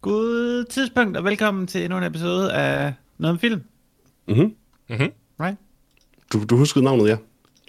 God 0.00 0.64
tidspunkt, 0.64 1.16
og 1.16 1.24
velkommen 1.24 1.66
til 1.66 1.84
endnu 1.84 1.98
en 1.98 2.04
episode 2.04 2.52
af 2.52 2.94
Noget 3.18 3.32
om 3.32 3.38
Film. 3.38 3.62
Mm-hmm. 4.28 4.54
Mm-hmm. 4.88 5.12
Right? 5.40 5.56
Du, 6.32 6.44
du 6.44 6.56
huskede 6.56 6.84
navnet, 6.84 7.08
ja? 7.08 7.16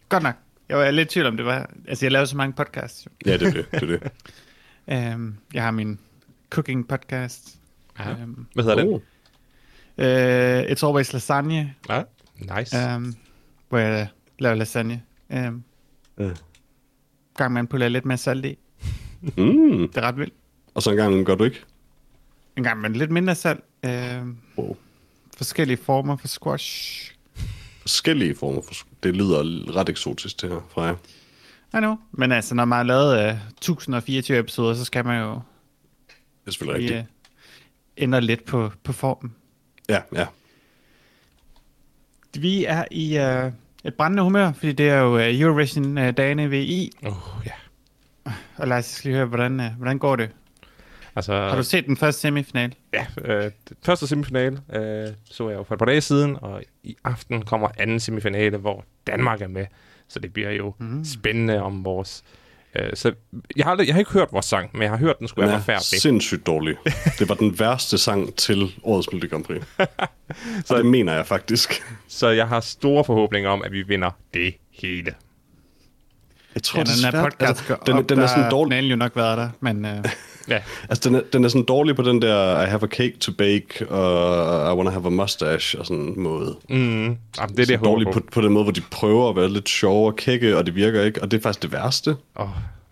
Godt 0.09 0.23
nok. 0.23 0.45
Jeg 0.70 0.77
var 0.77 0.91
lidt 0.91 1.11
i 1.11 1.13
tvivl 1.13 1.27
om 1.27 1.38
det 1.38 1.45
var... 1.45 1.70
Altså, 1.88 2.05
jeg 2.05 2.11
laver 2.11 2.25
så 2.25 2.38
mange 2.38 2.54
podcasts. 2.54 3.05
Jo. 3.05 3.11
Ja, 3.31 3.38
det 3.38 3.48
er 3.48 3.52
det. 3.52 3.71
det, 3.71 3.84
er 3.84 4.00
det. 4.88 5.16
Um, 5.16 5.38
jeg 5.53 5.63
har 5.63 5.71
min 5.71 5.99
cooking 6.49 6.88
podcast. 6.88 7.57
Ja. 7.99 8.23
Um, 8.23 8.48
Hvad 8.53 8.63
hedder 8.63 8.85
Oh. 8.85 8.90
den? 8.91 9.02
uh, 9.98 10.71
It's 10.71 10.85
Always 10.88 11.13
Lasagne, 11.13 11.73
Ja, 11.90 12.04
nice. 12.57 12.95
um, 12.95 13.16
hvor 13.70 13.77
jeg 13.77 14.07
laver 14.40 14.55
lasagne. 14.55 15.02
Um, 15.30 15.63
Ja. 16.20 16.30
gang 17.38 17.54
man 17.54 17.68
putter 17.68 17.88
lidt 17.88 18.05
mere 18.05 18.18
salt 18.18 18.45
i. 18.45 18.57
Mm. 19.21 19.32
Det 19.88 19.98
er 19.98 20.02
ret 20.02 20.18
vildt. 20.18 20.34
Og 20.73 20.82
så 20.84 20.91
en 20.91 20.98
gang 20.98 21.26
gør 21.26 21.35
du 21.35 21.43
ikke? 21.43 21.63
En 22.57 22.63
gang 22.63 22.82
med 22.82 22.90
lidt 22.90 23.12
mindre 23.12 23.35
salt. 23.35 23.59
Um, 23.88 24.38
Wow. 24.57 24.76
forskellige 25.38 25.77
former 25.77 26.18
for 26.18 26.27
squash. 26.27 27.15
Forskellige 27.85 28.35
former 28.35 28.62
for... 28.62 28.73
Det 29.03 29.16
lyder 29.16 29.44
ret 29.75 29.89
eksotisk, 29.89 30.41
det 30.41 30.49
her 30.49 30.59
fra 30.70 30.84
jer. 30.84 30.95
I 31.73 31.77
know. 31.77 31.95
Men 32.12 32.31
altså, 32.31 32.55
når 32.55 32.66
man 32.66 32.76
har 32.77 32.84
lavet 32.84 33.31
uh, 33.34 33.39
1024 33.48 34.39
episoder, 34.39 34.73
så 34.76 34.85
skal 34.85 35.05
man 35.05 35.21
jo 35.21 35.31
Det 35.34 36.48
er 36.48 36.51
selvfølgelig 36.51 36.87
lige, 36.87 36.98
rigtigt. 36.98 37.12
uh, 37.98 38.04
ændre 38.04 38.21
lidt 38.21 38.45
på, 38.45 38.71
på 38.84 38.93
formen. 38.93 39.35
Ja, 39.90 40.01
ja. 40.13 40.26
Vi 42.37 42.65
er 42.65 42.85
i 42.91 43.18
uh, 43.20 43.51
et 43.84 43.93
brændende 43.93 44.23
humør, 44.23 44.51
fordi 44.51 44.71
det 44.71 44.90
er 44.90 44.99
jo 44.99 45.15
uh, 45.15 45.40
Eurovision-dagene 45.40 46.51
ved 46.51 46.62
I. 46.62 46.91
Oh, 47.05 47.13
ja. 47.45 47.51
Og 48.57 48.67
lad 48.67 48.77
os 48.77 49.04
lige 49.04 49.15
høre, 49.15 49.26
hvordan, 49.26 49.60
uh, 49.60 49.65
hvordan 49.77 49.99
går 49.99 50.15
det? 50.15 50.29
Altså, 51.16 51.34
Har 51.34 51.55
du 51.55 51.63
set 51.63 51.85
den 51.85 51.98
første 51.98 52.21
semifinal? 52.21 52.76
ja, 52.94 53.05
øh, 53.21 53.44
den 53.70 53.77
første 53.85 54.08
semifinale 54.08 54.60
øh, 54.74 55.08
så 55.32 55.49
jeg 55.49 55.57
jo 55.57 55.63
for 55.63 55.76
et 55.76 55.80
par 55.80 55.85
dage 55.85 56.02
siden, 56.02 56.38
og 56.41 56.63
i 56.84 56.96
aften 57.04 57.41
kommer 57.41 57.70
anden 57.77 57.99
semifinale, 57.99 58.57
hvor 58.57 58.85
Danmark 59.07 59.41
er 59.41 59.48
med. 59.48 59.66
Så 60.07 60.20
det 60.20 60.34
bliver 60.34 60.52
jo 60.52 60.74
Mm. 60.80 61.05
spændende 61.05 61.62
om 61.62 61.85
vores... 61.85 62.24
Øh, 62.76 62.90
så 62.94 63.13
jeg 63.55 63.66
har, 63.66 63.72
aldrig, 63.72 63.88
jeg 63.88 63.96
har 63.96 63.99
ikke 63.99 64.12
hørt 64.12 64.28
vores 64.31 64.46
sang, 64.46 64.69
men 64.74 64.81
jeg 64.81 64.90
har 64.91 64.97
hørt, 64.97 65.19
den 65.19 65.28
skulle 65.28 65.44
Den 65.44 65.50
være 65.50 65.56
er 65.57 65.62
forfærdelig. 65.62 66.02
sindssygt 66.02 66.46
dårlig. 66.46 66.75
Det 67.19 67.29
var 67.29 67.35
den 67.35 67.59
værste 67.59 67.97
sang 67.97 68.35
til 68.35 68.72
årets 68.84 69.07
Melodi 69.12 69.28
Grand 69.28 69.44
Prix. 69.44 69.62
Så 70.68 70.78
det 70.78 70.85
mener 70.85 71.13
jeg 71.13 71.25
faktisk. 71.25 71.84
Så 72.07 72.28
jeg 72.29 72.47
har 72.47 72.59
store 72.59 73.03
forhåbninger 73.03 73.50
om, 73.50 73.62
at 73.63 73.72
vi 73.72 73.81
vinder 73.81 74.12
det 74.34 74.53
hele. 74.72 75.13
Jeg 76.56 76.63
tror, 76.63 76.79
Ja, 76.79 76.84
det 76.84 76.90
er 76.90 76.94
den 76.94 77.12
svært. 77.12 77.24
podcast 77.24 77.41
Altså, 77.69 77.75
den, 77.85 77.97
op, 77.97 78.09
den 78.09 78.19
er 78.19 78.28
sådan 78.28 78.52
dårlig. 78.52 78.72
finalen 78.72 78.90
jo 78.90 78.96
nok 78.96 79.16
været 79.16 79.38
der, 79.38 79.50
men 79.59 79.85
uh, 79.85 79.91
Ja, 80.50 80.59
Altså, 80.90 81.09
den 81.09 81.16
er, 81.16 81.22
den 81.34 81.44
er 81.44 81.47
sådan 81.50 81.66
dårlig 81.66 81.96
på 81.96 82.01
den 82.01 82.22
der 82.22 82.62
I 82.62 82.66
have 82.66 82.84
a 82.84 82.88
cake 82.88 83.13
to 83.19 83.31
bake, 83.38 83.88
og 83.90 84.74
I 84.74 84.75
wanna 84.78 84.90
have 84.91 85.06
a 85.06 85.09
mustache, 85.09 85.79
og 85.79 85.85
sådan 85.85 86.13
måde. 86.18 86.56
mm, 86.69 86.75
jamen, 86.78 87.18
det 87.38 87.41
er 87.41 87.56
det, 87.56 87.69
jeg 87.69 87.84
dårlig 87.84 88.07
på. 88.07 88.19
på, 88.19 88.25
på 88.31 88.41
den 88.41 88.53
måde, 88.53 88.63
hvor 88.63 88.72
de 88.73 88.81
prøver 88.91 89.29
at 89.29 89.35
være 89.35 89.50
lidt 89.50 89.69
sjove 89.69 90.07
og 90.07 90.16
kække, 90.16 90.57
og 90.57 90.66
det 90.66 90.75
virker 90.75 91.03
ikke, 91.03 91.22
og 91.22 91.31
det 91.31 91.38
er 91.38 91.41
faktisk 91.41 91.62
det 91.63 91.72
værste. 91.72 92.16
Oh, 92.35 92.47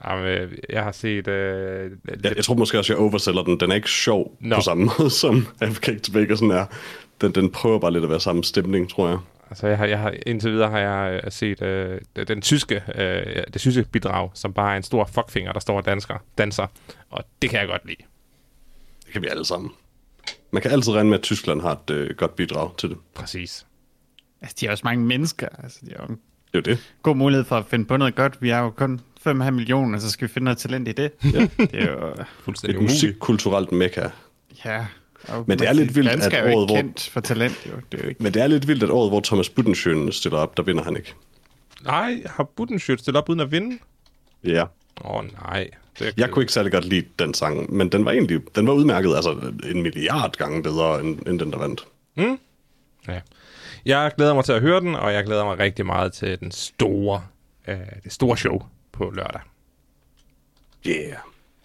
jamen, 0.07 0.25
øh, 0.25 0.51
jeg 0.69 0.83
har 0.83 0.91
set... 0.91 1.27
Øh, 1.27 1.91
Jeg, 2.23 2.35
jeg 2.35 2.43
tror 2.45 2.55
måske 2.55 2.77
også, 2.79 2.93
jeg 2.93 2.99
oversælger 3.01 3.43
den. 3.43 3.59
Den 3.59 3.71
er 3.71 3.75
ikke 3.75 3.89
sjov 3.89 4.37
Nå. 4.41 4.55
på 4.55 4.61
samme 4.61 4.89
måde, 4.99 5.09
som 5.09 5.35
I 5.37 5.41
have 5.65 5.71
a 5.71 5.73
cake 5.73 5.99
to 5.99 6.13
bake 6.13 6.31
og 6.33 6.37
sådan 6.37 6.51
er. 6.51 6.65
Den, 7.21 7.31
den 7.31 7.49
prøver 7.49 7.79
bare 7.79 7.91
lidt 7.91 8.03
at 8.03 8.09
være 8.09 8.19
samme 8.19 8.43
stemning, 8.43 8.89
tror 8.89 9.07
jeg. 9.09 9.17
Altså, 9.53 9.67
jeg 9.67 9.77
har, 9.77 9.85
jeg 9.85 9.99
har, 9.99 10.13
indtil 10.25 10.51
videre 10.51 10.69
har 10.69 10.79
jeg 10.79 11.21
øh, 11.25 11.31
set 11.31 11.61
øh, 11.61 12.01
den 12.27 12.41
tyske, 12.41 12.83
øh, 12.95 13.43
det 13.53 13.61
tyske 13.61 13.83
bidrag, 13.91 14.29
som 14.33 14.53
bare 14.53 14.73
er 14.73 14.77
en 14.77 14.83
stor 14.83 15.05
fuckfinger, 15.05 15.51
der 15.53 15.59
står 15.59 15.77
og 15.77 15.85
dansker, 15.85 16.15
danser. 16.37 16.67
Og 17.09 17.23
det 17.41 17.49
kan 17.49 17.59
jeg 17.59 17.67
godt 17.67 17.85
lide. 17.85 17.97
Det 19.05 19.13
kan 19.13 19.21
vi 19.21 19.27
alle 19.27 19.45
sammen. 19.45 19.71
Man 20.51 20.61
kan 20.61 20.71
altid 20.71 20.93
regne 20.93 21.09
med, 21.09 21.17
at 21.17 21.23
Tyskland 21.23 21.61
har 21.61 21.71
et 21.71 21.89
øh, 21.89 22.15
godt 22.17 22.35
bidrag 22.35 22.77
til 22.77 22.89
det. 22.89 22.97
Præcis. 23.15 23.65
altså, 24.41 24.57
de 24.59 24.67
er 24.67 24.71
også 24.71 24.81
mange 24.85 25.05
mennesker. 25.05 25.47
Altså, 25.63 25.79
de 25.85 25.91
har 25.97 26.05
jo 26.07 26.13
en 26.13 26.19
Det 26.53 26.67
er 26.67 26.71
jo 26.71 26.75
det. 26.75 26.93
god 27.03 27.15
mulighed 27.15 27.43
for 27.45 27.57
at 27.57 27.65
finde 27.65 27.85
på 27.85 27.97
noget 27.97 28.15
godt. 28.15 28.41
Vi 28.41 28.49
er 28.49 28.59
jo 28.59 28.69
kun 28.69 29.01
5,5 29.27 29.31
millioner, 29.51 29.99
så 29.99 30.11
skal 30.11 30.27
vi 30.27 30.33
finde 30.33 30.43
noget 30.43 30.57
talent 30.57 30.87
i 30.87 30.91
det. 30.91 31.11
Ja. 31.23 31.47
Det 31.57 31.69
er 31.73 31.91
jo... 31.91 32.15
Fuldstændig 32.39 32.77
Et 32.77 32.81
musikkulturelt 32.83 33.71
mekka. 33.71 34.07
Ja. 34.65 34.85
Og 35.27 35.43
Men 35.47 35.59
det 35.59 35.67
er 35.67 35.73
lidt 35.73 35.95
vildt, 35.95 36.09
at 36.09 36.33
er 36.33 36.49
jo 36.49 36.57
året, 36.57 36.69
ikke 36.69 36.81
kendt 36.81 37.09
for 37.09 37.19
talent, 37.19 37.65
jo. 37.65 37.71
Det 37.91 37.99
er 37.99 38.03
jo 38.03 38.09
ikke... 38.09 38.23
Men 38.23 38.33
det 38.33 38.41
er 38.41 38.47
lidt 38.47 38.67
vildt, 38.67 38.83
at 38.83 38.89
året, 38.89 39.09
hvor 39.09 39.21
Thomas 39.21 39.49
Budensjøen 39.49 40.11
stiller 40.11 40.39
op, 40.39 40.57
der 40.57 40.63
vinder 40.63 40.83
han 40.83 40.97
ikke. 40.97 41.13
Nej, 41.83 42.23
har 42.25 42.43
Budensjøt 42.43 42.99
stillet 42.99 43.21
op 43.21 43.29
uden 43.29 43.39
at 43.39 43.51
vinde? 43.51 43.77
Ja. 44.43 44.63
Åh 45.05 45.15
oh, 45.15 45.25
nej. 45.25 45.69
Det, 45.99 46.13
Jeg 46.17 46.29
kunne 46.29 46.43
ikke 46.43 46.53
særlig 46.53 46.71
godt 46.71 46.85
lide 46.85 47.05
den 47.19 47.33
sang, 47.33 47.73
men 47.73 47.89
den 47.89 48.05
var 48.05 48.11
egentlig 48.11 48.55
den 48.55 48.67
var 48.67 48.73
udmærket 48.73 49.15
altså 49.15 49.51
en 49.63 49.83
milliard 49.83 50.31
gange 50.37 50.63
bedre, 50.63 50.99
end, 50.99 51.27
end 51.27 51.39
den, 51.39 51.51
der 51.51 51.57
vandt. 51.57 51.85
Ja. 53.07 53.21
Jeg 53.85 54.11
glæder 54.17 54.33
mig 54.33 54.45
til 54.45 54.51
at 54.51 54.61
høre 54.61 54.79
den, 54.79 54.95
og 54.95 55.13
jeg 55.13 55.25
glæder 55.25 55.45
mig 55.45 55.59
rigtig 55.59 55.85
meget 55.85 56.13
til 56.13 56.39
den 56.39 56.51
store, 56.51 57.23
øh, 57.67 57.77
det 58.03 58.11
store 58.11 58.37
show 58.37 58.61
på 58.91 59.11
lørdag. 59.15 59.41
Yeah. 60.87 61.15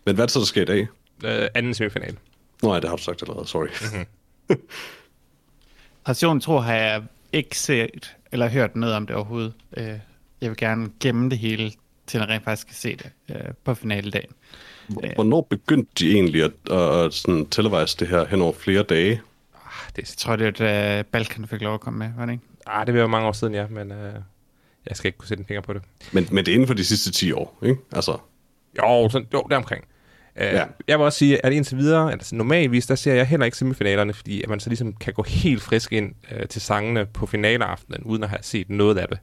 Men 0.06 0.14
hvad 0.14 0.22
er 0.22 0.26
det 0.26 0.32
så, 0.32 0.38
der 0.38 0.44
sker 0.46 0.62
i 0.62 0.64
dag? 0.64 0.86
Øh, 1.24 1.48
anden 1.54 1.74
semifinal. 1.74 2.16
Nå 2.62 2.74
ja, 2.74 2.80
det 2.80 2.88
har 2.88 2.96
du 2.96 3.02
sagt 3.02 3.22
allerede, 3.22 3.46
sorry. 3.46 3.68
Passion 6.06 6.40
tro 6.40 6.58
har 6.58 6.74
jeg 6.74 7.02
ikke 7.32 7.58
set 7.58 8.16
eller 8.32 8.48
hørt 8.48 8.76
noget 8.76 8.94
om 8.94 9.06
det 9.06 9.16
overhovedet. 9.16 9.52
Øh, 9.76 9.86
Jeg 10.40 10.50
vil 10.50 10.56
gerne 10.56 10.90
gemme 11.00 11.30
det 11.30 11.38
hele, 11.38 11.72
til 12.06 12.18
jeg 12.18 12.28
rent 12.28 12.44
faktisk 12.44 12.66
kan 12.66 12.76
se 12.76 12.96
det 12.96 13.10
øh, 13.30 13.36
på 13.64 13.74
finaledagen. 13.74 14.30
Hvornår 15.14 15.40
begyndte 15.50 15.90
de 15.98 16.12
egentlig 16.12 16.42
at, 16.44 16.52
at, 16.70 17.04
at 17.04 17.14
sådan 17.14 17.46
televise 17.46 17.96
det 17.98 18.08
her 18.08 18.26
hen 18.26 18.42
over 18.42 18.52
flere 18.52 18.82
dage? 18.82 19.20
Ah, 19.54 19.90
det, 19.96 19.98
Jeg 19.98 20.06
tror, 20.16 20.36
det 20.36 20.60
er, 20.60 20.98
at 20.98 21.06
Balkan 21.06 21.46
fik 21.48 21.60
lov 21.62 21.74
at 21.74 21.80
komme 21.80 21.98
med, 21.98 22.10
var 22.16 22.24
det 22.26 22.32
ikke? 22.32 22.44
ah, 22.66 22.86
det 22.86 22.94
være 22.94 23.08
mange 23.08 23.28
år 23.28 23.32
siden, 23.32 23.54
ja, 23.54 23.66
men 23.66 23.92
øh, 23.92 24.14
jeg 24.86 24.96
skal 24.96 25.08
ikke 25.08 25.18
kunne 25.18 25.28
sætte 25.28 25.40
en 25.40 25.46
finger 25.46 25.60
på 25.60 25.72
det. 25.72 25.82
Men, 26.12 26.28
men 26.30 26.44
det 26.46 26.50
er 26.52 26.54
inden 26.54 26.66
for 26.66 26.74
de 26.74 26.84
sidste 26.84 27.10
10 27.12 27.32
år, 27.32 27.58
ikke? 27.62 27.76
Altså, 27.92 28.18
Jo, 28.78 29.08
sådan, 29.08 29.28
jo 29.32 29.46
deromkring. 29.50 29.84
Uh, 30.36 30.42
Ja. 30.42 30.64
Jeg 30.88 30.98
vil 30.98 31.04
også 31.04 31.18
sige, 31.18 31.46
at 31.46 31.52
indtil 31.52 31.76
videre, 31.78 32.12
altså 32.12 32.34
normalvis, 32.36 32.86
der 32.86 32.94
ser 32.94 33.14
jeg 33.14 33.26
heller 33.26 33.44
ikke 33.46 33.56
semifinalerne, 33.58 34.12
fordi 34.14 34.42
at 34.42 34.48
man 34.48 34.60
så 34.60 34.70
ligesom 34.70 34.92
kan 34.92 35.12
gå 35.12 35.22
helt 35.22 35.62
frisk 35.62 35.92
ind 35.92 36.12
uh, 36.32 36.46
til 36.48 36.60
sangene 36.60 37.06
på 37.06 37.26
finaleaftenen, 37.26 38.02
uden 38.04 38.22
at 38.22 38.28
have 38.28 38.38
set 38.42 38.70
noget 38.70 38.98
af 38.98 39.08
det. 39.08 39.18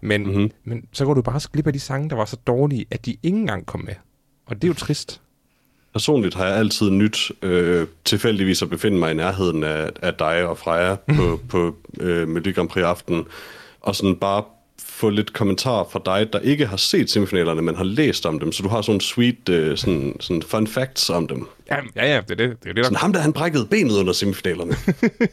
Men, 0.00 0.22
Mhm. 0.22 0.30
mm-hmm. 0.32 0.50
men 0.64 0.84
så 0.92 1.04
går 1.04 1.14
du 1.14 1.22
bare 1.22 1.40
glip 1.52 1.66
af 1.66 1.72
de 1.72 1.80
sange, 1.80 2.10
der 2.10 2.16
var 2.16 2.24
så 2.24 2.36
dårlige, 2.46 2.86
at 2.90 3.06
de 3.06 3.16
ikke 3.22 3.38
engang 3.38 3.66
kom 3.66 3.80
med. 3.80 3.94
Og 4.46 4.56
det 4.56 4.64
er 4.64 4.68
jo 4.68 4.74
trist. 4.74 5.20
personligt 5.92 6.34
har 6.34 6.46
jeg 6.46 6.56
altid 6.56 6.90
nyt 6.90 7.32
øh, 7.42 7.86
tilfældigvis 8.04 8.62
at 8.62 8.70
befinde 8.70 8.98
mig 8.98 9.10
i 9.10 9.14
nærheden 9.14 9.64
af, 9.64 9.90
af 10.02 10.14
dig 10.14 10.46
og 10.46 10.58
Freja 10.58 10.94
på, 11.16 11.40
på 11.50 11.76
øh, 12.00 12.28
Melodi 12.28 12.52
Grand 12.52 12.68
Prix 12.68 12.84
aften, 12.84 13.24
og 13.80 13.94
sådan 13.96 14.16
bare 14.16 14.44
få 14.86 15.10
lidt 15.10 15.32
kommentarer 15.32 15.84
fra 15.92 16.00
dig, 16.06 16.32
der 16.32 16.38
ikke 16.38 16.66
har 16.66 16.76
set 16.76 17.10
semifinalerne, 17.10 17.62
men 17.62 17.76
har 17.76 17.84
læst 17.84 18.26
om 18.26 18.40
dem, 18.40 18.52
så 18.52 18.62
du 18.62 18.68
har 18.68 18.82
sådan 18.82 19.00
sweet 19.00 19.48
øh, 19.48 19.76
sådan, 19.76 20.16
sådan 20.20 20.42
fun 20.42 20.66
facts 20.66 21.10
om 21.10 21.28
dem. 21.28 21.46
Ja, 21.70 21.76
ja, 21.96 22.06
ja 22.14 22.20
det 22.20 22.30
er 22.30 22.34
det. 22.34 22.38
Det 22.38 22.68
er 22.70 22.72
det, 22.72 22.76
der 22.76 22.82
Sådan 22.82 22.96
ham 22.96 23.12
der, 23.12 23.20
han 23.20 23.32
brækkede 23.32 23.66
benet 23.66 23.98
under 23.98 24.12
semifinalerne. 24.12 24.74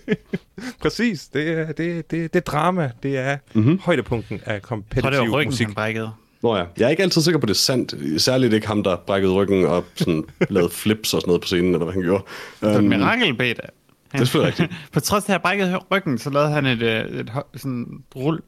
Præcis. 0.82 1.28
Det 1.28 1.48
er, 1.50 1.66
det, 1.72 2.12
det, 2.12 2.34
det 2.34 2.40
er 2.40 2.44
drama. 2.52 2.92
Det 3.04 3.18
er 3.18 3.38
mm-hmm. 3.54 3.80
højdepunkten 3.80 4.42
af 4.46 4.62
kompetitiv 4.62 5.12
det 5.12 5.20
var 5.20 5.28
ryggen, 5.30 5.52
musik. 5.52 5.66
han 5.66 5.76
brækkede. 5.76 6.12
Nå 6.42 6.56
ja, 6.56 6.64
jeg 6.78 6.86
er 6.86 6.90
ikke 6.90 7.04
altid 7.04 7.22
sikker 7.22 7.40
på, 7.40 7.46
det 7.46 7.54
er 7.54 7.58
sandt. 7.58 8.22
Særligt 8.22 8.54
ikke 8.54 8.68
ham, 8.68 8.84
der 8.84 8.96
brækkede 8.96 9.34
ryggen 9.34 9.66
og 9.66 9.86
sådan, 9.96 10.24
lavede 10.50 10.70
flips 10.74 11.14
og 11.14 11.22
sådan 11.22 11.30
noget 11.30 11.42
på 11.42 11.46
scenen, 11.48 11.66
eller 11.74 11.84
hvad 11.86 11.94
han 11.94 12.04
gjorde. 12.04 12.24
Det 12.62 12.68
var 12.70 12.74
et 12.74 12.78
Øhm, 12.78 12.88
mirakel, 12.88 13.36
Peter. 13.38 13.54
det 13.64 13.70
er 14.14 14.18
selvfølgelig 14.18 14.60
rigtigt. 14.60 14.80
På 14.94 15.00
trods 15.00 15.24
af, 15.24 15.30
at 15.30 15.34
jeg 15.34 15.42
brækkede 15.42 15.78
ryggen, 15.92 16.18
så 16.18 16.30
lavede 16.30 16.50
han 16.50 16.66
et, 16.66 16.82
øh, 16.82 17.20
et, 17.20 17.30
hø- 17.30 17.58
sådan 17.58 18.04
rul. 18.16 18.40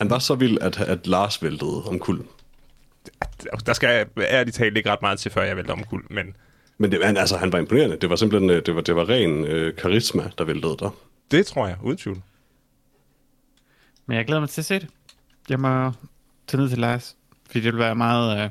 Han 0.00 0.10
var 0.10 0.18
så 0.18 0.34
vild, 0.34 0.58
at, 0.60 0.80
at 0.80 1.06
Lars 1.06 1.42
væltede 1.42 1.84
om 1.84 1.98
kul. 1.98 2.22
Der 3.66 3.72
skal 3.72 4.06
ærligt 4.18 4.56
talt 4.56 4.76
ikke 4.76 4.90
ret 4.90 5.02
meget 5.02 5.18
til, 5.18 5.30
før 5.30 5.42
jeg 5.42 5.56
vælter 5.56 5.72
om 5.72 5.84
kul, 5.84 6.02
men 6.10 6.36
Men 6.78 6.92
det, 6.92 7.04
han, 7.04 7.16
altså, 7.16 7.36
han 7.36 7.52
var 7.52 7.58
imponerende. 7.58 7.96
Det 7.96 8.10
var 8.10 8.16
simpelthen 8.16 8.50
øh, 8.50 8.66
det 8.66 8.74
var, 8.74 8.80
det 8.80 8.96
var 8.96 9.08
ren 9.08 9.44
øh, 9.44 9.76
karisma, 9.76 10.30
der 10.38 10.44
væltede 10.44 10.76
der. 10.78 10.90
det 11.30 11.46
tror 11.46 11.66
jeg, 11.66 11.76
uden 11.82 11.96
tvivl. 11.96 12.22
Men 14.06 14.16
jeg 14.16 14.26
glæder 14.26 14.40
mig 14.40 14.48
til 14.48 14.60
at 14.60 14.64
se 14.64 14.74
det. 14.74 14.88
Jeg 15.48 15.60
må 15.60 15.92
tage 16.46 16.60
ned 16.60 16.68
til 16.68 16.78
Lars, 16.78 17.16
fordi 17.46 17.60
det 17.60 17.72
vil 17.72 17.80
være 17.80 17.94
meget, 17.94 18.44
øh, 18.44 18.50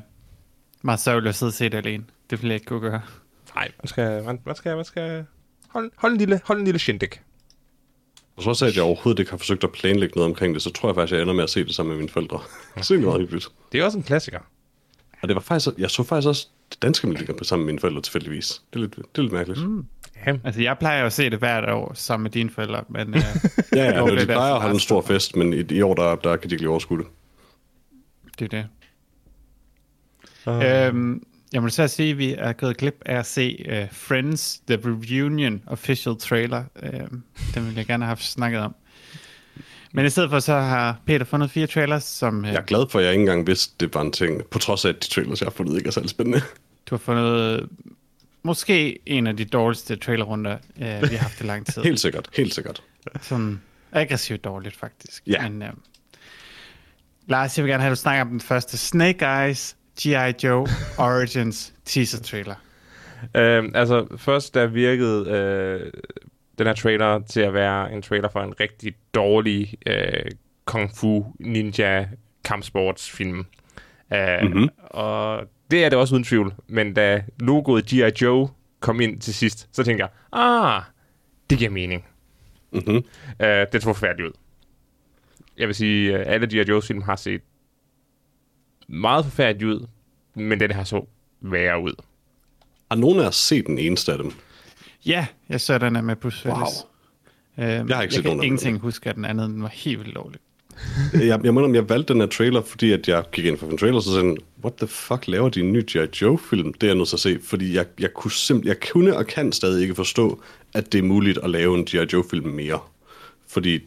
meget 0.82 1.00
sørgeligt 1.00 1.28
at 1.28 1.34
sidde 1.34 1.50
og 1.50 1.54
se 1.54 1.64
det 1.64 1.74
alene. 1.74 2.04
Det 2.30 2.42
vil 2.42 2.48
jeg 2.48 2.54
ikke 2.54 2.66
kunne 2.66 2.80
gøre. 2.80 3.02
Nej, 3.54 3.70
man 3.82 3.88
skal, 3.88 4.24
man, 4.24 4.40
man 4.46 4.54
skal, 4.54 4.76
man 4.76 4.84
skal 4.84 5.24
holde, 5.68 5.90
hold 5.96 6.12
en 6.12 6.18
lille, 6.18 6.40
hold 6.44 6.58
en 6.58 6.64
lille 6.64 6.78
shindig. 6.78 7.10
Og 8.36 8.42
så 8.42 8.50
også, 8.50 8.66
at 8.66 8.76
jeg 8.76 8.84
overhovedet 8.84 9.18
ikke 9.18 9.30
har 9.30 9.38
forsøgt 9.38 9.64
at 9.64 9.72
planlægge 9.72 10.12
noget 10.16 10.30
omkring 10.30 10.54
det, 10.54 10.62
så 10.62 10.70
tror 10.72 10.88
jeg 10.88 10.94
faktisk, 10.94 11.12
at 11.12 11.16
jeg 11.16 11.22
ender 11.22 11.34
med 11.34 11.44
at 11.44 11.50
se 11.50 11.64
det 11.64 11.74
sammen 11.74 11.90
med 11.90 11.98
mine 11.98 12.08
forældre. 12.08 12.40
Så 12.82 12.94
det 12.94 13.02
er 13.02 13.06
meget 13.06 13.20
hyggeligt. 13.20 13.48
Det 13.72 13.80
er 13.80 13.84
også 13.84 13.98
en 13.98 14.04
klassiker. 14.04 14.38
Og 15.22 15.28
det 15.28 15.34
var 15.34 15.40
faktisk, 15.40 15.68
jeg 15.78 15.90
så 15.90 16.02
faktisk 16.02 16.28
også 16.28 16.48
det 16.70 16.82
danske 16.82 17.06
Melodi 17.06 17.44
sammen 17.44 17.66
med 17.66 17.72
mine 17.72 17.80
forældre 17.80 18.02
tilfældigvis. 18.02 18.62
Det 18.72 18.78
er 18.78 18.80
lidt, 18.80 18.96
det 18.96 19.18
er 19.18 19.22
lidt 19.22 19.32
mærkeligt. 19.32 19.68
Mm. 19.68 19.84
Ja, 20.26 20.36
Altså, 20.44 20.62
jeg 20.62 20.78
plejer 20.78 21.00
jo 21.00 21.06
at 21.06 21.12
se 21.12 21.30
det 21.30 21.38
hvert 21.38 21.70
år 21.70 21.92
sammen 21.94 22.22
med 22.22 22.30
dine 22.30 22.50
forældre, 22.50 22.84
men... 22.88 23.08
Øh, 23.14 23.14
Ja, 23.76 23.84
ja, 23.84 23.92
er 23.92 24.14
de 24.14 24.26
plejer 24.26 24.54
at 24.54 24.60
holde 24.60 24.74
en 24.74 24.80
stor 24.80 25.02
fest, 25.02 25.36
men 25.36 25.52
i, 25.52 25.74
i 25.74 25.82
år, 25.82 25.94
der, 25.94 26.14
der 26.14 26.36
kan 26.36 26.50
de 26.50 26.54
ikke 26.54 26.62
lige 26.62 26.70
overskue 26.70 26.98
det. 26.98 27.06
det 28.38 28.52
er 28.52 28.62
det. 28.62 28.66
Uh, 30.46 30.86
Øhm, 30.86 31.22
jeg 31.52 31.62
må 31.62 31.68
så 31.68 31.88
sige, 31.88 32.10
at 32.10 32.18
vi 32.18 32.34
er 32.38 32.52
gået 32.52 32.76
glip 32.76 33.02
af 33.06 33.18
at 33.18 33.26
se 33.26 33.64
uh, 33.68 33.88
Friends 33.92 34.60
The 34.66 34.78
Reunion 34.84 35.62
official 35.66 36.16
trailer. 36.16 36.64
Øhm, 36.82 37.22
den 37.54 37.64
ville 37.64 37.78
jeg 37.78 37.86
gerne 37.86 38.04
have 38.04 38.08
haft 38.08 38.24
snakket 38.24 38.60
om. 38.60 38.74
Men 39.92 40.06
i 40.06 40.10
stedet 40.10 40.30
for 40.30 40.38
så 40.40 40.54
har 40.54 40.96
Peter 41.06 41.24
fundet 41.24 41.50
fire 41.50 41.66
trailers, 41.66 42.04
som 42.04 42.38
uh, 42.38 42.46
Jeg 42.46 42.54
er 42.54 42.62
glad 42.62 42.86
for, 42.90 42.98
at 42.98 43.04
jeg 43.04 43.12
ikke 43.12 43.20
engang 43.20 43.46
vidste, 43.46 43.74
det 43.80 43.94
var 43.94 44.00
en 44.00 44.12
ting, 44.12 44.44
på 44.44 44.58
trods 44.58 44.84
af, 44.84 44.88
at 44.88 45.02
de 45.02 45.08
trailers, 45.08 45.40
jeg 45.40 45.46
har 45.46 45.50
fundet, 45.50 45.76
ikke 45.76 45.86
er 45.86 45.92
særlig 45.92 46.10
spændende. 46.10 46.40
du 46.86 46.94
har 46.94 46.98
fundet 46.98 47.68
måske 48.42 48.98
en 49.06 49.26
af 49.26 49.36
de 49.36 49.44
dårligste 49.44 49.96
trailerrunder, 49.96 50.56
uh, 50.76 50.82
vi 50.82 50.86
har 50.86 51.18
haft 51.18 51.40
i 51.40 51.44
lang 51.44 51.66
tid. 51.72 51.82
Helt 51.82 52.00
sikkert, 52.00 52.28
helt 52.36 52.54
sikkert. 52.54 52.82
Sådan 53.20 53.60
aggressivt 53.92 54.44
dårligt, 54.44 54.76
faktisk. 54.76 55.22
Ja. 55.26 55.48
Men, 55.48 55.62
uh, 55.62 55.68
Lars, 57.26 57.58
jeg 57.58 57.64
vil 57.64 57.70
gerne 57.70 57.82
have, 57.82 57.90
at 57.90 57.96
du 57.96 58.00
snakker 58.00 58.22
om 58.22 58.28
den 58.30 58.40
første 58.40 58.78
Snake 58.78 59.24
Eyes 59.24 59.76
G.I. 60.00 60.46
Joe 60.46 60.66
Origins 60.98 61.74
teaser 61.84 62.22
trailer. 62.22 62.54
øh, 63.36 63.64
altså, 63.74 64.06
først 64.16 64.54
der 64.54 64.66
virkede 64.66 65.30
øh, 65.30 65.92
den 66.58 66.66
her 66.66 66.74
trailer 66.74 67.20
til 67.20 67.40
at 67.40 67.54
være 67.54 67.92
en 67.92 68.02
trailer 68.02 68.28
for 68.28 68.40
en 68.40 68.60
rigtig 68.60 68.94
dårlig 69.14 69.74
øh, 69.86 70.30
kung 70.64 70.90
fu 70.96 71.24
ninja 71.38 72.08
kampsportsfilm. 72.44 73.46
Uh, 74.10 74.42
mm-hmm. 74.42 74.68
Og 74.80 75.44
det 75.70 75.84
er 75.84 75.88
det 75.88 75.98
også 75.98 76.14
uden 76.14 76.24
tvivl. 76.24 76.54
Men 76.66 76.94
da 76.94 77.22
logoet 77.40 77.86
G.I. 77.86 78.22
Joe 78.22 78.48
kom 78.80 79.00
ind 79.00 79.20
til 79.20 79.34
sidst, 79.34 79.68
så 79.72 79.84
tænker 79.84 80.04
jeg, 80.04 80.40
ah, 80.40 80.82
det 81.50 81.58
giver 81.58 81.70
mening. 81.70 82.04
Mm-hmm. 82.72 82.96
Uh, 82.96 83.46
det 83.72 83.72
så 83.72 83.80
forfærdeligt 83.80 84.28
ud. 84.28 84.32
Jeg 85.58 85.66
vil 85.68 85.74
sige, 85.74 86.18
at 86.18 86.34
alle 86.34 86.46
G.I. 86.46 86.72
Joe's 86.72 86.86
film 86.86 87.02
har 87.02 87.16
set 87.16 87.40
meget 88.90 89.24
forfærdeligt 89.24 89.70
ud, 89.70 89.86
men 90.34 90.60
den 90.60 90.70
her 90.70 90.84
så 90.84 91.06
værre 91.40 91.82
ud. 91.82 91.92
Har 92.90 92.96
nogen 92.96 93.18
af 93.20 93.24
jer 93.24 93.30
set 93.30 93.66
den 93.66 93.78
eneste 93.78 94.12
af 94.12 94.18
dem? 94.18 94.32
Ja, 95.06 95.26
jeg 95.48 95.60
så 95.60 95.78
den 95.78 95.96
er 95.96 96.00
med 96.00 96.16
Bruce 96.16 96.48
Willis. 96.48 96.74
Wow. 97.58 97.66
Øhm, 97.66 97.88
Jeg 97.88 97.96
har 97.96 98.02
ikke 98.02 98.14
set 98.14 98.24
jeg 98.24 98.24
nogen 98.24 98.38
kan 98.38 98.42
af 98.42 98.46
ingenting 98.46 98.78
huske, 98.78 99.10
at 99.10 99.16
den 99.16 99.24
anden 99.24 99.50
den 99.52 99.62
var 99.62 99.68
helt 99.68 99.98
vildt 99.98 100.16
dårlig. 100.16 100.40
jeg, 101.28 101.40
jeg 101.44 101.54
må 101.54 101.64
om 101.64 101.74
jeg 101.74 101.88
valgte 101.88 102.12
den 102.12 102.20
her 102.20 102.28
trailer, 102.28 102.62
fordi 102.62 102.92
at 102.92 103.08
jeg 103.08 103.24
gik 103.32 103.44
ind 103.44 103.58
for 103.58 103.66
en 103.66 103.78
trailer, 103.78 104.00
så 104.00 104.12
sagde 104.12 104.26
jeg, 104.26 104.36
what 104.64 104.74
the 104.74 104.86
fuck 104.86 105.28
laver 105.28 105.48
de 105.48 105.60
en 105.60 105.72
ny 105.72 105.84
G.I. 105.84 106.22
Joe-film? 106.22 106.72
Det 106.72 106.82
er 106.82 106.86
jeg 106.86 106.96
nødt 106.96 107.08
til 107.08 107.16
at 107.16 107.20
se, 107.20 107.38
fordi 107.44 107.74
jeg, 107.74 107.86
jeg, 108.00 108.14
kunne 108.14 108.30
simp- 108.30 108.64
jeg 108.64 108.76
kunne 108.92 109.16
og 109.16 109.26
kan 109.26 109.52
stadig 109.52 109.82
ikke 109.82 109.94
forstå, 109.94 110.42
at 110.74 110.92
det 110.92 110.98
er 110.98 111.02
muligt 111.02 111.38
at 111.42 111.50
lave 111.50 111.78
en 111.78 111.84
G.I. 111.84 112.06
Joe-film 112.12 112.48
mere. 112.48 112.78
Fordi 113.48 113.78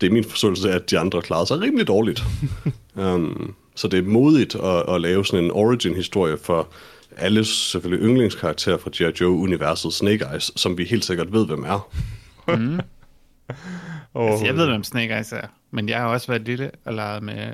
det 0.00 0.06
er 0.06 0.10
min 0.10 0.24
forståelse 0.24 0.70
af, 0.70 0.74
at 0.76 0.90
de 0.90 0.98
andre 0.98 1.22
klarede 1.22 1.46
sig 1.46 1.60
rimelig 1.60 1.86
dårligt. 1.86 2.24
um, 2.94 3.54
så 3.74 3.88
det 3.88 3.98
er 3.98 4.02
modigt 4.02 4.54
at, 4.54 4.94
at 4.94 5.00
lave 5.00 5.24
sådan 5.24 5.44
en 5.44 5.50
origin-historie 5.50 6.36
for 6.38 6.72
alles 7.16 7.48
selvfølgelig 7.48 8.08
yndlingskarakterer 8.08 8.78
fra 8.78 8.90
G.I. 8.90 9.12
Joe-universet 9.20 9.92
Snake 9.92 10.24
Eyes, 10.32 10.52
som 10.56 10.78
vi 10.78 10.84
helt 10.84 11.04
sikkert 11.04 11.32
ved, 11.32 11.46
hvem 11.46 11.64
er. 11.64 11.90
Oh, 14.14 14.30
Altså, 14.30 14.46
jeg 14.46 14.56
ved, 14.56 14.66
hvem 14.66 14.84
Snake 14.84 15.14
Eyes 15.14 15.32
er, 15.32 15.46
men 15.70 15.88
jeg 15.88 16.00
har 16.00 16.06
også 16.06 16.26
været 16.26 16.42
lille 16.42 16.70
og 16.84 16.94
leget 16.94 17.22
med... 17.22 17.52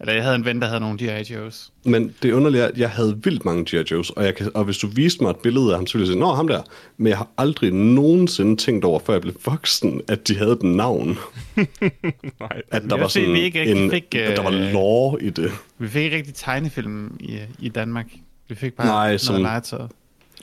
Eller 0.00 0.12
jeg 0.12 0.22
havde 0.22 0.34
en 0.36 0.44
ven, 0.44 0.60
der 0.60 0.66
havde 0.66 0.80
nogle 0.80 0.98
G.I. 0.98 1.32
Joes. 1.32 1.72
Men 1.84 2.14
det 2.22 2.32
underlige 2.32 2.62
er, 2.62 2.68
at 2.68 2.78
jeg 2.78 2.90
havde 2.90 3.18
vildt 3.24 3.44
mange 3.44 3.64
G.I. 3.64 3.82
Joes, 3.90 4.10
og, 4.10 4.24
jeg 4.24 4.34
kan, 4.34 4.50
og 4.54 4.64
hvis 4.64 4.78
du 4.78 4.86
viste 4.86 5.22
mig 5.22 5.30
et 5.30 5.36
billede 5.36 5.70
af 5.70 5.76
ham, 5.76 5.86
så 5.86 5.98
ville 5.98 6.06
jeg 6.08 6.12
sige, 6.12 6.20
nå, 6.20 6.32
ham 6.34 6.48
der. 6.48 6.62
Men 6.96 7.06
jeg 7.06 7.16
har 7.16 7.28
aldrig 7.38 7.72
nogensinde 7.72 8.56
tænkt 8.56 8.84
over, 8.84 9.00
før 9.06 9.12
jeg 9.14 9.22
blev 9.22 9.34
voksen, 9.46 10.00
at 10.08 10.28
de 10.28 10.36
havde 10.38 10.52
et 10.52 10.62
navn. 10.62 11.18
Nej. 11.56 12.62
At 12.70 12.82
der 12.82 12.88
Det 12.88 13.00
var 13.00 13.08
sådan 13.08 13.32
vi 13.32 13.40
ikke 13.40 13.64
en, 13.64 13.90
fik, 13.90 14.14
at 14.14 14.36
der 14.36 14.42
var 14.42 14.50
øh, 14.52 14.72
lore 14.72 15.22
i 15.22 15.30
det. 15.30 15.52
Vi 15.78 15.88
fik 15.88 16.02
ikke 16.04 16.16
rigtig 16.16 16.34
tegnefilm 16.34 17.16
i, 17.20 17.38
i 17.58 17.68
Danmark. 17.68 18.06
Vi 18.48 18.54
fik 18.54 18.72
bare 18.74 18.86
Nej, 18.86 19.06
noget 19.06 19.20
sådan- 19.20 19.42
legetøj. 19.42 19.86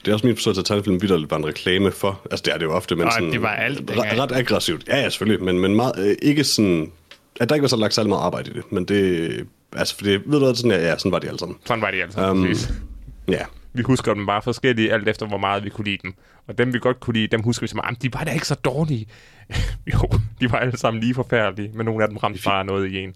Det 0.04 0.10
er 0.10 0.12
også 0.14 0.26
min 0.26 0.36
forståelse, 0.36 0.60
at 0.60 0.64
tegnefilm 0.64 1.02
vidderligt 1.02 1.30
var 1.30 1.36
en 1.36 1.46
reklame 1.46 1.90
for. 1.92 2.20
Altså, 2.30 2.42
det 2.46 2.54
er 2.54 2.58
det 2.58 2.64
jo 2.66 2.72
ofte, 2.72 2.96
men 2.96 3.06
Og 3.06 3.12
sådan... 3.12 3.32
det 3.32 3.42
var 3.42 3.48
alt 3.48 3.90
ret, 3.90 4.18
ret 4.18 4.32
aggressivt. 4.32 4.88
Ja, 4.88 4.96
ja, 4.96 5.08
selvfølgelig. 5.10 5.44
Men, 5.44 5.58
men 5.58 5.74
meget, 5.76 5.92
øh, 5.98 6.16
ikke 6.22 6.44
sådan... 6.44 6.90
At 7.40 7.48
der 7.48 7.54
ikke 7.54 7.62
var 7.62 7.68
så 7.68 7.76
lagt 7.76 7.94
særlig 7.94 8.08
meget 8.08 8.22
arbejde 8.22 8.50
i 8.50 8.54
det. 8.54 8.72
Men 8.72 8.84
det... 8.84 9.46
Altså, 9.76 9.96
for 9.96 10.04
det, 10.04 10.22
ved 10.26 10.38
du 10.38 10.44
hvad, 10.44 10.54
sådan, 10.54 10.70
ja, 10.70 10.88
ja, 10.88 10.98
sådan 10.98 11.12
var 11.12 11.18
de 11.18 11.26
alle 11.26 11.38
sammen. 11.38 11.58
Sådan 11.66 11.82
var 11.82 11.90
de 11.90 12.02
altså. 12.02 12.30
Um, 12.30 12.42
Um, 12.42 12.54
Ja. 13.28 13.44
vi 13.72 13.82
husker 13.82 14.14
dem 14.14 14.26
bare 14.26 14.42
forskellige, 14.42 14.92
alt 14.92 15.08
efter 15.08 15.26
hvor 15.26 15.38
meget 15.38 15.64
vi 15.64 15.68
kunne 15.70 15.84
lide 15.84 15.98
dem. 16.02 16.14
Og 16.48 16.58
dem 16.58 16.72
vi 16.72 16.78
godt 16.78 17.00
kunne 17.00 17.14
lide, 17.14 17.26
dem 17.26 17.42
husker 17.42 17.62
vi 17.64 17.68
som, 17.68 17.80
at 17.84 18.02
de 18.02 18.14
var 18.14 18.24
da 18.24 18.30
ikke 18.30 18.46
så 18.46 18.54
dårlige. 18.54 19.06
jo, 19.94 19.98
de 20.40 20.52
var 20.52 20.58
alle 20.58 20.78
sammen 20.78 21.00
lige 21.02 21.14
forfærdelige, 21.14 21.70
men 21.74 21.86
nogle 21.86 22.02
af 22.02 22.08
dem 22.08 22.16
ramte 22.16 22.40
bare 22.44 22.64
noget 22.64 22.90
i 22.92 22.98
en. 22.98 23.14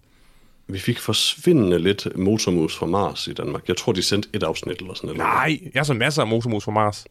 Vi 0.71 0.79
fik 0.79 0.99
forsvindende 0.99 1.79
lidt 1.79 2.09
motormus 2.19 2.77
fra 2.77 2.87
Mars 2.87 3.27
i 3.27 3.33
Danmark. 3.33 3.69
Jeg 3.69 3.77
tror, 3.77 3.93
de 3.93 4.03
sendte 4.03 4.29
et 4.33 4.43
afsnit 4.43 4.81
eller 4.81 4.95
sådan 4.95 5.07
noget. 5.07 5.19
Nej, 5.19 5.59
jeg 5.75 5.87
så 5.87 5.95
masser 5.95 6.23
af 6.23 6.29
motormus 6.29 6.65
fra 6.65 6.73
Mars. 6.73 7.07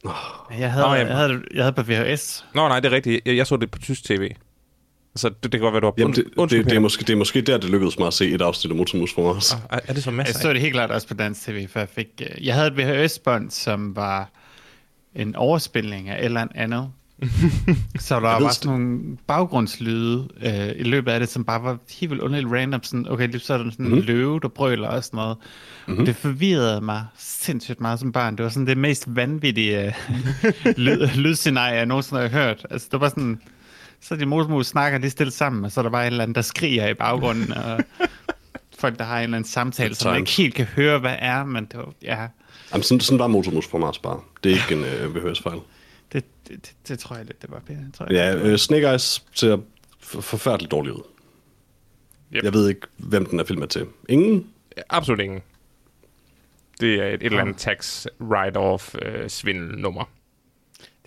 Jeg 0.59 0.71
havde, 0.71 0.85
Nå, 0.87 0.93
jeg, 0.93 0.99
jamen. 1.01 1.15
havde, 1.17 1.41
jeg 1.53 1.63
havde 1.63 1.73
på 1.73 1.81
VHS. 1.83 2.45
Nå 2.55 2.67
nej, 2.67 2.79
det 2.79 2.91
er 2.91 2.95
rigtigt. 2.95 3.21
Jeg, 3.27 3.37
jeg 3.37 3.47
så 3.47 3.57
det 3.57 3.71
på 3.71 3.79
tysk 3.79 4.03
tv. 4.03 4.31
Så 5.17 5.29
det, 5.29 5.43
det 5.43 5.51
kan 5.51 5.59
godt 5.59 5.73
være, 5.73 5.81
du 5.81 5.85
har... 5.85 5.93
Jamen, 5.97 6.15
det, 6.15 6.23
Und- 6.37 6.49
det, 6.49 6.65
det, 6.65 6.73
er 6.75 6.79
måske, 6.79 7.01
det 7.05 7.13
er 7.13 7.17
måske 7.17 7.41
der, 7.41 7.57
det 7.57 7.69
lykkedes 7.69 7.99
mig 7.99 8.07
at 8.07 8.13
se 8.13 8.29
et 8.31 8.41
afsnit 8.41 8.71
af 8.71 8.77
Motormus 8.77 9.13
fra 9.13 9.21
Mars. 9.21 9.53
Ah, 9.69 9.79
Er 9.87 9.93
det 9.93 10.03
så 10.03 10.09
Jeg 10.09 10.15
masser 10.17 10.39
så 10.39 10.47
af? 10.47 10.53
det 10.53 10.61
helt 10.61 10.73
klart 10.73 10.91
også 10.91 11.07
på 11.07 11.13
dansk 11.13 11.41
tv, 11.45 11.67
for 11.67 11.79
jeg 11.79 11.89
fik... 11.95 12.07
øh, 12.21 12.45
Jeg 12.45 12.55
havde 12.55 12.67
et 12.67 12.77
VHS-bånd, 12.77 13.51
som 13.51 13.95
var 13.95 14.29
en 15.15 15.35
overspilning 15.35 16.09
af 16.09 16.19
et 16.19 16.25
eller 16.25 16.45
andet. 16.55 16.89
så 17.99 18.15
der 18.15 18.21
var 18.21 18.39
st- 18.39 18.51
sådan 18.53 18.79
nogle 18.79 18.99
baggrundslyde 19.27 20.27
øh, 20.45 20.69
i 20.75 20.83
løbet 20.83 21.11
af 21.11 21.19
det, 21.19 21.29
som 21.29 21.45
bare 21.45 21.63
var 21.63 21.77
helt 21.99 22.09
vildt 22.09 22.23
underligt 22.23 22.51
random. 22.53 22.83
Sådan, 22.83 23.05
okay, 23.09 23.27
lige 23.27 23.39
så 23.39 23.53
er 23.53 23.57
der 23.57 23.71
sådan 23.71 23.85
en 23.85 23.91
Mhm. 23.91 24.01
løve, 24.01 24.39
der 24.39 24.47
brøler 24.47 24.87
og 24.87 25.03
sådan 25.03 25.17
noget. 25.17 25.37
Mm-hmm. 25.87 26.05
Det 26.05 26.15
forvirrede 26.15 26.81
mig 26.81 27.05
sindssygt 27.17 27.81
meget 27.81 27.99
som 27.99 28.11
barn. 28.11 28.35
Det 28.35 28.43
var 28.43 28.49
sådan 28.49 28.67
det 28.67 28.77
mest 28.77 29.03
vanvittige 29.07 29.85
øh, 29.85 29.93
lyd, 30.85 31.07
lydscenarie, 31.25 31.75
jeg 31.75 31.85
nogensinde 31.85 32.21
har 32.21 32.29
hørt. 32.29 32.65
Altså, 32.69 32.87
det 32.91 32.99
var 33.01 33.09
sådan... 33.09 33.41
Så 34.01 34.15
de 34.15 34.25
motormus 34.25 34.67
snakker 34.67 34.99
lige 34.99 35.11
stille 35.11 35.31
sammen, 35.31 35.65
og 35.65 35.71
så 35.71 35.79
er 35.79 35.83
der 35.83 35.89
bare 35.89 36.03
et 36.03 36.07
eller 36.07 36.23
andet, 36.23 36.35
der 36.35 36.41
skriger 36.41 36.87
i 36.87 36.93
baggrunden, 36.93 37.53
og 37.53 37.83
folk, 38.79 38.99
der 38.99 39.05
har 39.05 39.17
en 39.17 39.23
eller 39.23 39.37
anden 39.37 39.49
samtale, 39.49 39.95
som 39.95 40.11
man 40.11 40.19
ikke 40.19 40.31
helt 40.31 40.55
kan 40.55 40.65
høre, 40.65 40.99
hvad 40.99 41.15
er, 41.19 41.43
men 41.43 41.65
det 41.65 41.77
var, 41.77 41.93
ja, 42.01 42.27
Jamen, 42.71 42.83
sådan, 42.83 42.99
sådan 42.99 43.19
var 43.19 43.27
Motormus 43.27 43.67
fra 43.67 43.77
Mars 43.77 43.99
bare. 43.99 44.19
Det 44.43 44.51
er 44.51 44.55
ikke 44.55 44.75
en 44.75 44.83
øh, 44.83 45.15
VHS-fejl. 45.15 45.59
det, 46.13 46.25
det, 46.47 46.65
det, 46.65 46.73
det, 46.87 46.99
tror 46.99 47.15
jeg 47.15 47.25
lidt, 47.25 47.41
det 47.41 47.51
var, 47.51 47.59
Peter. 47.59 47.79
Tror 47.97 48.05
jeg. 48.09 48.13
Ja, 48.13 48.35
øh, 48.35 48.57
Snake 48.57 48.87
Eyes 48.87 49.25
ser 49.33 49.57
forfærdeligt 49.99 50.71
dårligt 50.71 50.95
ud. 50.95 51.01
Yep. 52.33 52.43
Jeg 52.43 52.53
ved 52.53 52.69
ikke, 52.69 52.81
hvem 52.97 53.25
den 53.25 53.39
er 53.39 53.43
filmet 53.43 53.69
til. 53.69 53.85
Ingen? 54.09 54.47
Absolut 54.89 55.19
ingen. 55.19 55.41
Det 56.79 56.93
er 56.93 57.07
et, 57.07 57.13
et 57.13 57.23
eller 57.23 57.41
andet 57.41 57.57
tax 57.57 58.05
write-off 58.21 59.05
øh, 59.05 59.29
svindelnummer. 59.29 60.03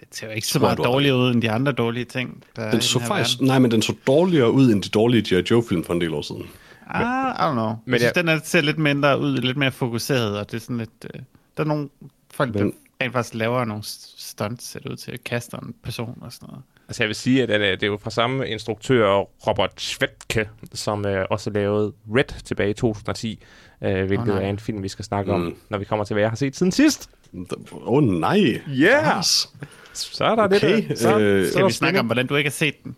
Det 0.01 0.17
ser 0.17 0.27
jo 0.27 0.33
ikke 0.33 0.47
så 0.47 0.59
meget 0.59 0.79
at- 0.79 0.85
dårligere 0.85 1.17
ud 1.17 1.31
end 1.35 1.43
de 1.43 1.51
andre 1.51 1.73
dårlige 1.73 2.05
ting. 2.05 2.43
Der 2.57 2.63
er 2.63 2.71
Den 2.71 2.81
så 2.81 2.99
her 2.99 3.07
faktisk... 3.07 3.37
verden. 3.39 3.47
Nej, 3.47 3.59
men 3.59 3.71
den 3.71 3.83
så 3.83 3.95
dårligere 4.07 4.51
ud 4.53 4.73
end 4.73 4.83
de 4.83 4.89
dårlige 4.89 5.23
G.I. 5.23 5.43
Joe-film 5.51 5.85
for 5.85 5.95
en 5.95 6.01
del 6.01 6.15
år 6.15 6.23
siden. 6.23 6.47
Ah, 6.87 7.35
I 7.35 7.39
don't 7.39 7.53
know. 7.53 7.67
Men 7.85 7.93
jeg 7.93 8.01
synes, 8.01 8.03
jeg- 8.03 8.15
den 8.15 8.29
er, 8.29 8.41
ser 8.45 8.61
lidt 8.61 8.79
mindre 8.79 9.21
ud, 9.21 9.37
lidt 9.39 9.57
mere 9.57 9.71
fokuseret, 9.73 10.39
og 10.39 10.51
det 10.51 10.57
er 10.57 10.61
sådan 10.61 10.79
lidt... 10.79 10.91
Øh, 11.15 11.21
der 11.57 11.63
er 11.63 11.69
nogle 11.69 11.89
folk, 12.31 12.55
der 12.55 12.65
Men- 12.65 12.75
rent 13.03 13.13
faktisk 13.13 13.35
laver 13.35 13.65
nogle 13.65 13.83
stunts, 14.17 14.65
ser 14.69 14.81
det 14.81 14.91
ud 14.91 14.97
til, 14.97 15.19
kaster 15.25 15.59
en 15.59 15.75
person 15.85 16.19
og 16.21 16.33
sådan 16.33 16.47
noget. 16.49 16.63
Altså 16.89 17.03
jeg 17.03 17.09
vil 17.09 17.17
sige, 17.17 17.43
at, 17.43 17.51
at 17.51 17.81
det 17.81 17.87
er 17.87 17.91
jo 17.91 17.99
fra 18.03 18.11
samme 18.11 18.49
instruktør, 18.49 19.09
Robert 19.47 19.71
Schwedke, 19.81 20.49
som 20.75 21.07
øh, 21.07 21.27
også 21.31 21.51
lavede 21.51 21.93
Red 22.17 22.43
tilbage 22.45 22.71
i 22.71 22.75
2010, 22.75 23.43
øh, 23.85 24.07
hvilket 24.07 24.27
nej. 24.27 24.43
er 24.45 24.49
en 24.51 24.59
film, 24.59 24.83
vi 24.83 24.89
skal 24.89 25.05
snakke 25.05 25.33
om, 25.33 25.41
Mm. 25.41 25.55
når 25.69 25.79
vi 25.79 25.85
kommer 25.85 26.05
til, 26.05 26.15
hvad 26.15 26.23
jeg 26.23 26.31
har 26.31 26.37
set 26.37 26.57
siden 26.57 26.73
sidst. 26.73 27.11
Åh, 27.35 27.39
oh, 27.73 28.03
nej! 28.05 28.39
Yeah! 28.69 29.19
Yes. 29.19 29.49
Så 29.93 30.25
er 30.25 30.35
der 30.35 30.43
Okay, 30.45 30.77
lidt... 30.89 30.99
Så, 30.99 31.19
øh, 31.19 31.45
så 31.47 31.51
Skal 31.51 31.61
er 31.61 31.65
vi 31.65 31.69
der 31.69 31.75
snakke 31.75 32.01
om, 32.01 32.07
hvordan 32.07 32.27
du 32.27 32.37
ikke 32.37 32.51
har 32.51 32.53
set 32.53 32.85
den? 32.85 32.97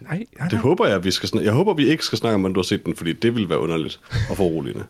Nej, 0.00 0.16
nej, 0.38 0.44
Det 0.48 0.52
nej. 0.52 0.62
håber 0.62 0.86
jeg, 0.86 1.04
vi 1.04 1.10
skal 1.10 1.28
snak- 1.28 1.44
Jeg 1.44 1.52
håber, 1.52 1.74
vi 1.74 1.88
ikke 1.88 2.04
skal 2.04 2.18
snakke 2.18 2.34
om, 2.34 2.40
hvordan 2.40 2.54
du 2.54 2.60
har 2.60 2.64
set 2.64 2.86
den, 2.86 2.96
fordi 2.96 3.12
det 3.12 3.34
vil 3.34 3.48
være 3.48 3.58
underligt 3.58 4.00
og 4.30 4.36
foruroligende. 4.36 4.84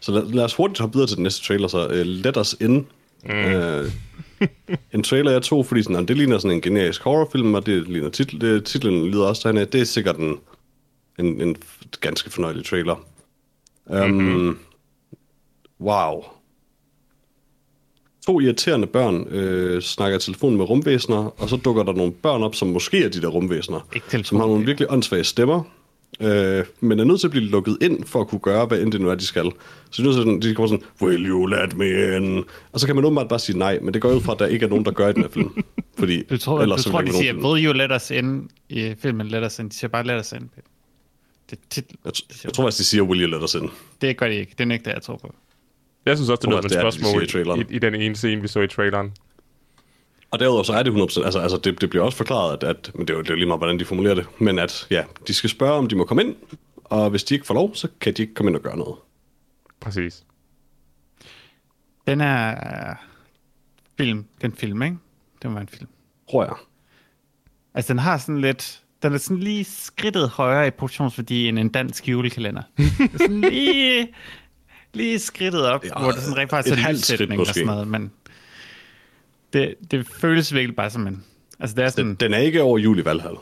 Så 0.00 0.12
lad, 0.12 0.22
lad 0.32 0.44
os 0.44 0.54
hurtigt 0.54 0.78
hoppe 0.80 0.94
videre 0.94 1.08
til 1.08 1.16
den 1.16 1.22
næste 1.22 1.44
trailer, 1.46 1.68
så 1.68 1.86
uh, 1.86 1.94
let 1.94 2.36
os 2.36 2.56
in. 2.60 2.86
Mm. 3.24 3.30
Uh, 3.30 3.86
en 4.92 5.02
trailer, 5.02 5.30
jeg 5.30 5.42
tog, 5.42 5.66
fordi 5.66 5.82
sådan, 5.82 6.06
det 6.06 6.16
ligner 6.16 6.38
sådan 6.38 6.56
en 6.56 6.60
generisk 6.60 7.02
horrorfilm, 7.02 7.54
og 7.54 7.66
det 7.66 7.88
ligner 7.88 8.08
titel, 8.10 8.40
det, 8.40 8.64
titlen 8.64 9.06
lyder 9.06 9.26
også 9.26 9.48
derhen 9.48 9.68
Det 9.72 9.80
er 9.80 9.84
sikkert 9.84 10.16
en, 10.16 10.36
en, 11.18 11.40
en 11.40 11.56
ganske 12.00 12.30
fornøjelig 12.30 12.64
trailer. 12.64 13.04
Um, 13.86 14.10
mm-hmm. 14.10 14.58
Wow. 15.80 16.24
To 18.28 18.40
irriterende 18.40 18.86
børn 18.86 19.26
øh, 19.30 19.82
snakker 19.82 20.18
i 20.18 20.20
telefon 20.20 20.56
med 20.56 20.64
rumvæsener, 20.64 21.40
og 21.42 21.48
så 21.48 21.56
dukker 21.56 21.82
der 21.82 21.92
nogle 21.92 22.12
børn 22.12 22.42
op, 22.42 22.54
som 22.54 22.68
måske 22.68 23.04
er 23.04 23.08
de 23.08 23.20
der 23.22 23.28
rumvæsener, 23.28 23.80
telefon, 24.10 24.24
som 24.24 24.38
har 24.38 24.46
nogle 24.46 24.60
det- 24.60 24.66
virkelig 24.66 24.90
åndssvage 24.92 25.24
stemmer. 25.24 25.62
øh, 26.20 26.64
men 26.80 26.98
er 27.00 27.04
nødt 27.04 27.20
til 27.20 27.26
at 27.26 27.30
blive 27.30 27.44
lukket 27.44 27.78
ind 27.80 28.04
for 28.04 28.20
at 28.20 28.28
kunne 28.28 28.38
gøre, 28.38 28.66
hvad 28.66 28.80
end 28.82 28.92
det 28.92 29.00
nu 29.00 29.08
er, 29.10 29.14
de 29.14 29.26
skal. 29.26 29.50
Så 29.90 30.02
til 30.02 30.12
sådan, 30.14 30.40
de 30.42 30.54
kommer 30.54 30.68
sådan, 30.68 30.84
will 31.02 31.26
you 31.28 31.46
let 31.46 31.76
me 31.76 32.16
in? 32.16 32.44
Og 32.72 32.80
så 32.80 32.86
kan 32.86 32.96
man 32.96 33.04
åbenbart 33.04 33.28
bare 33.28 33.38
sige 33.38 33.58
nej, 33.58 33.78
men 33.82 33.94
det 33.94 34.02
går 34.02 34.12
ud 34.12 34.20
fra, 34.20 34.32
at 34.32 34.38
der 34.38 34.46
ikke 34.46 34.64
er 34.64 34.70
nogen, 34.70 34.84
der 34.84 34.90
gør 34.90 35.08
i 35.08 35.12
den 35.12 35.22
her 35.22 35.30
film. 35.30 35.64
Fordi 35.98 36.22
Du 36.22 36.36
tror, 36.38 36.60
ellers 36.62 36.84
du 36.84 36.90
tror 36.90 37.00
de 37.00 37.12
siger, 37.12 37.34
will 37.34 37.66
you 37.66 37.72
let 37.72 37.92
us 37.96 38.10
in 38.10 38.50
i 38.68 38.94
filmen 39.02 39.28
Let 39.28 39.44
us 39.46 39.58
in? 39.58 39.68
De 39.68 39.74
siger 39.74 39.88
bare 39.88 40.04
let 40.06 40.20
us 40.20 40.32
in. 40.32 40.50
Det, 41.50 41.58
film. 41.74 41.86
jeg, 42.04 42.12
t- 42.16 42.40
jeg 42.44 42.52
tror 42.52 42.64
faktisk, 42.64 42.78
de 42.78 42.84
siger, 42.84 43.02
will 43.02 43.22
you 43.22 43.28
let 43.30 43.42
us 43.44 43.54
in? 43.54 43.70
det 44.00 44.16
gør 44.16 44.28
de 44.28 44.34
ikke. 44.34 44.54
Det 44.58 44.68
er 44.68 44.72
ikke 44.72 44.84
det, 44.84 44.90
jeg 44.92 45.02
tror 45.02 45.16
på. 45.16 45.34
Jeg 46.08 46.16
synes 46.16 46.30
også, 46.30 46.40
det 46.40 46.44
Tror 46.44 46.52
er 46.52 46.56
jeg, 46.56 46.62
noget 46.62 46.70
det 46.70 46.76
er 46.76 46.86
et 46.86 46.92
de 46.92 46.98
i 46.98 47.00
spørgsmål 47.00 47.28
traileren. 47.28 47.60
i, 47.70 47.74
i, 47.76 47.78
den 47.78 47.94
ene 47.94 48.16
scene, 48.16 48.42
vi 48.42 48.48
så 48.48 48.60
i 48.60 48.68
traileren. 48.68 49.12
Og 50.30 50.38
derudover 50.38 50.62
så 50.62 50.72
er 50.72 50.82
det 50.82 50.90
100%, 50.90 51.24
altså, 51.24 51.38
altså 51.38 51.56
det, 51.64 51.80
det 51.80 51.90
bliver 51.90 52.04
også 52.04 52.18
forklaret, 52.18 52.62
at, 52.62 52.68
at 52.70 52.90
men 52.94 53.08
det 53.08 53.14
er, 53.14 53.18
jo, 53.18 53.22
det 53.22 53.30
er 53.30 53.34
lige 53.34 53.46
meget, 53.46 53.60
hvordan 53.60 53.78
de 53.78 53.84
formulerer 53.84 54.14
det, 54.14 54.26
men 54.38 54.58
at 54.58 54.86
ja, 54.90 55.04
de 55.26 55.34
skal 55.34 55.50
spørge, 55.50 55.72
om 55.72 55.86
de 55.88 55.96
må 55.96 56.04
komme 56.04 56.22
ind, 56.22 56.36
og 56.84 57.10
hvis 57.10 57.24
de 57.24 57.34
ikke 57.34 57.46
får 57.46 57.54
lov, 57.54 57.74
så 57.74 57.88
kan 58.00 58.14
de 58.14 58.22
ikke 58.22 58.34
komme 58.34 58.50
ind 58.50 58.56
og 58.56 58.62
gøre 58.62 58.76
noget. 58.76 58.96
Præcis. 59.80 60.24
Den 62.06 62.20
er 62.20 62.54
film. 63.98 64.24
Den 64.42 64.52
film, 64.52 64.82
ikke? 64.82 64.96
Den 65.42 65.54
var 65.54 65.60
en 65.60 65.68
film. 65.68 65.88
Tror 66.30 66.44
jeg. 66.44 66.54
Altså, 67.74 67.92
den 67.92 67.98
har 67.98 68.18
sådan 68.18 68.40
lidt... 68.40 68.82
Den 69.02 69.12
er 69.14 69.18
sådan 69.18 69.36
lige 69.42 69.64
skridtet 69.64 70.28
højere 70.28 70.66
i 70.66 70.70
produktionsværdi 70.70 71.48
end 71.48 71.58
en 71.58 71.68
dansk 71.68 72.08
julekalender. 72.08 72.62
Er 73.14 73.18
sådan 73.18 73.40
lige, 73.40 74.08
lige 74.94 75.18
skridtet 75.18 75.66
op, 75.66 75.84
Ja, 75.84 75.88
ja, 75.96 76.02
hvor 76.02 76.12
det 76.12 76.20
sådan 76.22 76.36
rent 76.36 76.50
faktisk 76.50 76.72
er 76.74 76.82
skridt 76.82 76.96
lyssætning 76.96 77.40
og 77.40 77.46
sådan 77.46 77.66
noget, 77.66 77.88
men 77.88 78.12
det, 79.52 79.74
det 79.90 80.06
føles 80.06 80.54
virkelig 80.54 80.76
bare 80.76 80.90
som 80.90 81.06
en... 81.06 81.24
Altså, 81.60 81.76
det 81.76 81.84
er 81.84 81.88
sådan... 81.88 82.06
Den, 82.06 82.14
den 82.14 82.34
er 82.34 82.38
ikke 82.38 82.62
over 82.62 82.78
jul 82.78 82.98
i 82.98 83.04
Valhall. 83.04 83.36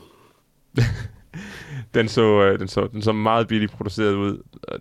Den 1.94 2.08
så, 2.08 2.42
øh, 2.42 2.58
den, 2.58 2.68
så, 2.68 2.88
den 2.92 3.02
så 3.02 3.12
meget 3.12 3.48
billigt 3.48 3.72
produceret 3.72 4.14
ud. 4.14 4.42
Øh, 4.72 4.78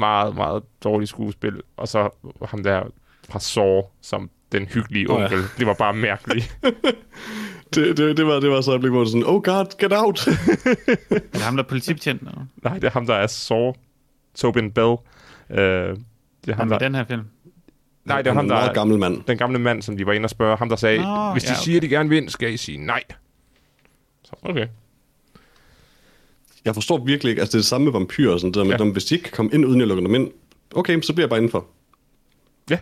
Meget, 0.00 0.34
meget 0.34 0.62
dårligt 0.84 1.08
skuespil. 1.08 1.60
Og 1.76 1.88
så 1.88 2.10
ham 2.48 2.62
der 2.62 2.82
fra 3.30 3.40
Saw, 3.40 3.82
som 4.02 4.30
den 4.52 4.66
hyggelige 4.66 5.10
Åh, 5.10 5.20
ja. 5.20 5.24
onkel. 5.24 5.42
Det 5.58 5.66
var 5.66 5.74
bare 5.74 5.94
mærkeligt. 5.94 6.56
Det, 7.74 7.96
det, 7.96 8.16
det, 8.16 8.26
var, 8.26 8.40
det 8.40 8.50
var 8.50 8.60
så 8.60 8.70
et 8.70 8.72
øjeblik, 8.72 8.90
hvor 8.90 9.04
sådan, 9.04 9.24
oh 9.26 9.42
god, 9.42 9.78
get 9.78 9.92
out! 9.92 10.26
Er 10.28 11.18
det 11.32 11.42
ham, 11.42 11.56
der 11.56 11.64
er 11.64 11.68
politibetjent? 11.68 12.22
Nej, 12.64 12.74
det 12.74 12.84
er 12.84 12.90
ham, 12.90 13.06
der 13.06 13.14
er 13.14 13.26
Saw. 13.26 13.72
Tobin 14.34 14.72
Bell. 14.72 14.96
Øh, 15.50 15.58
det 15.58 16.52
er 16.52 16.54
ham, 16.54 16.68
der... 16.68 16.78
den 16.78 16.94
her 16.94 17.04
film? 17.04 17.22
Nej, 18.04 18.22
det 18.22 18.26
er 18.26 18.30
Han 18.30 18.36
ham, 18.36 18.44
en 18.44 18.50
der 18.50 18.56
meget 18.56 18.68
er 18.68 18.74
gammel 18.74 18.98
mand. 18.98 19.22
den 19.26 19.38
gamle 19.38 19.58
mand, 19.58 19.82
som 19.82 19.96
de 19.96 20.06
var 20.06 20.12
inde 20.12 20.26
og 20.26 20.30
spørge. 20.30 20.56
Ham, 20.56 20.68
der 20.68 20.76
sagde, 20.76 20.98
Nå, 21.02 21.32
hvis 21.32 21.42
de 21.42 21.48
ja, 21.50 21.54
okay. 21.54 21.62
siger, 21.64 21.80
de 21.80 21.88
gerne 21.88 22.08
vil, 22.08 22.28
skal 22.30 22.52
I 22.52 22.56
sige 22.56 22.78
nej. 22.78 23.02
Så, 24.24 24.32
okay. 24.42 24.66
Jeg 26.64 26.74
forstår 26.74 27.04
virkelig 27.04 27.30
ikke, 27.30 27.40
altså 27.40 27.50
det 27.52 27.58
er 27.58 27.62
det 27.62 27.66
samme 27.66 27.84
med 27.84 27.92
vampyrer 27.92 28.32
og 28.32 28.40
sådan 28.40 28.54
der, 28.54 28.64
men 28.64 28.70
Ja. 28.78 28.84
ja. 28.84 28.92
hvis 28.92 29.04
de 29.04 29.14
ikke 29.14 29.22
kan 29.24 29.32
komme 29.32 29.50
ind, 29.54 29.64
uden 29.64 29.80
jeg 29.80 29.88
lukker 29.88 30.04
dem 30.04 30.14
ind, 30.14 30.30
okay, 30.74 31.00
så 31.00 31.12
bliver 31.12 31.24
jeg 31.24 31.30
bare 31.30 31.38
indenfor. 31.38 31.66
Ja, 32.70 32.78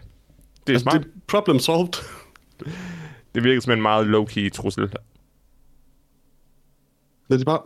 det 0.66 0.72
er 0.72 0.72
Altså, 0.72 0.82
smart. 0.82 0.94
det 1.02 1.04
er 1.06 1.10
problem 1.28 1.58
solved. 1.58 1.88
Det 3.34 3.44
virker 3.44 3.60
som 3.60 3.72
en 3.72 3.82
meget 3.82 4.06
low-key 4.06 4.48
trussel. 4.50 4.82
Det, 7.30 7.40
er 7.40 7.44
bare, 7.44 7.60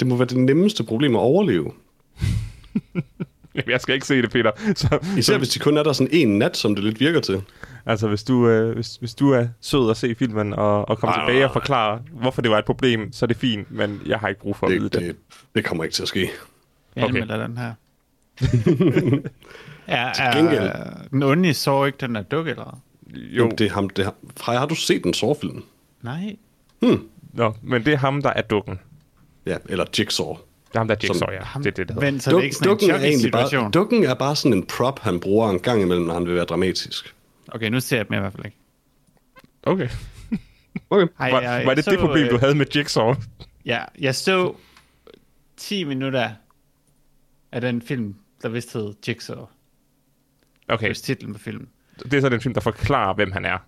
det 0.00 0.06
må 0.08 0.16
være 0.16 0.26
det 0.28 0.36
nemmeste 0.38 0.84
problem 0.84 1.14
at 1.16 1.20
overleve. 1.20 1.72
Jamen, 3.60 3.70
Jeg 3.72 3.80
skal 3.80 3.94
ikke 3.94 4.06
se 4.06 4.22
det, 4.22 4.30
Peter. 4.30 4.50
Så, 4.76 4.98
Især 5.18 5.32
så, 5.34 5.38
hvis 5.38 5.48
de 5.48 5.58
kun 5.58 5.76
er 5.76 5.82
der 5.82 5.92
sådan 5.92 6.08
en 6.12 6.38
nat, 6.38 6.56
som 6.56 6.74
det 6.74 6.84
lidt 6.84 7.00
virker 7.00 7.20
til. 7.20 7.42
altså, 7.86 8.08
hvis 8.08 8.22
du, 8.24 8.48
øh, 8.48 8.74
hvis, 8.74 8.96
hvis 8.96 9.14
du 9.14 9.30
er 9.30 9.46
sød 9.60 9.90
at 9.90 9.96
se 9.96 10.14
filmen 10.14 10.52
og, 10.52 10.88
og 10.88 10.98
komme 10.98 11.14
Ej, 11.14 11.26
tilbage 11.26 11.44
og 11.44 11.52
forklare, 11.52 12.00
hvorfor 12.12 12.42
det 12.42 12.50
var 12.50 12.58
et 12.58 12.64
problem, 12.64 13.12
så 13.12 13.24
er 13.24 13.26
det 13.26 13.36
fint, 13.36 13.70
men 13.72 14.02
jeg 14.06 14.18
har 14.18 14.28
ikke 14.28 14.40
brug 14.40 14.56
for 14.56 14.66
at 14.66 14.72
vide 14.72 14.84
Det, 14.84 14.92
det. 14.92 15.02
det, 15.02 15.16
det 15.54 15.64
kommer 15.64 15.84
ikke 15.84 15.94
til 15.94 16.02
at 16.02 16.08
ske. 16.08 16.30
Jeg 16.96 17.04
Okay. 17.04 17.14
anmelder 17.14 17.46
den 17.46 17.56
her. 17.58 17.72
er, 19.86 19.96
er, 20.18 20.48
er 20.48 21.06
den 21.10 21.22
onde 21.22 21.54
så 21.54 21.84
ikke 21.84 21.98
den 22.00 22.14
der 22.14 22.22
dukke, 22.22 22.50
eller? 22.50 22.80
Jo, 23.14 23.44
Jo. 23.44 23.50
Det 23.58 23.66
er 23.66 23.70
ham, 23.70 23.88
det 23.88 24.02
er, 24.02 24.04
ham. 24.04 24.14
Freja, 24.36 24.58
har 24.58 24.66
du 24.66 24.74
set 24.74 25.04
den 25.04 25.14
sårfilm? 25.14 25.62
Nej. 26.02 26.36
Nå, 27.32 27.54
men 27.62 27.84
det 27.84 27.92
er 27.92 27.96
ham, 27.96 28.22
der 28.22 28.30
er 28.30 28.42
dukken. 28.42 28.78
Ja, 29.46 29.56
eller 29.68 29.84
Jigsaw. 29.98 30.36
Det 30.72 30.74
er 30.74 30.78
ham, 30.78 30.88
der 30.88 30.94
er 30.94 30.98
Som- 31.06 31.14
Jigsaw, 31.14 31.30
ja. 31.32 31.42
Ham, 31.44 31.62
Det 31.62 31.70
er 31.70 31.74
det, 31.84 31.88
det. 31.88 31.96
Men 31.96 32.20
så 32.20 32.30
er 32.30 32.34
det 32.34 32.44
ikke 32.44 32.56
sådan 32.56 32.68
en 32.68 32.70
dukken, 32.70 32.90
er 32.90 32.94
egentlig 32.96 33.20
situation. 33.20 33.62
bare, 33.62 33.70
dukken 33.70 34.04
er 34.04 34.14
bare 34.14 34.36
sådan 34.36 34.52
en 34.58 34.66
prop, 34.66 34.98
han 34.98 35.20
bruger 35.20 35.50
en 35.50 35.58
gang 35.58 35.82
imellem, 35.82 36.06
når 36.06 36.14
han 36.14 36.26
vil 36.26 36.34
være 36.34 36.44
dramatisk. 36.44 37.14
Okay, 37.48 37.68
nu 37.70 37.80
ser 37.80 37.96
jeg 37.96 38.08
dem 38.08 38.14
i 38.16 38.20
hvert 38.20 38.32
fald 38.32 38.44
ikke. 38.44 38.56
Okay. 39.62 39.88
Okay. 40.90 41.06
Ej, 41.20 41.30
Var, 41.30 41.40
jeg- 41.40 41.66
var 41.66 41.74
det 41.74 41.84
så, 41.84 41.90
det 41.90 41.98
problem, 41.98 42.28
du 42.28 42.34
øh, 42.34 42.40
havde 42.40 42.54
med 42.54 42.66
Jigsaw? 42.76 43.14
Ja, 43.64 43.80
jeg 43.98 44.14
så 44.14 44.54
10 45.56 45.84
minutter 45.84 46.30
af 47.52 47.60
den 47.60 47.82
film, 47.82 48.14
der 48.42 48.48
vist 48.48 48.72
hed 48.72 48.94
Jigsaw. 49.08 49.46
Okay, 50.68 50.86
Hvis 50.86 51.00
titlen 51.02 51.32
på 51.32 51.38
filmen. 51.38 51.68
det 52.04 52.14
er 52.14 52.20
så 52.20 52.28
den 52.28 52.40
film, 52.40 52.54
der 52.54 52.60
forklarer, 52.60 53.14
hvem 53.14 53.32
han 53.32 53.44
er. 53.44 53.58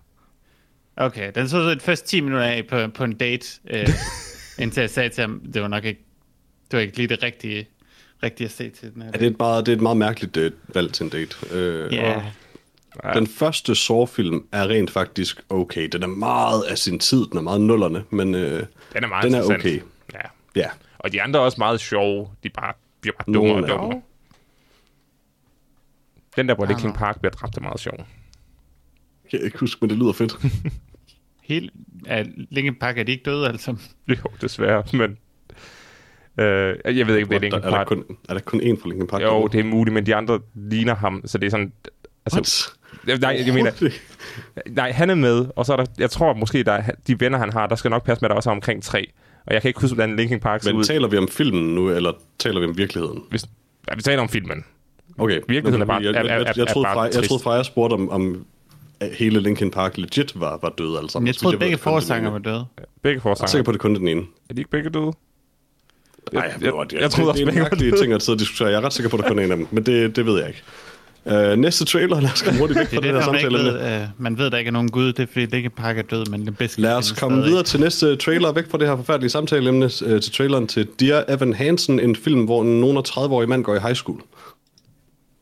Okay, 0.97 1.31
den 1.35 1.49
så 1.49 1.63
så 1.69 1.73
de 1.75 1.79
første 1.79 2.07
10 2.07 2.21
minutter 2.21 2.45
af 2.45 2.67
på, 2.69 2.87
på 2.87 3.03
en 3.03 3.13
date, 3.13 3.47
øh, 3.69 3.87
indtil 4.59 4.81
jeg 4.81 4.89
sagde 4.89 5.09
til 5.09 5.21
ham, 5.21 5.41
det 5.53 5.61
var 5.61 5.67
nok 5.67 5.85
ikke, 5.85 6.05
det 6.73 6.77
var 6.77 6.81
ikke 6.81 6.97
lige 6.97 7.07
det 7.07 7.23
rigtige, 7.23 7.67
rigtige 8.23 8.45
at 8.45 8.51
se 8.51 8.69
til 8.69 8.93
den 8.93 9.01
her. 9.01 9.09
Ja, 9.13 9.19
det 9.19 9.25
er 9.27 9.29
et 9.31 9.39
meget, 9.39 9.65
det 9.65 9.71
er 9.71 9.75
et 9.75 9.81
meget 9.81 9.97
mærkeligt 9.97 10.37
uh, 10.37 10.75
valg 10.75 10.93
til 10.93 11.03
en 11.03 11.09
date. 11.09 11.35
Uh, 11.87 11.93
Ja, 11.93 12.23
Ja. 13.03 13.13
Den 13.13 13.27
første 13.27 13.75
Saw-film 13.75 14.47
er 14.51 14.67
rent 14.67 14.91
faktisk 14.91 15.41
okay. 15.49 15.87
Den 15.91 16.03
er 16.03 16.07
meget 16.07 16.63
af 16.63 16.77
sin 16.77 16.99
tid, 16.99 17.25
den 17.25 17.37
er 17.37 17.41
meget 17.41 17.61
nullerne, 17.61 18.03
men 18.09 18.35
uh, 18.35 18.41
Den 18.41 18.67
er 18.93 19.07
meget 19.07 19.23
den 19.23 19.33
er 19.33 19.43
okay. 19.43 19.81
Ja. 20.13 20.19
Ja. 20.55 20.69
Og 20.99 21.11
de 21.11 21.21
andre 21.21 21.39
er 21.39 21.43
også 21.43 21.55
meget 21.57 21.79
sjove. 21.79 22.27
De 22.43 22.49
bare, 22.49 22.73
bliver 23.01 23.15
bare 23.15 23.33
dummere 23.33 23.63
og 23.63 23.69
dummere. 23.69 24.01
Den 26.35 26.47
der, 26.49 26.55
hvor 26.55 26.63
Ah, 26.63 26.69
Linkin 26.69 26.89
nå. 26.89 26.95
Park 26.95 27.19
bliver 27.19 27.31
dræbt, 27.31 27.57
er 27.57 27.61
meget 27.61 27.79
sjov. 27.79 27.97
Jeg 29.31 29.39
kan 29.39 29.45
ikke 29.45 29.57
huske, 29.59 29.77
men 29.81 29.89
det 29.89 29.97
lyder 29.97 30.13
fedt. 30.13 30.35
Helt, 31.43 31.71
er 32.05 32.25
Linkin 32.49 32.75
Park, 32.75 32.97
er 32.97 33.03
de 33.03 33.11
ikke 33.11 33.23
døde 33.23 33.47
altså? 33.47 33.75
Jo, 34.07 34.15
desværre, 34.41 34.83
men... 34.93 35.17
Øh, 36.37 36.75
jeg 36.97 37.07
ved 37.07 37.15
ikke, 37.17 37.25
om 37.25 37.29
det 37.29 37.35
er 37.35 37.39
Linkin 37.39 37.53
er, 37.53 37.59
der 37.59 37.69
Park. 37.69 37.87
kun, 37.87 38.03
er 38.29 38.33
der 38.33 38.41
kun 38.41 38.61
én 38.61 38.81
fra 38.81 38.89
Linkin 38.89 39.07
Park? 39.07 39.21
Jo, 39.21 39.47
det 39.47 39.59
er 39.59 39.63
muligt, 39.63 39.93
men 39.93 40.05
de 40.05 40.15
andre 40.15 40.39
ligner 40.55 40.95
ham, 40.95 41.21
så 41.25 41.37
det 41.37 41.45
er 41.45 41.49
sådan... 41.51 41.71
Altså, 42.25 42.71
What? 43.07 43.21
nej, 43.21 43.43
jeg 43.45 43.53
mener, 43.53 43.71
nej, 44.69 44.91
han 44.91 45.09
er 45.09 45.15
med, 45.15 45.45
og 45.55 45.65
så 45.65 45.73
er 45.73 45.77
der, 45.77 45.85
jeg 45.99 46.09
tror 46.09 46.33
måske, 46.33 46.63
der 46.63 46.71
er, 46.71 46.83
de 47.07 47.19
venner, 47.19 47.37
han 47.37 47.53
har, 47.53 47.67
der 47.67 47.75
skal 47.75 47.91
nok 47.91 48.05
passe 48.05 48.21
med, 48.21 48.27
at 48.27 48.29
der 48.29 48.35
også 48.35 48.49
er 48.49 48.53
omkring 48.55 48.83
tre. 48.83 49.07
Og 49.45 49.53
jeg 49.53 49.61
kan 49.61 49.69
ikke 49.69 49.81
huske, 49.81 49.95
hvordan 49.95 50.15
Linkin 50.15 50.39
Park 50.39 50.63
ser 50.63 50.71
Men 50.71 50.79
ud. 50.79 50.83
taler 50.83 51.07
vi 51.07 51.17
om 51.17 51.27
filmen 51.27 51.75
nu, 51.75 51.89
eller 51.89 52.11
taler 52.39 52.59
vi 52.59 52.65
om 52.65 52.77
virkeligheden? 52.77 53.23
Hvis, 53.29 53.45
ja, 53.89 53.95
vi 53.95 54.01
taler 54.01 54.21
om 54.21 54.29
filmen. 54.29 54.63
Okay. 55.17 55.39
Virkeligheden 55.47 55.81
er 55.81 55.85
bare- 55.85 56.01
jeg, 56.03 56.13
jeg, 56.15 56.25
jeg, 56.25 56.57
jeg, 56.57 56.67
troede, 56.67 56.87
Freja, 56.93 57.11
jeg 57.15 57.23
troede 57.23 57.43
Freja 57.43 57.63
spurgte 57.63 57.93
om, 57.93 58.09
om 58.09 58.45
hele 59.17 59.39
Linkin 59.39 59.71
Park 59.71 59.97
legit 59.97 60.39
var, 60.39 60.59
var 60.61 60.73
døde 60.77 60.97
alle 60.97 61.09
sammen. 61.09 61.23
Men 61.23 61.27
jeg 61.27 61.35
troede, 61.35 61.57
begge 61.57 61.77
forsanger 61.77 62.29
var 62.31 62.37
døde. 62.39 62.65
Begge 62.77 62.85
Jeg 63.03 63.15
er 63.15 63.19
forsanger. 63.21 63.47
sikker 63.47 63.63
på, 63.63 63.71
at 63.71 63.73
det 63.73 63.81
kun 63.81 63.95
er 63.95 63.99
den 63.99 64.07
ene. 64.07 64.21
Er 64.49 64.53
de 64.53 64.61
ikke 64.61 64.71
begge 64.71 64.89
døde? 64.89 65.11
Nej, 66.33 66.43
jeg, 66.43 66.61
jeg, 66.61 66.73
jeg, 66.73 66.93
jeg, 66.93 67.01
jeg 67.01 67.11
troede 67.11 67.29
også, 67.31 67.43
det, 67.45 67.53
det 67.53 67.57
er 67.59 67.63
mærkelige 67.63 67.97
ting 67.97 68.13
at 68.13 68.21
sidde 68.23 68.35
og 68.35 68.39
diskutere. 68.39 68.67
Jeg 68.69 68.77
er 68.77 68.81
ret 68.85 68.93
sikker 68.93 69.09
på, 69.09 69.17
at 69.17 69.23
der 69.23 69.29
kun 69.29 69.39
er 69.39 69.43
en 69.43 69.51
af 69.51 69.57
dem, 69.57 69.67
men 69.71 69.83
det, 69.85 70.15
det 70.15 70.25
ved 70.25 70.39
jeg 70.39 70.47
ikke. 70.47 70.61
Uh, 71.25 71.59
næste 71.59 71.85
trailer, 71.85 72.19
lad 72.21 72.31
os 72.31 72.41
komme 72.41 72.59
hurtigt 72.59 72.79
væk 72.79 72.89
Det 72.91 72.95
fra 72.95 73.01
det, 73.01 73.13
det, 73.13 73.23
her 73.23 73.31
man 73.31 73.39
ikke 73.39 73.51
samtale. 73.57 73.73
ved. 73.95 74.01
Øh, 74.01 74.07
man 74.17 74.37
ved, 74.37 74.51
der 74.51 74.57
ikke 74.57 74.67
er 74.67 74.71
nogen 74.71 74.91
gud. 74.91 75.13
Det 75.13 75.19
er, 75.23 75.27
fordi 75.27 75.45
Linkin 75.45 75.71
Park 75.71 75.97
er 75.97 76.01
død, 76.01 76.25
men 76.25 76.45
det 76.45 76.57
bedste 76.57 76.81
Lad 76.81 76.93
os 76.95 77.11
komme 77.11 77.43
videre 77.43 77.63
til 77.63 77.79
næste 77.79 78.15
trailer, 78.15 78.51
væk 78.51 78.69
fra 78.71 78.77
det 78.77 78.87
her 78.87 78.95
forfærdelige 78.95 79.29
samtaleemne, 79.29 79.85
øh, 79.85 80.21
til 80.21 80.31
traileren 80.33 80.67
til 80.67 80.87
Dear 80.99 81.25
Evan 81.29 81.53
Hansen, 81.53 81.99
en 81.99 82.15
film, 82.15 82.45
hvor 82.45 82.61
en 82.61 82.81
nogen 82.81 82.97
30-årig 82.97 83.49
mand 83.49 83.63
går 83.63 83.75
i 83.75 83.79
high 83.79 83.95
school. 83.95 84.21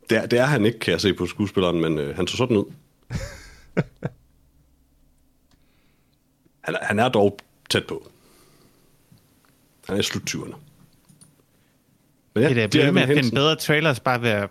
Det 0.09 0.17
er, 0.17 0.25
det 0.25 0.39
er 0.39 0.45
han 0.45 0.65
ikke, 0.65 0.79
kan 0.79 0.91
jeg 0.91 1.01
se 1.01 1.13
på 1.13 1.25
skuespilleren, 1.27 1.81
men 1.81 1.97
øh, 1.97 2.15
han 2.15 2.27
så 2.27 2.37
sådan 2.37 2.57
ud. 2.57 2.65
han, 6.61 6.75
er- 6.75 6.85
han 6.85 6.99
er 6.99 7.09
dog 7.09 7.37
tæt 7.69 7.85
på. 7.87 8.07
Han 9.87 9.95
er 9.95 9.99
i 9.99 10.03
slut 10.03 10.23
20'erne. 10.29 10.55
Men 12.35 12.43
Det 12.43 12.51
er 12.51 12.53
Dear 12.55 12.67
blevet 12.67 12.93
med 12.93 13.01
at 13.01 13.07
finde 13.07 13.31
bedre 13.35 13.55
trailers, 13.55 13.99
bare 13.99 14.21
ved 14.21 14.47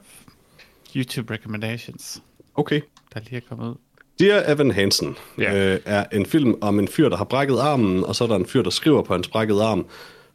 YouTube 0.97 1.35
recommendations, 1.35 2.23
Okay. 2.55 2.81
der 3.15 3.21
lige 3.21 3.37
er 3.37 3.41
kommet 3.49 3.69
ud. 3.69 3.75
Dear 4.21 4.53
Evan 4.53 4.71
Hansen 4.71 5.17
Ja. 5.39 5.75
øh, 5.75 5.81
er 5.85 6.05
en 6.13 6.27
film 6.27 6.55
om 6.61 6.79
en 6.79 6.89
fyr, 6.89 7.09
der 7.09 7.17
har 7.17 7.25
brækket 7.25 7.59
armen, 7.59 8.05
og 8.05 8.17
så 8.17 8.25
er 8.25 8.29
der 8.29 8.37
en 8.37 8.47
fyr, 8.47 8.63
der 8.63 8.71
skriver 8.71 9.03
på 9.03 9.15
hans 9.15 9.29
brækkede 9.29 9.63
arm, 9.65 9.87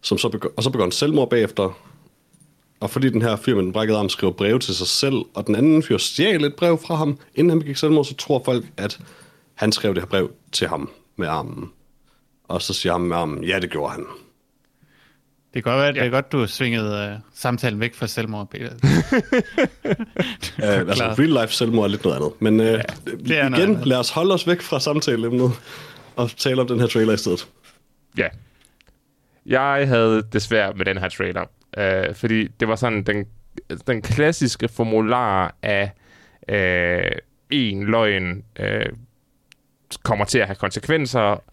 som 0.02 0.18
så 0.18 0.30
begår, 0.30 0.50
og 0.58 0.64
så 0.64 0.70
begår 0.70 0.84
han 0.84 0.92
selvmord 0.92 1.30
bagefter. 1.30 1.80
Og 2.80 2.90
fordi 2.90 3.10
den 3.10 3.22
her 3.22 3.36
fyr 3.36 3.56
med 3.56 3.64
den 3.64 3.74
brækkede 3.74 3.98
arm 3.98 4.10
skriver 4.10 4.34
breve 4.34 4.60
til 4.60 4.76
sig 4.76 4.88
selv, 4.88 5.16
og 5.34 5.48
den 5.48 5.56
anden 5.56 5.84
fyr 5.84 5.98
stjal 5.98 6.44
et 6.44 6.56
brev 6.56 6.78
fra 6.78 6.96
ham, 6.96 7.20
inden 7.36 7.50
han 7.50 7.60
begik 7.60 7.78
selvmord, 7.78 8.06
så 8.06 8.16
tror 8.16 8.42
folk, 8.46 8.66
at 8.78 9.00
han 9.54 9.72
skrev 9.72 9.94
det 9.96 10.02
her 10.04 10.08
brev 10.08 10.32
til 10.52 10.68
ham 10.68 10.90
med 11.16 11.28
armen. 11.28 11.70
Og 12.48 12.62
så 12.62 12.74
siger 12.74 12.94
ham 12.94 13.02
med 13.02 13.16
armen, 13.18 13.44
ja, 13.44 13.60
det 13.60 13.70
gjorde 13.70 13.92
han. 13.92 14.06
Det 15.56 15.64
kan 15.64 15.74
godt 15.74 15.82
være, 15.82 15.94
det 15.94 16.04
er 16.04 16.10
godt, 16.10 16.32
du 16.32 16.40
har 16.40 16.46
svinget 16.46 17.14
uh, 17.14 17.20
samtalen 17.34 17.80
væk 17.80 17.96
fra 17.96 18.08
selvmord, 18.08 18.50
Peter. 18.50 18.70
Uh, 20.58 20.70
altså, 20.70 21.04
real 21.04 21.42
life 21.42 21.54
selvmord 21.54 21.84
er 21.86 21.88
lidt 21.88 22.04
noget 22.04 22.18
andet. 22.18 22.32
Men 22.42 22.60
uh, 22.60 22.66
ja, 22.66 22.72
det 22.72 23.40
er 23.40 23.50
noget 23.50 23.64
igen, 23.64 23.76
andet. 23.76 23.88
lad 23.88 23.98
os 23.98 24.10
holde 24.10 24.34
os 24.34 24.48
væk 24.48 24.62
fra 24.62 24.80
samtaleemnet 24.80 25.52
og 26.16 26.32
tale 26.38 26.62
om 26.62 26.68
den 26.68 26.80
her 26.80 26.88
trailer 26.88 27.14
i 27.14 27.18
stedet. 27.18 27.48
Ja. 28.18 28.28
Jeg 29.46 29.88
havde 29.88 30.24
det 30.34 30.42
svært 30.42 30.78
med 30.78 30.86
den 30.86 30.98
her 30.98 31.10
trailer, 31.10 31.46
øh, 31.78 32.16
fordi 32.16 32.48
det 32.48 32.68
var 32.68 32.76
sådan 32.76 33.04
den, 33.04 33.26
den 33.88 34.02
klassiske 34.02 34.68
formular 34.68 35.56
af 35.62 35.92
øh, 36.50 37.12
en 37.50 37.84
løgn 37.84 38.44
øh, 38.60 38.86
kommer 40.04 40.26
til 40.26 40.40
at 40.40 40.46
have 40.46 40.56
konsekvenser, 40.56 41.44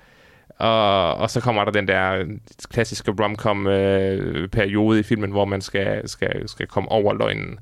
og, 0.62 1.14
og 1.14 1.31
så 1.31 1.40
kommer 1.40 1.64
der 1.64 1.73
den 1.73 1.88
der 1.88 2.25
klassiske 2.71 3.12
romcom-periode 3.21 4.97
øh, 4.97 5.00
i 5.00 5.02
filmen, 5.02 5.31
hvor 5.31 5.45
man 5.45 5.61
skal, 5.61 6.09
skal, 6.09 6.49
skal 6.49 6.66
komme 6.66 6.88
over 6.88 7.14
løgnen. 7.14 7.59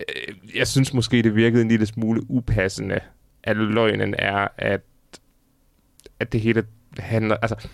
Øh, 0.00 0.56
jeg 0.56 0.66
synes 0.66 0.94
måske, 0.94 1.22
det 1.22 1.36
virkede 1.36 1.62
en 1.62 1.68
lille 1.68 1.86
smule 1.86 2.20
upassende, 2.30 3.00
at 3.44 3.56
løgnen 3.56 4.14
er, 4.18 4.48
at, 4.58 4.80
at 6.20 6.32
det 6.32 6.40
hele 6.40 6.64
handler... 6.98 7.36
Altså, 7.42 7.68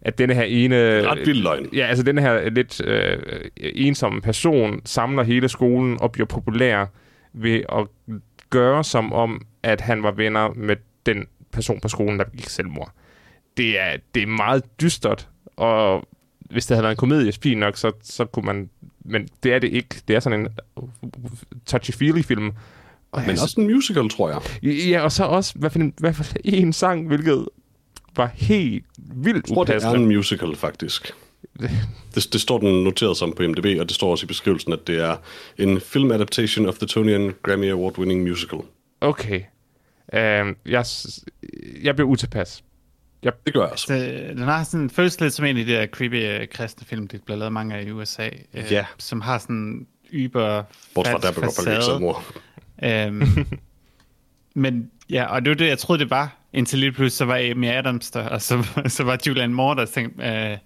at 0.00 0.18
denne 0.18 0.34
her 0.34 0.42
ene... 0.42 0.76
Ret 1.06 1.26
vild 1.26 1.42
løgn. 1.42 1.68
Ja, 1.72 1.86
altså 1.86 2.04
den 2.04 2.18
her 2.18 2.50
lidt 2.50 2.84
øh, 2.84 3.18
ensomme 3.56 4.20
person 4.20 4.80
samler 4.84 5.22
hele 5.22 5.48
skolen 5.48 6.00
og 6.00 6.12
bliver 6.12 6.26
populær 6.26 6.86
ved 7.32 7.62
at 7.68 7.86
gøre 8.50 8.84
som 8.84 9.12
om, 9.12 9.40
at 9.62 9.80
han 9.80 10.02
var 10.02 10.10
venner 10.10 10.48
med 10.54 10.76
den 11.06 11.26
person 11.52 11.80
på 11.80 11.88
skolen, 11.88 12.18
der 12.18 12.24
begik 12.24 12.48
selvmord. 12.48 12.92
Det 13.56 13.80
er, 13.80 13.96
det 14.14 14.22
er 14.22 14.26
meget 14.26 14.80
dystert, 14.80 15.28
og 15.56 16.08
hvis 16.50 16.66
det 16.66 16.74
havde 16.76 16.82
været 16.82 16.92
en 16.92 16.96
komedie, 16.96 17.32
fint 17.42 17.60
nok, 17.60 17.76
så, 17.76 17.92
så 18.02 18.24
kunne 18.24 18.46
man... 18.46 18.70
Men 19.04 19.28
det 19.42 19.52
er 19.52 19.58
det 19.58 19.72
ikke. 19.72 20.02
Det 20.08 20.16
er 20.16 20.20
sådan 20.20 20.40
en 20.40 20.48
touchy-feely-film. 21.66 22.52
Og 23.12 23.22
men 23.26 23.30
også 23.30 23.60
en 23.60 23.66
musical, 23.66 24.08
tror 24.08 24.30
jeg. 24.30 24.40
Ja, 24.62 25.00
og 25.00 25.12
så 25.12 25.24
også 25.24 25.52
i 25.56 25.58
hvert 25.60 25.72
fald, 25.72 25.92
hvert 25.98 26.16
fald 26.16 26.36
en 26.44 26.72
sang, 26.72 27.06
hvilket 27.06 27.48
var 28.16 28.30
helt 28.34 28.84
vildt 28.98 29.48
Jeg 29.48 29.54
tror, 29.54 29.64
det 29.64 29.84
er 29.84 29.90
en 29.90 30.06
musical, 30.06 30.56
faktisk. 30.56 31.12
Det, 32.14 32.32
det 32.32 32.40
står 32.40 32.58
den 32.58 32.84
noteret 32.84 33.16
som 33.16 33.32
på 33.32 33.42
IMDb, 33.42 33.80
og 33.80 33.88
det 33.88 33.94
står 33.94 34.10
også 34.10 34.24
i 34.24 34.26
beskrivelsen, 34.26 34.72
at 34.72 34.86
det 34.86 35.00
er 35.04 35.16
en 35.58 35.80
film 35.80 36.10
adaptation 36.10 36.66
of 36.66 36.74
the 36.78 36.86
Tony 36.86 37.14
and 37.14 37.32
Grammy 37.42 37.72
Award-winning 37.72 38.22
musical. 38.22 38.58
Okay. 39.00 39.40
Um, 40.12 40.56
jeg, 40.66 40.84
jeg 41.82 41.96
bliver 41.96 42.08
utilpas. 42.08 42.64
Jeg, 43.26 43.34
det 43.46 43.54
gør 43.54 43.60
jeg 43.60 43.70
også. 43.72 43.94
Det, 43.94 44.28
den 44.28 44.38
har 44.38 44.64
sådan 44.64 44.90
føles 44.90 45.20
lidt 45.20 45.32
som 45.32 45.44
en 45.44 45.56
af 45.56 45.64
de 45.64 45.72
der 45.72 45.86
creepy 45.86 46.40
uh, 46.40 46.48
kristne 46.48 46.86
film, 46.86 47.08
det 47.08 47.22
bliver 47.22 47.38
lavet 47.38 47.52
mange 47.52 47.74
af 47.74 47.84
i 47.84 47.90
USA. 47.90 48.28
Uh, 48.28 48.72
ja. 48.72 48.86
Som 48.98 49.20
har 49.20 49.38
sådan 49.38 49.86
yber 50.12 50.62
Bort 50.94 51.06
fra 51.06 51.18
der 51.18 51.72
ikke 51.72 51.82
selvmord. 51.82 52.24
Um, 53.08 53.46
men 54.54 54.90
ja, 55.10 55.24
og 55.24 55.42
det 55.42 55.48
var 55.48 55.54
det, 55.54 55.68
jeg 55.68 55.78
troede, 55.78 56.02
det 56.02 56.10
var, 56.10 56.36
indtil 56.52 56.78
lige 56.78 56.92
pludselig 56.92 57.12
så 57.12 57.24
var 57.24 57.36
Amy 57.36 57.66
Adams 57.66 58.10
der, 58.10 58.28
og 58.28 58.42
så, 58.42 58.66
så 58.96 59.04
var 59.04 59.18
Julian 59.26 59.54
Moore 59.54 59.76
der, 59.76 59.82
og 59.82 59.88
tænkte, 59.88 60.50
uh, 60.52 60.58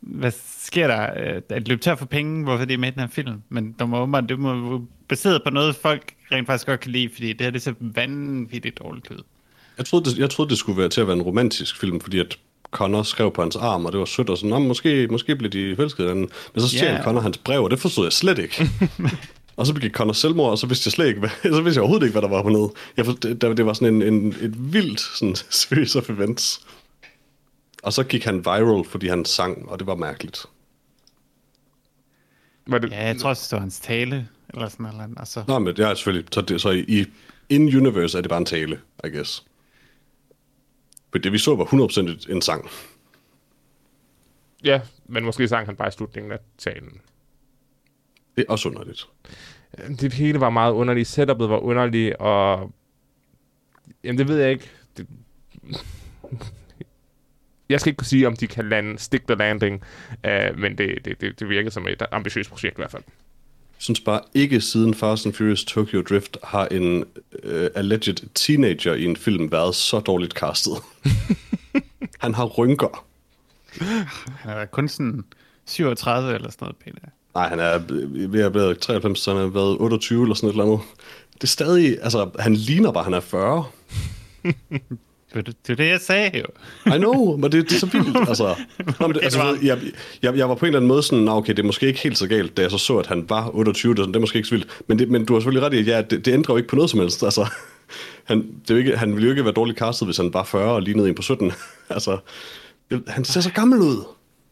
hvad 0.00 0.32
sker 0.58 0.86
der? 0.86 1.00
At 1.48 1.68
løbe 1.68 1.82
tør 1.82 1.94
for 1.94 2.06
penge, 2.06 2.44
hvorfor 2.44 2.64
det 2.64 2.74
er 2.74 2.78
med 2.78 2.88
i 2.88 2.90
den 2.90 3.00
her 3.00 3.08
film? 3.08 3.42
Men 3.48 3.74
der 3.78 3.86
må, 3.86 4.20
det 4.20 4.38
må 4.38 4.80
baseret 5.08 5.42
på 5.44 5.50
noget, 5.50 5.76
folk 5.76 6.14
rent 6.32 6.46
faktisk 6.46 6.66
godt 6.66 6.80
kan 6.80 6.92
lide, 6.92 7.08
fordi 7.12 7.32
det 7.32 7.40
her 7.40 7.50
det 7.50 7.62
ser 7.62 7.72
vanvittigt 7.80 8.78
dårligt 8.78 9.10
ud. 9.10 9.22
Jeg 9.78 9.86
troede, 9.86 10.10
det, 10.10 10.18
jeg 10.18 10.30
troede, 10.30 10.50
det 10.50 10.58
skulle 10.58 10.78
være 10.78 10.88
til 10.88 11.00
at 11.00 11.06
være 11.06 11.16
en 11.16 11.22
romantisk 11.22 11.80
film, 11.80 12.00
fordi 12.00 12.18
at 12.18 12.38
Connor 12.70 13.02
skrev 13.02 13.32
på 13.32 13.42
hans 13.42 13.56
arm, 13.56 13.86
og 13.86 13.92
det 13.92 13.98
var 13.98 14.04
sødt, 14.04 14.30
og 14.30 14.38
sådan, 14.38 14.62
måske, 14.62 15.08
måske 15.10 15.36
blev 15.36 15.50
de 15.50 15.76
forelskede 15.76 16.14
Men 16.14 16.30
så 16.56 16.68
stjal 16.68 16.92
yeah. 16.92 17.04
Connor 17.04 17.20
hans 17.20 17.38
brev, 17.38 17.62
og 17.62 17.70
det 17.70 17.78
forstod 17.78 18.04
jeg 18.04 18.12
slet 18.12 18.38
ikke. 18.38 18.70
og 19.56 19.66
så 19.66 19.74
begik 19.74 19.92
Connor 19.92 20.12
selvmord, 20.12 20.50
og 20.50 20.58
så 20.58 20.66
vidste 20.66 20.88
jeg 20.88 20.92
slet 20.92 21.06
ikke, 21.06 21.20
hvad, 21.20 21.30
så 21.42 21.60
vidste 21.60 21.78
jeg 21.78 21.82
overhovedet 21.82 22.06
ikke, 22.06 22.12
hvad 22.12 22.22
der 22.22 22.28
var 22.28 22.42
på 22.42 22.48
nede. 22.48 22.72
Jeg, 22.96 23.06
det, 23.22 23.56
det 23.56 23.66
var 23.66 23.72
sådan 23.72 23.94
en, 23.94 24.14
en, 24.14 24.28
et 24.28 24.72
vildt 24.72 25.00
sådan, 25.00 25.36
series 25.50 25.96
of 25.96 26.10
events. 26.10 26.60
Og 27.82 27.92
så 27.92 28.04
gik 28.04 28.24
han 28.24 28.44
viral, 28.44 28.84
fordi 28.84 29.08
han 29.08 29.24
sang, 29.24 29.68
og 29.68 29.78
det 29.78 29.86
var 29.86 29.94
mærkeligt. 29.94 30.46
Var 32.66 32.78
det... 32.78 32.90
Ja, 32.90 33.06
jeg 33.06 33.18
tror 33.18 33.28
også, 33.28 33.46
det 33.50 33.52
var 33.52 33.60
hans 33.60 33.80
tale, 33.80 34.28
eller 34.54 34.68
sådan 34.68 34.86
noget. 34.86 35.10
Altså. 35.16 35.44
Nå, 35.48 35.58
men 35.58 35.76
det 35.76 35.84
er 35.84 35.94
selvfølgelig, 35.94 36.26
så, 36.32 36.40
det, 36.40 36.60
så 36.60 36.70
i, 36.70 37.04
in 37.48 37.76
universe 37.76 38.18
er 38.18 38.22
det 38.22 38.28
bare 38.28 38.38
en 38.38 38.46
tale, 38.46 38.80
I 39.04 39.08
guess. 39.08 39.44
For 41.10 41.18
det 41.18 41.32
vi 41.32 41.38
så 41.38 41.56
var 41.56 41.64
100% 41.64 42.32
en 42.32 42.42
sang. 42.42 42.70
Ja, 44.64 44.80
men 45.06 45.24
måske 45.24 45.48
sang 45.48 45.66
han 45.66 45.76
bare 45.76 45.88
i 45.88 45.90
slutningen 45.90 46.32
af 46.32 46.38
talen. 46.58 47.00
Det 48.36 48.44
er 48.48 48.52
også 48.52 48.68
underligt. 48.68 49.08
Det 50.00 50.12
hele 50.12 50.40
var 50.40 50.50
meget 50.50 50.72
underligt. 50.72 51.08
Setupet 51.08 51.48
var 51.48 51.58
underligt, 51.58 52.14
og... 52.14 52.72
Jamen, 54.04 54.18
det 54.18 54.28
ved 54.28 54.40
jeg 54.40 54.50
ikke. 54.50 54.70
Det... 54.96 55.06
Jeg 57.68 57.80
skal 57.80 57.90
ikke 57.90 57.98
kunne 57.98 58.06
sige, 58.06 58.26
om 58.26 58.36
de 58.36 58.46
kan 58.46 58.68
lande, 58.68 58.98
stick 58.98 59.26
the 59.26 59.34
landing, 59.34 59.84
uh, 60.12 60.58
men 60.58 60.78
det, 60.78 61.04
det, 61.04 61.20
det, 61.20 61.40
det 61.40 61.48
virker 61.48 61.70
som 61.70 61.88
et 61.88 62.02
ambitiøst 62.12 62.50
projekt 62.50 62.78
i 62.78 62.80
hvert 62.80 62.90
fald. 62.90 63.02
Jeg 63.76 63.82
synes 63.82 64.00
bare 64.00 64.20
ikke 64.34 64.60
siden 64.60 64.94
Fast 64.94 65.26
and 65.26 65.34
Furious 65.34 65.64
Tokyo 65.64 66.02
Drift 66.02 66.38
har 66.44 66.66
en 66.66 67.04
uh, 67.44 67.66
alleged 67.74 68.16
teenager 68.34 68.94
i 68.94 69.04
en 69.04 69.16
film 69.16 69.52
været 69.52 69.74
så 69.74 70.00
dårligt 70.00 70.32
castet. 70.32 70.72
han 72.24 72.34
har 72.34 72.44
rynker. 72.44 73.04
Han 74.26 74.56
er 74.58 74.64
kun 74.64 74.88
sådan 74.88 75.24
37 75.66 76.34
eller 76.34 76.50
sådan 76.50 76.64
noget, 76.64 76.76
Peter. 76.76 77.08
Nej, 77.34 77.48
han 77.48 77.60
er 77.60 77.78
ved 78.28 78.42
at 78.42 78.52
blive 78.52 78.74
93, 78.74 79.18
så 79.18 79.30
han 79.30 79.40
har 79.40 79.48
været 79.48 79.76
28 79.80 80.22
eller 80.22 80.34
sådan 80.34 80.48
et 80.48 80.52
eller 80.52 80.64
andet. 80.64 80.80
Det 81.34 81.42
er 81.42 81.46
stadig, 81.46 81.98
altså, 82.02 82.30
han 82.38 82.54
ligner 82.54 82.92
bare, 82.92 83.04
han 83.04 83.14
er 83.14 83.20
40. 83.20 83.64
Det, 85.42 85.70
er 85.70 85.74
det, 85.74 85.88
jeg 85.88 86.00
sagde 86.00 86.38
jo. 86.38 86.46
I 86.94 86.98
know, 86.98 87.36
men 87.36 87.52
det, 87.52 87.70
det 87.70 87.72
er 87.72 87.78
så 87.78 87.86
vildt. 87.86 88.16
Altså, 88.28 88.54
Nå, 89.00 89.08
det, 89.08 89.20
altså, 89.22 89.58
jeg, 89.62 89.78
jeg, 90.22 90.36
jeg 90.36 90.48
var 90.48 90.54
på 90.54 90.66
en 90.66 90.68
eller 90.68 90.78
anden 90.78 90.88
måde 90.88 91.02
sådan, 91.02 91.28
okay, 91.28 91.52
det 91.52 91.58
er 91.58 91.66
måske 91.66 91.86
ikke 91.86 92.00
helt 92.00 92.18
så 92.18 92.28
galt, 92.28 92.56
da 92.56 92.62
jeg 92.62 92.70
så 92.70 92.78
så, 92.78 92.98
at 92.98 93.06
han 93.06 93.26
var 93.28 93.50
28, 93.54 93.94
det, 93.94 94.08
det 94.08 94.16
er 94.16 94.20
måske 94.20 94.36
ikke 94.36 94.48
så 94.48 94.54
vildt. 94.54 94.82
Men, 94.88 94.98
det, 94.98 95.10
men 95.10 95.24
du 95.24 95.32
har 95.32 95.40
selvfølgelig 95.40 95.66
ret 95.66 95.74
i, 95.74 95.78
at 95.78 95.86
ja, 95.86 96.02
det, 96.02 96.24
det 96.24 96.32
ændrer 96.32 96.54
jo 96.54 96.56
ikke 96.56 96.68
på 96.68 96.76
noget 96.76 96.90
som 96.90 97.00
helst. 97.00 97.22
Altså, 97.22 97.46
han, 98.28 98.38
det 98.38 98.70
er 98.70 98.74
jo 98.74 98.78
ikke, 98.78 98.96
han 98.96 99.14
ville 99.14 99.24
jo 99.24 99.30
ikke 99.30 99.44
være 99.44 99.54
dårligt 99.54 99.78
castet, 99.78 100.08
hvis 100.08 100.16
han 100.16 100.34
var 100.34 100.44
40 100.44 100.72
og 100.72 100.82
lignede 100.82 101.08
en 101.08 101.14
på 101.14 101.22
17. 101.22 101.52
altså, 101.90 102.18
det, 102.90 103.02
han 103.08 103.24
ser 103.24 103.40
så 103.40 103.52
gammel 103.52 103.78
ud. 103.80 104.04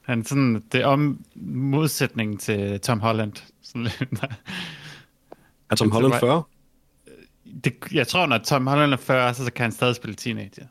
Han 0.03 0.25
sådan, 0.25 0.63
det 0.73 0.81
er 0.81 0.87
om 0.87 1.19
modsætning 1.45 2.41
til 2.41 2.81
Tom 2.81 3.01
Holland. 3.01 3.33
Sådan, 3.63 3.89
er 5.71 5.77
Tom 5.77 5.91
Holland 5.91 6.13
40? 6.21 6.43
Det, 7.65 7.75
jeg 7.93 8.09
tror, 8.09 8.27
når 8.27 8.39
Tom 8.39 8.67
Holland 8.67 8.93
er 8.93 8.97
40, 8.97 9.35
så, 9.35 9.45
så 9.45 9.53
kan 9.53 9.63
han 9.63 9.73
stadig 9.73 9.95
spille 9.95 10.15
teenager. 10.15 10.67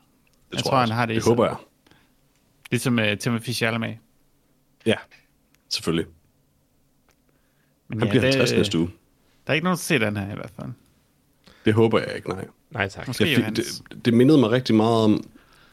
Det 0.54 0.58
jeg 0.58 0.64
tror, 0.64 0.70
tror 0.70 0.80
han 0.80 0.90
har 0.90 1.06
det. 1.06 1.16
Det 1.16 1.24
håber 1.24 1.46
jeg. 1.46 1.56
Ligesom 2.70 2.98
uh, 2.98 3.18
Timothy 3.20 3.50
Chalamet. 3.50 3.96
Ja, 4.86 4.94
selvfølgelig. 5.68 6.06
Men 7.88 7.98
han 7.98 8.08
ja, 8.08 8.12
bliver 8.12 8.22
50 8.22 8.52
næste 8.52 8.78
uge. 8.78 8.90
Der 9.46 9.50
er 9.50 9.54
ikke 9.54 9.64
nogen, 9.64 9.76
der 9.76 9.82
ser 9.82 9.98
den 9.98 10.16
her 10.16 10.32
i 10.32 10.34
hvert 10.34 10.52
fald. 10.60 10.68
Det 11.64 11.74
håber 11.74 11.98
jeg 11.98 12.16
ikke, 12.16 12.28
nej. 12.28 12.46
Nej, 12.70 12.88
tak. 12.88 13.06
jeg 13.06 13.16
fik, 13.16 13.56
det, 13.56 13.64
det 14.04 14.14
mindede 14.14 14.38
mig 14.38 14.50
rigtig 14.50 14.74
meget 14.74 15.04
om... 15.04 15.24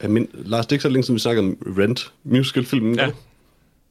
Min, 0.08 0.28
Lars, 0.32 0.66
det 0.66 0.72
er 0.72 0.74
ikke 0.74 0.82
så 0.82 0.88
længe 0.88 1.04
siden, 1.04 1.14
vi 1.14 1.20
snakkede 1.20 1.46
om 1.46 1.56
Rent, 1.78 2.12
musicalfilmen. 2.24 2.94
Ja. 2.94 3.10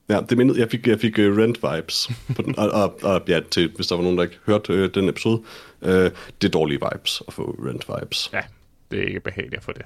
Ja, 0.09 0.21
det 0.29 0.37
mindede, 0.37 0.59
jeg 0.59 0.69
fik, 0.71 0.87
jeg 0.87 0.99
fik 0.99 1.17
uh, 1.17 1.23
Rent-vibes. 1.23 2.11
På 2.35 2.41
den, 2.41 2.59
og, 2.59 2.69
og, 2.69 2.99
og, 3.03 3.21
ja, 3.27 3.39
til, 3.51 3.71
hvis 3.75 3.87
der 3.87 3.95
var 3.95 4.03
nogen, 4.03 4.17
der 4.17 4.23
ikke 4.23 4.37
hørte 4.45 4.83
uh, 4.83 4.89
den 4.93 5.09
episode. 5.09 5.41
Uh, 5.81 5.89
det 5.89 6.43
er 6.43 6.49
dårlige 6.49 6.79
vibes 6.91 7.23
at 7.27 7.33
få 7.33 7.55
Rent-vibes. 7.59 8.29
Ja, 8.33 8.41
det 8.91 8.99
er 8.99 9.07
ikke 9.07 9.19
behageligt 9.19 9.57
at 9.57 9.63
få 9.63 9.71
det. 9.71 9.81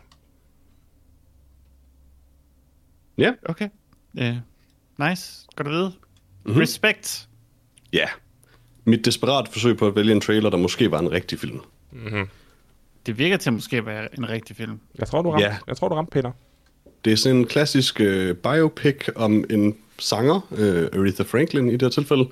Ja. 3.17 3.33
Okay. 3.45 3.69
Yeah. 4.19 4.35
Nice. 5.09 5.45
Godt 5.55 5.67
at 5.67 5.73
vide. 5.73 5.93
Mm-hmm. 6.45 6.61
Respect. 6.61 7.27
Ja. 7.93 7.97
Yeah. 7.97 8.09
Mit 8.85 9.05
desperat 9.05 9.47
forsøg 9.47 9.77
på 9.77 9.87
at 9.87 9.95
vælge 9.95 10.11
en 10.11 10.21
trailer, 10.21 10.49
der 10.49 10.57
måske 10.57 10.91
var 10.91 10.99
en 10.99 11.11
rigtig 11.11 11.39
film. 11.39 11.59
Mm-hmm. 11.91 12.27
Det 13.05 13.17
virker 13.17 13.37
til 13.37 13.49
at 13.49 13.53
måske 13.53 13.85
være 13.85 14.17
en 14.17 14.29
rigtig 14.29 14.55
film. 14.55 14.79
Jeg 14.99 15.07
tror, 15.07 15.21
du 15.21 15.29
ramte, 15.31 15.45
ja. 15.45 15.57
jeg 15.67 15.77
tror, 15.77 15.89
du 15.89 15.95
ramte 15.95 16.11
Peter. 16.11 16.31
Det 17.05 17.13
er 17.13 17.17
sådan 17.17 17.37
en 17.37 17.47
klassisk 17.47 18.01
øh, 18.01 18.35
biopic 18.35 19.07
om 19.15 19.43
en 19.49 19.77
sanger, 19.99 20.47
øh, 20.57 20.89
Aretha 20.93 21.23
Franklin 21.23 21.69
i 21.69 21.71
det 21.71 21.81
her 21.81 21.89
tilfælde, 21.89 22.29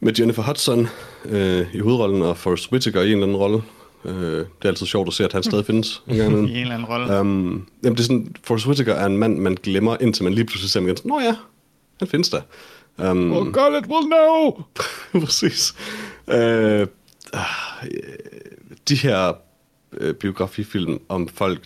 med 0.00 0.12
Jennifer 0.18 0.42
Hudson 0.42 0.88
øh, 1.24 1.74
i 1.74 1.78
hovedrollen 1.78 2.22
og 2.22 2.36
Forrest 2.36 2.72
Whitaker 2.72 3.00
i 3.00 3.06
en 3.06 3.12
eller 3.12 3.22
anden 3.22 3.36
rolle. 3.36 3.62
Øh, 4.04 4.14
det 4.14 4.46
er 4.62 4.68
altid 4.68 4.86
sjovt 4.86 5.08
at 5.08 5.14
se, 5.14 5.24
at 5.24 5.32
han 5.32 5.42
stadig 5.42 5.66
findes. 5.70 6.02
I 6.06 6.20
en 6.20 6.46
eller 6.46 6.74
anden 6.74 6.88
rolle. 6.88 7.20
Um, 7.20 7.66
jamen, 7.82 7.96
det 7.96 8.00
er 8.00 8.04
sådan, 8.04 8.36
Forrest 8.44 8.66
Whitaker 8.66 8.94
er 8.94 9.06
en 9.06 9.16
mand, 9.16 9.38
man 9.38 9.54
glemmer, 9.54 9.96
indtil 10.00 10.24
man 10.24 10.34
lige 10.34 10.44
pludselig 10.44 10.70
ser 10.70 10.80
igen. 10.80 10.96
Nå 11.04 11.20
ja, 11.20 11.36
han 11.98 12.08
findes 12.08 12.28
der. 12.28 12.40
Um, 13.10 13.32
oh 13.32 13.52
God, 13.52 13.78
it 13.78 13.86
will 13.86 14.06
know! 14.06 14.62
præcis. 15.24 15.74
Uh, 16.26 16.86
de 18.88 18.96
her 19.02 19.32
uh, 20.00 20.12
biografifilm 20.12 21.00
om 21.08 21.28
folk, 21.28 21.60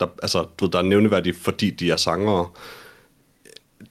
der, 0.00 0.06
altså, 0.22 0.46
du 0.60 0.64
ved, 0.64 0.72
der 0.72 0.78
er 0.78 0.82
nævneværdige, 0.82 1.34
fordi 1.34 1.70
de 1.70 1.90
er 1.90 1.96
sangere, 1.96 2.48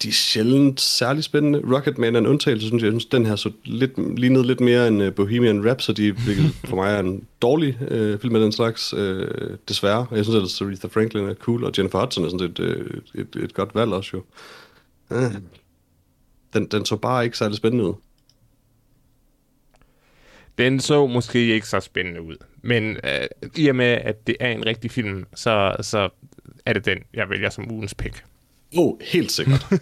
de 0.04 0.08
er 0.08 0.12
sjældent 0.12 0.82
særlig 0.82 1.24
spændende. 1.24 1.62
Rocketman 1.76 2.16
er 2.16 2.20
en 2.20 2.28
undtagelse, 2.28 2.68
synes 2.68 2.84
jeg. 2.84 2.88
jeg 2.88 2.94
synes, 2.94 3.06
den 3.06 3.26
her 3.26 3.36
så 3.36 3.52
lidt, 3.64 4.20
lignede 4.20 4.48
lidt 4.48 4.60
mere 4.60 4.88
en 4.88 5.02
uh, 5.02 5.14
Bohemian 5.14 5.66
Rhapsody, 5.66 6.14
hvilket 6.14 6.46
for 6.70 6.76
mig 6.76 6.94
er 6.94 7.00
en 7.00 7.28
dårlig 7.42 7.78
uh, 7.82 8.20
film 8.20 8.36
af 8.36 8.42
den 8.42 8.52
slags, 8.52 8.94
uh, 8.94 9.28
desværre. 9.68 10.08
Jeg 10.12 10.26
synes, 10.26 10.62
at 10.62 10.68
Aretha 10.68 10.88
Franklin 10.88 11.26
er 11.26 11.34
cool, 11.34 11.64
og 11.64 11.72
Jennifer 11.78 12.00
Hudson 12.00 12.26
er 12.26 12.30
sådan 12.30 12.50
et, 12.50 12.60
uh, 12.60 13.22
et, 13.22 13.36
et, 13.36 13.54
godt 13.54 13.76
valg 13.76 13.94
også 13.94 14.12
jo. 14.14 14.24
Den, 16.54 16.66
den 16.66 16.86
så 16.86 16.96
bare 16.96 17.24
ikke 17.24 17.38
særlig 17.38 17.58
spændende 17.58 17.86
ud. 17.86 17.94
Den 20.58 20.80
så 20.80 21.08
måske 21.08 21.54
ikke 21.54 21.68
så 21.68 21.80
spændende 21.80 22.22
ud. 22.22 22.38
Men 22.62 22.98
øh, 23.04 23.28
i 23.56 23.68
og 23.68 23.76
med, 23.76 23.86
at 23.86 24.28
det 24.28 24.36
er 24.40 24.50
en 24.50 24.66
rigtig 24.66 24.92
film, 24.92 25.26
så, 25.36 25.76
så 25.82 26.10
er 26.66 26.74
det 26.74 26.86
den, 26.86 26.98
jeg 27.14 27.30
vælger 27.30 27.50
som 27.50 27.72
ugens 27.72 27.94
pick. 27.94 28.24
Oh, 28.78 29.00
helt 29.02 29.32
sikkert. 29.32 29.68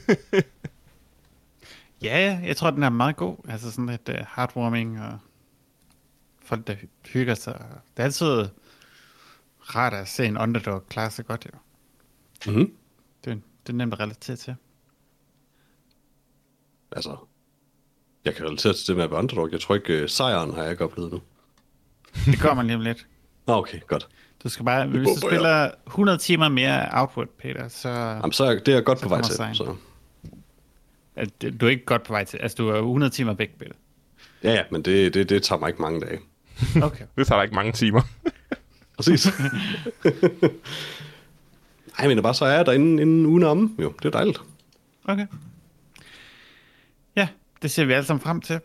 Ja, 2.04 2.40
jeg 2.44 2.58
tror, 2.58 2.72
den 2.72 2.84
er 2.84 2.90
meget 2.90 3.16
god. 3.16 3.36
Altså 3.50 3.72
sådan 3.72 3.86
lidt 3.86 4.10
uh, 4.10 4.16
heartwarming, 4.36 5.02
og 5.02 5.20
folk, 6.44 6.68
der 6.68 6.74
hy- 6.76 7.10
hygger 7.14 7.36
sig. 7.36 7.66
Det 7.98 8.00
er 8.00 8.04
altid 8.04 8.46
rart 9.62 9.94
at 9.94 10.08
se 10.08 10.26
en 10.26 10.38
underdog 10.38 10.88
klare 10.90 11.12
sig 11.12 11.26
godt, 11.26 11.46
jo. 11.46 11.58
mm-hmm. 12.52 12.74
Det, 13.26 13.32
er- 13.32 13.36
det 13.68 13.74
er 13.74 13.78
nemt 13.78 13.94
at 13.94 14.00
relatere 14.00 14.36
til. 14.36 14.56
Altså, 16.92 17.18
jeg 18.26 18.36
kan 18.36 18.46
relatere 18.46 18.74
til 18.74 18.88
det 18.88 18.96
med 18.96 19.04
at 19.04 19.12
være 19.12 19.20
underdog. 19.20 19.52
Jeg 19.52 19.62
tror 19.62 19.76
ikke, 19.76 20.04
uh, 20.04 20.10
sejren 20.10 20.54
har 20.54 20.62
jeg 20.62 20.72
ikke 20.72 20.84
oplevet 20.84 21.12
nu. 21.12 21.22
Det 22.26 22.40
kommer 22.40 22.64
lige 22.64 22.76
om 22.76 22.82
lidt. 22.82 23.08
Okay, 23.48 23.80
godt. 23.88 24.10
Du 24.44 24.50
skal 24.50 24.66
bare, 24.66 24.88
hvis 24.88 25.08
du 25.08 25.12
jeg. 25.12 25.18
spiller 25.30 25.72
100 25.88 26.18
timer 26.18 26.50
mere 26.50 26.88
output, 26.92 27.30
Peter, 27.30 27.68
så 27.68 27.90
Jamen, 27.90 28.32
så 28.32 28.44
er, 28.46 28.60
det 28.60 28.68
er 28.76 28.82
godt 28.82 29.00
Så 29.00 29.04
på 29.04 29.10
vej 29.10 29.22
til. 29.22 29.36
sejren. 29.36 29.56
Så. 29.56 29.76
at 31.16 31.42
du 31.42 31.66
er 31.66 31.70
ikke 31.70 31.86
godt 31.86 32.04
på 32.04 32.14
vej 32.14 32.24
til. 32.24 32.38
Altså, 32.38 32.56
du 32.56 32.70
er 32.70 32.78
100 32.78 33.10
timer 33.14 33.34
væk, 33.34 33.58
Peter. 33.60 33.72
Ja, 34.44 34.54
ja, 34.54 34.64
men 34.72 34.82
det, 34.82 35.14
det, 35.14 35.30
det 35.30 35.44
tager 35.44 35.60
mig 35.60 35.68
ikke 35.70 35.82
mange 35.82 36.02
dage. 36.02 36.20
Okay. 36.84 37.06
Det 37.18 37.28
tager 37.28 37.44
ikke 37.44 37.56
mange 37.56 37.72
timer. 37.72 38.02
Præcis. 38.98 39.28
Ej, 42.00 42.08
men 42.08 42.10
det 42.10 42.18
er 42.18 42.22
bare 42.22 42.34
så 42.34 42.46
er 42.46 42.52
jeg 42.56 42.66
der 42.66 42.72
inden, 42.72 43.00
inden 43.00 43.26
ugen 43.26 43.44
om. 43.44 43.76
Jo, 43.82 43.94
det 43.98 44.06
er 44.06 44.10
dejligt. 44.10 44.42
Okay. 45.06 45.26
Ja, 47.16 47.28
det 47.62 47.72
ser 47.72 47.86
vi 47.86 47.94
alle 47.94 48.06
sammen 48.06 48.22
frem 48.22 48.42
til. 48.42 48.60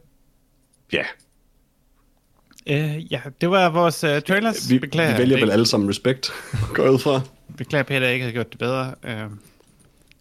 Ja, 0.93 1.03
Uh, 2.71 3.13
ja, 3.13 3.21
det 3.41 3.51
var 3.51 3.69
vores 3.69 4.05
uh, 4.05 4.11
trailers. 4.27 4.71
vi, 4.71 4.79
Beklager, 4.79 5.13
vi 5.13 5.19
vælger 5.19 5.37
vel 5.41 5.51
alle 5.51 5.67
sammen 5.67 5.89
respekt, 5.91 6.31
går 6.75 6.89
ud 6.89 6.99
fra. 6.99 7.21
Beklager, 7.57 7.83
Peter, 7.83 8.01
jeg 8.01 8.13
ikke 8.13 8.23
havde 8.23 8.33
gjort 8.33 8.51
det 8.53 8.59
bedre. 8.59 8.95
Uh, 9.05 9.33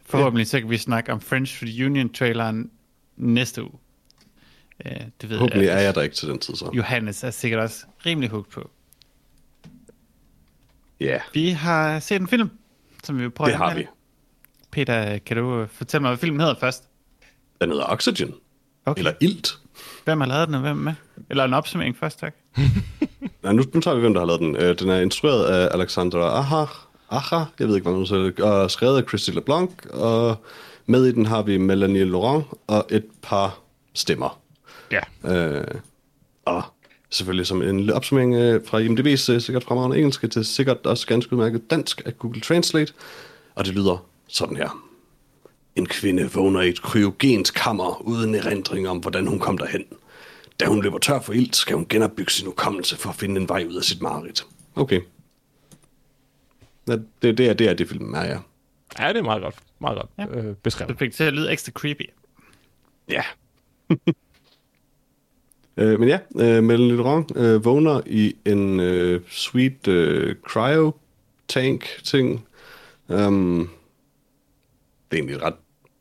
forhåbentlig 0.05 0.47
så 0.47 0.59
kan 0.59 0.69
vi 0.69 0.77
snakke 0.77 1.11
om 1.11 1.21
French 1.21 1.63
Reunion-traileren 1.63 2.69
næste 3.17 3.63
uge. 3.63 3.71
Uh, 4.85 4.91
det 5.21 5.29
ved 5.29 5.37
Forhåbentlig 5.37 5.65
jeg. 5.67 5.77
er 5.77 5.81
jeg 5.81 5.95
der 5.95 6.01
ikke 6.01 6.15
til 6.15 6.29
den 6.29 6.39
tid, 6.39 6.55
så. 6.55 6.69
Johannes 6.73 7.23
er 7.23 7.31
sikkert 7.31 7.59
også 7.61 7.85
rimelig 8.05 8.29
hooked 8.29 8.51
på. 8.51 8.69
Ja, 10.99 11.19
Vi 11.33 11.49
har 11.49 11.99
set 11.99 12.21
en 12.21 12.27
film, 12.27 12.49
som 13.03 13.17
vi 13.17 13.21
vil 13.21 13.29
prøve 13.31 13.49
det 13.49 13.57
har 13.57 13.75
vi. 13.75 13.87
Peter, 14.71 15.17
kan 15.17 15.37
du 15.37 15.61
øh, 15.61 15.67
fortælle 15.69 16.01
mig, 16.01 16.09
hvad 16.09 16.17
filmen 16.17 16.39
hedder 16.39 16.55
først? 16.59 16.83
Den 17.61 17.69
hedder 17.69 17.85
Oxygen. 17.91 18.33
Okay. 18.85 18.99
Eller 18.99 19.13
Ilt. 19.21 19.57
Hvem 20.03 20.21
har 20.21 20.27
lavet 20.27 20.47
den, 20.47 20.55
og 20.55 20.61
hvem 20.61 20.77
med? 20.77 20.93
Eller 21.29 21.43
en 21.43 21.53
opsummering 21.53 21.97
først, 21.97 22.19
tak. 22.19 22.35
Nej, 23.43 23.53
nu, 23.53 23.63
nu 23.73 23.79
tager 23.81 23.95
vi, 23.95 24.01
hvem 24.01 24.13
der 24.13 24.21
har 24.21 24.27
lavet 24.27 24.41
den. 24.41 24.55
Øh, 24.55 24.79
Den 24.79 24.89
er 24.89 24.99
instrueret 24.99 25.45
af 25.45 25.69
Alexandra 25.73 26.39
Aha, 26.39 26.65
Aha 27.09 27.43
jeg 27.59 27.67
ved 27.67 27.75
ikke, 27.75 28.05
siger, 28.07 28.23
det, 28.23 28.39
og 28.39 28.71
skrevet 28.71 28.97
af 28.97 29.07
Christy 29.07 29.31
LeBlanc, 29.31 29.69
og 29.93 30.35
med 30.85 31.05
i 31.05 31.11
den 31.11 31.25
har 31.25 31.41
vi 31.41 31.57
Melanie 31.57 32.03
Laurent 32.03 32.45
og 32.67 32.85
et 32.91 33.05
par 33.21 33.59
stemmer. 33.93 34.39
ja. 34.91 34.99
Øh, 35.35 35.63
og 36.45 36.63
selvfølgelig 37.09 37.47
som 37.47 37.61
en 37.61 37.89
opsummering 37.89 38.35
øh, 38.35 38.61
fra 38.67 38.79
IMDb's 38.79 39.31
øh, 39.33 39.41
sikkert 39.41 39.63
fremragende 39.63 39.97
engelske 39.97 40.27
til 40.27 40.45
sikkert 40.45 40.85
også 40.85 41.07
ganske 41.07 41.33
udmærket 41.33 41.69
dansk 41.69 42.01
af 42.05 42.17
Google 42.17 42.41
Translate. 42.41 42.93
Og 43.55 43.65
det 43.65 43.73
lyder 43.73 44.05
sådan 44.27 44.57
her. 44.57 44.85
En 45.75 45.85
kvinde 45.85 46.31
vågner 46.31 46.61
i 46.61 46.69
et 46.69 46.81
kryogent 46.81 47.53
kammer 47.53 48.01
uden 48.01 48.35
erindring 48.35 48.89
om, 48.89 48.97
hvordan 48.97 49.27
hun 49.27 49.39
kom 49.39 49.57
derhen. 49.57 49.85
Da 50.59 50.65
hun 50.65 50.83
løber 50.83 50.97
tør 50.97 51.21
for 51.21 51.33
ilt, 51.33 51.55
skal 51.55 51.75
hun 51.75 51.85
genopbygge 51.89 52.31
sin 52.31 52.45
hukommelse 52.45 52.97
for 52.97 53.09
at 53.09 53.15
finde 53.15 53.41
en 53.41 53.49
vej 53.49 53.65
ud 53.69 53.75
af 53.75 53.83
sit 53.83 54.01
mareridt. 54.01 54.45
Okay. 54.75 55.01
Ja, 56.87 56.95
det, 57.21 57.37
det, 57.37 57.49
er, 57.49 57.53
det 57.53 57.69
er 57.69 57.73
det, 57.73 57.89
filmen 57.89 58.15
er, 58.15 58.25
ja. 58.25 58.37
Ja, 58.99 59.09
det 59.09 59.17
er 59.17 59.23
meget 59.23 59.41
godt, 59.43 59.55
meget 59.79 59.97
godt 59.97 60.09
Ja. 60.17 60.25
øh, 60.37 60.55
beskrevet. 60.55 60.89
Det 60.89 60.99
fik 60.99 61.13
til 61.13 61.23
at 61.23 61.33
lyde 61.33 61.51
ekstra 61.51 61.71
creepy. 61.71 62.09
Ja. 63.09 63.23
øh, 65.77 65.99
men 65.99 66.09
ja, 66.09 66.19
øh, 66.39 66.63
Melanie 66.63 66.95
Laurent 66.95 67.31
øh, 67.37 67.65
vågner 67.65 68.01
i 68.05 68.35
en 68.45 68.79
øh, 68.79 69.21
sweet 69.29 69.87
øh, 69.87 70.35
cryo-tank-ting. 70.47 72.47
Um, 73.07 73.69
det 75.11 75.17
er 75.17 75.21
egentlig 75.21 75.41
ret, 75.41 75.53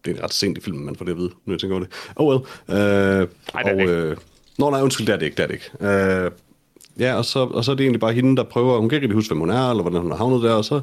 det 0.04 0.18
er 0.18 0.24
ret 0.24 0.32
sent 0.32 0.58
i 0.58 0.60
filmen, 0.60 0.84
man 0.84 0.96
får 0.96 1.04
det 1.04 1.12
at 1.12 1.18
vide, 1.18 1.30
når 1.44 1.54
jeg 1.54 1.60
tænker 1.60 1.76
over 1.76 1.84
det. 1.84 1.92
Oh 2.16 2.28
well. 2.28 2.40
Øh, 2.68 2.76
Ej, 2.76 2.82
det 2.82 3.28
er 3.54 3.58
og, 3.58 3.64
det 3.64 3.80
ikke. 3.80 3.92
øh, 3.92 4.16
Nå 4.58 4.70
nej, 4.70 4.82
undskyld, 4.82 5.06
det 5.06 5.12
er 5.12 5.16
det 5.16 5.26
ikke, 5.26 5.36
det 5.36 5.42
er 5.42 5.46
det 5.46 5.54
ikke. 5.54 6.24
Øh, 6.24 6.30
ja, 6.98 7.14
og 7.14 7.24
så, 7.24 7.38
og 7.40 7.64
så 7.64 7.70
er 7.70 7.74
det 7.76 7.84
egentlig 7.84 8.00
bare 8.00 8.12
hende, 8.12 8.36
der 8.36 8.42
prøver, 8.42 8.78
hun 8.80 8.88
kan 8.88 8.96
ikke 8.96 9.04
rigtig 9.04 9.14
huske, 9.16 9.30
hvem 9.30 9.38
hun 9.40 9.50
er, 9.50 9.70
eller 9.70 9.82
hvordan 9.82 10.00
hun 10.00 10.10
har 10.10 10.18
havnet 10.18 10.42
der, 10.42 10.52
og 10.52 10.64
så 10.64 10.80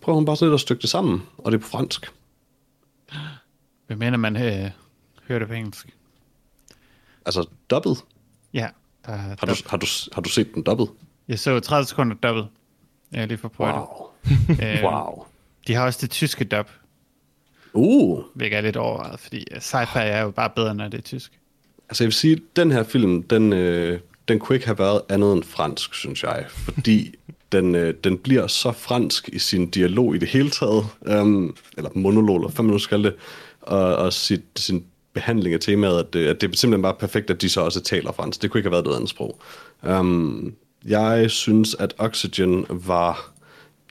prøver 0.00 0.14
hun 0.16 0.24
bare 0.24 0.36
sådan 0.36 0.48
lidt 0.50 0.54
at 0.54 0.60
stykke 0.60 0.82
det 0.82 0.90
sammen, 0.90 1.22
og 1.38 1.52
det 1.52 1.58
er 1.58 1.62
på 1.62 1.68
fransk. 1.68 2.12
Hvem 3.86 3.98
mener 3.98 4.16
man 4.18 4.36
øh, 4.36 4.70
hører 5.28 5.38
det 5.38 5.48
på 5.48 5.54
engelsk? 5.54 5.88
Altså, 7.26 7.46
dobbelt. 7.70 7.98
Ja, 8.54 8.68
der, 9.06 9.12
Har 9.16 9.34
der, 9.36 9.46
du, 9.46 9.54
har, 9.66 9.76
du, 9.76 9.86
har 10.12 10.22
du 10.22 10.28
set 10.28 10.54
den 10.54 10.62
dobbelt? 10.62 10.90
jeg 11.28 11.38
så 11.38 11.60
30 11.60 11.84
sekunder 11.86 12.16
dobbelt. 12.22 12.46
Jeg 13.12 13.22
er 13.22 13.26
lige 13.26 13.38
for 13.38 13.48
prøve 13.48 13.72
Wow. 13.72 13.86
det. 14.48 14.62
Øh, 14.78 14.84
Wow. 14.84 15.24
De 15.66 15.74
har 15.74 15.84
også 15.84 15.98
det 16.02 16.10
tyske 16.10 16.44
dub, 16.44 16.66
Uh. 17.74 18.22
hvilket 18.34 18.56
er 18.56 18.60
lidt 18.60 18.76
overvejet, 18.76 19.20
fordi 19.20 19.44
øh, 19.50 19.58
sci-fi 19.58 19.98
er 19.98 20.22
jo 20.22 20.30
bare 20.30 20.50
bedre, 20.56 20.74
når 20.74 20.88
det 20.88 20.98
er 20.98 21.02
tysk. 21.02 21.32
Altså 21.88 22.04
jeg 22.04 22.06
vil 22.06 22.12
sige, 22.12 22.40
den 22.56 22.70
her 22.70 22.82
film, 22.82 23.22
den, 23.22 23.52
øh, 23.52 24.00
den 24.28 24.38
kunne 24.38 24.56
ikke 24.56 24.66
have 24.66 24.78
været 24.78 25.00
andet 25.08 25.32
end 25.32 25.42
fransk, 25.42 25.94
synes 25.94 26.22
jeg. 26.22 26.44
Fordi 26.48 27.14
den, 27.52 27.74
øh, 27.74 27.94
den 28.04 28.18
bliver 28.18 28.46
så 28.46 28.72
fransk 28.72 29.28
i 29.28 29.38
sin 29.38 29.70
dialog 29.70 30.14
i 30.14 30.18
det 30.18 30.28
hele 30.28 30.50
taget. 30.50 30.86
Um, 31.20 31.56
eller 31.76 31.90
monolog, 31.94 32.36
eller 32.36 32.48
hvad 32.48 32.62
man 32.62 32.72
nu 32.72 32.78
skal 32.78 33.04
det. 33.04 33.14
Og, 33.60 33.96
og 33.96 34.12
sit, 34.12 34.42
sin 34.56 34.84
behandling 35.12 35.54
af 35.54 35.60
temaet, 35.60 35.98
at 35.98 36.12
det, 36.12 36.26
at 36.26 36.40
det 36.40 36.52
er 36.52 36.56
simpelthen 36.56 36.82
bare 36.82 36.94
perfekt, 36.94 37.30
at 37.30 37.42
de 37.42 37.48
så 37.48 37.60
også 37.60 37.80
taler 37.80 38.12
fransk. 38.12 38.42
Det 38.42 38.50
kunne 38.50 38.58
ikke 38.58 38.66
have 38.66 38.72
været 38.72 38.84
noget 38.84 38.96
andet 38.96 39.10
sprog. 39.10 39.40
Um, 39.82 40.54
jeg 40.84 41.30
synes, 41.30 41.74
at 41.74 41.94
Oxygen 41.98 42.66
var 42.68 43.32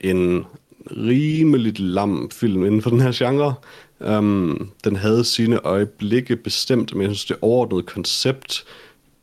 en 0.00 0.44
rimeligt 0.90 1.78
lam 1.78 2.30
film 2.32 2.64
inden 2.64 2.82
for 2.82 2.90
den 2.90 3.00
her 3.00 3.12
genre. 3.14 3.54
Um, 4.00 4.70
den 4.84 4.96
havde 4.96 5.24
sine 5.24 5.58
øjeblikke 5.58 6.36
bestemt, 6.36 6.94
men 6.94 7.02
jeg 7.02 7.10
synes, 7.10 7.24
det 7.24 7.36
overordnede 7.40 7.82
koncept, 7.82 8.64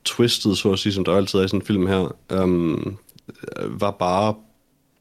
twistet, 0.06 0.58
så 0.58 0.72
at 0.72 0.80
sige, 0.80 0.94
som 0.94 1.06
der 1.06 1.16
altid 1.16 1.40
er 1.40 1.44
i 1.44 1.48
sådan 1.48 1.60
en 1.60 1.66
film 1.66 1.88
her, 1.88 2.16
um, 2.44 2.98
var 3.60 3.92
bare 3.92 4.36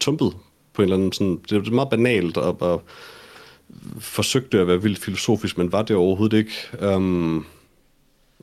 tumpet 0.01 0.33
på 0.75 0.83
en 0.83 0.85
eller 0.85 0.97
anden 0.97 1.13
sådan, 1.13 1.41
det 1.51 1.67
var 1.67 1.75
meget 1.75 1.91
banalt 1.91 2.37
og, 2.37 2.63
og 2.63 2.83
forsøgte 3.99 4.61
at 4.61 4.67
være 4.67 4.83
vildt 4.83 4.99
filosofisk, 4.99 5.59
men 5.59 5.73
var 5.73 5.83
det 5.83 5.97
overhovedet 5.97 6.37
ikke. 6.37 6.53
Um, 6.97 7.47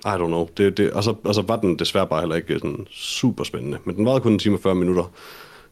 I 0.06 0.10
don't 0.10 0.28
know. 0.28 0.50
Det, 0.58 0.78
det, 0.78 0.92
og, 0.92 1.04
så, 1.04 1.16
og 1.24 1.36
så 1.36 1.42
var 1.42 1.56
den 1.56 1.80
desværre 1.80 2.08
bare 2.08 2.20
heller 2.20 2.36
ikke 2.36 2.54
sådan 2.54 2.88
super 2.92 3.44
spændende. 3.44 3.78
Men 3.86 3.96
den 3.96 4.06
varede 4.06 4.22
kun 4.22 4.34
en 4.34 4.40
time 4.40 4.56
og 4.56 4.60
40 4.60 4.76
minutter. 4.76 5.12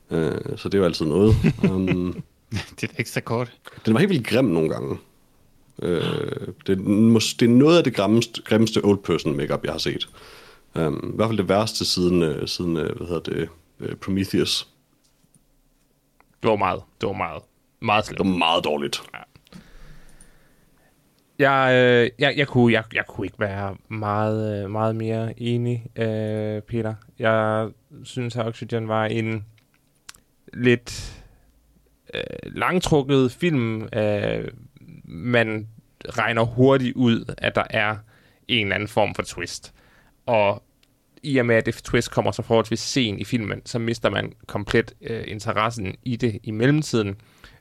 Uh, 0.09 0.57
så 0.57 0.69
det 0.69 0.77
jo 0.77 0.83
altid 0.83 1.05
noget. 1.05 1.35
Um, 1.69 2.23
det 2.75 2.83
er 2.83 2.87
et 2.87 2.99
ekstra 2.99 3.21
kort. 3.21 3.51
den 3.85 3.93
var 3.93 3.99
helt 3.99 4.09
vildt 4.09 4.27
grim 4.27 4.45
nogle 4.45 4.69
gange. 4.69 4.97
Øh, 5.81 6.01
det, 6.67 6.79
er 6.79 6.83
mås- 6.83 7.35
det 7.39 7.45
er 7.45 7.49
noget 7.49 7.77
af 7.77 7.83
det 7.83 7.95
grimmeste, 7.95 8.41
grimmeste 8.41 8.85
old 8.85 9.03
person 9.03 9.37
makeup 9.37 9.63
jeg 9.63 9.71
har 9.71 9.79
set. 9.79 10.09
Um, 10.75 11.11
I 11.13 11.15
hvert 11.15 11.29
fald 11.29 11.37
det 11.37 11.49
værste 11.49 11.85
siden, 11.85 12.23
uh, 12.23 12.45
siden 12.45 12.77
uh, 12.77 12.83
hvad 12.83 13.07
hedder 13.07 13.19
det, 13.19 13.49
uh, 13.79 13.95
Prometheus. 13.95 14.67
Det 16.43 16.49
var 16.49 16.55
meget, 16.55 16.81
det 17.01 17.07
var 17.07 17.13
meget, 17.13 17.43
meget 17.79 18.05
slemt. 18.05 18.17
Det 18.17 18.27
var 18.27 18.37
meget 18.37 18.63
dårligt. 18.63 19.01
Jeg, 21.39 21.71
øh, 21.73 22.09
jeg, 22.19 22.33
jeg, 22.37 22.47
kunne, 22.47 22.73
jeg, 22.73 22.83
jeg 22.93 23.05
kunne 23.07 23.27
ikke 23.27 23.39
være 23.39 23.75
meget, 23.87 24.71
meget 24.71 24.95
mere 24.95 25.39
enig, 25.39 25.85
øh, 25.95 26.61
Peter. 26.61 26.95
Jeg 27.19 27.69
synes, 28.03 28.35
at 28.35 28.45
Oxygen 28.45 28.87
var 28.87 29.05
en 29.05 29.45
lidt 30.53 31.21
øh, 32.15 32.55
langtrukket 32.55 33.31
film. 33.31 33.81
Øh, 33.93 34.47
man 35.03 35.67
regner 36.09 36.43
hurtigt 36.43 36.95
ud, 36.95 37.33
at 37.37 37.55
der 37.55 37.63
er 37.69 37.95
en 38.47 38.65
eller 38.65 38.75
anden 38.75 38.89
form 38.89 39.15
for 39.15 39.23
twist. 39.23 39.73
Og 40.25 40.63
i 41.23 41.37
og 41.37 41.45
med, 41.45 41.55
at 41.55 41.65
det 41.65 41.75
twist 41.75 42.11
kommer 42.11 42.31
så 42.31 42.41
forholdsvis 42.41 42.79
sent 42.79 43.19
i 43.19 43.23
filmen, 43.23 43.61
så 43.65 43.79
mister 43.79 44.09
man 44.09 44.33
komplet 44.47 44.93
øh, 45.01 45.23
interessen 45.27 45.95
i 46.03 46.15
det 46.15 46.39
i 46.43 46.51
mellemtiden, 46.51 47.15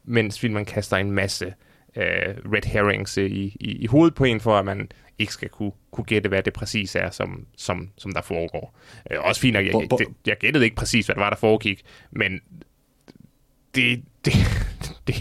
mens 0.04 0.40
filmen 0.40 0.64
kaster 0.64 0.96
en 0.96 1.10
masse 1.10 1.54
øh, 1.96 2.34
red 2.52 2.66
herrings 2.66 3.16
i, 3.16 3.56
i, 3.60 3.76
i 3.80 3.86
hovedet 3.86 4.14
på 4.14 4.24
en, 4.24 4.40
for 4.40 4.56
at 4.58 4.64
man 4.64 4.88
ikke 5.18 5.32
skal 5.32 5.48
kunne, 5.48 5.72
kunne 5.90 6.04
gætte, 6.04 6.28
hvad 6.28 6.42
det 6.42 6.52
præcis 6.52 6.94
er, 6.94 7.10
som, 7.10 7.46
som, 7.56 7.90
som 7.98 8.12
der 8.12 8.22
foregår. 8.22 8.78
Øh, 9.10 9.18
også 9.20 9.40
fint, 9.40 9.56
at 9.56 9.66
jeg, 9.66 9.74
jeg, 9.74 10.06
jeg 10.26 10.36
gættede 10.38 10.64
ikke 10.64 10.76
præcis, 10.76 11.06
hvad 11.06 11.14
det 11.14 11.20
var, 11.20 11.30
der 11.30 11.36
foregik, 11.36 11.82
men 12.10 12.40
det, 13.74 14.04
det, 14.24 14.34
det, 15.06 15.14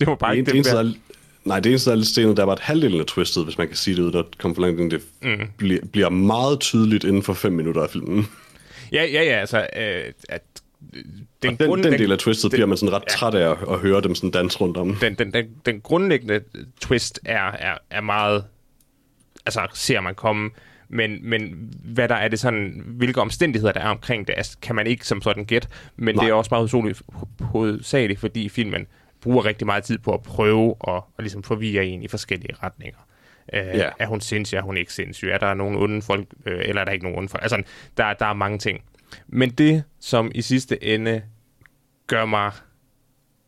det 0.00 0.08
var 0.08 0.14
bare 0.14 0.30
Det, 0.30 0.38
ikke 0.38 0.50
det, 0.50 0.56
eneste, 0.56 1.00
Nej, 1.44 1.60
det 1.60 1.70
eneste, 1.70 1.90
der 1.90 1.96
er 1.96 1.98
lidt 1.98 2.08
stenet, 2.08 2.36
der 2.36 2.44
var 2.44 2.52
et 2.52 2.60
halvdelen 2.60 3.00
af 3.00 3.06
twistet, 3.06 3.44
hvis 3.44 3.58
man 3.58 3.66
kan 3.66 3.76
sige 3.76 3.96
det 3.96 4.02
ud, 4.02 4.12
der 4.12 4.22
kom 4.38 4.54
for 4.54 4.62
langt 4.62 4.80
ind. 4.80 4.90
Det 4.90 5.02
mm. 5.22 5.46
bliver, 5.56 5.80
bliver 5.92 6.08
meget 6.08 6.60
tydeligt 6.60 7.04
inden 7.04 7.22
for 7.22 7.32
fem 7.32 7.52
minutter 7.52 7.82
af 7.82 7.90
filmen. 7.90 8.28
Ja, 8.92 9.04
ja, 9.04 9.22
ja, 9.22 9.40
altså, 9.40 9.66
øh, 9.76 10.12
at 10.28 10.42
den, 11.42 11.56
den, 11.56 11.68
grund, 11.68 11.82
den 11.82 11.92
del 11.92 12.12
af 12.12 12.18
twistet 12.18 12.50
den, 12.50 12.56
bliver 12.56 12.66
man 12.66 12.76
sådan 12.76 12.94
ret 12.94 13.02
ja. 13.08 13.16
træt 13.16 13.34
af 13.34 13.50
at, 13.50 13.56
at 13.70 13.78
høre 13.78 14.00
dem 14.00 14.14
sådan 14.14 14.30
danse 14.30 14.58
rundt 14.58 14.76
om. 14.76 14.96
Den, 15.00 15.14
den, 15.14 15.32
den, 15.32 15.46
den 15.66 15.80
grundlæggende 15.80 16.40
twist 16.80 17.20
er, 17.24 17.50
er, 17.52 17.78
er 17.90 18.00
meget, 18.00 18.44
altså 19.46 19.66
ser 19.74 20.00
man 20.00 20.14
komme, 20.14 20.50
men, 20.92 21.30
men 21.30 21.70
hvad 21.84 22.08
der 22.08 22.14
er 22.14 22.28
det 22.28 22.40
sådan, 22.40 22.82
hvilke 22.86 23.20
omstændigheder 23.20 23.72
der 23.72 23.80
er 23.80 23.88
omkring 23.88 24.26
det, 24.26 24.34
altså, 24.36 24.58
kan 24.62 24.76
man 24.76 24.86
ikke 24.86 25.06
som 25.06 25.22
sådan 25.22 25.44
gætte, 25.44 25.68
men 25.96 26.14
Nej. 26.14 26.24
det 26.24 26.30
er 26.30 26.34
også 26.34 26.48
meget 26.50 27.02
hovedsageligt, 27.40 28.20
fordi 28.20 28.48
filmen 28.48 28.86
bruger 29.20 29.44
rigtig 29.44 29.66
meget 29.66 29.84
tid 29.84 29.98
på 29.98 30.14
at 30.14 30.22
prøve 30.22 30.74
at, 30.88 30.94
at 30.94 31.02
ligesom 31.18 31.42
forvirre 31.42 31.86
en 31.86 32.02
i 32.02 32.08
forskellige 32.08 32.54
retninger. 32.62 32.98
Øh, 33.52 33.60
ja. 33.66 33.90
Er 33.98 34.06
hun 34.06 34.20
sindssyg, 34.20 34.56
er 34.56 34.62
hun 34.62 34.76
ikke 34.76 34.92
sindssyg? 34.92 35.28
Er 35.28 35.38
der 35.38 35.54
nogen 35.54 35.76
onde 35.76 36.02
folk, 36.02 36.26
øh, 36.46 36.60
eller 36.64 36.80
er 36.80 36.84
der 36.84 36.92
ikke 36.92 37.04
nogen 37.04 37.18
onde 37.18 37.28
folk? 37.28 37.42
Altså, 37.42 37.62
der, 37.96 38.12
der 38.12 38.26
er 38.26 38.32
mange 38.32 38.58
ting. 38.58 38.84
Men 39.26 39.50
det, 39.50 39.84
som 40.00 40.30
i 40.34 40.42
sidste 40.42 40.84
ende 40.84 41.22
gør 42.06 42.24
mig 42.24 42.52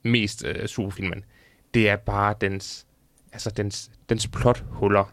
mest 0.03 0.45
øh, 0.47 0.67
superfilmen, 0.67 1.25
det 1.75 1.89
er 1.89 1.97
bare 1.97 2.35
dens, 2.41 2.87
altså 3.33 3.51
dens, 3.51 3.91
dens 4.09 4.29
plothuller. 4.29 5.13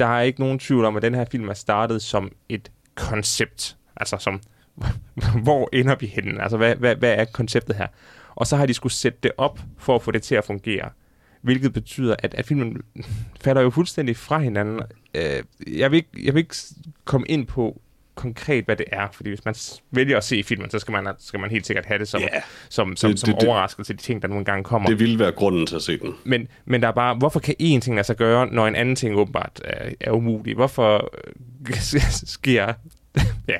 Der 0.00 0.06
er 0.06 0.20
ikke 0.20 0.40
nogen 0.40 0.58
tvivl 0.58 0.84
om, 0.84 0.96
at 0.96 1.02
den 1.02 1.14
her 1.14 1.24
film 1.30 1.48
er 1.48 1.54
startet 1.54 2.02
som 2.02 2.32
et 2.48 2.70
koncept. 2.94 3.76
Altså 3.96 4.16
som, 4.16 4.40
hvor 5.44 5.68
ender 5.72 5.94
vi 5.94 6.06
henne? 6.06 6.42
Altså 6.42 6.56
hvad, 6.56 6.76
hvad, 6.76 6.96
hvad 6.96 7.14
er 7.14 7.24
konceptet 7.24 7.76
her? 7.76 7.86
Og 8.34 8.46
så 8.46 8.56
har 8.56 8.66
de 8.66 8.74
skulle 8.74 8.92
sætte 8.92 9.18
det 9.22 9.32
op 9.36 9.60
for 9.78 9.94
at 9.94 10.02
få 10.02 10.10
det 10.10 10.22
til 10.22 10.34
at 10.34 10.44
fungere. 10.44 10.90
Hvilket 11.42 11.72
betyder, 11.72 12.16
at, 12.18 12.34
at 12.34 12.46
filmen 12.46 12.82
falder 13.40 13.62
jo 13.62 13.70
fuldstændig 13.70 14.16
fra 14.16 14.38
hinanden. 14.38 14.80
Øh, 15.14 15.42
jeg, 15.66 15.90
vil 15.90 15.96
ikke, 15.96 16.10
jeg 16.24 16.34
vil 16.34 16.40
ikke 16.40 16.56
komme 17.04 17.26
ind 17.26 17.46
på 17.46 17.80
konkret, 18.20 18.64
hvad 18.64 18.76
det 18.76 18.86
er. 18.92 19.08
Fordi 19.12 19.30
hvis 19.30 19.44
man 19.44 19.54
vælger 19.90 20.16
at 20.16 20.24
se 20.24 20.42
filmen, 20.42 20.70
så 20.70 20.78
skal 20.78 20.92
man, 20.92 21.08
skal 21.18 21.40
man 21.40 21.50
helt 21.50 21.66
sikkert 21.66 21.86
have 21.86 21.98
det 21.98 22.08
som, 22.08 22.20
yeah. 22.20 22.42
som, 22.68 22.96
som, 22.96 23.10
det, 23.10 23.20
som 23.20 23.34
det, 23.34 23.48
overraskelse, 23.48 23.92
de 23.92 23.98
ting, 23.98 24.22
der 24.22 24.28
nogle 24.28 24.44
gange 24.44 24.64
kommer. 24.64 24.88
Det 24.88 24.98
vil 24.98 25.18
være 25.18 25.32
grunden 25.32 25.66
til 25.66 25.76
at 25.76 25.82
se 25.82 25.98
den. 25.98 26.14
Men, 26.24 26.48
men 26.64 26.82
der 26.82 26.88
er 26.88 26.92
bare, 26.92 27.14
hvorfor 27.14 27.40
kan 27.40 27.54
én 27.62 27.80
ting 27.80 27.94
lade 27.94 28.06
sig 28.06 28.16
gøre, 28.16 28.46
når 28.46 28.66
en 28.66 28.74
anden 28.74 28.96
ting 28.96 29.16
åbenbart 29.16 29.60
er, 29.64 29.90
er 30.00 30.10
umulig? 30.10 30.54
Hvorfor 30.54 31.10
øh, 31.68 31.76
sker... 32.36 32.72
ja. 33.48 33.56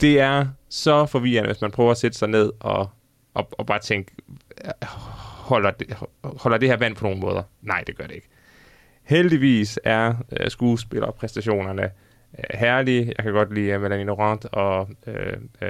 Det 0.00 0.20
er 0.20 0.46
så 0.68 1.06
forvirrende, 1.06 1.52
hvis 1.52 1.60
man 1.60 1.70
prøver 1.70 1.90
at 1.90 1.98
sætte 1.98 2.18
sig 2.18 2.28
ned 2.28 2.52
og, 2.60 2.90
og, 3.34 3.48
og 3.52 3.66
bare 3.66 3.78
tænke, 3.78 4.12
holder 5.46 5.70
det, 5.70 5.96
holder 6.22 6.58
det 6.58 6.68
her 6.68 6.76
vand 6.76 6.96
på 6.96 7.04
nogle 7.04 7.20
måder? 7.20 7.42
Nej, 7.62 7.84
det 7.86 7.96
gør 7.96 8.06
det 8.06 8.14
ikke. 8.14 8.28
Heldigvis 9.02 9.78
er 9.84 10.08
uh, 10.08 10.48
skuespillerpræstationerne 10.48 11.90
uh, 12.32 12.58
herlige. 12.58 13.06
Jeg 13.16 13.24
kan 13.24 13.32
godt 13.32 13.54
lide 13.54 13.76
uh, 13.76 13.82
Melanie 13.82 14.06
Laurent 14.06 14.44
og 14.44 14.88
uh, 15.06 15.14
uh, 15.62 15.68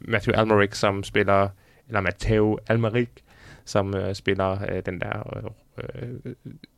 Matthew 0.00 0.34
Almeric, 0.34 0.76
som 0.76 1.02
spiller, 1.02 1.48
eller 1.88 2.00
Matteo 2.00 2.58
Almeric, 2.68 3.08
som 3.64 3.94
uh, 3.94 4.12
spiller 4.12 4.52
uh, 4.52 4.78
den 4.86 5.00
der 5.00 5.44
uh, 5.44 6.32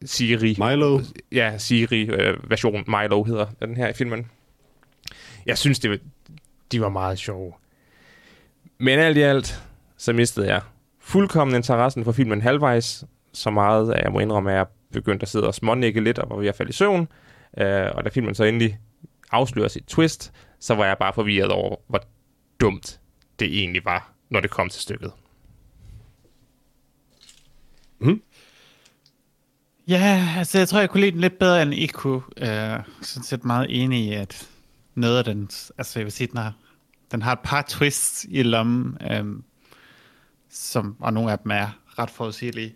Siri. 0.05 0.57
Milo? 0.59 1.01
Ja, 1.33 1.59
Siri-version. 1.59 2.85
Uh, 2.89 3.01
Milo 3.01 3.23
hedder 3.23 3.47
den 3.63 3.77
her 3.77 3.89
i 3.89 3.93
filmen. 3.93 4.31
Jeg 5.47 5.59
synes, 5.59 5.79
det 5.79 5.91
var, 5.91 5.99
de 6.73 6.81
var 6.81 6.89
meget 6.89 7.19
sjove. 7.19 7.53
Men 8.79 8.99
alt 8.99 9.17
i 9.17 9.21
alt, 9.21 9.63
så 9.97 10.13
mistede 10.13 10.47
jeg 10.49 10.61
fuldkommen 11.01 11.57
interessen 11.57 12.05
for 12.05 12.13
filmen 12.13 12.43
halvvejs. 12.43 13.05
Så 13.33 13.51
meget, 13.51 13.93
at 13.93 14.05
jeg 14.05 14.13
må 14.13 14.19
indrømme, 14.19 14.51
at 14.51 14.57
jeg 14.57 14.67
begyndte 14.93 15.25
at 15.25 15.29
sidde 15.29 15.47
og 15.47 15.55
smånikke 15.55 16.01
lidt, 16.01 16.19
og 16.19 16.31
var 16.31 16.37
ved 16.37 16.49
at 16.49 16.55
falde 16.55 16.71
i 16.71 16.73
søvn. 16.73 17.09
Øh, 17.59 17.87
og 17.95 18.05
da 18.05 18.09
filmen 18.09 18.35
så 18.35 18.45
endelig 18.45 18.79
afslører 19.31 19.69
sit 19.69 19.85
twist, 19.85 20.33
så 20.61 20.75
var 20.75 20.87
jeg 20.87 20.97
bare 20.99 21.13
forvirret 21.13 21.51
over, 21.51 21.77
hvor 21.89 22.01
dumt 22.61 23.01
det 23.39 23.59
egentlig 23.59 23.85
var, 23.85 24.13
når 24.31 24.41
det 24.41 24.51
kom 24.51 24.69
til 24.69 24.83
stykket. 24.83 25.13
Mm. 27.99 28.23
Ja, 29.89 30.35
altså 30.37 30.59
jeg 30.59 30.69
tror, 30.69 30.79
jeg 30.81 30.91
kunne 30.91 31.01
lide 31.01 31.13
den 31.13 31.21
lidt 31.21 31.39
bedre, 31.39 31.63
end 31.63 31.75
I 31.75 31.87
kunne. 31.87 32.23
Øh, 32.37 32.79
sådan 33.03 33.23
set 33.23 33.45
meget 33.45 33.67
enig 33.83 34.05
i, 34.05 34.13
at 34.13 34.49
noget 34.95 35.19
af 35.19 35.25
den, 35.25 35.51
altså 35.79 35.99
jeg 35.99 36.05
vil 36.05 36.13
sige, 36.13 36.27
den 36.27 36.37
har, 36.37 36.53
den 37.13 37.23
har 37.23 37.33
et 37.33 37.39
par 37.45 37.65
twists 37.69 38.27
i 38.31 38.43
lommen. 38.43 38.97
Øh, 39.11 39.25
som, 40.51 40.97
og 41.01 41.13
nogle 41.13 41.33
af 41.33 41.39
dem 41.39 41.51
er 41.51 41.79
ret 41.99 42.11
forudsigelige. 42.11 42.75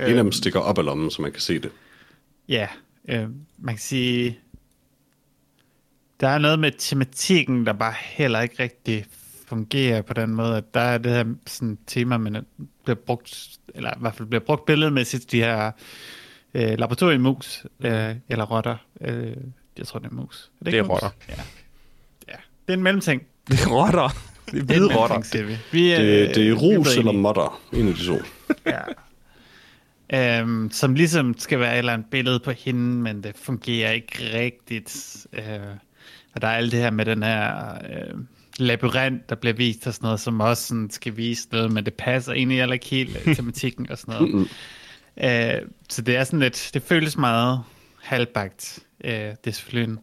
En 0.00 0.04
af 0.04 0.08
dem 0.08 0.18
øhm, 0.18 0.32
stikker 0.32 0.60
op 0.60 0.78
af 0.78 0.84
lommen, 0.84 1.10
så 1.10 1.22
man 1.22 1.32
kan 1.32 1.40
se 1.40 1.58
det. 1.58 1.70
Ja, 2.48 2.68
øh, 3.08 3.28
man 3.58 3.74
kan 3.74 3.78
sige, 3.78 4.38
der 6.20 6.28
er 6.28 6.38
noget 6.38 6.58
med 6.58 6.72
tematikken, 6.78 7.66
der 7.66 7.72
bare 7.72 7.94
heller 8.00 8.40
ikke 8.40 8.62
rigtig 8.62 9.04
fungerer 9.46 10.02
på 10.02 10.12
den 10.12 10.34
måde, 10.34 10.56
at 10.56 10.74
der 10.74 10.80
er 10.80 10.98
det 10.98 11.12
her 11.12 11.24
sådan, 11.46 11.78
tema, 11.86 12.16
men 12.16 12.36
bliver 12.84 12.96
brugt, 12.96 13.48
eller 13.74 13.90
i 13.90 14.00
hvert 14.00 14.14
fald 14.14 14.28
bliver 14.28 14.44
brugt 14.44 14.66
billedmæssigt, 14.66 15.32
de 15.32 15.40
her 15.40 15.70
øh, 16.54 16.78
laboratoriemus, 16.78 17.66
øh, 17.80 18.14
eller 18.28 18.44
rotter. 18.44 18.76
Øh, 19.00 19.36
jeg 19.78 19.86
tror, 19.86 19.98
det 19.98 20.10
er 20.10 20.14
mus. 20.14 20.50
Er 20.60 20.64
det, 20.64 20.72
det 20.72 20.78
er 20.78 20.84
rotter. 20.84 21.10
Ja. 21.28 21.34
ja. 22.28 22.36
Det 22.66 22.72
er 22.72 22.76
en 22.76 22.82
mellemting. 22.82 23.22
Det 23.48 23.60
er 23.60 23.68
rotter. 23.68 24.08
Det 24.52 24.60
er 24.60 24.64
hvide 24.64 24.96
rotter. 24.96 25.22
Siger 25.22 25.44
vi. 25.44 25.56
vi 25.72 25.92
er, 25.92 25.98
det, 25.98 26.34
det 26.34 26.48
er 26.48 26.54
rus 26.54 26.96
eller 26.96 27.12
modder, 27.12 27.60
en 27.72 27.88
af 27.88 27.94
de 27.94 28.06
to. 28.06 28.16
ja. 28.74 30.42
Um, 30.42 30.70
som 30.72 30.94
ligesom 30.94 31.38
skal 31.38 31.60
være 31.60 31.72
et 31.72 31.78
eller 31.78 31.92
andet 31.92 32.10
billede 32.10 32.40
på 32.40 32.50
hende, 32.50 32.80
men 32.80 33.22
det 33.22 33.36
fungerer 33.36 33.90
ikke 33.90 34.30
rigtigt. 34.34 35.26
Uh, 35.32 35.42
og 36.34 36.42
der 36.42 36.48
er 36.48 36.52
alt 36.52 36.72
det 36.72 36.80
her 36.80 36.90
med 36.90 37.04
den 37.04 37.22
her 37.22 37.72
uh, 37.74 38.20
labyrint, 38.58 39.28
der 39.28 39.34
bliver 39.34 39.54
vist 39.54 39.86
og 39.86 39.94
sådan 39.94 40.06
noget, 40.06 40.20
som 40.20 40.40
også 40.40 40.66
sådan 40.66 40.90
skal 40.90 41.16
vise 41.16 41.48
noget, 41.52 41.72
men 41.72 41.84
det 41.84 41.94
passer 41.94 42.32
egentlig 42.32 42.58
heller 42.58 42.74
ikke 42.74 42.86
helt 42.86 43.16
uh, 43.26 43.34
tematikken 43.36 43.90
og 43.90 43.98
sådan 43.98 44.14
noget. 44.14 44.34
Mm-hmm. 44.34 44.48
Uh, 45.16 45.68
så 45.88 46.02
det 46.02 46.16
er 46.16 46.24
sådan 46.24 46.40
lidt, 46.40 46.70
det 46.74 46.82
føles 46.82 47.16
meget 47.16 47.62
halvbagt. 48.02 48.78
Uh, 49.04 49.10
det 49.10 49.46
er 49.46 49.50
selvfølgelig 49.50 49.92
en, 49.92 49.98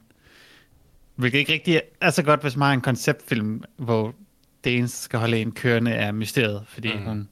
hvilket 1.16 1.40
ikke 1.40 1.54
rigtig 1.54 1.82
er 2.02 2.10
så 2.10 2.24
godt, 2.24 2.42
hvis 2.42 2.56
man 2.56 2.66
har 2.66 2.74
en 2.74 2.82
konceptfilm, 2.82 3.64
hvor 3.78 4.16
det 4.64 4.78
eneste, 4.78 4.98
skal 4.98 5.20
holde 5.20 5.38
en 5.38 5.52
kørende, 5.52 5.92
er 5.92 6.12
mysteriet, 6.12 6.64
fordi 6.68 6.94
mm. 6.94 7.04
hun 7.04 7.30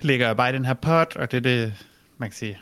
ligger 0.00 0.34
bare 0.34 0.50
i 0.50 0.52
den 0.52 0.64
her 0.64 0.74
pot, 0.74 1.16
og 1.16 1.30
det 1.30 1.36
er 1.36 1.40
det, 1.40 1.86
man 2.18 2.28
kan 2.28 2.36
sige, 2.36 2.58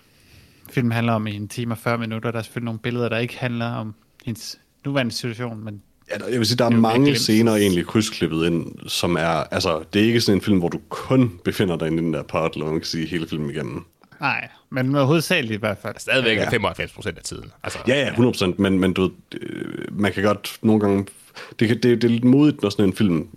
filmen 0.71 0.93
handler 0.93 1.13
om 1.13 1.27
i 1.27 1.35
en 1.35 1.49
time 1.49 1.75
og 1.75 1.79
40 1.79 1.99
minutter. 1.99 2.31
Der 2.31 2.39
er 2.39 2.43
selvfølgelig 2.43 2.65
nogle 2.65 2.81
billeder, 2.81 3.09
der 3.09 3.19
ikke 3.19 3.39
handler 3.39 3.67
om 3.67 3.95
hendes 4.25 4.61
nuværende 4.87 5.13
situation, 5.13 5.65
men 5.65 5.83
Ja, 6.11 6.31
jeg 6.31 6.39
vil 6.39 6.47
sige, 6.47 6.57
der 6.57 6.65
er, 6.65 6.71
er 6.71 6.77
mange 6.77 7.15
scener 7.15 7.55
egentlig 7.57 7.87
krydsklippet 7.87 8.47
ind, 8.47 8.89
som 8.89 9.17
er, 9.17 9.45
altså, 9.55 9.85
det 9.93 10.03
er 10.03 10.07
ikke 10.07 10.21
sådan 10.21 10.39
en 10.39 10.43
film, 10.43 10.59
hvor 10.59 10.69
du 10.69 10.81
kun 10.89 11.41
befinder 11.45 11.77
dig 11.77 11.89
i 11.89 11.91
den 11.91 12.15
der 12.15 12.23
part, 12.23 12.55
eller 12.55 12.67
man 12.67 12.75
kan 12.75 12.85
sige, 12.85 13.07
hele 13.07 13.29
filmen 13.29 13.51
igennem. 13.51 13.85
Nej, 14.21 14.49
men 14.71 14.95
hovedsageligt 14.95 15.55
i 15.55 15.61
hvert 15.61 15.79
fald. 15.83 15.95
Stadigvæk 15.99 16.39
ja. 16.39 16.51
95 16.51 16.93
procent 16.93 17.19
af 17.19 17.25
tiden. 17.25 17.53
Altså, 17.63 17.79
ja, 17.89 17.95
ja, 17.95 18.09
100 18.09 18.33
procent, 18.33 18.59
men, 18.59 18.79
men 18.79 18.93
du 18.93 19.03
ved, 19.03 19.11
øh, 19.41 20.01
man 20.01 20.13
kan 20.13 20.23
godt 20.23 20.59
nogle 20.63 20.81
gange, 20.81 21.07
det, 21.61 21.69
det, 21.69 21.83
det 21.83 22.05
er 22.05 22.09
lidt 22.09 22.25
modigt, 22.25 22.63
når 22.63 22.71
sådan 22.71 22.85
en 22.85 22.93
film 22.93 23.29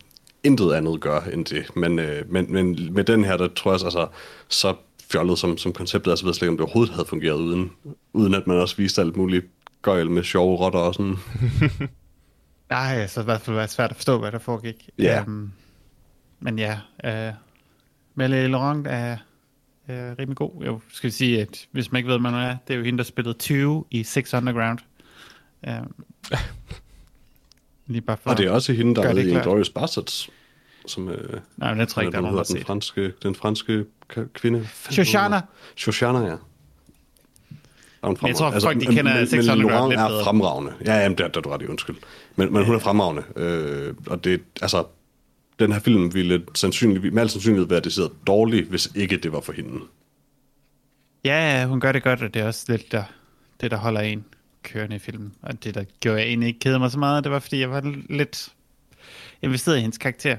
intet 0.43 0.73
andet 0.73 1.01
gør 1.01 1.21
end 1.21 1.45
det. 1.45 1.75
Men, 1.75 1.99
øh, 1.99 2.31
men, 2.31 2.53
men 2.53 2.93
med 2.93 3.03
den 3.03 3.23
her, 3.23 3.37
der 3.37 3.47
tror 3.47 3.71
jeg 3.71 3.81
altså, 3.83 4.07
så 4.49 4.73
fjollet 5.11 5.39
som, 5.39 5.57
som 5.57 5.73
konceptet, 5.73 6.11
altså 6.11 6.25
ved 6.25 6.33
slet 6.33 6.41
ikke, 6.41 6.51
om 6.51 6.57
det 6.57 6.63
overhovedet 6.63 6.93
havde 6.93 7.07
fungeret 7.07 7.37
uden, 7.37 7.71
uden 8.13 8.33
at 8.33 8.47
man 8.47 8.57
også 8.57 8.75
viste 8.77 9.01
alt 9.01 9.17
muligt 9.17 9.45
gøjl 9.81 10.09
med 10.09 10.23
sjove 10.23 10.57
rotter 10.57 10.79
og 10.79 10.93
sådan. 10.93 11.15
Nej, 12.69 13.07
så 13.07 13.21
i 13.21 13.23
hvert 13.23 13.41
fald 13.41 13.55
været 13.55 13.69
svært 13.69 13.89
at 13.89 13.95
forstå, 13.95 14.19
hvad 14.19 14.31
der 14.31 14.39
foregik. 14.39 14.89
Ja. 14.97 15.23
Um, 15.23 15.51
men 16.39 16.59
ja, 16.59 16.79
uh, 17.03 17.33
Melle 18.15 18.47
Laurent 18.47 18.87
er 18.87 19.17
uh, 19.89 19.95
rimelig 19.95 20.35
god. 20.35 20.63
Jeg 20.63 20.73
skal 20.93 21.11
sige, 21.11 21.41
at 21.41 21.67
hvis 21.71 21.91
man 21.91 21.99
ikke 21.99 22.07
ved, 22.07 22.19
hvad 22.19 22.31
man 22.31 22.41
er, 22.41 22.57
det 22.67 22.73
er 22.73 22.77
jo 22.77 22.83
hende, 22.83 22.97
der 22.97 23.03
spillede 23.03 23.37
20 23.37 23.85
i 23.91 24.03
Six 24.03 24.33
Underground. 24.33 24.79
Um, 25.67 26.05
Lige 27.89 28.01
bare 28.01 28.17
for 28.17 28.29
og 28.29 28.37
det 28.37 28.45
er 28.45 28.51
også 28.51 28.73
hende, 28.73 28.95
der 28.95 29.07
er 29.07 29.13
med 29.13 29.27
i 29.27 29.33
Glorious 29.33 29.69
Bastards. 29.69 30.29
Som, 30.85 31.09
øh, 31.09 31.39
Nej, 31.57 31.69
men 31.69 31.79
det 31.79 31.87
tror 31.87 32.01
jeg 32.01 32.07
ikke, 32.07 32.11
der 32.11 32.17
er 32.17 32.31
nogen, 32.31 32.37
der 32.37 32.43
den 32.43 32.63
franske, 32.63 33.13
den 33.23 33.35
franske 33.35 33.85
kvinde. 34.33 34.67
Shoshana. 34.89 35.41
Shoshana, 35.75 36.19
ja. 36.19 36.35
Jeg 38.03 38.35
tror, 38.35 38.45
altså, 38.45 38.67
folk, 38.67 38.79
de 38.81 38.85
kender 38.85 39.25
600 39.25 39.57
men, 39.57 39.89
men 39.89 39.99
er 39.99 40.23
fremragende. 40.23 40.73
Ja, 40.85 40.93
jamen, 40.95 41.17
det 41.17 41.23
er 41.23 41.41
du 41.41 41.49
ret 41.49 41.61
i, 41.61 41.65
undskyld. 41.65 41.95
Men, 42.35 42.53
men 42.53 42.65
hun 42.65 42.75
er 42.75 42.79
fremragende. 42.79 43.23
Øh, 43.35 43.93
og 44.07 44.23
det, 44.23 44.41
altså, 44.61 44.83
den 45.59 45.71
her 45.71 45.79
film 45.79 46.13
ville 46.13 46.43
sandsynlig, 46.55 47.13
med 47.13 47.21
al 47.21 47.29
sandsynlighed 47.29 47.67
være 47.67 47.79
decideret 47.79 48.11
dårlig, 48.27 48.65
hvis 48.65 48.91
ikke 48.95 49.17
det 49.17 49.31
var 49.31 49.39
for 49.39 49.53
hende. 49.53 49.85
Ja, 51.25 51.65
hun 51.65 51.79
gør 51.79 51.91
det 51.91 52.03
godt, 52.03 52.21
og 52.21 52.33
det 52.33 52.41
er 52.41 52.47
også 52.47 52.65
lidt 52.67 52.91
der, 52.91 53.03
det, 53.61 53.71
der 53.71 53.77
holder 53.77 54.01
en 54.01 54.25
kørende 54.63 54.95
i 54.95 54.99
filmen. 54.99 55.33
Og 55.41 55.63
det, 55.63 55.75
der 55.75 55.83
gjorde 55.99 56.19
jeg 56.19 56.27
egentlig 56.27 56.47
ikke 56.47 56.59
kede 56.59 56.79
mig 56.79 56.91
så 56.91 56.99
meget, 56.99 57.23
det 57.23 57.31
var, 57.31 57.39
fordi 57.39 57.59
jeg 57.59 57.71
var 57.71 57.95
lidt 58.09 58.49
investeret 59.41 59.77
i 59.77 59.81
hendes 59.81 59.97
karakter. 59.97 60.37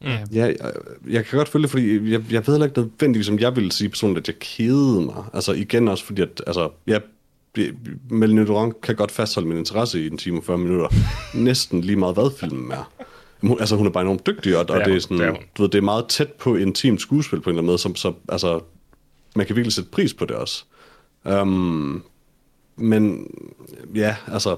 Mm. 0.00 0.08
Ja, 0.08 0.44
jeg, 0.46 0.72
jeg 1.08 1.24
kan 1.24 1.36
godt 1.36 1.48
følge 1.48 1.62
det, 1.62 1.70
fordi 1.70 2.12
jeg, 2.12 2.22
jeg 2.30 2.46
ved 2.46 2.54
heller 2.54 2.66
ikke 2.66 2.80
nødvendigvis, 2.80 3.28
om 3.28 3.38
jeg 3.38 3.56
ville 3.56 3.72
sige 3.72 3.88
personligt, 3.88 4.28
at 4.28 4.34
jeg 4.34 4.38
kedede 4.40 5.00
mig. 5.00 5.24
Altså 5.32 5.52
igen 5.52 5.88
også 5.88 6.04
fordi, 6.04 6.22
at 6.22 6.42
altså, 6.46 6.70
jeg 6.86 7.00
Melanie 8.10 8.46
Durant 8.46 8.80
kan 8.80 8.96
godt 8.96 9.10
fastholde 9.10 9.48
min 9.48 9.58
interesse 9.58 10.04
i 10.04 10.06
en 10.06 10.18
time 10.18 10.38
og 10.38 10.44
40 10.44 10.58
minutter. 10.58 10.88
Næsten 11.34 11.80
lige 11.80 11.96
meget, 11.96 12.14
hvad 12.14 12.30
filmen 12.38 12.72
er. 12.72 12.92
Hun, 13.40 13.60
altså, 13.60 13.76
hun 13.76 13.86
er 13.86 13.90
bare 13.90 14.02
enormt 14.02 14.26
dygtig, 14.26 14.56
og, 14.56 14.66
og 14.68 14.84
det, 14.84 14.96
er 14.96 15.00
sådan, 15.00 15.18
det, 15.18 15.26
er 15.26 15.34
du 15.56 15.62
ved, 15.62 15.70
det 15.70 15.78
er 15.78 15.82
meget 15.82 16.06
tæt 16.08 16.32
på 16.32 16.56
intimt 16.56 17.00
skuespil 17.00 17.40
på 17.40 17.50
en 17.50 17.54
eller 17.54 17.60
anden 17.60 17.66
måde, 17.66 17.78
som, 17.78 17.96
så, 17.96 18.12
altså, 18.28 18.60
man 19.36 19.46
kan 19.46 19.56
virkelig 19.56 19.72
sætte 19.72 19.90
pris 19.90 20.14
på 20.14 20.24
det 20.24 20.36
også. 20.36 20.64
Um, 21.24 22.04
men 22.76 23.30
ja, 23.94 24.16
altså, 24.26 24.56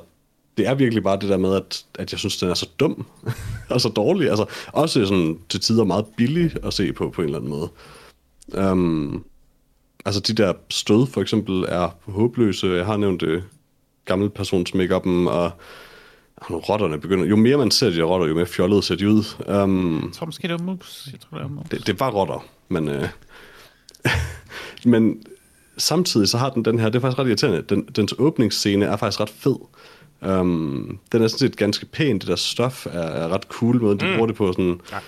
det 0.60 0.68
er 0.68 0.74
virkelig 0.74 1.02
bare 1.02 1.18
det 1.20 1.28
der 1.28 1.36
med, 1.36 1.54
at, 1.54 1.84
at 1.94 2.12
jeg 2.12 2.18
synes, 2.18 2.36
den 2.36 2.50
er 2.50 2.54
så 2.54 2.68
dum 2.80 3.06
og 3.70 3.80
så 3.80 3.88
dårlig. 3.88 4.28
Altså, 4.28 4.44
også 4.66 5.06
sådan 5.06 5.38
til 5.48 5.60
tider 5.60 5.84
meget 5.84 6.06
billig 6.16 6.52
at 6.64 6.74
se 6.74 6.92
på, 6.92 7.10
på 7.10 7.22
en 7.22 7.26
eller 7.26 7.38
anden 7.38 7.50
måde. 7.50 7.68
Um, 8.72 9.24
altså 10.04 10.20
de 10.20 10.32
der 10.34 10.52
stød 10.70 11.06
for 11.06 11.20
eksempel 11.20 11.64
er 11.68 11.88
håbløse. 12.02 12.66
Jeg 12.66 12.86
har 12.86 12.96
nævnt 12.96 13.20
det 13.20 13.26
øh, 13.26 13.42
gamle 14.04 14.30
persons 14.30 14.74
make 14.74 14.94
og 14.94 15.50
nu 16.50 16.58
rotterne 16.58 17.00
begynder... 17.00 17.24
Jo 17.26 17.36
mere 17.36 17.56
man 17.56 17.70
ser 17.70 17.90
de 17.90 18.02
rotter, 18.02 18.26
jo 18.26 18.34
mere 18.34 18.46
fjollet 18.46 18.84
ser 18.84 18.94
de 18.94 19.08
ud. 19.08 19.24
Um, 19.64 20.02
jeg 20.04 20.12
tror 20.12 20.26
måske, 20.26 20.48
det 20.48 20.58
var 20.58 20.64
mus. 20.64 21.08
Jeg 21.12 21.20
tror, 21.20 21.38
det, 21.38 21.44
var 21.44 21.54
mus. 21.54 21.66
Det, 21.70 21.86
det 21.86 22.00
var 22.00 22.10
rotter, 22.10 22.44
men... 22.68 22.88
Uh, 22.88 23.08
men 24.92 25.22
samtidig 25.76 26.28
så 26.28 26.38
har 26.38 26.50
den 26.50 26.64
den 26.64 26.78
her... 26.78 26.88
Det 26.88 26.94
er 26.94 27.00
faktisk 27.00 27.18
ret 27.18 27.26
irriterende. 27.26 27.62
Den, 27.62 27.82
dens 27.82 28.14
åbningsscene 28.18 28.84
er 28.84 28.96
faktisk 28.96 29.20
ret 29.20 29.30
fed. 29.30 29.56
Um, 30.22 30.98
den 31.12 31.22
er 31.22 31.28
sådan 31.28 31.38
set 31.38 31.56
ganske 31.56 31.86
pæn. 31.86 32.18
Det 32.18 32.28
der 32.28 32.36
stof 32.36 32.86
er, 32.86 32.90
er 32.90 33.28
ret 33.28 33.42
cool 33.42 33.80
måde, 33.80 33.98
de 33.98 34.06
mm. 34.06 34.12
bruger 34.12 34.26
det 34.26 34.36
på. 34.36 34.52
Sådan, 34.52 34.80
ja. 34.92 34.98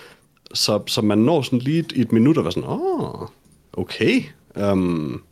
så, 0.54 0.82
så 0.86 1.02
man 1.02 1.18
når 1.18 1.42
sådan 1.42 1.58
lige 1.58 1.78
et, 1.78 1.92
et 1.96 2.12
minut 2.12 2.38
og 2.38 2.44
var 2.44 2.50
sådan, 2.50 2.68
åh, 2.68 3.20
oh, 3.22 3.28
okay. 3.72 4.22
Um, 4.54 5.22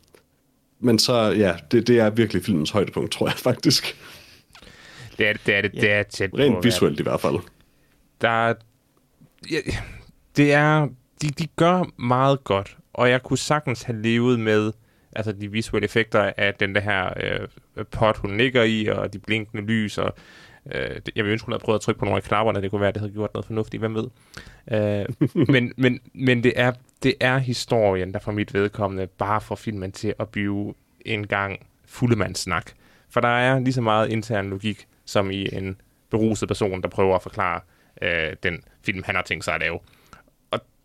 men 0.79 0.99
så, 0.99 1.13
ja, 1.13 1.55
det, 1.71 1.87
det 1.87 1.99
er 1.99 2.09
virkelig 2.09 2.45
filmens 2.45 2.69
højdepunkt, 2.69 3.11
tror 3.11 3.27
jeg 3.27 3.37
faktisk. 3.37 3.97
Det 5.17 5.27
er 5.27 5.33
det, 5.45 5.55
er, 5.55 5.61
det, 5.61 5.71
det 5.71 5.91
er 5.91 6.03
tæt 6.03 6.29
Rent 6.33 6.55
på, 6.55 6.61
visuelt 6.61 6.99
i 6.99 7.03
hvert 7.03 7.21
fald. 7.21 7.35
Der 8.21 8.29
er, 8.29 8.53
ja, 9.51 9.57
det 10.37 10.53
er, 10.53 10.87
de, 11.21 11.29
de 11.29 11.47
gør 11.55 12.01
meget 12.01 12.43
godt, 12.43 12.77
og 12.93 13.09
jeg 13.09 13.23
kunne 13.23 13.37
sagtens 13.37 13.83
have 13.83 14.01
levet 14.01 14.39
med 14.39 14.71
altså 15.13 15.31
de 15.31 15.51
visuelle 15.51 15.85
effekter 15.85 16.31
af 16.37 16.53
den 16.53 16.75
der 16.75 16.81
her 16.81 17.13
øh, 17.17 17.85
pot, 17.91 18.17
hun 18.17 18.37
ligger 18.37 18.63
i, 18.63 18.87
og 18.87 19.13
de 19.13 19.19
blinkende 19.19 19.63
lys, 19.63 19.97
og 19.97 20.15
øh, 20.71 21.01
jeg 21.15 21.25
vil 21.25 21.31
ønske, 21.31 21.45
hun 21.45 21.53
havde 21.53 21.63
prøvet 21.63 21.79
at 21.79 21.81
trykke 21.81 21.99
på 21.99 22.05
nogle 22.05 22.17
af 22.17 22.23
knapperne, 22.23 22.61
det 22.61 22.71
kunne 22.71 22.81
være, 22.81 22.87
at 22.87 22.95
det 22.95 23.01
havde 23.01 23.13
gjort 23.13 23.33
noget 23.33 23.45
fornuftigt, 23.45 23.81
hvem 23.81 23.95
ved. 23.95 24.07
Øh, 24.71 25.05
men, 25.53 25.73
men, 25.77 25.99
men 26.13 26.43
det 26.43 26.53
er 26.55 26.71
det 27.03 27.13
er 27.19 27.37
historien, 27.37 28.13
der 28.13 28.19
for 28.19 28.31
mit 28.31 28.53
vedkommende 28.53 29.07
bare 29.07 29.41
får 29.41 29.55
filmen 29.55 29.91
til 29.91 30.13
at 30.19 30.29
blive 30.29 30.73
en 31.05 31.27
gang 31.27 31.67
fuldemandssnak. 31.85 32.71
For 33.09 33.21
der 33.21 33.27
er 33.27 33.59
lige 33.59 33.73
så 33.73 33.81
meget 33.81 34.09
intern 34.09 34.49
logik, 34.49 34.87
som 35.05 35.31
i 35.31 35.55
en 35.55 35.81
beruset 36.09 36.47
person, 36.47 36.81
der 36.81 36.87
prøver 36.87 37.15
at 37.15 37.21
forklare 37.21 37.61
øh, 38.01 38.35
den 38.43 38.63
film, 38.85 39.03
han 39.05 39.15
har 39.15 39.21
tænkt 39.21 39.45
sig 39.45 39.53
at 39.53 39.61
lave. 39.61 39.79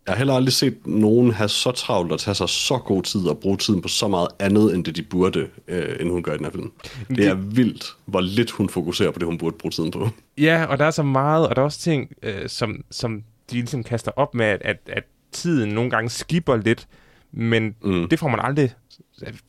Og 0.07 0.11
jeg 0.11 0.13
har 0.13 0.17
heller 0.17 0.33
aldrig 0.33 0.53
set 0.53 0.87
nogen 0.87 1.31
have 1.31 1.49
så 1.49 1.71
travlt 1.71 2.11
at 2.11 2.19
tage 2.19 2.35
sig 2.35 2.49
så 2.49 2.77
god 2.77 3.03
tid 3.03 3.27
og 3.27 3.37
bruge 3.37 3.57
tiden 3.57 3.81
på 3.81 3.87
så 3.87 4.07
meget 4.07 4.27
andet, 4.39 4.75
end 4.75 4.85
det 4.85 4.95
de 4.95 5.03
burde, 5.03 5.47
øh, 5.67 5.95
end 5.99 6.09
hun 6.09 6.23
gør 6.23 6.33
i 6.33 6.37
den 6.37 6.45
her 6.45 6.51
film. 6.51 6.71
Det, 7.07 7.17
det 7.17 7.27
er 7.27 7.33
vildt, 7.33 7.95
hvor 8.05 8.21
lidt 8.21 8.51
hun 8.51 8.69
fokuserer 8.69 9.11
på 9.11 9.19
det, 9.19 9.25
hun 9.25 9.37
burde 9.37 9.57
bruge 9.59 9.71
tiden 9.71 9.91
på. 9.91 10.09
Ja, 10.37 10.65
og 10.65 10.79
der 10.79 10.85
er 10.85 10.91
så 10.91 11.03
meget, 11.03 11.47
og 11.47 11.55
der 11.55 11.61
er 11.61 11.65
også 11.65 11.79
ting, 11.79 12.11
øh, 12.23 12.49
som, 12.49 12.83
som 12.91 13.23
de 13.51 13.55
ligesom 13.55 13.83
kaster 13.83 14.11
op 14.15 14.35
med, 14.35 14.45
at, 14.45 14.61
at, 14.61 14.77
at 14.87 15.03
tiden 15.31 15.69
nogle 15.69 15.89
gange 15.89 16.09
skipper 16.09 16.55
lidt, 16.55 16.87
men 17.31 17.75
mm. 17.83 18.09
det 18.09 18.19
får 18.19 18.27
man 18.27 18.39
aldrig... 18.39 18.73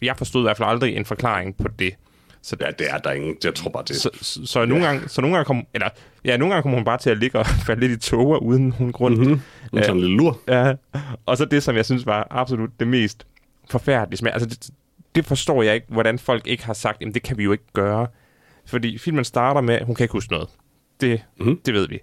Jeg 0.02 0.16
forstod 0.16 0.42
i 0.42 0.44
hvert 0.44 0.56
fald 0.56 0.68
aldrig 0.68 0.96
en 0.96 1.04
forklaring 1.04 1.56
på 1.56 1.68
det. 1.78 1.94
Så, 2.48 2.56
ja, 2.60 2.70
det 2.78 2.90
er 2.90 2.98
der 2.98 3.12
ingen. 3.12 3.36
Jeg 3.44 3.54
tror 3.54 3.70
bare, 3.70 3.82
det 3.88 3.96
Så, 3.96 4.10
så, 4.22 4.46
så, 4.46 4.66
nogle, 4.66 4.84
ja. 4.84 4.90
gange, 4.90 5.08
så 5.08 5.20
nogle 5.20 5.36
gange 5.36 5.44
kom, 5.44 5.66
eller, 5.74 5.88
ja, 6.24 6.36
nogle 6.36 6.54
gange 6.54 6.62
kommer 6.62 6.78
hun 6.78 6.84
bare 6.84 6.98
til 6.98 7.10
at 7.10 7.18
ligge 7.18 7.38
og 7.38 7.46
falde 7.66 7.80
lidt 7.88 7.92
i 7.92 8.10
toger 8.10 8.38
uden 8.38 8.70
hun 8.70 8.92
grund. 8.92 9.16
Mm-hmm. 9.16 9.40
Ja, 9.74 9.82
sådan 9.82 9.96
en 9.96 10.00
lille 10.00 10.16
lur. 10.16 10.40
Ja, 10.48 10.74
og 11.26 11.36
så 11.36 11.44
det, 11.44 11.62
som 11.62 11.76
jeg 11.76 11.84
synes 11.84 12.06
var 12.06 12.26
absolut 12.30 12.70
det 12.80 12.88
mest 12.88 13.26
forfærdelige. 13.70 14.32
Altså, 14.32 14.48
det, 14.48 14.70
det 15.14 15.24
forstår 15.24 15.62
jeg 15.62 15.74
ikke, 15.74 15.86
hvordan 15.88 16.18
folk 16.18 16.46
ikke 16.46 16.64
har 16.64 16.72
sagt, 16.72 17.00
jamen 17.00 17.14
det 17.14 17.22
kan 17.22 17.38
vi 17.38 17.44
jo 17.44 17.52
ikke 17.52 17.72
gøre. 17.72 18.06
Fordi 18.66 18.98
filmen 18.98 19.24
starter 19.24 19.60
med, 19.60 19.74
at 19.74 19.86
hun 19.86 19.94
kan 19.94 20.04
ikke 20.04 20.12
huske 20.12 20.32
noget. 20.32 20.48
Det, 21.00 21.22
mm-hmm. 21.36 21.60
det 21.66 21.74
ved 21.74 21.88
vi. 21.88 21.98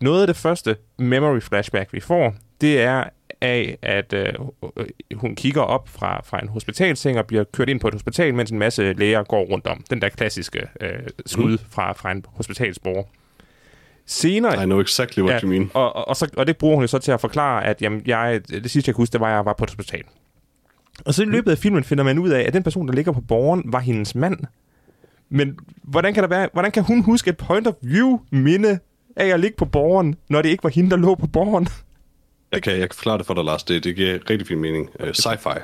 Noget 0.00 0.20
af 0.20 0.26
det 0.26 0.36
første 0.36 0.76
memory 0.98 1.40
flashback, 1.40 1.92
vi 1.92 2.00
får, 2.00 2.34
det 2.60 2.80
er, 2.80 3.04
af, 3.40 3.78
at 3.82 4.12
øh, 4.12 4.32
hun 5.14 5.36
kigger 5.36 5.62
op 5.62 5.88
fra, 5.88 6.22
fra 6.24 6.40
en 6.42 6.48
hospitalseng 6.48 7.18
og 7.18 7.26
bliver 7.26 7.44
kørt 7.44 7.68
ind 7.68 7.80
på 7.80 7.88
et 7.88 7.94
hospital, 7.94 8.34
mens 8.34 8.50
en 8.50 8.58
masse 8.58 8.92
læger 8.92 9.22
går 9.22 9.44
rundt 9.44 9.66
om. 9.66 9.84
Den 9.90 10.02
der 10.02 10.08
klassiske 10.08 10.66
øh, 10.80 10.90
skud 11.26 11.50
mm. 11.50 11.58
fra, 11.70 11.92
fra 11.92 12.12
en 12.12 12.24
hospitalsborger. 12.28 13.02
Senere... 14.06 14.62
I 14.62 14.64
know 14.64 14.80
exactly 14.80 15.22
what 15.22 15.34
ja, 15.34 15.40
you 15.40 15.48
mean. 15.48 15.70
Og, 15.74 15.96
og, 15.96 16.08
og, 16.08 16.16
så, 16.16 16.30
og 16.36 16.46
det 16.46 16.56
bruger 16.56 16.74
hun 16.74 16.82
jo 16.82 16.88
så 16.88 16.98
til 16.98 17.12
at 17.12 17.20
forklare, 17.20 17.64
at 17.64 17.82
jamen, 17.82 18.02
jeg, 18.06 18.40
det 18.48 18.70
sidste, 18.70 18.88
jeg 18.88 18.94
kunne 18.94 19.02
huske, 19.02 19.12
det 19.12 19.20
var, 19.20 19.26
at 19.26 19.34
jeg 19.34 19.44
var 19.44 19.52
på 19.52 19.64
et 19.64 19.70
hospital. 19.70 20.02
Og 21.04 21.14
så 21.14 21.22
i 21.22 21.26
løbet 21.26 21.50
af 21.50 21.58
filmen 21.58 21.84
finder 21.84 22.04
man 22.04 22.18
ud 22.18 22.28
af, 22.28 22.40
at 22.40 22.52
den 22.52 22.62
person, 22.62 22.88
der 22.88 22.94
ligger 22.94 23.12
på 23.12 23.20
borgeren, 23.20 23.62
var 23.66 23.80
hendes 23.80 24.14
mand. 24.14 24.38
Men 25.28 25.58
hvordan 25.82 26.14
kan, 26.14 26.22
der 26.22 26.28
være, 26.28 26.48
hvordan 26.52 26.70
kan 26.70 26.82
hun 26.82 27.02
huske 27.02 27.30
et 27.30 27.36
point 27.36 27.66
of 27.66 27.74
view 27.82 28.18
minde 28.30 28.78
af 29.16 29.26
at 29.26 29.40
ligge 29.40 29.56
på 29.56 29.64
borgeren, 29.64 30.14
når 30.28 30.42
det 30.42 30.48
ikke 30.48 30.64
var 30.64 30.70
hende, 30.70 30.90
der 30.90 30.96
lå 30.96 31.14
på 31.14 31.26
borgeren? 31.26 31.68
Jeg 32.52 32.62
kan, 32.62 32.72
jeg 32.72 32.90
kan 32.90 32.94
forklare 32.94 33.18
det 33.18 33.26
for 33.26 33.34
dig, 33.34 33.44
Lars. 33.44 33.62
Det, 33.62 33.84
det 33.84 33.96
giver 33.96 34.18
rigtig 34.30 34.46
fin 34.46 34.58
mening. 34.58 34.90
Uh, 35.00 35.08
sci-fi. 35.08 35.58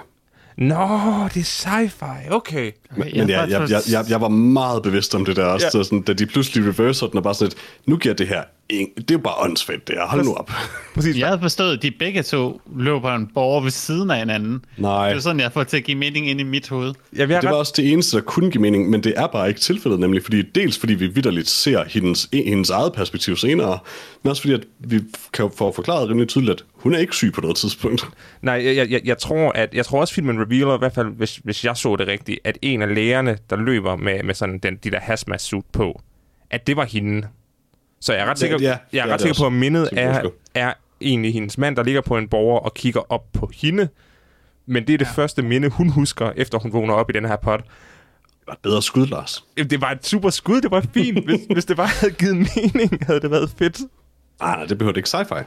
Nå, 0.57 1.29
det 1.35 1.40
er 1.40 1.44
sci-fi. 1.44 2.31
Okay. 2.31 2.73
Men, 2.96 3.09
men 3.16 3.28
ja, 3.28 3.40
jeg, 3.40 3.70
jeg, 3.70 3.80
jeg, 3.90 4.04
jeg 4.09 4.20
var 4.20 4.28
meget 4.28 4.83
bevidst 4.83 5.14
om 5.14 5.24
det 5.24 5.37
der 5.37 5.44
også. 5.44 5.66
Ja. 5.66 5.70
Så 5.70 5.83
sådan, 5.83 6.02
da 6.02 6.12
de 6.12 6.26
pludselig 6.26 6.68
reverser 6.68 7.07
den, 7.07 7.16
og 7.16 7.22
bare 7.22 7.35
sådan 7.35 7.48
et, 7.48 7.57
nu 7.87 7.96
giver 7.96 8.14
det 8.14 8.28
her... 8.28 8.42
En, 8.68 8.88
det 8.96 9.11
er 9.11 9.14
jo 9.14 9.18
bare 9.18 9.35
åndssvagt, 9.38 9.88
det 9.88 9.96
her. 9.98 10.07
Hold 10.07 10.24
nu 10.24 10.35
op. 10.35 10.50
Præcis. 10.94 11.18
Jeg 11.18 11.26
havde 11.26 11.40
forstået, 11.40 11.76
at 11.76 11.83
de 11.83 11.90
begge 11.90 12.22
to 12.22 12.61
løb 12.76 13.00
på 13.02 13.09
en 13.09 13.30
borger 13.35 13.61
ved 13.61 13.70
siden 13.70 14.11
af 14.11 14.18
hinanden. 14.18 14.64
Nej. 14.76 15.09
Det 15.09 15.16
er 15.16 15.20
sådan, 15.20 15.40
jeg 15.40 15.52
får 15.52 15.64
til 15.64 15.76
at 15.76 15.85
give 15.85 15.98
mening 15.98 16.30
ind 16.30 16.40
i 16.40 16.42
mit 16.42 16.68
hoved. 16.68 16.94
Ja, 17.16 17.26
det 17.26 17.37
ret... 17.37 17.44
var 17.44 17.52
også 17.52 17.72
det 17.76 17.92
eneste, 17.92 18.16
der 18.16 18.22
kunne 18.22 18.50
give 18.50 18.62
mening, 18.62 18.90
men 18.90 19.02
det 19.02 19.14
er 19.16 19.26
bare 19.26 19.48
ikke 19.48 19.61
tilfældet, 19.61 20.00
nemlig 20.00 20.22
fordi, 20.22 20.42
dels 20.42 20.78
fordi 20.78 20.94
vi 20.94 21.07
vidderligt 21.07 21.48
ser 21.48 21.85
hendes, 21.88 22.28
hendes 22.33 22.70
eget 22.70 22.92
perspektiv 22.92 23.37
senere, 23.37 23.78
men 24.22 24.30
også 24.30 24.42
fordi, 24.42 24.54
at 24.54 24.64
vi 24.78 25.00
kan 25.33 25.50
få 25.57 25.72
forklaret 25.72 26.09
rimelig 26.09 26.28
tydeligt, 26.28 26.61
at 26.61 26.64
hun 26.74 26.94
er 26.94 26.98
ikke 26.98 27.16
syg 27.16 27.33
på 27.33 27.40
noget 27.40 27.57
tidspunkt. 27.57 28.09
Nej, 28.42 28.76
jeg, 28.76 28.90
jeg, 28.90 29.00
jeg, 29.04 29.18
tror, 29.18 29.52
at, 29.52 29.74
jeg 29.74 29.87
tror 29.87 30.00
også, 30.00 30.14
filmen 30.14 30.40
revealer, 30.40 30.74
i 30.74 30.78
hvert 30.78 30.94
fald 30.94 31.09
hvis, 31.16 31.37
hvis 31.37 31.64
jeg 31.64 31.76
så 31.76 31.96
det 31.96 32.07
rigtigt, 32.07 32.38
at 32.44 32.59
en 32.62 32.83
af 32.88 32.94
lægerne, 32.94 33.38
der 33.51 33.57
løber 33.57 33.97
med, 33.97 34.23
med 34.23 34.35
sådan 34.35 34.59
den, 34.59 34.77
de 34.77 34.90
der 34.90 35.01
hazmat 35.01 35.40
suit 35.40 35.64
på, 35.73 36.03
at 36.51 36.66
det 36.66 36.77
var 36.77 36.85
hende. 36.85 37.29
Så 38.01 38.12
jeg 38.12 38.23
er 38.23 38.27
ret 38.31 38.38
sikker, 38.38 38.59
ja, 38.61 38.79
jeg 38.92 39.09
er 39.09 39.12
ret 39.12 39.20
sikker 39.20 39.38
på, 39.40 39.47
at 39.47 39.53
mindet 39.53 39.88
er, 39.92 40.31
er 40.55 40.73
egentlig 41.01 41.33
hendes 41.33 41.59
mand, 41.59 41.77
der 41.77 41.83
ligger 41.83 42.01
på 42.01 42.16
en 42.16 42.29
borger 42.29 42.59
og 42.59 42.75
kigger 42.75 43.12
op 43.12 43.33
på 43.33 43.51
hende. 43.55 43.88
Men 44.66 44.87
det 44.87 44.94
er 44.94 44.99
det 44.99 45.05
ja. 45.05 45.11
første 45.11 45.42
minde, 45.42 45.68
hun 45.68 45.88
husker, 45.88 46.33
efter 46.37 46.59
hun 46.59 46.73
vågner 46.73 46.94
op 46.94 47.11
i 47.11 47.12
den 47.12 47.25
her 47.25 47.37
pot. 47.37 47.61
Det 47.61 48.47
var 48.47 48.53
et 48.53 48.59
bedre 48.62 48.83
skud, 48.83 49.07
Lars. 49.07 49.44
Det 49.57 49.81
var 49.81 49.90
et 49.90 50.07
super 50.07 50.31
skud, 50.31 50.61
det 50.61 50.70
var 50.70 50.85
fint. 50.94 51.25
hvis, 51.25 51.40
hvis 51.55 51.64
det 51.64 51.77
bare 51.77 51.88
havde 52.01 52.12
givet 52.12 52.37
mening, 52.37 53.07
havde 53.07 53.20
det 53.20 53.31
været 53.31 53.51
fedt. 53.59 53.81
Ah, 54.40 54.59
nej, 54.59 54.66
det 54.66 54.79
behøver 54.79 54.97
ikke 54.97 55.09
sci-fi. 55.09 55.44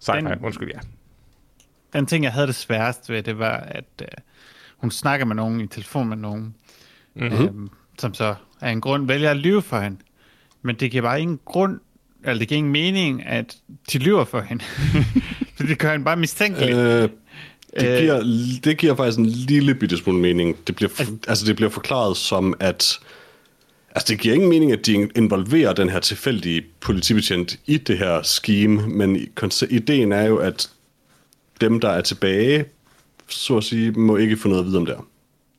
Sci-fi, 0.00 0.44
undskyld, 0.44 0.70
ja. 0.74 0.80
Den 1.92 2.06
ting, 2.06 2.24
jeg 2.24 2.32
havde 2.32 2.46
det 2.46 2.54
sværest 2.54 3.10
ved, 3.10 3.22
det 3.22 3.38
var, 3.38 3.56
at 3.56 3.84
uh, 4.00 4.06
hun 4.76 4.90
snakker 4.90 5.26
med 5.26 5.36
nogen 5.36 5.60
i 5.60 5.66
telefon 5.66 6.08
med 6.08 6.16
nogen, 6.16 6.54
mm-hmm. 7.14 7.44
øhm, 7.44 7.70
som 7.98 8.14
så 8.14 8.34
af 8.60 8.70
en 8.70 8.80
grund 8.80 9.06
vælger 9.06 9.30
at 9.30 9.36
lyve 9.36 9.62
for 9.62 9.80
hende. 9.80 9.96
Men 10.62 10.76
det 10.76 10.90
giver 10.90 11.02
bare 11.02 11.20
ingen 11.20 11.40
grund, 11.44 11.80
eller 12.24 12.38
det 12.38 12.48
giver 12.48 12.56
ingen 12.56 12.72
mening, 12.72 13.26
at 13.26 13.56
de 13.92 13.98
lyver 13.98 14.24
for 14.24 14.40
hende. 14.40 14.64
for 15.56 15.62
det 15.66 15.78
gør 15.78 15.90
hende 15.90 16.04
bare 16.04 16.16
mistænkelig. 16.16 16.74
Øh, 16.74 17.08
det, 17.80 18.00
giver, 18.00 18.18
øh, 18.18 18.24
det 18.64 18.78
giver 18.78 18.96
faktisk 18.96 19.18
en 19.18 19.26
lille 19.26 19.74
bitte 19.74 19.96
smule 19.96 20.18
mening. 20.18 20.56
Det 20.66 20.76
bliver, 20.76 20.90
altså, 20.98 21.14
altså 21.28 21.46
det 21.46 21.56
bliver 21.56 21.70
forklaret 21.70 22.16
som, 22.16 22.54
at 22.60 22.98
Altså, 23.94 24.12
det 24.12 24.20
giver 24.20 24.34
ingen 24.34 24.50
mening, 24.50 24.72
at 24.72 24.86
de 24.86 25.08
involverer 25.16 25.72
den 25.72 25.88
her 25.88 26.00
tilfældige 26.00 26.62
politibetjent 26.80 27.58
i 27.66 27.76
det 27.76 27.98
her 27.98 28.22
scheme, 28.22 28.88
men 28.88 29.28
ideen 29.70 30.12
er 30.12 30.22
jo, 30.22 30.36
at 30.36 30.70
dem, 31.60 31.80
der 31.80 31.88
er 31.88 32.00
tilbage, 32.00 32.64
så 33.28 33.56
at 33.56 33.64
sige, 33.64 33.92
må 33.92 34.16
ikke 34.16 34.36
få 34.36 34.48
noget 34.48 34.60
at 34.60 34.66
vide 34.66 34.78
om 34.78 34.86
det 34.86 34.96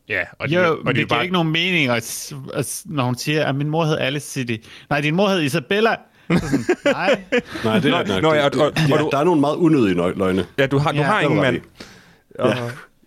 Ja, 0.10 0.20
og, 0.40 0.50
jo, 0.50 0.60
og 0.62 0.78
det, 0.78 0.86
det 0.86 0.96
giver 0.96 1.08
bare... 1.08 1.22
ikke 1.24 1.34
nogen 1.34 1.52
mening, 1.52 1.90
at, 1.90 2.34
at, 2.54 2.82
når 2.86 3.04
hun 3.04 3.16
siger, 3.18 3.46
at 3.46 3.56
min 3.56 3.70
mor 3.70 3.86
hed 3.86 3.98
Alice 3.98 4.28
City. 4.32 4.56
Nej, 4.90 5.02
din 5.02 5.16
mor 5.16 5.30
hed 5.30 5.42
Isabella. 5.42 5.96
Sådan, 6.30 6.66
nej. 6.86 7.22
nej, 7.64 7.80
det 7.80 7.94
er 7.94 8.08
nok. 8.08 8.22
Nå, 8.22 8.34
ja, 8.34 8.46
og, 8.46 8.52
og, 8.56 8.72
ja, 8.90 8.98
du, 8.98 9.10
der 9.12 9.18
er 9.18 9.24
nogle 9.24 9.42
meget 9.42 9.56
unødige 9.56 9.96
løgne. 9.96 10.46
Ja, 10.58 10.66
du 10.68 10.78
har, 10.78 10.92
du 10.92 10.98
ja, 10.98 11.04
har 11.04 11.22
ingen 11.22 11.42
mand. 11.42 11.62
Ja. 12.40 12.54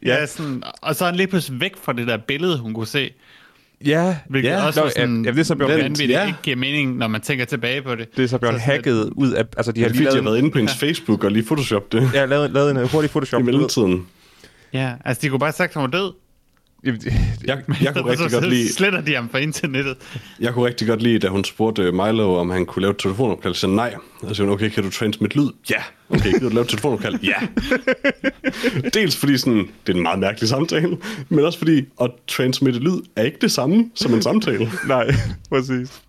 ja, 0.07 0.27
sådan, 0.27 0.63
og 0.83 0.97
så 0.97 1.05
er 1.05 1.09
han 1.09 1.17
lige 1.17 1.27
pludselig 1.27 1.61
væk 1.61 1.73
fra 1.83 1.93
det 1.93 2.07
der 2.07 2.17
billede, 2.17 2.59
hun 2.59 2.75
kunne 2.75 2.87
se. 2.87 3.11
Ja, 3.85 4.17
Hvilket 4.29 4.49
Ja, 4.51 4.67
også 4.67 4.81
Nå, 4.81 4.89
sådan, 4.89 5.23
ja, 5.25 5.31
ja, 5.31 5.35
det 5.35 5.41
er 5.41 5.45
så 5.45 5.55
blevet- 5.55 5.77
vanvittigt 5.79 6.11
ja. 6.11 6.27
ikke 6.27 6.39
giver 6.43 6.57
mening, 6.57 6.97
når 6.97 7.09
man 7.09 7.21
tænker 7.21 7.45
tilbage 7.45 7.83
på 7.83 7.95
det. 7.95 8.17
det 8.17 8.25
er 8.25 8.29
så 8.29 8.39
blevet 8.39 8.55
Så 8.55 8.61
sådan 8.61 8.75
hacket 8.77 9.11
ud 9.17 9.31
af... 9.33 9.45
Altså, 9.57 9.73
de 9.73 9.75
Det 9.75 9.83
har 9.83 9.89
er 9.89 9.93
lige 9.93 9.99
fordi, 9.99 10.05
de 10.05 10.05
har 10.05 10.13
lavet, 10.13 10.25
været 10.25 10.39
inde 10.39 10.51
på 10.51 10.59
hendes 10.59 10.77
Facebook 10.77 11.25
og 11.25 11.31
lige 11.31 11.45
photoshoppet 11.47 11.93
det 11.93 12.11
ja, 12.15 12.25
lavet, 12.25 12.51
lavet 12.51 12.71
en 12.71 12.89
hurtig 12.89 13.11
Photoshop. 13.11 13.41
i 13.41 13.45
mellemtiden. 13.45 14.07
Ja, 14.73 14.93
altså 15.05 15.21
de 15.23 15.29
kunne 15.29 15.39
bare 15.39 15.47
have 15.49 15.53
sagt, 15.53 15.71
at 15.71 15.75
han 15.75 15.83
var 15.93 15.99
død. 15.99 16.13
Jeg, 16.87 16.93
jeg, 17.47 17.59
kunne 17.65 17.77
rigtig 18.11 18.31
så 18.31 18.41
godt 18.41 18.51
lide, 18.51 18.73
sletter 18.73 19.01
de 19.01 19.15
ham 19.15 19.29
fra 19.29 19.39
internettet. 19.39 19.97
jeg 20.41 20.55
kunne 20.55 20.67
rigtig 20.67 20.89
godt 20.89 21.03
lide, 21.03 21.19
da 21.19 21.29
hun 21.29 21.45
spurgte 21.45 21.93
Milo, 21.93 22.35
om 22.35 22.51
han 22.51 22.67
kunne 22.67 22.81
lave 22.81 22.91
et 22.91 22.99
telefonopkald. 22.99 23.55
Så 23.55 23.67
nej. 23.67 23.95
Og 24.23 24.37
så 24.37 24.43
hun, 24.43 24.53
okay, 24.53 24.69
kan 24.69 24.83
du 24.83 24.91
transmit 24.91 25.37
lyd? 25.37 25.49
Ja. 25.71 25.83
Okay, 26.11 26.31
kan 26.31 26.41
du 26.41 26.49
lave 26.49 26.63
et 26.63 26.69
telefonopkald? 26.69 27.19
Ja. 27.23 27.35
Dels 29.01 29.17
fordi 29.17 29.39
sådan, 29.39 29.69
det 29.87 29.93
er 29.93 29.97
en 29.97 30.03
meget 30.03 30.19
mærkelig 30.19 30.49
samtale, 30.49 30.99
men 31.29 31.45
også 31.45 31.59
fordi 31.59 31.85
at 32.01 32.11
transmitte 32.27 32.81
lyd 32.81 33.01
er 33.17 33.23
ikke 33.23 33.39
det 33.41 33.53
samme 33.53 33.91
som 33.95 34.15
en 34.15 34.23
samtale. 34.23 34.71
Nej, 34.89 35.07
præcis. 35.49 36.03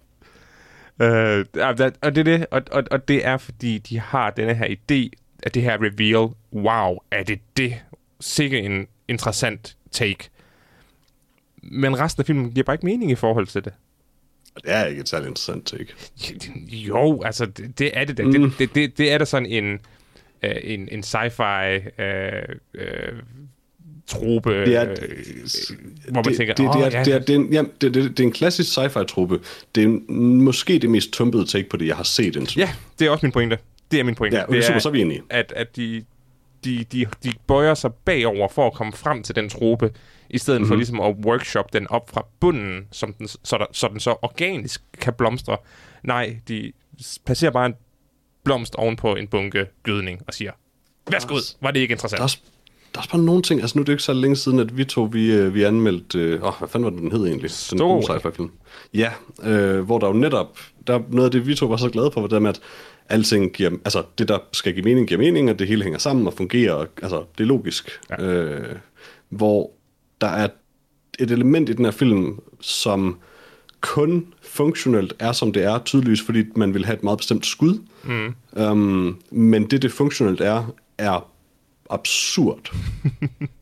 Øh, 1.01 1.45
og 1.61 1.77
det 1.77 1.93
er 2.01 2.09
det, 2.09 2.45
og, 2.51 2.61
og, 2.71 2.83
og 2.91 3.07
det 3.07 3.25
er 3.25 3.37
fordi, 3.37 3.77
de 3.77 3.99
har 3.99 4.29
denne 4.29 4.53
her 4.53 4.67
idé, 4.67 5.19
at 5.43 5.53
det 5.53 5.61
her 5.63 5.77
reveal, 5.81 6.29
wow, 6.53 6.97
er 7.11 7.23
det 7.23 7.39
det? 7.57 7.73
Sikke 8.19 8.59
en 8.59 8.87
interessant 9.07 9.77
take. 9.91 10.29
Men 11.63 11.99
resten 11.99 12.21
af 12.21 12.25
filmen 12.25 12.51
giver 12.51 12.63
bare 12.63 12.73
ikke 12.73 12.85
mening 12.85 13.11
i 13.11 13.15
forhold 13.15 13.47
til 13.47 13.65
det. 13.65 13.73
Og 14.55 14.61
det 14.63 14.71
er 14.73 14.85
ikke 14.85 15.01
et 15.01 15.09
særligt 15.09 15.27
interessant 15.29 15.65
take. 15.65 15.87
Jo, 16.87 17.21
altså, 17.21 17.45
det, 17.45 17.79
det 17.79 17.91
er 17.93 18.03
det 18.05 18.17
da. 18.17 18.23
Mm. 18.23 18.31
Det, 18.31 18.59
det, 18.59 18.75
det, 18.75 18.97
det 18.97 19.11
er 19.11 19.17
da 19.17 19.25
sådan 19.25 19.45
en, 19.45 19.79
øh, 20.43 20.55
en, 20.63 20.89
en 20.91 20.99
sci-fi 21.03 22.01
øh, 22.01 22.43
øh, 22.73 23.13
trope, 24.07 24.49
Det 24.65 24.75
er- 24.75 24.89
øh, 24.91 24.97
hvor 26.07 26.13
man 26.13 26.23
det, 26.23 26.37
tænker, 26.37 26.53
det, 26.53 26.65
er, 26.65 26.79
ja, 26.79 27.03
det, 27.03 27.13
er, 27.13 27.19
det, 27.19 27.29
er 27.29 27.39
en, 27.39 27.53
ja, 27.53 27.63
det, 27.81 27.93
det, 27.93 28.17
det 28.17 28.19
er 28.19 28.23
en 28.23 28.31
klassisk 28.31 28.77
sci-fi 28.77 29.03
truppe. 29.03 29.39
Det 29.75 29.83
er 29.83 29.87
en- 29.87 30.41
måske 30.41 30.79
det 30.79 30.89
mest 30.89 31.11
tumpede 31.11 31.45
take 31.45 31.69
på 31.69 31.77
det, 31.77 31.87
jeg 31.87 31.95
har 31.95 32.03
set 32.03 32.35
indtil. 32.35 32.59
ja, 32.59 32.69
det 32.99 33.07
er 33.07 33.11
også 33.11 33.25
min 33.25 33.31
pointe. 33.31 33.57
Det 33.91 33.99
er 33.99 34.03
min 34.03 34.15
pointe. 34.15 34.37
Ja, 34.37 34.43
okay, 34.43 34.55
det 34.55 34.65
super, 34.65 34.79
så 34.79 34.89
er 34.89 34.93
vi 34.93 35.01
enige. 35.01 35.21
at, 35.29 35.53
at 35.55 35.75
de, 35.75 36.03
de, 36.65 36.83
de, 36.91 37.05
de 37.23 37.33
bøjer 37.47 37.73
sig 37.73 37.93
bagover 37.93 38.47
for 38.47 38.67
at 38.67 38.73
komme 38.73 38.93
frem 38.93 39.23
til 39.23 39.35
den 39.35 39.49
trope, 39.49 39.91
i 40.29 40.37
stedet 40.37 40.61
mm-hmm. 40.61 40.67
for 40.69 40.75
ligesom 40.75 41.01
at 41.01 41.15
workshop 41.25 41.73
den 41.73 41.87
op 41.89 42.09
fra 42.09 42.25
bunden, 42.39 42.87
som 42.91 43.13
den, 43.13 43.27
så, 43.27 43.57
der, 43.57 43.65
så 43.71 43.87
den 43.87 43.99
så 43.99 44.15
organisk 44.21 44.81
kan 45.01 45.13
blomstre. 45.13 45.57
Nej, 46.03 46.39
de 46.47 46.71
placerer 47.25 47.51
bare 47.51 47.65
en 47.65 47.75
blomst 48.43 48.75
ovenpå 48.75 49.15
en 49.15 49.27
bunke 49.27 49.65
gødning 49.83 50.21
og 50.27 50.33
siger, 50.33 50.51
værsgo 51.11 51.35
ud, 51.35 51.55
var 51.61 51.71
det 51.71 51.79
ikke 51.79 51.91
Der 51.91 51.93
er, 51.93 51.97
interessant? 51.97 52.41
der 52.93 52.99
er 52.99 53.01
også 53.01 53.09
bare 53.09 53.21
nogle 53.21 53.41
ting, 53.41 53.61
altså 53.61 53.77
nu 53.77 53.81
er 53.81 53.85
det 53.85 53.93
ikke 53.93 54.03
så 54.03 54.13
længe 54.13 54.35
siden, 54.35 54.59
at 54.59 54.77
vi 54.77 54.85
to, 54.85 55.03
vi, 55.03 55.31
øh, 55.31 55.53
vi 55.53 55.63
anmeldte, 55.63 56.19
øh, 56.19 56.43
åh, 56.43 56.53
hvad 56.59 56.67
fanden 56.67 56.83
var 56.83 56.89
det, 56.89 56.99
den 56.99 57.11
hed 57.11 57.27
egentlig? 57.27 57.51
Den 57.69 57.79
gode 57.79 58.05
sci-fi 58.05 58.31
film. 58.35 58.51
Ja, 58.93 59.11
øh, 59.43 59.81
hvor 59.81 59.99
der 59.99 60.07
jo 60.07 60.13
netop, 60.13 60.59
der 60.87 60.93
er 60.93 60.99
noget 61.09 61.25
af 61.25 61.31
det, 61.31 61.47
vi 61.47 61.55
to 61.55 61.65
var 61.65 61.77
så 61.77 61.89
glade 61.89 62.11
for, 62.11 62.21
var 62.21 62.27
det 62.27 62.41
med, 62.41 62.49
at 62.49 62.59
alting 63.09 63.53
giver, 63.53 63.69
altså 63.69 64.03
det, 64.17 64.27
der 64.27 64.39
skal 64.51 64.73
give 64.73 64.83
mening, 64.83 65.07
giver 65.07 65.19
mening, 65.19 65.49
at 65.49 65.59
det 65.59 65.67
hele 65.67 65.83
hænger 65.83 65.99
sammen 65.99 66.27
og 66.27 66.33
fungerer, 66.33 66.73
og, 66.73 66.87
altså 67.01 67.23
det 67.37 67.43
er 67.43 67.47
logisk. 67.47 67.99
Ja. 68.09 68.23
Øh, 68.23 68.75
hvor 69.29 69.71
der 70.21 70.27
er 70.27 70.47
et 71.19 71.31
element 71.31 71.69
i 71.69 71.73
den 71.73 71.85
her 71.85 71.91
film, 71.91 72.39
som 72.61 73.19
kun 73.81 74.33
funktionelt 74.41 75.13
er, 75.19 75.31
som 75.31 75.51
det 75.53 75.63
er, 75.63 75.79
tydeligvis 75.79 76.21
fordi 76.21 76.43
man 76.55 76.73
vil 76.73 76.85
have 76.85 76.95
et 76.95 77.03
meget 77.03 77.17
bestemt 77.17 77.45
skud. 77.45 77.79
Mm. 78.03 78.35
Um, 78.63 79.21
men 79.31 79.69
det, 79.69 79.81
det 79.81 79.91
funktionelt 79.91 80.41
er, 80.41 80.75
er 80.97 81.31
absurd. 81.89 82.71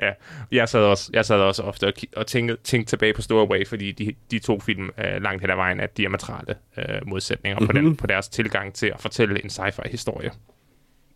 Ja, 0.00 0.10
jeg 0.52 0.68
sad 0.68 0.80
også, 0.80 1.10
jeg 1.12 1.24
sad 1.24 1.36
også 1.40 1.62
ofte 1.62 1.86
og, 1.86 1.92
og 2.16 2.26
tænkte, 2.26 2.56
tænkte 2.64 2.90
tilbage 2.90 3.14
på 3.14 3.22
Stowaway, 3.22 3.66
fordi 3.66 3.92
de, 3.92 4.12
de 4.30 4.38
to 4.38 4.60
film 4.60 4.90
øh, 4.98 5.22
langt 5.22 5.40
hen 5.40 5.50
ad 5.50 5.56
vejen 5.56 5.80
er 5.80 5.86
diametrale 5.86 6.54
øh, 6.78 6.84
modsætninger 7.06 7.58
mm-hmm. 7.58 7.66
på, 7.66 7.72
den, 7.72 7.96
på 7.96 8.06
deres 8.06 8.28
tilgang 8.28 8.74
til 8.74 8.86
at 8.86 9.00
fortælle 9.00 9.44
en 9.44 9.50
sci-fi 9.50 9.88
historie. 9.90 10.30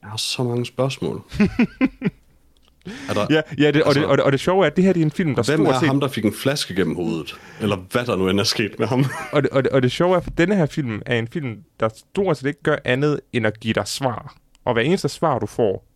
Jeg 0.03 0.11
har 0.11 0.16
så 0.16 0.43
mange 0.43 0.66
spørgsmål. 0.66 1.22
er 3.09 3.14
der, 3.14 3.27
Ja, 3.31 3.41
ja 3.59 3.70
det, 3.70 3.83
og, 3.83 3.89
Altså- 3.89 4.01
det, 4.01 4.09
og, 4.09 4.16
det, 4.18 4.24
og 4.24 4.33
det 4.33 4.41
sjove 4.41 4.62
er, 4.64 4.66
at 4.70 4.77
det 4.77 4.85
her 4.85 4.93
det 4.93 5.01
er 5.01 5.05
en 5.05 5.11
film, 5.11 5.35
der 5.35 5.43
Hvem 5.43 5.59
stort 5.64 5.74
er 5.74 5.79
set... 5.79 5.89
ham, 5.89 6.01
der 6.01 6.09
fik 6.09 6.24
en 6.24 6.33
flaske 6.35 6.74
gennem 6.74 6.97
hovedet? 6.97 7.37
Eller 7.61 7.77
hvad 7.77 8.05
der 8.07 8.16
nu 8.16 8.29
end 8.29 8.41
er 8.41 8.45
sket 8.45 8.79
med 8.79 8.87
ham? 8.87 9.05
Og 9.33 9.43
det, 9.43 9.51
og, 9.51 9.64
det, 9.64 9.72
og 9.72 9.83
det 9.83 9.91
sjove 9.91 10.14
er, 10.16 10.20
at 10.20 10.39
denne 10.39 10.55
her 10.57 10.66
film 10.66 11.03
er 11.07 11.18
en 11.18 11.29
film, 11.29 11.57
der 11.81 11.89
stort 11.97 12.37
set 12.37 12.47
ikke 12.47 12.62
gør 12.62 12.77
andet, 12.85 13.20
end 13.33 13.47
at 13.47 13.61
give 13.61 13.74
dig 13.74 13.89
svar. 13.89 14.37
Og 14.64 14.72
hver 14.72 14.83
eneste 14.83 15.09
svar, 15.09 15.39
du 15.39 15.47
får, 15.47 15.87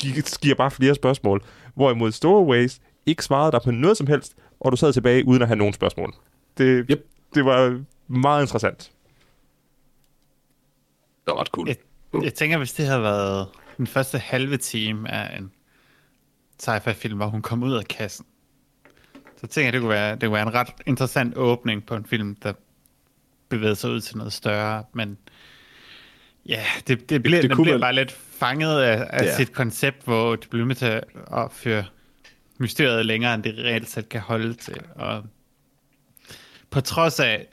gi- 0.00 0.20
giver 0.42 0.54
bare 0.54 0.70
flere 0.70 0.94
spørgsmål. 0.94 1.42
Hvorimod 1.74 2.12
Stowaways 2.12 2.80
ikke 3.06 3.24
svarede 3.24 3.52
dig 3.52 3.60
på 3.64 3.70
noget 3.70 3.96
som 3.96 4.06
helst, 4.06 4.36
og 4.60 4.72
du 4.72 4.76
sad 4.76 4.92
tilbage 4.92 5.26
uden 5.26 5.42
at 5.42 5.48
have 5.48 5.56
nogen 5.56 5.72
spørgsmål. 5.74 6.14
Det, 6.58 6.86
Yep. 6.90 7.06
det 7.34 7.44
var 7.44 7.82
meget 8.08 8.42
interessant. 8.42 8.92
Det 11.26 11.32
var 11.34 11.40
ret 11.40 11.46
cool. 11.46 11.68
Jeg, 11.68 11.76
jeg 12.22 12.34
tænker, 12.34 12.58
hvis 12.58 12.72
det 12.72 12.86
havde 12.86 13.02
været 13.02 13.48
den 13.76 13.86
første 13.86 14.18
halve 14.18 14.56
time 14.56 15.10
af 15.10 15.38
en 15.38 15.52
sci-fi-film, 16.58 17.16
hvor 17.16 17.26
hun 17.26 17.42
kom 17.42 17.62
ud 17.62 17.72
af 17.72 17.84
kassen, 17.84 18.26
så 19.40 19.46
tænker 19.46 19.66
jeg, 19.66 19.72
det 19.72 19.80
kunne 19.80 19.90
være, 19.90 20.12
det 20.12 20.20
kunne 20.22 20.32
være 20.32 20.42
en 20.46 20.54
ret 20.54 20.68
interessant 20.86 21.36
åbning 21.36 21.86
på 21.86 21.94
en 21.94 22.04
film, 22.04 22.34
der 22.36 22.52
bevægede 23.48 23.76
sig 23.76 23.90
ud 23.90 24.00
til 24.00 24.16
noget 24.16 24.32
større, 24.32 24.84
men 24.92 25.18
ja, 26.46 26.64
det, 26.86 27.10
det, 27.10 27.22
bliver, 27.22 27.36
det 27.38 27.42
det, 27.42 27.50
det 27.50 27.56
kunne 27.56 27.64
bliver 27.64 27.78
bare 27.78 27.94
lidt 27.94 28.12
fanget 28.12 28.80
af, 28.80 29.06
af 29.10 29.24
Ja. 29.24 29.36
sit 29.36 29.52
koncept, 29.52 30.04
hvor 30.04 30.36
det 30.36 30.50
bliver 30.50 30.66
med 30.66 30.74
til 30.74 30.86
at 31.36 31.52
føre 31.52 31.84
mysteriet 32.58 33.06
længere, 33.06 33.34
end 33.34 33.42
det 33.42 33.54
reelt 33.58 33.90
set 33.90 34.08
kan 34.08 34.20
holde 34.20 34.54
til. 34.54 34.76
Og 34.94 35.24
på 36.70 36.80
trods 36.80 37.20
af, 37.20 37.46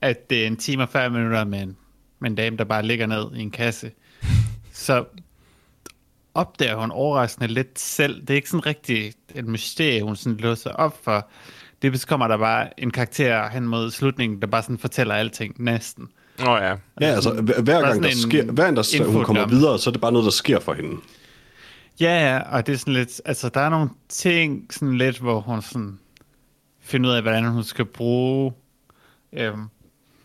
at 0.00 0.30
det 0.30 0.42
er 0.42 0.46
en 0.46 0.56
time 0.56 0.82
og 0.82 0.88
40 0.88 1.10
minutter 1.10 1.44
med 1.44 1.62
en, 1.62 1.76
med 2.18 2.30
en 2.30 2.36
dame, 2.36 2.56
der 2.56 2.64
bare 2.64 2.82
ligger 2.82 3.06
ned 3.06 3.32
i 3.34 3.40
en 3.40 3.50
kasse, 3.50 3.90
så 4.72 5.04
opdager 6.34 6.74
hun 6.76 6.90
overraskende 6.90 7.48
lidt 7.48 7.78
selv. 7.78 8.20
Det 8.20 8.30
er 8.30 8.34
ikke 8.34 8.50
sådan 8.50 8.66
rigtig 8.66 9.12
et 9.34 9.46
mysterie, 9.46 10.02
hun 10.02 10.16
sådan 10.16 10.38
låser 10.38 10.70
op 10.70 11.04
for. 11.04 11.28
Det 11.82 12.06
kommer 12.06 12.28
der 12.28 12.36
bare 12.38 12.80
en 12.80 12.90
karakter 12.90 13.48
hen 13.48 13.66
mod 13.66 13.90
slutningen, 13.90 14.40
der 14.40 14.46
bare 14.46 14.62
sådan 14.62 14.78
fortæller 14.78 15.14
alting 15.14 15.54
næsten. 15.58 16.08
Åh 16.42 16.48
oh, 16.48 16.58
ja. 16.62 16.74
Ja, 17.00 17.06
altså 17.14 17.32
hver, 17.32 17.62
hver 17.62 17.80
gang 17.80 18.02
der 18.02 18.10
sker, 18.10 18.44
hver 18.44 18.64
gang 18.64 18.76
der, 18.76 19.04
hun 19.12 19.24
kommer 19.24 19.46
videre, 19.46 19.78
så 19.78 19.90
er 19.90 19.92
det 19.92 20.00
bare 20.00 20.12
noget, 20.12 20.24
der 20.24 20.30
sker 20.30 20.60
for 20.60 20.74
hende. 20.74 20.96
Ja, 22.00 22.34
ja, 22.34 22.40
og 22.56 22.66
det 22.66 22.72
er 22.72 22.76
sådan 22.76 22.92
lidt, 22.94 23.20
altså 23.24 23.48
der 23.48 23.60
er 23.60 23.68
nogle 23.68 23.90
ting 24.08 24.66
sådan 24.72 24.98
lidt, 24.98 25.18
hvor 25.18 25.40
hun 25.40 25.62
sådan 25.62 25.98
finder 26.80 27.10
ud 27.10 27.14
af, 27.14 27.22
hvordan 27.22 27.44
hun 27.44 27.64
skal 27.64 27.84
bruge, 27.84 28.52
øhm, 29.32 29.60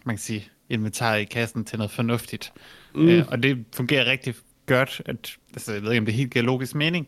man 0.06 0.16
kan 0.16 0.18
sige, 0.18 0.48
inventaret 0.70 1.22
i 1.22 1.24
kassen 1.24 1.66
til 1.66 1.78
noget 1.78 1.92
fornuftigt. 1.92 2.54
Mm. 2.96 3.08
Øh, 3.08 3.26
og 3.28 3.44
det 3.44 3.66
fungerer 3.76 4.06
rigtig 4.12 4.36
godt, 4.66 5.02
at, 5.06 5.36
altså 5.54 5.74
jeg 5.74 5.82
ved 5.82 5.92
ikke, 5.92 6.00
om 6.00 6.06
det 6.06 6.14
helt 6.14 6.32
giver 6.32 6.46
logisk 6.46 6.76
mening. 6.76 7.08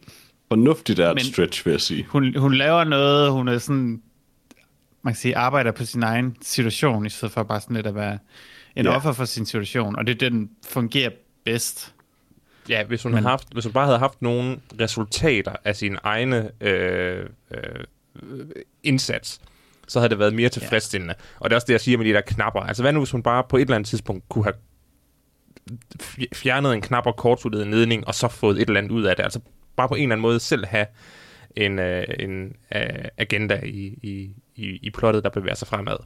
Fornuftigt 0.50 1.00
er 1.00 1.10
et 1.10 1.16
Men- 1.16 1.24
stretch, 1.24 1.66
vil 1.66 1.72
jeg 1.72 1.82
sige. 1.82 2.06
Hun, 2.10 2.36
hun 2.38 2.54
laver 2.54 2.84
noget, 2.84 3.32
hun 3.32 3.48
er 3.48 3.58
sådan, 3.58 4.02
man 5.02 5.14
kan 5.14 5.20
sige, 5.20 5.38
arbejder 5.38 5.72
på 5.72 5.86
sin 5.86 6.04
egen 6.04 6.36
situation, 6.42 7.06
i 7.06 7.10
stedet 7.10 7.34
for 7.34 7.44
bare 7.44 7.62
sådan 7.62 7.76
lidt 7.76 7.88
at 7.88 7.96
være 7.96 8.18
en 8.76 8.86
Ja. 8.86 8.96
offer 8.96 9.12
for 9.12 9.26
sin 9.26 9.46
situation, 9.46 9.96
og 9.96 10.08
det 10.08 10.22
er 10.24 10.30
den 10.30 10.50
fungerer 10.68 11.10
bedst. 11.46 11.94
Ja, 12.70 12.84
hvis 12.84 13.04
hun, 13.04 13.12
Men- 13.12 13.18
havde 13.18 13.30
haft, 13.30 13.48
hvis 13.54 13.64
hun 13.64 13.74
bare 13.74 13.86
havde 13.86 14.00
haft 14.00 14.22
nogle 14.22 14.60
resultater 14.80 15.56
af 15.66 15.76
sin 15.76 15.98
egne 16.04 16.52
øh, 16.62 17.26
øh, 17.52 17.60
indsats, 18.84 19.42
så 19.88 20.00
havde 20.00 20.10
det 20.10 20.20
været 20.20 20.34
mere 20.34 20.50
tilfredsstillende. 20.50 21.14
Ja. 21.18 21.24
Og 21.40 21.50
det 21.50 21.54
er 21.54 21.58
også 21.58 21.66
det, 21.66 21.74
jeg 21.74 21.82
siger 21.82 21.98
med 21.98 22.06
de 22.06 22.14
der 22.14 22.22
knapper. 22.22 22.62
Altså 22.62 22.84
hvad 22.84 22.94
nu, 22.94 23.00
hvis 23.00 23.12
hun 23.12 23.24
bare 23.24 23.44
på 23.50 23.58
et 23.58 23.62
eller 23.62 23.76
andet 23.76 23.90
tidspunkt 23.90 24.30
kunne 24.30 24.44
have 24.44 24.54
fj- 26.04 26.26
fjernet 26.34 26.74
en 26.74 26.82
knap 26.82 27.06
og 27.06 27.16
kortsluttet 27.16 27.62
en 27.66 27.72
ledning, 27.74 28.08
og 28.08 28.16
så 28.16 28.28
fået 28.28 28.62
et 28.62 28.68
eller 28.68 28.78
andet 28.82 28.92
ud 28.92 29.04
af 29.04 29.16
det. 29.16 29.24
Altså 29.24 29.40
bare 29.76 29.88
på 29.88 29.96
en 29.96 30.02
eller 30.02 30.16
anden 30.16 30.22
måde 30.22 30.40
selv 30.40 30.66
have 30.66 30.86
en, 31.56 31.80
øh, 31.80 32.04
en 32.20 32.56
øh, 32.76 32.82
agenda 33.18 33.60
i, 33.64 34.00
i, 34.04 34.30
i, 34.56 34.80
i 34.82 34.90
plottet, 34.90 35.24
der 35.24 35.30
bevæger 35.30 35.56
sig 35.56 35.68
fremad. 35.68 35.98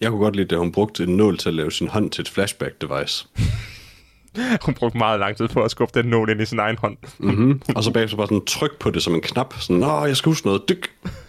Jeg 0.00 0.10
kunne 0.10 0.20
godt 0.20 0.36
lide, 0.36 0.54
at 0.54 0.58
hun 0.58 0.72
brugte 0.72 1.02
en 1.04 1.16
nål 1.16 1.38
til 1.38 1.48
at 1.48 1.54
lave 1.54 1.72
sin 1.72 1.88
hånd 1.88 2.10
til 2.10 2.22
et 2.22 2.28
flashback-device. 2.28 3.26
Hun 4.64 4.74
brugte 4.74 4.98
meget 4.98 5.20
lang 5.20 5.36
tid 5.36 5.48
på 5.48 5.62
at 5.62 5.70
skubbe 5.70 6.00
den 6.02 6.10
nål 6.10 6.30
ind 6.30 6.40
i 6.40 6.44
sin 6.44 6.58
egen 6.58 6.78
hånd. 6.78 6.96
Mm-hmm. 7.18 7.60
Og 7.74 7.84
så 7.84 7.90
bagefter 7.90 8.16
bare 8.16 8.26
sådan 8.26 8.44
tryk 8.44 8.78
på 8.78 8.90
det 8.90 9.02
som 9.02 9.14
en 9.14 9.20
knap. 9.20 9.54
Sådan, 9.60 9.82
åh, 9.82 10.02
jeg 10.08 10.16
skal 10.16 10.30
huske 10.30 10.46
noget. 10.46 10.62
Dyk. 10.68 10.90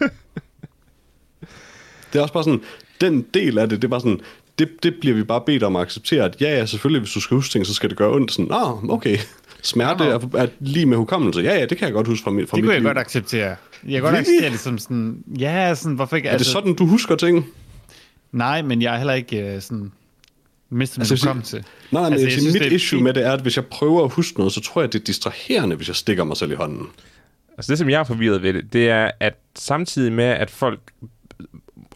det 2.12 2.18
er 2.18 2.22
også 2.22 2.34
bare 2.34 2.44
sådan, 2.44 2.60
den 3.00 3.22
del 3.34 3.58
af 3.58 3.68
det, 3.68 3.82
det 3.82 3.88
er 3.88 3.90
bare 3.90 4.00
sådan, 4.00 4.20
det, 4.58 4.68
det 4.82 4.94
bliver 5.00 5.16
vi 5.16 5.22
bare 5.22 5.40
bedt 5.46 5.62
om 5.62 5.76
at 5.76 5.82
acceptere, 5.82 6.24
at 6.24 6.36
ja, 6.40 6.58
ja, 6.58 6.66
selvfølgelig, 6.66 7.00
hvis 7.00 7.12
du 7.12 7.20
skal 7.20 7.34
huske 7.34 7.52
ting, 7.52 7.66
så 7.66 7.74
skal 7.74 7.90
det 7.90 7.98
gøre 7.98 8.10
ondt. 8.14 8.32
Sådan, 8.32 8.52
åh, 8.52 8.84
okay. 8.84 9.18
Smerte 9.62 10.04
er, 10.04 10.18
er 10.34 10.46
lige 10.60 10.86
med 10.86 10.96
hukommelse. 10.96 11.40
Ja, 11.40 11.54
ja, 11.58 11.66
det 11.66 11.78
kan 11.78 11.84
jeg 11.86 11.92
godt 11.94 12.06
huske 12.06 12.24
fra, 12.24 12.30
mit, 12.30 12.48
fra 12.48 12.56
Det 12.56 12.62
mit 12.62 12.68
kunne 12.68 12.72
jeg 12.74 12.80
liv. 12.80 12.88
godt 12.88 12.98
acceptere. 12.98 13.46
Jeg 13.48 13.56
kan 13.92 14.00
godt 14.02 14.12
Really? 14.12 14.20
acceptere 14.20 14.50
det 14.50 14.60
som 14.60 14.78
sådan, 14.78 15.24
ja, 15.38 15.74
sådan, 15.74 15.94
hvorfor 15.96 16.16
ikke? 16.16 16.28
Er 16.28 16.36
det 16.38 16.46
sådan, 16.46 16.74
du 16.74 16.86
husker 16.86 17.16
ting? 17.16 17.46
Nej, 18.32 18.62
men 18.62 18.82
jeg 18.82 18.94
er 18.94 18.98
heller 18.98 19.14
ikke 19.14 19.54
uh, 19.56 19.62
sådan, 19.62 19.92
mistet 20.70 20.98
min 20.98 21.02
Altså, 21.02 21.14
jeg 21.14 21.20
hukommelse. 21.20 21.56
Nej, 21.56 21.64
nej, 21.92 22.02
men 22.02 22.12
Altså, 22.12 22.24
altså, 22.24 22.36
jeg 22.36 22.40
synes, 22.40 22.54
mit 22.54 22.62
det 22.62 22.72
er 22.72 22.76
issue 22.76 22.96
fint. 22.96 23.04
med 23.04 23.14
det 23.14 23.26
er, 23.26 23.32
at 23.32 23.40
hvis 23.40 23.56
jeg 23.56 23.66
prøver 23.66 24.04
at 24.04 24.12
huske 24.12 24.38
noget, 24.38 24.52
så 24.52 24.60
tror 24.60 24.82
jeg, 24.82 24.92
det 24.92 25.00
er 25.00 25.04
distraherende, 25.04 25.76
hvis 25.76 25.88
jeg 25.88 25.96
stikker 25.96 26.24
mig 26.24 26.36
selv 26.36 26.52
i 26.52 26.54
hånden. 26.54 26.86
Altså 27.56 27.72
det, 27.72 27.78
som 27.78 27.90
jeg 27.90 28.00
er 28.00 28.04
forvirret 28.04 28.42
ved 28.42 28.52
det, 28.52 28.72
det 28.72 28.88
er, 28.90 29.10
at 29.20 29.34
samtidig 29.54 30.12
med, 30.12 30.24
at 30.24 30.50
folk 30.50 30.80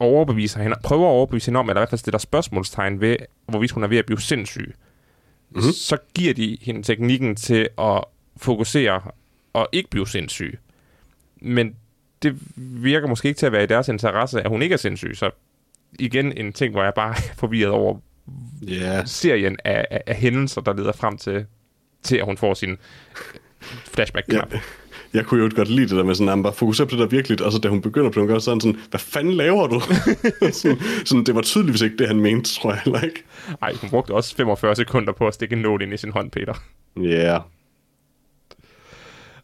overbeviser 0.01 0.63
hende, 0.63 0.77
prøver 0.85 1.07
at 1.07 1.11
overbevise 1.11 1.47
hende 1.47 1.61
om, 1.61 1.69
eller 1.69 1.81
i 1.81 1.83
hvert 1.83 1.91
fald 1.91 1.99
stiller 1.99 2.19
spørgsmålstegn 2.19 3.01
ved, 3.01 3.17
hvorvidt 3.47 3.71
hun 3.71 3.83
er 3.83 3.89
ved 3.89 3.99
at 3.99 4.07
blive 4.07 4.21
sindssyg, 4.21 4.75
mm-hmm. 5.51 5.73
så 5.73 5.97
giver 6.15 6.35
de 6.35 6.59
hende 6.61 6.83
teknikken 6.83 7.37
til 7.37 7.69
at 7.79 8.05
fokusere 8.37 9.01
og 9.53 9.69
ikke 9.73 9.91
blive 9.91 10.09
sindssyg. 10.09 10.59
Men 11.41 11.75
det 12.23 12.37
virker 12.57 13.09
måske 13.09 13.29
ikke 13.29 13.39
til 13.39 13.47
at 13.47 13.53
være 13.53 13.65
i 13.65 13.67
deres 13.67 13.89
interesse, 13.89 14.43
at 14.43 14.49
hun 14.49 14.63
ikke 14.63 14.73
er 14.73 14.77
sindssyg. 14.77 15.17
Så 15.17 15.31
igen 15.99 16.33
en 16.39 16.53
ting, 16.53 16.73
hvor 16.73 16.83
jeg 16.85 16.93
bare 16.95 17.11
er 17.11 17.35
forvirret 17.39 17.71
over 17.73 17.99
Yeah. 18.73 19.07
serien 19.07 19.57
af, 19.65 19.87
af, 19.91 20.03
af 20.07 20.15
hændelser, 20.17 20.61
der 20.61 20.73
leder 20.73 20.93
frem 20.93 21.17
til, 21.19 21.47
til 22.03 22.17
at 22.17 22.25
hun 22.25 22.37
får 22.37 22.55
sin 22.55 22.77
flashback-knap. 23.69 24.53
Ja. 24.53 24.59
Jeg 25.15 25.25
kunne 25.25 25.45
jo 25.45 25.51
godt 25.57 25.69
lide 25.69 25.89
det 25.89 25.97
der 25.97 26.05
med 26.05 26.15
sådan, 26.15 26.29
at 26.29 26.39
man 26.39 26.43
bare 26.43 26.53
fokuserer 26.53 26.89
på 26.89 26.91
det 26.91 26.99
der 26.99 27.07
virkelig, 27.07 27.47
og 27.47 27.53
så 27.53 27.59
da 27.59 27.69
hun 27.69 27.81
begynder 27.83 28.11
på 28.11 28.21
det, 28.21 28.43
sådan 28.43 28.61
sådan, 28.61 28.81
hvad 28.91 29.01
fanden 29.01 29.35
laver 29.35 29.67
du? 29.67 29.81
sådan, 30.53 30.79
sådan, 31.05 31.25
det 31.25 31.35
var 31.35 31.43
tydeligvis 31.43 31.81
ikke 31.83 31.97
det, 31.97 32.09
han 32.09 32.21
mente, 32.21 32.55
tror 32.55 32.73
jeg 32.73 32.81
heller 32.85 33.01
ikke. 33.01 33.23
Ej, 33.63 33.73
hun 33.81 33.91
brugte 33.91 34.11
også 34.15 34.37
45 34.37 34.77
sekunder 34.77 35.13
på 35.13 35.27
at 35.27 35.35
stikke 35.35 35.57
en 35.57 35.63
nål 35.63 35.83
ind 35.83 35.93
i 35.95 35.97
sin 35.97 36.11
hånd, 36.13 36.31
Peter. 36.31 36.55
Ja. 36.97 37.03
Yeah. 37.03 37.41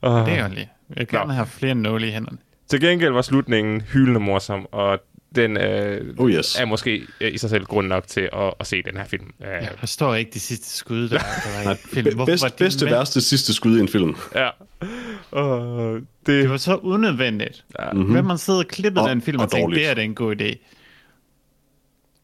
Uh, 0.03 0.27
Det 0.29 0.39
er 0.39 0.43
jo 0.49 0.55
lige. 0.55 0.71
Jeg 0.89 0.97
vil 0.97 1.09
gerne 1.09 1.35
have 1.35 1.47
flere 1.47 1.75
nåle 1.75 2.09
i 2.09 2.11
hænderne. 2.11 2.39
til 2.69 2.81
gengæld 2.81 3.13
var 3.13 3.23
slutningen 3.23 3.81
hyldende 3.81 4.21
morsom, 4.21 4.67
og 4.73 4.99
den 5.35 5.57
øh, 5.57 6.15
Oh 6.19 6.31
yes. 6.31 6.57
er 6.61 6.65
måske 6.65 7.07
øh, 7.21 7.35
i 7.35 7.39
sig 7.39 7.51
selv 7.51 7.65
grund 7.65 7.87
nok 7.87 8.07
til 8.07 8.29
at, 8.33 8.55
at 8.61 8.67
se 8.67 8.83
den 8.83 8.97
her 8.97 9.05
film. 9.05 9.25
Uh, 9.39 9.47
Jeg 9.47 9.73
forstår 9.79 10.15
ikke 10.15 10.31
de 10.35 10.41
sidste 10.41 10.69
skud, 10.77 11.09
der, 11.09 11.19
der 11.19 11.65
var 11.65 11.73
i 11.73 11.77
filmen. 11.77 12.15
Hvorfor 12.15 12.33
Bedst, 12.33 12.43
var 12.43 12.49
de 12.49 12.55
bedste, 12.59 12.85
med? 12.85 12.93
værste, 12.93 13.21
sidste 13.21 13.55
skud 13.55 13.77
i 13.79 13.81
en 13.81 13.89
film. 13.89 14.17
ja. 14.35 14.49
Uh, 15.33 15.95
det, 15.95 16.03
Det 16.27 16.51
var 16.51 16.57
så 16.57 16.77
unødvendigt. 16.77 17.65
Ja. 17.79 17.93
Mm-hmm. 17.93 18.13
Hvem 18.13 18.27
har 18.27 18.37
siddet 18.37 18.65
og 18.65 18.69
klippet 18.69 19.03
Og- 19.03 19.09
den 19.09 19.23
film 19.23 19.39
og, 19.39 19.45
og 19.45 19.53
dårligt. 19.53 19.81
det 19.81 19.89
er 19.91 19.95
da 19.95 20.03
en 20.03 20.15
god 20.15 20.37
idé. 20.41 20.57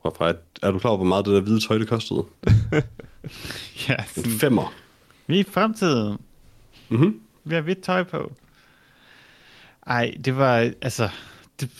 Hvorfor 0.03 0.25
er, 0.25 0.33
er 0.63 0.71
du 0.71 0.79
klar 0.79 0.91
over, 0.91 0.99
hvor 0.99 1.07
meget 1.07 1.25
det 1.27 1.35
der 1.35 1.41
hvide 1.41 1.69
tøj, 1.69 1.79
det 1.79 1.89
kostede? 1.89 2.25
Ja, 3.89 3.95
En 3.95 4.05
sådan, 4.15 4.31
femmer. 4.33 4.75
vi 5.27 5.37
er 5.37 5.41
i 5.41 5.47
fremtiden. 5.51 6.19
Mhm. 6.89 7.21
Vi 7.45 7.55
har 7.55 7.61
hvidt 7.63 7.83
tøj 7.83 8.03
på. 8.03 8.33
Ej, 9.87 10.15
det 10.25 10.37
var, 10.37 10.71
altså, 10.83 11.09
det, 11.61 11.71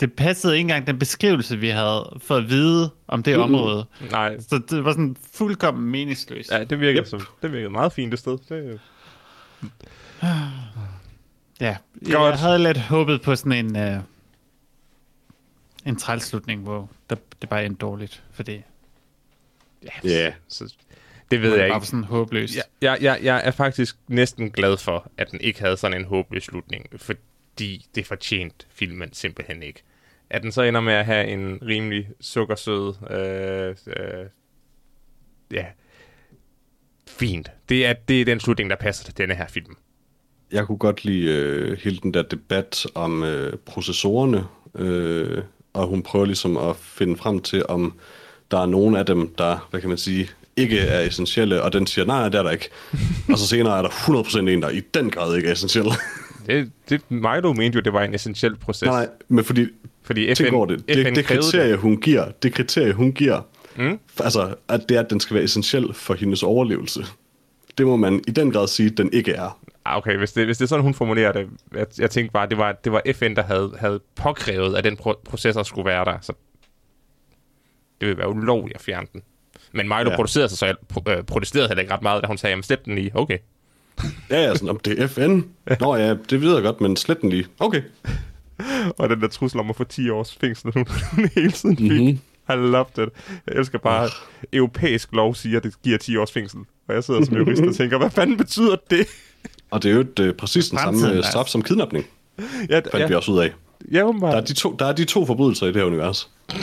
det 0.00 0.12
passede 0.12 0.54
ikke 0.54 0.60
engang 0.62 0.86
den 0.86 0.98
beskrivelse, 0.98 1.58
vi 1.58 1.68
havde 1.68 2.18
fået 2.22 2.38
at 2.42 2.48
vide 2.48 2.90
om 3.08 3.22
det 3.22 3.38
Mm-mm. 3.38 3.54
område. 3.54 3.86
nej, 4.10 4.38
Så 4.40 4.60
det 4.70 4.84
var 4.84 4.92
sådan 4.92 5.16
fuldkommen 5.32 5.90
meningsløst. 5.90 6.50
ja, 6.52 6.64
det 6.64 6.80
virkede, 6.80 7.00
Yep. 7.02 7.06
som, 7.06 7.20
det 7.42 7.52
virkede 7.52 7.70
meget 7.70 7.92
fint 7.92 8.10
det 8.10 8.18
sted. 8.18 8.38
Det, 8.48 8.80
Ja, 11.60 11.76
Godt. 12.04 12.12
jeg 12.30 12.38
havde 12.38 12.58
lidt 12.58 12.78
håbet 12.78 13.22
på 13.22 13.36
sådan 13.36 13.52
en, 13.76 13.96
uh, 13.96 14.02
en 15.86 15.96
trælslutning, 15.96 16.62
hvor 16.62 16.90
der, 17.10 17.16
det 17.40 17.48
bare 17.48 17.64
endte 17.64 17.78
dårligt, 17.78 18.22
fordi 18.32 18.62
ja, 19.82 19.88
Ja. 20.10 20.32
så, 20.48 20.74
det 21.30 21.42
ved 21.42 21.50
det 21.50 21.56
jeg 21.56 21.58
var 21.60 21.64
ikke. 21.64 21.72
bare 21.74 21.84
sådan 21.84 22.04
håbløst. 22.04 22.56
Ja, 22.56 22.60
jeg, 22.82 22.98
jeg, 23.02 23.18
jeg 23.22 23.40
er 23.44 23.50
faktisk 23.50 23.96
næsten 24.08 24.50
glad 24.50 24.76
for, 24.76 25.10
at 25.16 25.30
den 25.30 25.40
ikke 25.40 25.60
havde 25.60 25.76
sådan 25.76 26.00
en 26.00 26.04
håbløs 26.06 26.42
slutning, 26.44 26.86
fordi 26.96 27.86
det 27.94 28.06
fortjent 28.06 28.66
filmen 28.70 29.12
simpelthen 29.12 29.62
ikke. 29.62 29.82
At 30.30 30.42
den 30.42 30.52
så 30.52 30.62
ender 30.62 30.80
med 30.80 30.92
at 30.92 31.06
have 31.06 31.26
en 31.26 31.58
rimelig 31.66 32.08
sukkersød, 32.20 32.94
øh, 33.10 33.76
øh, 33.86 34.26
ja, 35.52 35.64
fint. 37.08 37.50
Det 37.68 37.86
er, 37.86 37.92
det 37.92 38.20
er 38.20 38.24
den 38.24 38.40
slutning, 38.40 38.70
der 38.70 38.76
passer 38.76 39.04
til 39.04 39.18
denne 39.18 39.34
her 39.34 39.46
film. 39.48 39.76
Jeg 40.52 40.66
kunne 40.66 40.78
godt 40.78 41.04
lide 41.04 41.26
øh, 41.26 41.78
hele 41.78 41.98
den 42.02 42.14
der 42.14 42.22
debat 42.22 42.86
om 42.94 43.22
øh, 43.22 43.56
processorerne, 43.56 44.44
øh, 44.74 45.42
og 45.72 45.86
hun 45.86 46.02
prøver 46.02 46.24
ligesom 46.24 46.56
at 46.56 46.76
finde 46.76 47.16
frem 47.16 47.40
til, 47.40 47.66
om 47.68 47.98
der 48.50 48.58
er 48.58 48.66
nogen 48.66 48.96
af 48.96 49.06
dem, 49.06 49.34
der, 49.38 49.68
hvad 49.70 49.80
kan 49.80 49.88
man 49.88 49.98
sige, 49.98 50.28
ikke 50.56 50.78
er 50.78 51.00
essentielle, 51.00 51.62
og 51.62 51.72
den 51.72 51.86
siger, 51.86 52.04
nej, 52.04 52.28
det 52.28 52.34
er 52.38 52.42
der 52.42 52.50
ikke. 52.50 52.68
og 53.32 53.38
så 53.38 53.46
senere 53.46 53.78
er 53.78 53.82
der 53.82 53.88
100% 53.88 54.38
en, 54.38 54.62
der 54.62 54.68
i 54.68 54.80
den 54.80 55.10
grad 55.10 55.36
ikke 55.36 55.48
er 55.48 55.52
essentiel. 55.52 55.86
Det, 56.46 56.72
det, 56.88 57.10
Milo 57.10 57.52
mente 57.52 57.76
jo, 57.76 57.80
det 57.80 57.92
var 57.92 58.02
en 58.02 58.14
essentiel 58.14 58.56
proces. 58.56 58.86
nej, 58.86 59.08
men 59.28 59.44
fordi, 59.44 59.66
fordi 60.10 60.34
FN, 60.34 60.54
over 60.54 60.66
det, 60.66 60.88
det, 60.88 61.06
FN 61.06 61.14
det 61.14 61.24
kriterie, 61.24 61.76
hun 61.76 61.96
giver, 62.00 62.30
det 62.42 62.54
kriterie, 62.54 62.92
hun 62.92 63.12
giver, 63.12 63.40
Mm. 63.76 63.98
altså, 64.20 64.54
at 64.68 64.80
det 64.88 64.96
er, 64.96 65.00
at 65.00 65.10
den 65.10 65.20
skal 65.20 65.34
være 65.34 65.44
essentiel 65.44 65.94
for 65.94 66.14
hendes 66.14 66.42
overlevelse. 66.42 67.04
Det 67.78 67.86
må 67.86 67.96
man 67.96 68.24
i 68.28 68.30
den 68.30 68.50
grad 68.52 68.68
sige, 68.68 68.90
at 68.90 68.98
den 68.98 69.12
ikke 69.12 69.32
er. 69.32 69.58
Ah, 69.84 69.96
Okay, 69.98 70.16
hvis 70.16 70.32
det, 70.32 70.44
hvis 70.46 70.58
det 70.58 70.64
er 70.64 70.68
sådan, 70.68 70.82
hun 70.82 70.94
formulerer 70.94 71.32
det. 71.32 71.46
Jeg, 71.74 71.86
jeg 71.98 72.10
tænkte 72.10 72.32
bare, 72.32 72.48
det 72.48 72.58
var, 72.58 72.72
det 72.72 72.92
var 72.92 73.02
FN, 73.14 73.34
der 73.36 73.42
havde, 73.42 73.72
havde 73.78 74.00
påkrævet, 74.16 74.76
at 74.76 74.84
den 74.84 74.98
pro- 75.00 75.22
processor 75.24 75.62
skulle 75.62 75.86
være 75.86 76.04
der. 76.04 76.18
Så 76.20 76.32
det 78.00 78.08
ville 78.08 78.18
være 78.18 78.28
ulovligt 78.28 78.76
at 78.76 78.82
fjerne 78.82 79.06
den. 79.12 79.22
Men 79.72 79.88
Milo 79.88 80.10
ja. 80.10 80.16
Producerede 80.16 80.48
sig 80.48 80.58
så, 80.58 80.74
pro- 80.92 81.10
øh, 81.12 81.22
protesterede 81.22 81.68
heller 81.68 81.82
ikke 81.82 81.94
ret 81.94 82.02
meget, 82.02 82.22
da 82.22 82.26
hun 82.26 82.38
sagde, 82.38 82.50
jamen 82.52 82.62
slip 82.62 82.84
den 82.84 82.94
lige. 82.94 83.10
Okay. 83.14 83.38
Ja, 84.30 84.42
ja, 84.42 84.54
sådan, 84.54 84.68
om 84.68 84.78
det 84.78 85.00
er 85.02 85.06
FN. 85.06 85.40
Nå 85.80 85.96
ja, 85.96 86.14
det 86.30 86.40
ved 86.40 86.54
jeg 86.54 86.62
godt, 86.62 86.80
men 86.80 86.96
slet 86.96 87.20
den 87.20 87.30
lige. 87.30 87.46
Okay. 87.58 87.82
Og 88.98 89.08
den 89.08 89.20
der 89.20 89.28
trussel 89.28 89.60
om 89.60 89.70
at 89.70 89.76
få 89.76 89.84
10 89.84 90.10
års 90.10 90.34
fængsel, 90.40 90.72
hun, 90.76 90.86
hun 91.12 91.28
hele 91.34 91.50
tiden 91.52 91.76
fik. 91.76 91.90
Mhm. 91.90 92.18
I 92.48 92.52
loved 92.52 92.98
it. 92.98 93.08
Jeg 93.46 93.56
elsker 93.56 93.78
bare, 93.78 94.04
at 94.04 94.10
europæisk 94.52 95.08
lov 95.12 95.34
siger, 95.34 95.56
at 95.56 95.62
det 95.64 95.82
giver 95.82 95.98
10 95.98 96.16
års 96.16 96.32
fængsel. 96.32 96.60
Og 96.88 96.94
jeg 96.94 97.04
sidder 97.04 97.24
som 97.24 97.36
jurist 97.36 97.62
og 97.62 97.74
tænker, 97.80 97.98
hvad 97.98 98.10
fanden 98.10 98.36
betyder 98.36 98.76
det? 98.90 99.06
Og 99.70 99.82
det 99.82 99.90
er 99.90 99.94
jo 99.94 100.00
et, 100.00 100.18
øh, 100.18 100.34
præcis 100.34 100.68
den 100.68 100.78
samme 100.78 101.12
øh, 101.12 101.24
straf 101.24 101.46
som 101.46 101.62
kidnapning, 101.62 102.06
Ja, 102.68 102.76
fandt 102.76 102.94
ja. 102.94 103.06
vi 103.06 103.14
også 103.14 103.32
ud 103.32 103.38
af. 103.38 103.52
ja 103.92 103.98
Der 103.98 104.28
er, 104.28 104.40
de 104.40 104.54
to, 104.54 104.76
der 104.78 104.86
er 104.86 104.92
de 104.92 105.04
to 105.04 105.26
forbrydelser 105.26 105.66
i 105.66 105.68
det 105.68 105.76
her 105.76 105.84
univers. 105.84 106.30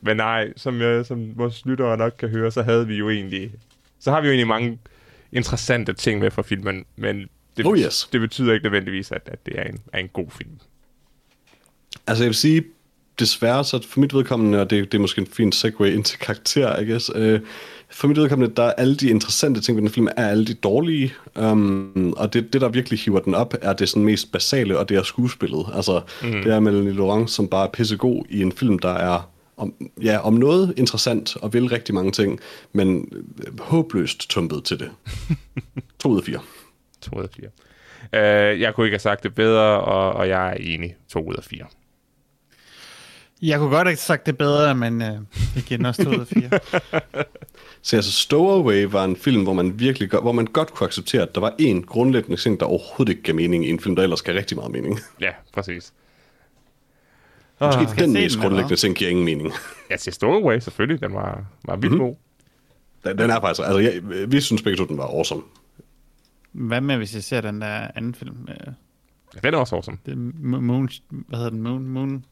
Men 0.00 0.16
nej, 0.16 0.52
som, 0.56 0.80
jeg, 0.80 1.06
som 1.06 1.38
vores 1.38 1.66
lyttere 1.66 1.96
nok 1.96 2.12
kan 2.18 2.28
høre, 2.28 2.50
så 2.50 2.62
havde 2.62 2.86
vi 2.86 2.94
jo 2.94 3.10
egentlig... 3.10 3.50
Så 4.00 4.10
har 4.10 4.20
vi 4.20 4.26
jo 4.26 4.30
egentlig 4.32 4.46
mange 4.48 4.78
interessante 5.32 5.92
ting 5.92 6.20
med 6.20 6.30
fra 6.30 6.42
filmen, 6.42 6.84
men 6.96 7.26
det, 7.56 7.66
Oh, 7.66 7.78
yes. 7.78 8.08
det 8.12 8.20
betyder 8.20 8.52
ikke 8.52 8.64
nødvendigvis, 8.64 9.10
at, 9.10 9.22
at 9.26 9.46
det 9.46 9.58
er 9.58 9.64
en, 9.64 9.80
er 9.92 9.98
en 9.98 10.08
god 10.08 10.26
film. 10.30 10.50
Altså 12.06 12.24
jeg 12.24 12.28
vil 12.28 12.34
sige, 12.34 12.64
desværre, 13.18 13.64
så 13.64 13.86
for 13.88 14.00
mit 14.00 14.14
vedkommende, 14.14 14.60
og 14.60 14.70
det, 14.70 14.92
det 14.92 14.98
er 14.98 15.02
måske 15.02 15.20
en 15.20 15.26
fin 15.26 15.52
segue 15.52 15.92
ind 15.92 16.04
til 16.04 16.18
karakter, 16.18 16.78
I 16.78 16.84
guess, 16.90 17.10
øh, 17.14 17.40
for 17.90 18.08
mit 18.08 18.16
vedkommende, 18.16 18.54
der 18.56 18.62
er 18.62 18.72
alle 18.72 18.96
de 18.96 19.10
interessante 19.10 19.60
ting 19.60 19.76
ved 19.76 19.82
den 19.82 19.90
film, 19.90 20.08
er 20.16 20.28
alle 20.28 20.44
de 20.46 20.54
dårlige, 20.54 21.14
um, 21.40 22.14
og 22.16 22.32
det, 22.32 22.52
det, 22.52 22.60
der 22.60 22.68
virkelig 22.68 22.98
hiver 22.98 23.20
den 23.20 23.34
op, 23.34 23.54
er 23.62 23.72
det 23.72 23.88
sådan 23.88 24.04
mest 24.04 24.32
basale, 24.32 24.78
og 24.78 24.88
det 24.88 24.96
er 24.96 25.02
skuespillet. 25.02 25.66
Altså, 25.74 26.00
mm. 26.22 26.32
det 26.32 26.46
er 26.46 26.60
Melanie 26.60 26.92
Laurent, 26.92 27.30
som 27.30 27.48
bare 27.48 27.66
er 27.66 27.70
pissegod 27.70 28.24
i 28.28 28.42
en 28.42 28.52
film, 28.52 28.78
der 28.78 28.92
er 28.92 29.30
om, 29.56 29.74
ja, 30.02 30.18
om 30.18 30.34
noget 30.34 30.74
interessant, 30.76 31.36
og 31.36 31.52
vil 31.52 31.68
rigtig 31.68 31.94
mange 31.94 32.12
ting, 32.12 32.40
men 32.72 33.08
øh, 33.46 33.60
håbløst 33.60 34.30
tumpet 34.30 34.64
til 34.64 34.78
det. 34.78 34.90
to 36.00 36.08
ud 36.08 36.18
af 36.18 36.24
fire. 36.24 36.40
2 37.10 37.16
ud 37.18 37.22
af 37.22 37.28
4. 38.10 38.54
Uh, 38.54 38.60
jeg 38.60 38.74
kunne 38.74 38.86
ikke 38.86 38.94
have 38.94 39.00
sagt 39.00 39.22
det 39.22 39.34
bedre, 39.34 39.80
og, 39.80 40.12
og 40.12 40.28
jeg 40.28 40.48
er 40.48 40.54
enig. 40.54 40.96
2 41.08 41.28
ud 41.28 41.34
af 41.34 41.44
4. 41.44 41.66
Jeg 43.42 43.58
kunne 43.58 43.70
godt 43.70 43.88
have 43.88 43.96
sagt 43.96 44.26
det 44.26 44.38
bedre, 44.38 44.74
men 44.74 45.02
øh, 45.02 45.18
den 45.68 45.86
også 45.86 46.04
2 46.04 46.10
ud 46.10 46.20
af 46.20 46.26
4. 46.26 46.50
Så 47.82 47.96
altså, 47.96 48.12
Stowaway 48.12 48.84
var 48.84 49.04
en 49.04 49.16
film, 49.16 49.42
hvor 49.42 49.52
man 49.52 49.78
virkelig 49.80 50.10
godt, 50.10 50.24
hvor 50.24 50.32
man 50.32 50.46
godt 50.46 50.74
kunne 50.74 50.86
acceptere, 50.86 51.22
at 51.22 51.34
der 51.34 51.40
var 51.40 51.54
en 51.58 51.82
grundlæggende 51.82 52.36
ting, 52.36 52.60
der 52.60 52.66
overhovedet 52.66 53.08
ikke 53.08 53.22
gav 53.22 53.34
mening 53.34 53.66
i 53.66 53.70
en 53.70 53.80
film, 53.80 53.96
der 53.96 54.02
ellers 54.02 54.22
gav 54.22 54.34
rigtig 54.34 54.56
meget 54.56 54.72
mening. 54.72 55.00
Ja, 55.20 55.30
præcis. 55.52 55.92
Måske 57.60 57.80
Ah, 57.80 57.98
den 57.98 58.12
mest 58.12 58.34
den, 58.34 58.42
grundlæggende 58.42 58.76
ting 58.76 58.96
giver 58.96 59.10
ingen 59.10 59.24
mening. 59.24 59.52
jeg 59.90 60.00
siger 60.00 60.12
Stowaway 60.12 60.58
selvfølgelig, 60.58 61.00
den 61.00 61.14
var, 61.14 61.44
var 61.64 61.76
vildt 61.76 61.94
mm-hmm. 61.94 62.06
god. 62.06 62.16
Den, 63.04 63.18
den 63.18 63.30
er 63.30 63.40
faktisk, 63.40 63.66
altså 63.66 63.78
jeg, 63.78 64.00
vi 64.32 64.40
synes 64.40 64.62
begge 64.62 64.76
to, 64.76 64.84
den 64.84 64.98
var 64.98 65.04
awesome. 65.04 65.42
Hvad 66.56 66.80
med, 66.80 66.96
hvis 66.96 67.14
jeg 67.14 67.24
ser 67.24 67.40
den 67.40 67.60
der 67.60 67.88
anden 67.94 68.14
film? 68.14 68.48
Øh, 68.50 68.72
Ja, 69.34 69.40
den 69.40 69.54
er 69.54 69.58
også 69.58 69.74
awesome. 69.74 69.98
det 70.06 70.12
er 70.12 70.16
Mo- 70.16 70.60
Moon, 70.60 70.88
hvad 71.10 71.38
hedder 71.38 71.50
den? 71.50 71.62
Moon, 71.62 71.86
Moon, 71.88 72.24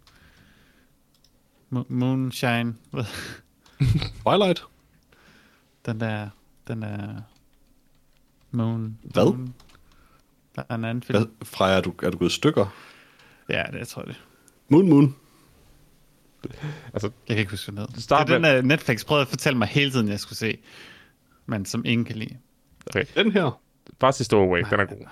Mo- 1.74 1.86
Moonshine. 1.88 2.74
Hvad? 2.90 3.04
Twilight? 4.22 4.64
Den 5.86 6.00
der, 6.00 6.28
den 6.68 6.82
der 6.82 7.20
Moon. 8.50 8.98
Hvad? 9.02 9.24
Moon. 9.24 9.54
Der 10.56 10.62
er 10.68 10.74
en 10.74 10.84
anden 10.84 11.02
film. 11.02 11.18
Hvad, 11.18 11.46
Freja, 11.46 11.76
er 11.76 11.80
du, 11.80 11.94
er 12.02 12.10
du 12.10 12.18
gået 12.18 12.30
i 12.30 12.34
stykker? 12.34 12.66
Ja, 13.48 13.62
det 13.72 13.78
jeg 13.78 13.88
tror 13.88 14.02
jeg 14.02 14.08
det. 14.08 14.22
Moon 14.68 14.88
Moon? 14.88 15.14
Altså, 16.92 17.10
Jeg 17.28 17.36
kan 17.36 17.38
ikke 17.38 17.50
huske. 17.50 17.72
Start 17.98 18.26
det 18.26 18.34
er 18.34 18.38
den, 18.38 18.44
der 18.44 18.62
Netflix 18.62 19.04
prøvede 19.06 19.22
at 19.22 19.28
fortælle 19.28 19.58
mig 19.58 19.68
hele 19.68 19.90
tiden, 19.90 20.08
jeg 20.08 20.20
skulle 20.20 20.36
se. 20.38 20.58
Men 21.46 21.64
som 21.66 21.82
ingen 21.84 22.04
kan 22.04 22.16
lide. 22.16 22.36
okay. 22.86 23.04
Den 23.16 23.32
her? 23.32 23.60
Bare 23.98 24.12
sig 24.12 24.26
Stowaway, 24.26 24.62
den 24.70 24.80
er 24.80 24.84
god. 24.84 25.06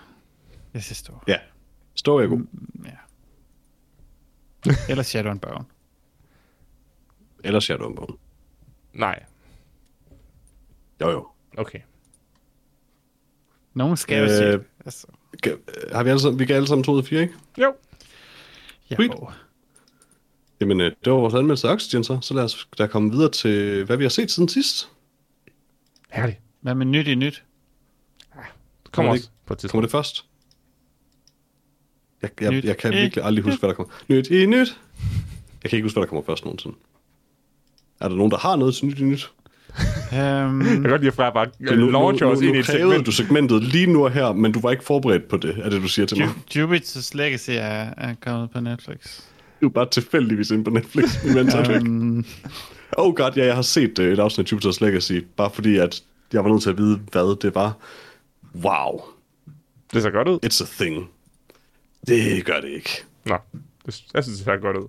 Jeg 0.75 0.83
det 0.89 1.09
var. 1.13 1.25
Ja. 1.29 1.39
Stowaway 1.95 2.25
er 2.25 2.29
god. 2.29 2.43
Ja. 2.85 2.91
Eller 4.89 5.03
Shadow 5.03 5.31
and 5.31 5.41
Bone. 5.41 5.65
Eller 7.45 7.61
Shadow 7.61 7.87
and 7.89 7.97
Bone. 7.97 8.17
Nej, 8.93 9.25
Jo 11.01 11.11
jo. 11.11 11.29
okay. 11.59 11.79
Nogen 13.75 13.97
skal 13.97 14.17
jo 14.19 14.25
Øh, 14.25 14.31
sige 14.31 14.53
det. 14.53 14.65
altså. 14.85 15.07
Ga- 15.47 15.95
Har 15.97 16.03
vi 16.03 16.11
alle 16.11 16.21
sammen, 16.21 16.39
vi 16.39 16.47
gav 16.47 16.57
alle 16.57 16.69
sammen 16.69 16.85
2 16.85 16.93
ud 16.93 16.99
af 16.99 17.05
4, 17.05 17.21
ikke? 17.23 17.35
Jo. 17.59 17.75
Jo. 18.91 19.31
Jamen, 20.61 20.81
øh, 20.81 20.93
det 21.05 21.13
var 21.13 21.19
vores 21.19 21.35
anmeldelse 21.35 21.69
af 21.69 21.73
Oxygen 21.73 22.05
så. 22.05 22.19
Så 22.21 22.35
lad 22.35 22.45
os 22.45 22.69
da 22.79 22.87
komme 22.87 23.11
videre 23.11 23.31
til, 23.31 23.85
hvad 23.85 23.97
vi 23.97 24.05
har 24.05 24.09
set 24.09 24.31
siden 24.31 24.49
sidst. 24.49 24.91
Herligt. 26.11 26.39
Hvad 26.61 26.75
med 26.75 26.87
nyt 26.87 27.09
i 27.09 27.15
nyt? 27.15 27.45
Kommer 28.93 29.13
det 29.13 29.21
også 29.21 29.31
på 29.47 29.53
et 29.55 29.59
tidspunkt. 29.59 29.73
Kommer 29.73 29.87
det 29.87 29.93
først? 29.93 30.25
Jeg, 32.23 32.31
jeg, 32.41 32.51
Nyt 32.51 32.65
jeg 32.65 32.77
kan 32.77 32.93
virkelig 32.93 33.25
aldrig 33.25 33.45
huske, 33.45 33.61
hvad 33.61 33.69
der 33.69 33.75
kommer. 33.75 33.93
Nyt 34.09 34.29
i 34.31 34.47
nyt. 34.47 34.79
Jeg 35.63 35.71
kan 35.71 35.77
ikke 35.77 35.85
huske, 35.85 35.95
hvad 35.95 36.03
der 36.03 36.09
kommer 36.09 36.23
først 36.27 36.45
nogensinde. 36.45 36.77
Er 38.01 38.09
der 38.09 38.17
nogen, 38.17 38.31
der 38.31 38.39
har 38.39 38.57
noget 38.57 38.75
til 38.75 38.87
nyt 38.87 38.99
i 38.99 39.05
nyt? 39.05 39.31
Um, 40.13 40.17
Jeg 40.61 40.69
kan 40.69 40.83
godt 40.83 41.01
lide, 41.01 41.09
at 41.09 41.15
Freja 41.15 41.31
bare 41.31 41.47
Nu, 41.59 41.75
nu, 41.77 41.91
launcher 41.91 42.27
nu, 42.27 42.33
os 42.33 42.41
nu, 42.41 42.47
ind 42.47 42.57
i 42.57 42.59
et 42.59 42.67
segment. 42.67 43.07
du 43.07 43.13
segmentet 43.13 43.63
lige 43.65 43.87
nu 43.87 44.05
og 44.05 44.11
her, 44.13 44.33
men 44.33 44.53
du 44.53 44.61
var 44.61 44.71
ikke 44.71 44.85
forberedt 44.85 45.29
på 45.29 45.37
det, 45.37 45.59
er 45.59 45.71
det, 45.71 45.83
du 45.83 45.89
siger 45.89 46.07
til 46.07 46.19
mig. 46.19 46.29
Ju- 46.29 46.59
Jupiter's 46.59 47.11
Legacy 47.15 47.51
er, 47.51 47.91
er 47.97 48.15
kommet 48.21 48.51
på 48.51 48.61
Netflix. 48.61 49.21
Du 49.61 49.67
er 49.67 49.71
bare 49.71 49.89
tilfældigvis 49.91 50.51
inde 50.51 50.65
på 50.65 50.71
Netflix, 50.71 51.25
mens 51.35 51.55
jeg 51.55 51.69
væk. 51.69 51.83
Um, 51.83 52.25
Oh 52.97 53.15
god, 53.15 53.31
ja, 53.37 53.47
jeg 53.47 53.55
har 53.55 53.63
set 53.63 53.99
uh, 53.99 54.05
et 54.05 54.19
afsnit 54.19 54.53
af 54.53 54.57
Jupiter's 54.57 54.85
Legacy, 54.85 55.13
bare 55.37 55.51
fordi, 55.51 55.77
at 55.77 56.03
jeg 56.33 56.45
var 56.45 56.51
nødt 56.51 56.63
til 56.63 56.71
at 56.71 56.79
vide, 56.79 57.01
hvad 57.13 57.37
det 57.41 57.55
var. 57.55 57.77
Wow, 58.55 59.01
Det 59.93 60.03
ser 60.03 60.11
godt 60.11 60.29
ud. 60.29 60.39
it's 60.47 60.63
a 60.63 60.85
thing. 60.85 61.11
Det 62.07 62.45
gør 62.45 62.61
det 62.61 62.69
ikke. 62.69 62.91
Nå, 63.25 63.37
det, 63.87 64.05
jeg 64.15 64.25
synes, 64.25 64.39
det 64.39 64.45
ser 64.45 64.57
godt 64.57 64.77
ud. 64.77 64.89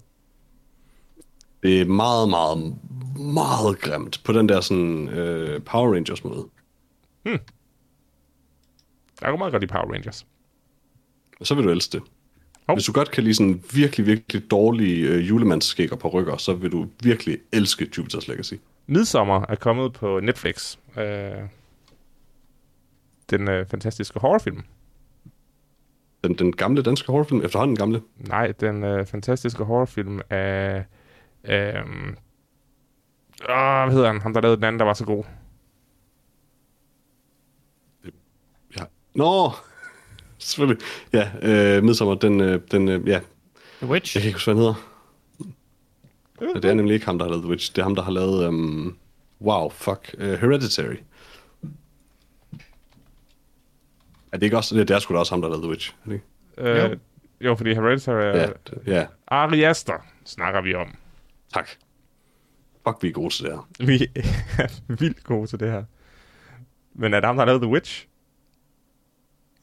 Det 1.63 1.81
er 1.81 1.85
meget, 1.85 2.29
meget, 2.29 2.75
meget 3.17 3.79
grimt 3.79 4.21
på 4.25 4.33
den 4.33 4.49
der 4.49 4.61
sådan 4.61 5.09
øh, 5.09 5.61
Power 5.61 5.93
Rangers 5.93 6.23
måde. 6.23 6.45
Jeg 7.25 7.39
kunne 9.29 9.37
meget 9.37 9.51
godt 9.51 9.61
lide 9.63 9.71
Power 9.71 9.93
Rangers. 9.93 10.25
Og 11.39 11.47
så 11.47 11.55
vil 11.55 11.63
du 11.65 11.69
elske 11.69 11.91
det. 11.91 12.01
Hov. 12.67 12.75
Hvis 12.75 12.85
du 12.85 12.91
godt 12.91 13.11
kan 13.11 13.23
lide 13.23 13.35
sådan 13.35 13.63
virkelig, 13.73 14.05
virkelig 14.05 14.51
dårlige 14.51 15.07
øh, 15.07 15.29
julemandsskæg 15.29 15.89
på 15.99 16.07
rykker, 16.09 16.37
så 16.37 16.53
vil 16.53 16.71
du 16.71 16.87
virkelig 17.03 17.37
elske 17.51 17.89
Jupiter's 17.97 18.25
Legacy. 18.27 18.53
Midsommer 18.87 19.45
er 19.49 19.55
kommet 19.55 19.93
på 19.93 20.19
Netflix. 20.19 20.77
Øh, 20.97 21.31
den 23.37 23.47
øh, 23.49 23.65
fantastiske 23.67 24.19
horrorfilm. 24.19 24.63
Den, 26.23 26.33
den 26.33 26.55
gamle 26.55 26.83
danske 26.83 27.11
horrorfilm, 27.11 27.41
efterhånden 27.45 27.75
den 27.75 27.79
gamle. 27.79 28.01
Nej, 28.17 28.51
den 28.51 28.83
øh, 28.83 29.05
fantastiske 29.05 29.63
horrorfilm 29.63 30.21
af... 30.29 30.85
Øh, 31.43 31.83
åh, 33.49 33.83
hvad 33.83 33.91
hedder 33.91 34.07
han? 34.07 34.21
Ham, 34.21 34.33
der 34.33 34.41
lavede 34.41 34.57
den 34.57 34.63
anden, 34.63 34.79
der 34.79 34.85
var 34.85 34.93
så 34.93 35.05
god. 35.05 35.23
Ja. 38.77 38.83
Nå, 39.15 39.51
selvfølgelig. 40.37 40.85
Ja, 41.13 41.31
øh, 41.41 41.83
Midsommer, 41.83 42.15
den, 42.15 42.41
øh, 42.41 42.61
den 42.71 42.89
øh, 42.89 43.07
ja, 43.07 43.19
The 43.81 43.91
Witch. 43.91 44.15
jeg 44.15 44.21
kan 44.21 44.27
ikke 44.27 44.35
huske, 44.35 44.53
hvad 44.53 44.63
han 44.63 44.75
hedder. 46.39 46.59
Det 46.59 46.65
er 46.69 46.73
nemlig 46.73 46.93
ikke 46.93 47.05
ham, 47.05 47.17
der 47.17 47.25
har 47.25 47.29
lavet 47.29 47.43
The 47.43 47.49
Witch. 47.49 47.75
Det 47.75 47.81
er 47.81 47.83
ham, 47.83 47.95
der 47.95 48.03
har 48.03 48.11
lavet, 48.11 48.47
um, 48.47 48.97
wow, 49.41 49.69
fuck, 49.69 50.15
uh, 50.17 50.23
Hereditary. 50.23 50.95
Er 54.33 54.37
det 54.37 54.43
ikke 54.43 54.57
også, 54.57 54.75
det 54.75 54.91
er 54.91 54.99
sgu 54.99 55.13
da 55.13 55.19
også 55.19 55.31
ham, 55.35 55.41
der 55.41 55.49
lavet 55.49 55.61
The 55.63 55.69
Witch, 55.69 55.93
er 56.05 56.09
det 56.09 56.13
ikke? 56.13 56.25
Øh, 56.57 56.91
Jo. 56.91 56.97
jo. 57.41 57.55
fordi 57.55 57.73
Hereditary 57.73 58.21
er... 58.21 58.25
Ja, 58.27 58.37
Ja. 58.41 58.47
det- 58.47 58.81
ja, 58.87 59.05
Ari 59.27 59.63
Aster 59.63 60.05
snakker 60.25 60.61
vi 60.61 60.73
om. 60.75 60.95
tak. 61.53 61.67
Fuck, 62.87 63.03
vi 63.03 63.07
er 63.07 63.11
gode 63.11 63.33
til 63.33 63.45
det 63.45 63.51
her. 63.53 63.67
Vi 63.87 64.07
er 64.59 64.93
vildt 64.95 65.23
gode 65.23 65.47
til 65.47 65.59
det 65.59 65.71
her. 65.71 65.83
Men 66.95 67.13
er 67.13 67.19
det 67.19 67.27
ham, 67.27 67.35
der 67.35 67.41
har 67.41 67.45
lavet 67.45 67.61
The 67.61 67.71
Witch? 67.71 68.07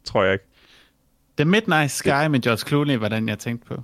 Tror 0.04 0.24
jeg 0.24 0.32
ikke. 0.32 0.44
The 1.36 1.44
Midnight 1.44 1.90
Sky 1.90 2.26
med 2.30 2.40
George 2.42 2.68
Clooney, 2.68 2.94
var 2.96 3.08
den, 3.08 3.28
jeg 3.28 3.38
tænkte 3.38 3.66
på. 3.66 3.74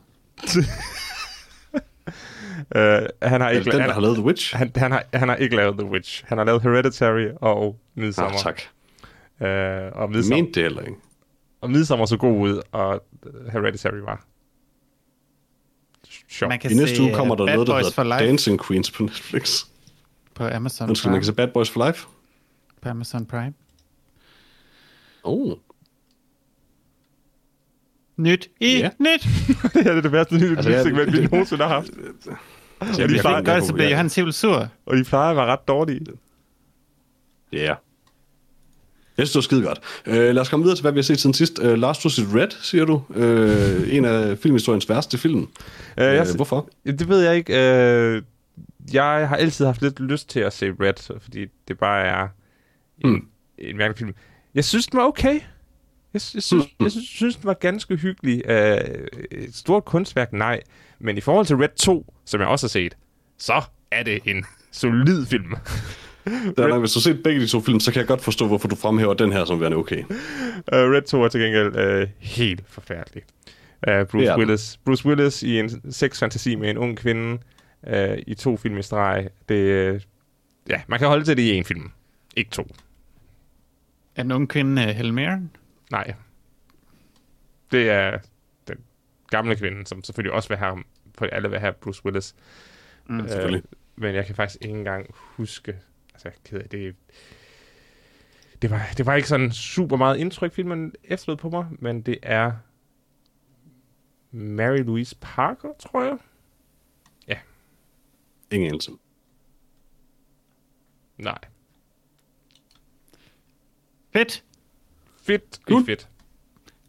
Uh, 2.74 2.82
han, 3.30 3.40
har 3.40 3.50
ikke, 3.50 3.64
det 3.64 3.72
den, 3.72 3.80
han, 3.80 3.88
der 3.88 3.94
har 3.94 4.00
lavet 4.00 4.16
The 4.16 4.24
Witch? 4.24 4.56
han, 4.56 4.72
han, 4.76 4.92
har, 4.92 5.04
han 5.14 5.28
har 5.28 5.36
ikke 5.36 5.56
lavet 5.56 5.78
The 5.78 5.86
Witch. 5.88 6.24
Han 6.26 6.38
har 6.38 6.44
lavet 6.44 6.62
Hereditary 6.62 7.28
og 7.40 7.66
Ah, 7.96 8.02
Midsommer. 8.02 8.38
tak. 8.38 8.62
Uh, 9.40 9.46
og, 9.46 9.48
Jeg 9.48 10.08
Midsommer 10.10 10.36
mente 10.36 10.52
det 10.52 10.62
heller 10.62 10.82
ikke. 10.82 10.98
og 11.60 11.70
Midsommer 11.70 12.06
så 12.06 12.16
god 12.16 12.40
ud, 12.40 12.62
og 12.72 13.04
øh, 13.26 13.52
Hereditary 13.52 13.96
var 13.98 14.24
sjov. 16.28 16.48
Man 16.48 16.58
kan 16.58 16.70
I 16.70 16.74
næste 16.74 16.96
se 16.96 17.02
uge 17.02 17.14
kommer 17.14 17.34
uh, 17.34 17.38
der 17.38 17.46
Bad 17.46 17.54
noget, 17.54 17.66
der 17.68 17.74
Boys 17.74 17.96
hedder 17.96 18.18
Dancing 18.18 18.64
Queens 18.66 18.90
på 18.90 19.02
Netflix. 19.02 19.64
på 20.34 20.44
Amazon 20.48 20.88
Undskyld, 20.88 21.08
man 21.10 21.12
Prime. 21.12 21.20
kan 21.20 21.24
se 21.26 21.32
Bad 21.32 21.48
Boys 21.48 21.70
for 21.70 21.86
Life. 21.86 22.06
På 22.82 22.88
Amazon 22.88 23.26
Prime. 23.26 23.52
Oh. 25.24 25.52
Nyt 28.16 28.50
i 28.60 28.78
Ja. 28.78 28.90
nyt. 28.98 29.22
det 29.74 29.86
er 29.86 30.00
det 30.00 30.12
værste 30.12 30.34
nye 30.38 30.56
Altså, 30.56 30.82
segment, 30.82 31.12
vi 31.12 31.22
nogensinde 31.26 31.62
har 31.62 31.68
haft. 31.74 31.90
Jeg, 32.98 33.08
de 33.08 33.14
jeg, 33.14 33.20
plejer- 33.20 33.42
Gør 33.42 33.54
det, 33.54 33.64
så 33.64 33.72
bliver 33.72 33.88
Johannes 33.90 34.14
helt 34.14 34.34
sur. 34.34 34.68
Og 34.86 34.96
de 34.96 35.04
plejer 35.04 35.30
at 35.30 35.36
være 35.36 35.46
ret 35.46 35.68
dårlige. 35.68 36.06
Ja. 37.52 37.58
Yeah. 37.58 37.76
Jeg 39.18 39.26
synes, 39.26 39.30
det 39.32 39.34
var 39.34 39.40
skide 39.42 39.62
godt. 39.66 39.80
Uh, 40.06 40.12
lad 40.34 40.38
os 40.38 40.48
komme 40.48 40.64
videre 40.64 40.76
til, 40.76 40.82
hvad 40.82 40.92
vi 40.92 40.98
har 40.98 41.02
set 41.02 41.20
siden 41.20 41.34
sidst. 41.34 41.58
Uh, 41.58 41.72
Last 41.72 42.04
Was 42.04 42.18
It 42.18 42.26
Red, 42.34 42.48
siger 42.62 42.84
du. 42.84 43.02
Uh, 43.08 43.94
en 43.94 44.04
af 44.04 44.38
filmhistoriens 44.38 44.88
værste 44.88 45.18
film. 45.18 45.38
Uh, 45.40 45.48
jeg, 45.96 46.26
Uh, 46.30 46.36
hvorfor? 46.36 46.68
Det 46.84 47.08
ved 47.08 47.20
jeg 47.20 47.36
ikke. 47.36 47.52
Øh, 47.70 48.22
jeg 48.92 49.28
har 49.28 49.36
altid 49.36 49.64
haft 49.66 49.82
lidt 49.82 50.00
lyst 50.00 50.28
til 50.28 50.40
at 50.40 50.52
se 50.52 50.70
Red, 50.80 51.20
fordi 51.22 51.46
det 51.68 51.78
bare 51.78 52.04
er 52.06 52.28
en, 53.04 53.10
Hmm. 53.10 53.26
en 53.58 53.76
mærkelig 53.76 53.98
film. 53.98 54.14
Jeg 54.54 54.64
synes, 54.64 54.86
den 54.86 54.96
var 54.98 55.04
okay. 55.06 55.34
Jeg, 55.34 55.40
jeg, 56.14 56.20
synes, 56.22 56.50
Hmm. 56.50 56.62
jeg 56.84 56.90
synes, 56.90 57.08
synes, 57.08 57.36
den 57.36 57.44
var 57.44 57.54
ganske 57.54 57.96
hyggelig. 57.96 58.42
Øh, 58.50 58.78
et 59.30 59.54
stort 59.56 59.84
kunstværk, 59.84 60.32
nej. 60.32 60.60
Men 60.98 61.18
i 61.18 61.20
forhold 61.20 61.46
til 61.46 61.56
Red 61.56 61.68
2, 61.76 62.14
som 62.24 62.40
jeg 62.40 62.48
også 62.48 62.66
har 62.66 62.68
set, 62.68 62.96
så 63.38 63.62
er 63.90 64.02
det 64.02 64.18
en 64.24 64.44
solid 64.72 65.26
film. 65.26 65.54
Der, 66.26 66.74
er, 66.74 66.78
hvis 66.78 66.92
du 66.92 66.98
har 66.98 67.02
set 67.02 67.22
begge 67.22 67.40
de 67.40 67.46
to 67.46 67.60
film, 67.60 67.80
så 67.80 67.92
kan 67.92 68.00
jeg 68.00 68.08
godt 68.08 68.20
forstå, 68.20 68.46
hvorfor 68.46 68.68
du 68.68 68.76
fremhæver 68.76 69.14
den 69.14 69.32
her 69.32 69.44
som 69.44 69.60
værende 69.60 69.76
okay. 69.76 70.02
Uh, 70.02 70.12
Red 70.72 71.02
2 71.02 71.22
er 71.22 71.28
til 71.28 71.40
gengæld 71.40 72.02
uh, 72.02 72.08
helt 72.18 72.62
forfærdelig. 72.66 73.22
Uh, 73.88 74.06
Bruce, 74.06 74.26
den. 74.26 74.38
Willis. 74.38 74.80
Bruce 74.84 75.06
Willis 75.06 75.42
i 75.42 75.58
en 75.58 75.92
sexfantasi 75.92 76.54
med 76.54 76.70
en 76.70 76.78
ung 76.78 76.96
kvinde 76.96 77.38
uh, 77.86 78.18
i 78.26 78.34
to 78.34 78.56
film 78.56 78.78
i 78.78 78.82
streg. 78.82 79.28
Det, 79.48 79.92
uh, 79.94 80.00
ja, 80.68 80.80
man 80.86 80.98
kan 80.98 81.08
holde 81.08 81.24
til 81.24 81.36
det 81.36 81.42
i 81.42 81.50
en 81.50 81.64
film. 81.64 81.90
Ikke 82.36 82.50
to. 82.50 82.66
Er 84.16 84.22
den 84.22 84.32
unge 84.32 84.46
kvinde 84.46 84.82
uh, 84.82 84.88
Helen 84.88 85.14
Mirren? 85.14 85.50
Nej. 85.90 86.14
Det 87.72 87.90
er 87.90 88.18
den 88.68 88.76
gamle 89.30 89.56
kvinde, 89.56 89.86
som 89.86 90.04
selvfølgelig 90.04 90.32
også 90.32 90.48
vil 90.48 90.58
have, 90.58 90.82
for 91.18 91.26
alle 91.26 91.50
vil 91.50 91.58
have 91.58 91.72
Bruce 91.72 92.04
Willis. 92.04 92.34
Mm, 93.08 93.28
selvfølgelig. 93.28 93.62
men 93.96 94.14
jeg 94.14 94.26
kan 94.26 94.34
faktisk 94.34 94.64
ikke 94.64 94.74
engang 94.74 95.06
huske, 95.14 95.76
jeg 96.26 96.34
ked 96.44 96.58
af 96.58 96.68
det, 96.68 96.96
det 98.62 98.70
var, 98.70 98.86
det 98.96 99.06
var 99.06 99.14
ikke 99.14 99.28
sådan 99.28 99.52
super 99.52 99.96
meget 99.96 100.16
indtryk, 100.16 100.52
filmen 100.52 100.92
efterlod 101.04 101.36
på 101.36 101.50
mig, 101.50 101.66
men 101.78 102.02
det 102.02 102.18
er 102.22 102.52
Mary 104.30 104.78
Louise 104.78 105.16
Parker, 105.20 105.68
tror 105.78 106.02
jeg. 106.04 106.18
Ingen 108.50 108.68
anelse. 108.68 108.90
Nej. 111.18 111.38
Fedt. 114.12 114.44
Fedt, 115.22 115.60
Cool. 115.68 115.84
fedt. 115.84 116.08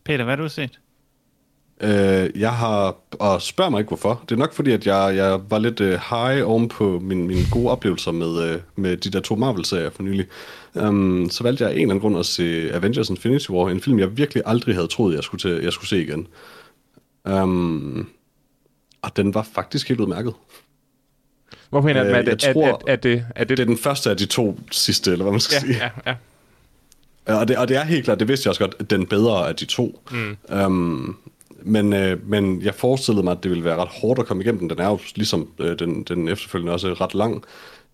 Peter, 0.03 0.23
hvad 0.23 0.35
har 0.35 0.43
du 0.43 0.49
set? 0.49 0.81
Øh, 1.81 2.29
jeg 2.41 2.53
har, 2.53 2.95
og 3.11 3.41
spørg 3.41 3.71
mig 3.71 3.79
ikke 3.79 3.87
hvorfor, 3.87 4.23
det 4.29 4.35
er 4.35 4.39
nok 4.39 4.53
fordi, 4.53 4.71
at 4.71 4.85
jeg, 4.87 5.15
jeg 5.15 5.39
var 5.49 5.59
lidt 5.59 5.79
øh, 5.79 5.99
high 6.09 6.47
oven 6.49 6.69
på 6.69 6.99
min, 6.99 7.27
mine 7.27 7.41
gode 7.51 7.69
oplevelser 7.71 8.11
med, 8.11 8.43
øh, 8.53 8.59
med 8.75 8.97
de 8.97 9.09
der 9.09 9.19
to 9.19 9.35
Marvel-serier 9.35 9.89
for 9.89 10.03
nylig. 10.03 10.25
Um, 10.75 11.29
så 11.31 11.43
valgte 11.43 11.63
jeg 11.63 11.71
af 11.71 11.75
en 11.75 11.81
eller 11.81 11.89
anden 11.93 12.01
grund 12.01 12.17
at 12.19 12.25
se 12.25 12.69
Avengers 12.73 13.09
Infinity 13.09 13.49
War, 13.49 13.69
en 13.69 13.81
film, 13.81 13.99
jeg 13.99 14.17
virkelig 14.17 14.43
aldrig 14.45 14.75
havde 14.75 14.87
troet, 14.87 15.15
jeg 15.15 15.23
skulle, 15.23 15.41
til, 15.41 15.63
jeg 15.63 15.73
skulle 15.73 15.89
se 15.89 16.01
igen. 16.03 16.27
Um, 17.25 18.09
og 19.01 19.17
den 19.17 19.33
var 19.33 19.47
faktisk 19.53 19.87
helt 19.89 19.99
udmærket. 19.99 20.33
Hvorfor 21.69 21.87
mener 21.87 22.03
Øh, 22.05 22.11
er, 22.11 22.15
jeg 22.15 22.25
det, 22.25 22.39
tror- 22.39 22.67
er, 22.87 22.91
er, 22.91 22.95
det, 22.95 23.25
er 23.35 23.43
det, 23.43 23.57
Det 23.57 23.63
er 23.63 23.67
den 23.67 23.77
første 23.77 24.09
af 24.09 24.17
de 24.17 24.25
to 24.25 24.59
sidste, 24.71 25.11
eller 25.11 25.23
hvad 25.23 25.31
man 25.31 25.39
skal 25.39 25.55
ja, 25.55 25.59
sige. 25.73 25.91
ja. 26.05 26.13
Ja, 27.27 27.39
Og 27.39 27.47
det, 27.47 27.57
og 27.57 27.67
det 27.67 27.77
er 27.77 27.83
helt 27.83 28.05
klart, 28.05 28.19
det 28.19 28.27
vidste 28.27 28.47
jeg 28.47 28.51
også 28.51 28.59
godt, 28.61 28.89
den 28.89 29.05
bedre 29.05 29.47
af 29.49 29.55
de 29.55 29.65
to. 29.65 30.01
Mm. 30.11 30.37
Um, 30.65 31.17
men, 31.61 31.93
øh, 31.93 32.29
men 32.29 32.61
jeg 32.61 32.75
forestillede 32.75 33.23
mig, 33.23 33.31
at 33.31 33.43
det 33.43 33.51
ville 33.51 33.63
være 33.63 33.75
ret 33.75 33.87
hårdt 34.01 34.19
at 34.19 34.25
komme 34.25 34.43
igennem 34.43 34.59
den. 34.59 34.69
Den 34.69 34.79
er 34.79 34.89
jo 34.89 34.99
ligesom 35.15 35.49
øh, 35.59 35.79
den, 35.79 36.03
den 36.03 36.27
efterfølgende 36.27 36.73
også 36.73 36.93
ret 36.93 37.15
lang. 37.15 37.43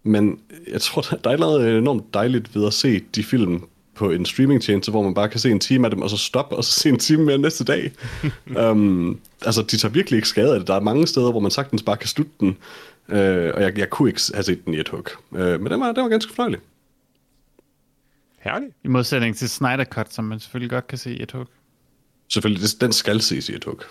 Men 0.03 0.39
jeg 0.71 0.81
tror, 0.81 1.01
der, 1.01 1.29
er 1.29 1.37
noget 1.37 1.77
enormt 1.77 2.13
dejligt 2.13 2.55
ved 2.55 2.67
at 2.67 2.73
se 2.73 3.01
de 3.15 3.23
film 3.23 3.63
på 3.95 4.11
en 4.11 4.25
streamingtjeneste, 4.25 4.91
hvor 4.91 5.01
man 5.01 5.13
bare 5.13 5.29
kan 5.29 5.39
se 5.39 5.51
en 5.51 5.59
time 5.59 5.87
af 5.87 5.91
dem, 5.91 6.01
og 6.01 6.09
så 6.09 6.17
stoppe, 6.17 6.55
og 6.55 6.63
så 6.63 6.71
se 6.71 6.89
en 6.89 6.99
time 6.99 7.25
mere 7.25 7.37
næste 7.37 7.63
dag. 7.63 7.91
um, 8.71 9.19
altså, 9.45 9.61
de 9.61 9.77
tager 9.77 9.91
virkelig 9.91 10.17
ikke 10.17 10.27
skade 10.27 10.53
af 10.53 10.59
det. 10.59 10.67
Der 10.67 10.73
er 10.75 10.79
mange 10.79 11.07
steder, 11.07 11.31
hvor 11.31 11.39
man 11.39 11.51
sagtens 11.51 11.83
bare 11.83 11.97
kan 11.97 12.07
slutte 12.07 12.31
den. 12.39 12.57
Uh, 13.07 13.15
og 13.55 13.61
jeg, 13.61 13.77
jeg 13.77 13.89
kunne 13.89 14.09
ikke 14.09 14.21
have 14.33 14.43
set 14.43 14.65
den 14.65 14.73
i 14.73 14.77
et 14.77 14.89
hug. 14.89 15.07
Uh, 15.31 15.39
men 15.39 15.65
den 15.65 15.79
var, 15.79 15.91
den 15.91 16.03
var 16.03 16.09
ganske 16.09 16.33
fornøjelig. 16.33 16.59
Herligt. 18.39 18.73
I 18.83 18.87
modsætning 18.87 19.35
til 19.35 19.49
Snyder 19.49 19.83
Cut, 19.83 20.13
som 20.13 20.25
man 20.25 20.39
selvfølgelig 20.39 20.69
godt 20.69 20.87
kan 20.87 20.97
se 20.97 21.15
i 21.15 21.23
et 21.23 21.31
hug. 21.31 21.47
Selvfølgelig, 22.33 22.63
det, 22.63 22.81
den 22.81 22.93
skal 22.93 23.21
ses 23.21 23.49
i 23.49 23.55
et 23.55 23.63
hug. 23.63 23.81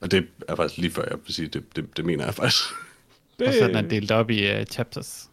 Og 0.00 0.10
det 0.10 0.26
er 0.48 0.56
faktisk 0.56 0.78
lige 0.78 0.90
før, 0.90 1.04
jeg 1.10 1.18
vil 1.26 1.34
sige, 1.34 1.48
det, 1.48 1.76
det, 1.76 1.96
det 1.96 2.04
mener 2.04 2.24
jeg 2.24 2.34
faktisk. 2.34 2.64
Og 3.46 3.52
så 3.52 3.64
er 3.64 3.66
den 3.66 3.76
er 3.76 3.82
delt 3.82 4.10
op 4.10 4.30
i 4.30 4.60
uh, 4.60 4.64
chapters. 4.64 5.30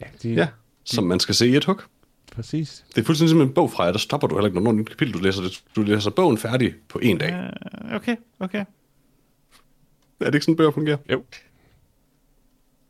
Ja, 0.00 0.06
de, 0.22 0.28
Ja, 0.34 0.48
som 0.84 1.04
man 1.04 1.20
skal 1.20 1.34
se 1.34 1.48
i 1.48 1.56
et 1.56 1.64
hug. 1.64 1.80
præcis. 2.32 2.84
Det 2.94 3.00
er 3.00 3.04
fuldstændig 3.04 3.30
som 3.30 3.40
en 3.40 3.54
bog 3.54 3.72
fra 3.72 3.84
jer, 3.84 3.92
der 3.92 3.98
stopper 3.98 4.28
du 4.28 4.34
heller 4.34 4.46
ikke, 4.46 4.54
når 4.54 4.62
nogen 4.62 4.84
kapitel 4.84 5.14
du 5.14 5.18
læser 5.18 5.42
det. 5.42 5.62
Du 5.76 5.82
læser 5.82 6.10
bogen 6.10 6.38
færdig 6.38 6.74
på 6.88 6.98
en 6.98 7.18
dag. 7.18 7.34
Uh, 7.34 7.94
okay, 7.94 8.16
okay. 8.38 8.64
Er 10.20 10.24
det 10.24 10.34
ikke 10.34 10.44
sådan, 10.44 10.56
bøger 10.56 10.70
fungerer? 10.70 10.96
Jo. 11.10 11.24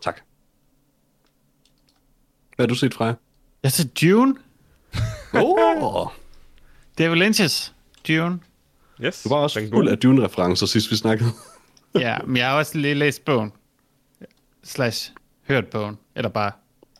Tak. 0.01 0.21
Hvad 2.57 2.67
har 2.67 2.69
du 2.69 2.75
set 2.75 2.95
fra 2.95 3.05
jer? 3.05 3.15
Jeg 3.63 3.73
så 3.73 3.89
Dune. 4.03 4.35
Oh, 5.35 6.09
David 6.99 7.23
Lynch's 7.23 7.74
Dune. 8.09 8.41
Yes. 9.05 9.23
du 9.23 9.29
var 9.29 9.37
også 9.37 9.69
fuld 9.73 9.89
af 9.89 9.99
Dune-referencer, 9.99 10.67
sidst 10.67 10.91
vi 10.91 10.97
snakkede. 10.97 11.31
Ja, 11.99 12.19
men 12.27 12.37
jeg 12.37 12.47
har 12.49 12.55
også 12.57 12.79
lige 12.79 12.95
læst 12.95 13.25
bogen. 13.25 13.53
Slash 14.65 15.13
hørt 15.49 15.67
bogen. 15.67 15.99
Eller 16.17 16.29
bare 16.29 16.53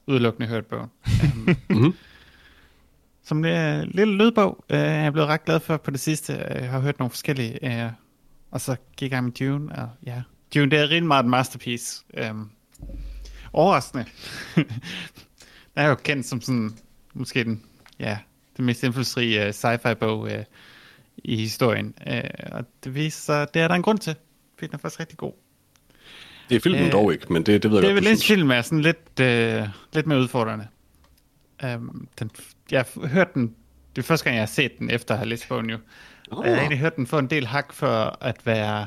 udelukkende 0.07 0.49
hørt 0.49 0.67
bogen. 0.67 0.91
Um, 1.23 1.57
Mhm. 1.77 1.95
Som 3.25 3.45
en 3.45 3.89
lille 3.95 4.17
lydbog. 4.17 4.65
Uh, 4.71 4.77
jeg 4.77 5.07
er 5.07 5.11
blevet 5.11 5.29
ret 5.29 5.45
glad 5.45 5.61
for 5.61 5.77
på 5.77 5.91
det 5.91 6.01
sidste. 6.01 6.33
Jeg 6.33 6.71
har 6.71 6.81
hørt 6.81 6.99
nogle 6.99 7.11
forskellige. 7.11 7.59
Uh, 7.63 7.93
og 8.51 8.61
så 8.61 8.77
gik 8.97 9.13
jeg 9.13 9.25
med 9.25 9.33
Dune. 9.33 9.77
Og 9.77 9.89
ja, 10.07 10.23
Dune 10.55 10.71
det 10.71 10.79
er 10.79 10.83
rigtig 10.83 11.07
meget 11.07 11.25
et 11.25 11.31
masterpiece. 11.31 12.05
Um, 12.31 12.51
overraskende. 13.53 14.05
den 14.57 14.67
er 15.75 15.89
jo 15.89 15.95
kendt 15.95 16.27
som 16.27 16.41
sådan, 16.41 16.71
måske 17.15 17.45
den, 17.45 17.63
ja, 17.99 18.19
den 18.57 18.65
mest 18.65 18.83
indflydelsesrige 18.83 19.43
uh, 19.43 19.49
sci-fi 19.55 19.95
bog 19.95 20.21
uh, 20.21 20.31
i 21.25 21.37
historien. 21.37 21.95
Uh, 22.07 22.17
og 22.53 22.65
det 22.85 22.95
viser 22.95 23.21
sig, 23.21 23.55
det 23.55 23.63
er 23.63 23.69
der 23.69 23.75
en 23.75 23.83
grund 23.83 23.99
til. 23.99 24.15
Fordi 24.59 24.67
den 24.67 24.75
er 24.75 24.79
faktisk 24.79 25.01
rigtig 25.01 25.19
god. 25.19 25.33
Det 26.49 26.57
er 26.57 26.61
filmen 26.61 26.85
Øh, 26.85 26.93
dog 26.93 27.13
ikke, 27.13 27.33
men 27.33 27.43
det, 27.43 27.63
det 27.63 27.71
ved 27.71 27.79
jeg 27.79 27.89
David 27.89 28.03
godt, 28.03 28.07
synes. 28.07 28.27
film 28.27 28.51
er 28.51 28.63
sådan 28.63 28.81
lidt, 28.81 29.21
øh, 29.21 29.69
lidt 29.93 30.07
mere 30.07 30.19
udfordrende. 30.19 30.67
Um, 31.65 32.09
den, 32.19 32.31
jeg 32.71 32.85
har 32.95 33.07
hørt 33.07 33.35
den, 33.35 33.55
det 33.97 34.03
er 34.03 34.07
første 34.07 34.25
gang, 34.25 34.35
jeg 34.37 34.43
har 34.43 34.47
set 34.47 34.79
den, 34.79 34.91
efter 34.91 35.15
at 35.15 35.19
have 35.19 35.29
læst 35.29 35.49
bogen 35.49 35.71
jo. 35.71 35.79
Oh. 36.31 36.39
Og 36.39 36.45
jeg 36.45 36.55
har 36.55 36.61
egentlig 36.61 36.79
hørt 36.79 36.97
den 36.97 37.07
få 37.07 37.19
en 37.19 37.27
del 37.27 37.47
hak 37.47 37.73
for 37.73 38.19
at 38.21 38.47
være, 38.47 38.87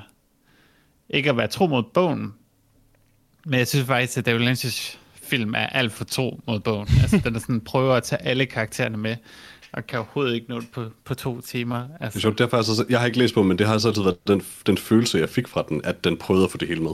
ikke 1.10 1.30
at 1.30 1.38
være 1.38 1.48
tro 1.48 1.68
mod 1.68 1.84
bogen, 1.94 2.34
men 3.46 3.60
jeg 3.60 3.68
synes 3.68 3.86
faktisk, 3.88 4.18
at 4.18 4.26
David 4.26 4.48
Lynch's 4.52 4.98
film 5.14 5.54
er 5.56 5.68
alt 5.68 5.92
for 5.92 6.06
tro 6.06 6.42
mod 6.48 6.60
bogen. 6.60 6.88
Altså, 7.02 7.22
den 7.24 7.36
er 7.36 7.40
sådan, 7.40 7.62
prøver 7.62 7.96
at 7.96 8.04
tage 8.04 8.22
alle 8.22 8.46
karaktererne 8.46 8.98
med, 8.98 9.16
og 9.78 9.88
kan 9.88 10.00
overhovedet 10.00 10.36
ikke 10.36 10.50
nå 10.50 10.60
det 10.60 10.68
på, 10.74 10.86
på 11.06 11.14
to 11.16 11.42
timer. 11.42 11.78
Det 11.80 11.88
er 12.00 12.06
Altså, 12.06 12.20
sjovt, 12.20 12.38
derfor, 12.40 12.58
altså, 12.58 12.86
jeg 12.90 13.00
har 13.00 13.06
ikke 13.06 13.18
læst 13.18 13.34
på, 13.34 13.44
men 13.44 13.58
det 13.60 13.68
har 13.68 13.74
altså 13.74 13.88
altid 13.88 14.04
været 14.04 14.28
den, 14.28 14.42
den 14.68 14.78
følelse, 14.78 15.18
jeg 15.18 15.30
fik 15.30 15.48
fra 15.48 15.66
den, 15.70 15.82
at 15.84 16.04
den 16.04 16.18
prøvede 16.18 16.46
at 16.46 16.52
få 16.52 16.58
det 16.58 16.68
hele 16.68 16.82
med. 16.84 16.92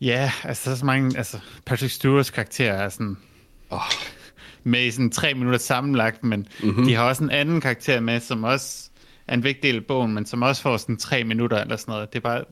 Ja, 0.00 0.32
altså 0.44 0.70
der 0.70 0.74
er 0.74 0.78
så 0.78 0.84
mange, 0.84 1.18
altså 1.18 1.38
Patrick 1.66 1.92
Stewarts 1.92 2.30
karakter 2.30 2.72
er 2.72 2.88
sådan 2.88 3.16
Oh, 3.70 3.80
med 4.64 4.84
i 4.84 4.90
sådan 4.90 5.10
tre 5.10 5.34
minutter 5.34 5.58
sammenlagt, 5.58 6.24
men 6.24 6.46
Mhm. 6.60 6.68
mm-hmm. 6.68 6.84
de 6.86 6.94
har 6.94 7.04
også 7.04 7.24
en 7.24 7.30
anden 7.30 7.60
karakter 7.60 8.00
med, 8.00 8.20
som 8.20 8.44
også 8.44 8.90
er 9.26 9.34
en 9.34 9.44
vigtig 9.44 9.62
del 9.62 9.76
af 9.76 9.84
bogen, 9.84 10.14
men 10.14 10.26
som 10.26 10.42
også 10.42 10.62
får 10.62 10.76
sådan 10.76 10.96
tre 10.96 11.24
minutter 11.24 11.58
eller 11.60 11.76
sådan 11.76 11.92
noget. 11.92 12.12
Det 12.12 12.18
er 12.18 12.20
bare, 12.20 12.44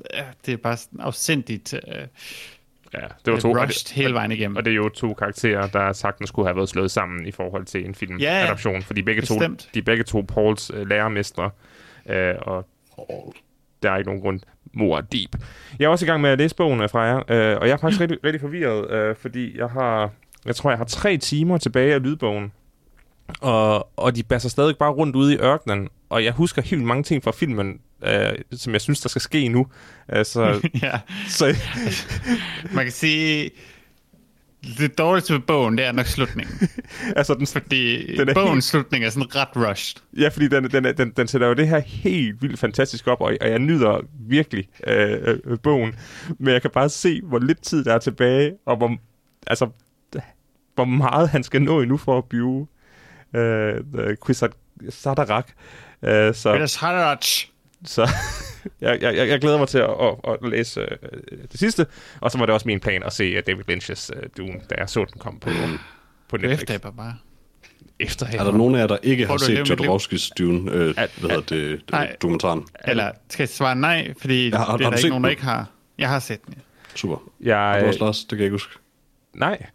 det 0.46 0.52
er 0.52 0.56
bare 0.56 0.76
sådan 0.76 1.00
afsindigt 1.00 1.72
uh, 1.72 1.80
Ja, 2.94 2.98
det 3.24 3.32
var 3.32 3.38
to. 3.40 3.50
og 3.50 3.56
rushed 3.62 3.94
hele 4.02 4.14
vejen 4.14 4.32
igennem. 4.32 4.56
Og 4.56 4.64
det 4.64 4.70
er 4.70 4.74
jo 4.74 4.88
to 4.88 5.14
karakterer, 5.14 5.66
der 5.66 5.92
sagtens 5.92 6.28
skulle 6.28 6.48
have 6.48 6.56
været 6.56 6.68
slået 6.68 6.90
sammen 6.90 7.26
i 7.26 7.30
forhold 7.30 7.64
til 7.64 7.86
en 7.86 7.94
filmadaption, 7.94 8.72
Ja, 8.74 8.78
ja. 8.78 8.84
fordi 8.86 9.02
begge 9.02 9.22
to, 9.22 9.34
Bestemt. 9.34 9.70
de 9.74 9.78
er 9.78 9.82
begge 9.82 10.04
to 10.04 10.24
Pauls 10.28 10.70
øh, 10.74 10.88
lærermestre, 10.88 11.50
øh, 12.08 12.34
og 12.40 12.66
der 13.82 13.90
er 13.90 13.96
ikke 13.96 14.08
nogen 14.08 14.22
grund 14.22 14.40
mor 14.74 15.00
deep. 15.00 15.36
Jeg 15.78 15.84
er 15.84 15.88
også 15.88 16.04
i 16.04 16.08
gang 16.08 16.20
med 16.20 16.30
at 16.30 16.38
læse 16.38 16.56
bogen 16.56 16.80
øh, 16.82 16.90
fra 16.90 17.00
jer, 17.02 17.16
øh, 17.16 17.58
og 17.60 17.66
jeg 17.66 17.72
er 17.72 17.76
faktisk 17.76 18.00
rigtig, 18.00 18.18
rigtig 18.24 18.40
forvirret, 18.40 18.90
øh, 18.90 19.16
fordi 19.16 19.58
jeg 19.58 19.68
har, 19.68 20.10
jeg 20.46 20.56
tror, 20.56 20.70
jeg 20.70 20.78
har 20.78 20.84
tre 20.84 21.16
timer 21.16 21.58
tilbage 21.58 21.94
af 21.94 22.02
lydbogen, 22.02 22.52
og, 23.40 23.88
og 23.96 24.16
de 24.16 24.22
basser 24.22 24.48
stadig 24.48 24.76
bare 24.78 24.90
rundt 24.92 25.16
ude 25.16 25.34
i 25.34 25.38
ørkenen, 25.38 25.88
og 26.08 26.24
jeg 26.24 26.32
husker 26.32 26.62
helt 26.62 26.82
mange 26.84 27.02
ting 27.02 27.24
fra 27.24 27.30
filmen, 27.32 27.80
øh, 28.04 28.32
som 28.52 28.72
jeg 28.72 28.80
synes, 28.80 29.00
der 29.00 29.08
skal 29.08 29.22
ske 29.22 29.48
nu. 29.48 29.66
Altså, 30.08 30.42
ja, 30.82 31.00
så, 31.28 31.56
man 32.74 32.84
kan 32.84 32.92
sige, 32.92 33.50
det 34.78 34.98
dårligste 34.98 35.32
ved 35.34 35.40
bogen, 35.40 35.78
det 35.78 35.86
er 35.86 35.92
nok 35.92 36.06
slutningen. 36.06 36.68
altså 37.16 37.34
den, 37.34 37.46
Fordi 37.46 38.16
Den 38.16 38.28
er 38.28 38.34
bogens 38.34 38.54
helt- 38.54 38.64
slutning 38.64 39.04
er 39.04 39.10
sådan 39.10 39.36
ret 39.36 39.48
rushed. 39.56 40.00
Ja, 40.18 40.28
fordi 40.28 40.48
den, 40.48 40.70
den, 40.70 40.84
den, 40.84 41.10
den 41.10 41.28
sætter 41.28 41.46
jo 41.48 41.54
det 41.54 41.68
her 41.68 41.78
helt 41.78 42.42
vildt 42.42 42.58
fantastisk 42.58 43.06
op, 43.06 43.20
og, 43.20 43.32
og 43.40 43.48
jeg 43.50 43.58
nyder 43.58 44.00
virkelig 44.20 44.68
øh, 44.86 45.38
øh, 45.44 45.58
bogen. 45.58 45.94
Men 46.38 46.52
jeg 46.52 46.62
kan 46.62 46.70
bare 46.70 46.88
se, 46.88 47.20
hvor 47.24 47.38
lidt 47.38 47.62
tid 47.62 47.84
der 47.84 47.94
er 47.94 47.98
tilbage, 47.98 48.52
og 48.66 48.76
hvor, 48.76 48.96
altså, 49.46 49.68
hvor 50.74 50.84
meget 50.84 51.28
han 51.28 51.42
skal 51.44 51.62
nå 51.62 51.80
endnu 51.80 51.96
for 51.96 52.18
at 52.18 52.24
blive 52.24 52.66
øh, 53.34 53.74
øh, 53.98 54.16
Quisat 54.26 54.50
Sadarak. 54.88 55.48
Øh, 56.02 56.34
så, 56.34 56.76
Harach. 56.80 57.48
Så 57.84 58.02
jeg, 58.80 58.98
jeg, 59.02 59.28
jeg 59.28 59.40
glæder 59.40 59.58
mig 59.58 59.68
til 59.68 59.78
at, 59.78 59.90
at, 59.90 60.36
at 60.44 60.50
læse 60.50 60.80
øh, 60.80 60.88
det 61.52 61.60
sidste, 61.60 61.86
og 62.20 62.30
så 62.30 62.38
var 62.38 62.46
det 62.46 62.54
også 62.54 62.68
min 62.68 62.80
plan 62.80 63.02
at 63.02 63.12
se 63.12 63.24
øh, 63.24 63.42
David 63.46 63.64
Lynch's 63.70 64.08
øh, 64.16 64.22
Dune, 64.36 64.60
da 64.70 64.74
jeg 64.78 64.88
så 64.88 65.04
den 65.12 65.20
kom 65.20 65.38
på, 65.40 65.50
på 66.28 66.36
Du 66.36 66.42
Netflix. 66.42 66.60
efterhæber 66.60 66.90
bare. 66.90 67.14
Efter 68.00 68.26
er 68.26 68.44
der 68.44 68.52
nogen 68.52 68.74
af 68.74 68.78
jer, 68.80 68.86
der 68.86 68.96
ikke 69.02 69.26
Prøv 69.26 69.34
har 69.34 69.44
set? 69.44 69.70
Jodorowskis 69.70 70.30
Dune, 70.38 70.72
øh, 70.72 70.94
At- 70.96 71.10
hvad 71.20 71.30
hedder 71.30 71.42
det, 71.42 71.82
Nej. 71.92 72.06
det 72.06 72.22
dokumentaren? 72.22 72.66
Eller 72.84 73.10
skal 73.28 73.42
jeg 73.42 73.48
svare 73.48 73.76
nej, 73.76 74.14
fordi 74.20 74.48
Ja, 74.48 74.56
har- 74.56 74.64
det 74.64 74.66
har 74.66 74.72
er 74.72 74.76
du 74.76 74.90
der 74.90 74.96
ikke 74.96 75.08
nogen, 75.08 75.24
der 75.24 75.30
ikke 75.30 75.42
har. 75.42 75.66
Jeg 75.98 76.08
har 76.08 76.18
set 76.18 76.46
den. 76.46 76.54
ja. 76.56 76.60
Super. 76.94 77.16
Jeg, 77.40 77.56
Har 77.56 77.80
du 77.80 77.86
også, 77.86 78.04
Lars? 78.04 78.18
Det 78.18 78.28
kan 78.28 78.38
jeg 78.38 78.44
ikke 78.44 78.54
huske. 78.54 78.74
nej, 79.34 79.66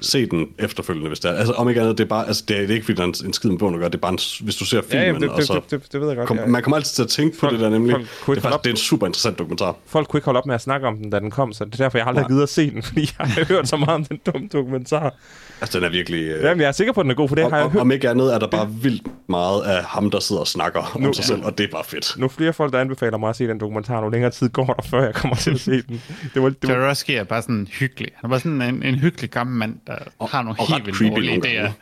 Se 0.00 0.26
den 0.26 0.46
efterfølgende, 0.58 1.08
hvis 1.08 1.20
det 1.20 1.30
er. 1.30 1.34
Altså, 1.34 1.52
om 1.52 1.68
ikke 1.68 1.80
andet, 1.80 1.98
det 1.98 2.04
er 2.04 2.08
bare, 2.08 2.26
altså, 2.26 2.44
det 2.48 2.56
er, 2.56 2.60
det 2.60 2.70
er 2.70 2.74
ikke, 2.74 2.84
fordi 2.84 2.96
der 2.96 3.02
er 3.02 3.06
en, 3.08 3.14
en 3.26 3.32
skid 3.32 3.50
med 3.50 3.58
bogen 3.58 3.74
at 3.74 3.78
gøre, 3.80 3.88
det 3.88 3.94
er 3.94 4.00
bare, 4.00 4.12
en, 4.12 4.18
hvis 4.40 4.56
du 4.56 4.64
ser 4.64 4.82
filmen, 4.82 5.00
ja, 5.00 5.06
jamen, 5.06 5.22
det, 5.22 5.30
og 5.30 5.36
det, 5.36 5.46
så... 5.46 5.54
det, 5.54 5.70
det, 5.70 5.92
det 5.92 6.00
ved 6.00 6.08
jeg 6.08 6.16
godt. 6.16 6.28
Kom, 6.28 6.36
ja. 6.36 6.46
man 6.46 6.62
kommer 6.62 6.76
altid 6.76 6.94
til 6.94 7.02
at 7.02 7.08
tænke 7.08 7.36
på 7.36 7.40
Folk- 7.40 7.52
det 7.52 7.60
der 7.60 7.68
nemlig. 7.70 7.92
folk 7.94 8.04
Det 8.06 8.10
er, 8.10 8.24
holde 8.26 8.38
op- 8.38 8.42
faktisk, 8.42 8.64
det 8.64 8.70
er 8.70 8.74
en 8.74 8.76
super 8.76 9.06
interessant 9.06 9.38
dokumentar. 9.38 9.76
Folk 9.86 10.08
kunne 10.08 10.18
ikke 10.18 10.24
holde 10.24 10.38
op 10.38 10.46
med 10.46 10.54
at 10.54 10.60
snakke 10.60 10.86
om 10.86 10.96
den, 10.96 11.10
da 11.10 11.18
den 11.20 11.30
kom, 11.30 11.52
så 11.52 11.64
det 11.64 11.72
er 11.74 11.76
derfor, 11.76 11.98
jeg 11.98 12.06
aldrig 12.06 12.22
har 12.24 12.28
Nej. 12.28 12.34
givet 12.34 12.42
at 12.42 12.48
se 12.48 12.70
den, 12.70 12.82
fordi 12.88 13.00
jeg 13.18 13.26
har 13.26 13.44
hørt 13.44 13.68
så 13.68 13.76
meget 13.76 13.90
om 13.90 14.04
den 14.04 14.20
dumme 14.26 14.48
dokumentar. 14.52 15.14
Altså, 15.60 15.78
den 15.78 15.86
er 15.86 15.90
virkelig... 15.90 16.22
Øh, 16.24 16.42
Jamen, 16.44 16.60
jeg 16.60 16.68
er 16.68 16.72
sikker 16.72 16.92
på, 16.92 17.00
at 17.00 17.04
den 17.04 17.10
er 17.10 17.14
god, 17.14 17.28
for 17.28 17.34
det 17.36 17.44
om, 17.44 17.50
har 17.50 17.58
jeg 17.58 17.66
om, 17.66 17.72
hørt. 17.72 17.80
om 17.80 17.90
ikke 17.92 18.08
andet 18.10 18.34
er 18.34 18.38
der 18.38 18.46
bare 18.46 18.70
vildt 18.82 19.02
meget 19.28 19.62
af 19.62 19.84
ham, 19.84 20.10
der 20.10 20.20
sidder 20.20 20.40
og 20.40 20.46
snakker 20.48 20.96
Nu- 21.00 21.06
om 21.08 21.14
sig 21.14 21.24
selv, 21.24 21.44
og 21.44 21.58
det 21.58 21.64
er 21.64 21.70
bare 21.72 21.84
fedt. 21.84 22.14
Nu 22.18 22.28
flere 22.28 22.52
folk, 22.52 22.72
der 22.72 22.80
anbefaler 22.80 23.18
mig 23.18 23.28
at 23.30 23.36
se 23.36 23.46
den 23.48 23.60
dokumentar, 23.60 24.00
nu 24.00 24.08
længere 24.08 24.30
tid 24.30 24.48
går 24.48 24.64
der, 24.66 24.82
før 24.90 25.02
jeg 25.04 25.14
kommer 25.14 25.36
til 25.36 25.50
at 25.50 25.60
se 25.60 25.70
den. 25.82 26.02
Det 26.34 26.42
var, 26.42 26.48
det 26.48 26.68
var, 26.68 26.74
Jodorowsky 26.74 27.10
er 27.10 27.24
bare 27.24 27.42
sådan 27.42 27.68
hyggelig. 27.72 28.08
Han 28.14 28.30
bare 28.30 28.40
sådan 28.40 28.62
en, 28.62 28.82
en 28.82 28.94
hyggelig 28.94 29.30
gammel 29.30 29.56
mand, 29.56 29.74
der 29.86 29.96
Og- 30.18 30.28
har 30.28 30.42
nogle 30.42 30.60
og 30.60 30.66
helt 30.74 30.86
vildt 30.86 30.98
creepy 30.98 31.10
dårlige 31.14 31.38
nogle 31.38 31.68
idéer. 31.68 31.72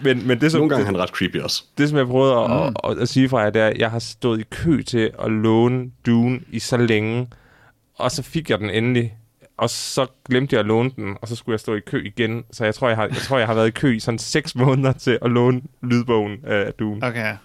men, 0.00 0.26
men 0.26 0.40
det, 0.40 0.52
som, 0.52 0.58
Nogle 0.58 0.70
gange 0.70 0.82
er 0.82 0.86
han 0.86 0.98
ret 0.98 1.08
creepy 1.10 1.36
også. 1.40 1.64
det, 1.78 1.88
som 1.88 1.98
jeg 1.98 2.06
prøvede 2.06 2.34
at, 2.44 2.50
Mm. 2.50 2.74
at, 2.84 2.90
at, 2.90 2.98
at 2.98 3.08
sige 3.08 3.28
fra 3.28 3.38
jer, 3.38 3.50
det 3.50 3.62
er, 3.62 3.66
at 3.66 3.78
jeg 3.78 3.90
har 3.90 3.98
stået 3.98 4.40
i 4.40 4.44
kø 4.50 4.82
til 4.82 5.10
at 5.24 5.30
låne 5.32 5.90
Dune 6.06 6.40
i 6.50 6.58
så 6.58 6.76
længe, 6.76 7.28
og 7.98 8.10
så 8.10 8.22
fik 8.22 8.50
jeg 8.50 8.58
den 8.58 8.70
endelig, 8.70 9.14
og 9.56 9.70
så 9.70 10.06
glemte 10.28 10.54
jeg 10.54 10.60
at 10.60 10.66
låne 10.66 10.90
den, 10.96 11.16
og 11.22 11.28
så 11.28 11.36
skulle 11.36 11.52
jeg 11.54 11.60
stå 11.60 11.74
i 11.74 11.80
kø 11.80 12.04
igen. 12.04 12.44
Så 12.52 12.64
jeg 12.64 12.74
tror, 12.74 12.88
jeg 12.88 12.96
har, 12.96 13.04
jeg, 13.06 13.16
tror, 13.16 13.38
jeg 13.38 13.46
har 13.46 13.54
været 13.54 13.68
i 13.68 13.70
kø 13.70 13.96
i 13.96 14.00
sådan 14.00 14.18
seks 14.18 14.54
måneder 14.64 14.92
til 14.92 15.18
at 15.22 15.30
låne 15.30 15.62
lydbogen 15.82 16.32
øh, 16.32 16.66
af 16.66 16.72
Dune. 16.78 17.06
Okay. 17.06 17.36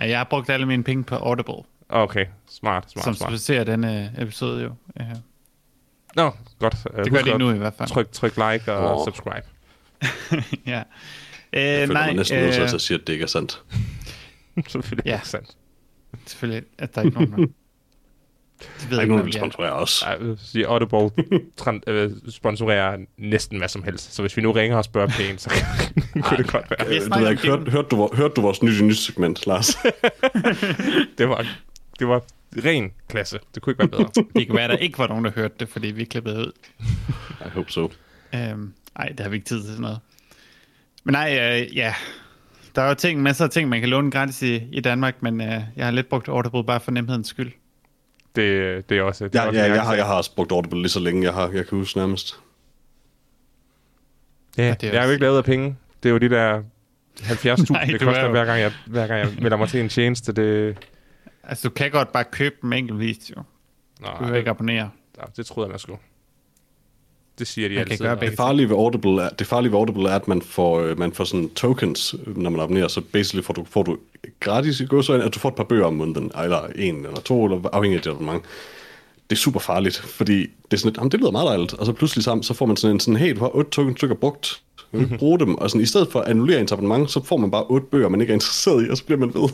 Jeg 0.00 0.18
har 0.18 0.24
brugt 0.24 0.50
alle 0.50 0.66
mine 0.66 0.82
penge 0.84 1.04
på 1.04 1.14
Audible, 1.14 1.54
Okay, 1.88 2.26
smart, 2.50 2.90
smart, 2.90 3.04
som 3.04 3.14
smart. 3.14 3.28
producerer 3.28 3.64
denne 3.64 4.12
episode 4.18 4.62
jo. 4.62 4.70
Ja. 5.00 5.04
Nå, 6.16 6.30
godt. 6.70 6.98
Uh, 6.98 7.04
Det 7.04 7.12
gør 7.12 7.22
de 7.22 7.26
ikke 7.28 7.38
nu 7.38 7.50
i 7.50 7.58
hvert 7.58 7.74
fald. 7.78 7.88
Tryk, 7.88 8.12
tryk 8.12 8.36
like 8.36 8.72
og 8.72 8.98
Åh. 9.00 9.04
subscribe. 9.06 9.46
ja. 10.66 10.82
Jeg 11.52 11.72
Øh, 11.72 11.80
føler 11.80 11.86
nej, 11.92 12.06
mig 12.06 12.14
næsten 12.16 12.38
nødt 12.38 12.52
til 12.54 12.62
øh, 12.62 12.74
at 12.74 12.80
sige, 12.80 12.98
at 13.00 13.06
det 13.06 13.12
ikke 13.12 13.22
er 13.22 13.26
sandt. 13.26 13.62
Selvfølgelig. 14.68 15.06
Ja. 15.06 15.10
Ja. 15.12 15.20
Sandt. 15.24 15.56
selvfølgelig, 16.26 16.64
at 16.78 16.94
der 16.94 17.00
er 17.00 17.04
ikke 17.04 17.18
nogen, 17.20 17.32
der... 17.32 17.46
De 18.60 18.64
Der 18.80 18.88
ved 18.90 18.98
er 18.98 19.02
ikke, 19.02 19.10
nogen, 19.10 19.10
der 19.10 19.14
hvad 19.16 19.24
vi 19.24 19.30
er. 19.36 19.40
sponsorerer 19.40 19.72
os. 19.72 20.04
Jeg 20.06 20.16
vil 20.20 20.38
sige, 20.44 20.66
Audible 20.66 21.10
tran- 21.60 21.80
øh, 21.86 22.10
sponsorerer 22.30 22.96
næsten 23.18 23.58
hvad 23.58 23.68
som 23.68 23.82
helst. 23.82 24.14
Så 24.14 24.22
hvis 24.22 24.36
vi 24.36 24.42
nu 24.42 24.52
ringer 24.52 24.76
og 24.76 24.84
spørger 24.84 25.08
pænt, 25.08 25.40
så 25.40 25.50
kunne 26.22 26.36
det 26.36 26.52
godt 26.52 26.70
være. 26.70 26.78
Jeg 26.78 26.88
Øh, 26.88 27.00
det 27.00 27.10
ved 27.20 27.26
jeg. 27.28 27.36
Hørte, 27.38 27.70
hørte, 27.70 27.88
du, 27.88 28.10
hørte 28.14 28.34
du 28.34 28.40
vores 28.40 28.62
nye 28.62 28.82
nyt 28.82 28.96
segment, 28.98 29.46
Lars? 29.46 29.76
Det 31.18 31.28
var, 31.28 31.46
det 31.98 32.08
var 32.08 32.22
ren 32.64 32.90
klasse. 33.08 33.38
Det 33.54 33.62
kunne 33.62 33.70
ikke 33.70 33.78
være 33.78 33.88
bedre. 33.88 34.08
Det 34.36 34.46
kan 34.46 34.54
være, 34.56 34.64
at 34.64 34.70
der 34.70 34.76
ikke 34.76 34.98
var 34.98 35.06
nogen, 35.08 35.24
der 35.24 35.30
hørte 35.30 35.54
det, 35.60 35.68
fordi 35.68 35.86
vi 35.88 36.04
klippede 36.04 36.38
ud. 36.38 36.52
I 37.46 37.48
hope 37.54 37.72
so. 37.72 37.90
Øhm, 38.34 38.72
ej, 38.96 39.08
det 39.08 39.20
har 39.20 39.28
vi 39.28 39.36
ikke 39.36 39.46
tid 39.46 39.58
til 39.60 39.66
sådan 39.68 39.80
noget. 39.82 39.98
Men 41.04 41.12
nej, 41.12 41.38
øh, 41.62 41.76
ja. 41.76 41.94
Der 42.74 42.82
er 42.82 42.88
jo 42.88 42.94
ting, 42.94 43.22
masser 43.22 43.44
af 43.44 43.50
ting, 43.50 43.68
man 43.68 43.80
kan 43.80 43.88
låne 43.88 44.10
gratis 44.10 44.42
i, 44.42 44.54
i 44.72 44.80
Danmark, 44.80 45.22
men 45.22 45.40
øh, 45.40 45.60
jeg 45.76 45.84
har 45.84 45.90
lidt 45.90 46.08
brugt 46.08 46.28
Audible 46.28 46.64
bare 46.64 46.80
for 46.80 46.90
nemhedens 46.90 47.28
skyld. 47.28 47.52
Det, 48.36 48.88
det 48.88 48.98
er 48.98 49.02
også... 49.02 49.24
Det 49.24 49.34
er 49.34 49.42
Ja, 49.42 49.48
også 49.48 49.60
ja, 49.60 49.72
jeg, 49.72 49.82
har, 49.82 49.94
jeg 49.94 50.06
har 50.06 50.14
også 50.14 50.34
brugt 50.34 50.52
Audible 50.52 50.78
lige 50.78 50.88
så 50.88 51.00
længe, 51.00 51.22
jeg, 51.22 51.32
har, 51.32 51.50
jeg 51.50 51.66
kan 51.66 51.78
huske 51.78 51.98
nærmest. 51.98 52.40
Ja, 54.58 54.74
det 54.80 54.88
er 54.88 54.92
jeg 54.92 55.00
er 55.02 55.04
jo 55.06 55.10
ikke 55.10 55.22
lavet 55.24 55.36
af 55.38 55.44
penge. 55.44 55.76
Det 56.02 56.08
er 56.08 56.12
jo 56.12 56.18
de 56.18 56.28
der 56.30 56.62
70.000, 57.20 57.72
Nej, 57.72 57.84
det 57.84 57.94
er 57.94 57.98
koster 58.04 58.24
jo- 58.24 58.30
hver 58.30 58.44
gang, 58.44 58.60
jeg, 58.60 58.72
hver 58.86 59.06
gang 59.06 59.20
jeg 59.20 59.42
melder 59.42 59.56
mig 59.56 59.68
til 59.68 59.80
en 59.80 59.88
tjeneste. 59.88 60.32
Det, 60.32 60.76
Altså, 61.48 61.68
du 61.68 61.74
kan 61.74 61.90
godt 61.90 62.12
bare 62.12 62.24
købe 62.24 62.54
dem 62.62 62.72
enkeltvis, 62.72 63.30
jo. 63.36 63.42
Nå, 64.00 64.08
Du 64.20 64.24
kan 64.26 64.36
ikke 64.36 64.50
abonnere. 64.50 64.90
det, 65.26 65.36
det 65.36 65.46
troede 65.46 65.66
jeg, 65.66 65.70
man 65.72 65.78
skulle. 65.78 65.98
Det 67.38 67.46
siger 67.46 67.68
de 67.68 67.74
Man 67.74 67.84
kan 67.84 67.92
altid. 67.92 68.04
gøre 68.04 68.14
når- 68.14 68.20
begge 68.20 68.30
Det 68.30 68.36
farlige 68.36 68.68
ved 68.68 68.76
Audible 68.76 69.22
er, 69.22 69.28
det 69.28 69.46
farlige 69.46 69.72
ved 69.72 69.78
Audible 69.78 70.08
er, 70.10 70.14
at 70.16 70.28
man 70.28 70.42
får, 70.42 70.80
øh, 70.80 70.98
man 70.98 71.12
får 71.12 71.24
sådan 71.24 71.48
tokens, 71.48 72.14
når 72.26 72.50
man 72.50 72.60
abonnerer, 72.60 72.88
så 72.88 73.00
basically 73.00 73.44
får 73.44 73.54
du, 73.54 73.64
får 73.70 73.82
du 73.82 73.98
gratis 74.40 74.80
i 74.80 74.84
godsøjne, 74.84 75.24
at 75.24 75.34
du 75.34 75.38
får 75.38 75.48
et 75.48 75.54
par 75.54 75.64
bøger 75.64 75.84
om 75.86 75.94
måneden, 75.94 76.30
eller 76.42 76.66
en 76.76 76.96
eller 76.96 77.20
to, 77.20 77.44
eller 77.44 77.68
afhængig 77.72 77.96
af 77.96 78.02
dit 78.02 78.10
abonnement. 78.12 78.44
Det 79.30 79.36
er 79.36 79.40
super 79.40 79.60
farligt, 79.60 79.96
fordi 79.96 80.38
det 80.40 80.48
er 80.72 80.76
sådan 80.76 80.88
lidt, 80.88 80.96
"Jamen, 80.96 81.10
det 81.10 81.20
lyder 81.20 81.30
meget 81.30 81.46
dejligt, 81.48 81.74
og 81.74 81.86
så 81.86 81.92
pludselig 81.92 82.24
sammen, 82.24 82.42
så 82.42 82.54
får 82.54 82.66
man 82.66 82.76
sådan 82.76 82.96
en 82.96 83.00
sådan, 83.00 83.20
hey, 83.20 83.34
du 83.34 83.40
har 83.40 83.56
otte 83.56 83.70
tokens 83.70 83.98
stykker 83.98 84.16
brugt, 84.16 84.62
vil 84.92 85.00
du 85.00 85.04
ikke 85.06 85.18
bruge 85.24 85.38
dem, 85.38 85.54
og 85.54 85.70
sådan, 85.70 85.82
i 85.82 85.86
stedet 85.86 86.12
for 86.12 86.20
at 86.20 86.28
annullere 86.30 86.60
ens 86.60 86.72
abonnement, 86.72 87.10
så 87.10 87.24
får 87.24 87.36
man 87.36 87.50
bare 87.50 87.64
otte 87.64 87.86
bøger, 87.86 88.08
man 88.08 88.20
ikke 88.20 88.30
er 88.30 88.34
interesseret 88.34 88.86
i, 88.86 88.90
og 88.90 88.96
så 88.96 89.04
bliver 89.04 89.18
man 89.18 89.34
ved. 89.34 89.48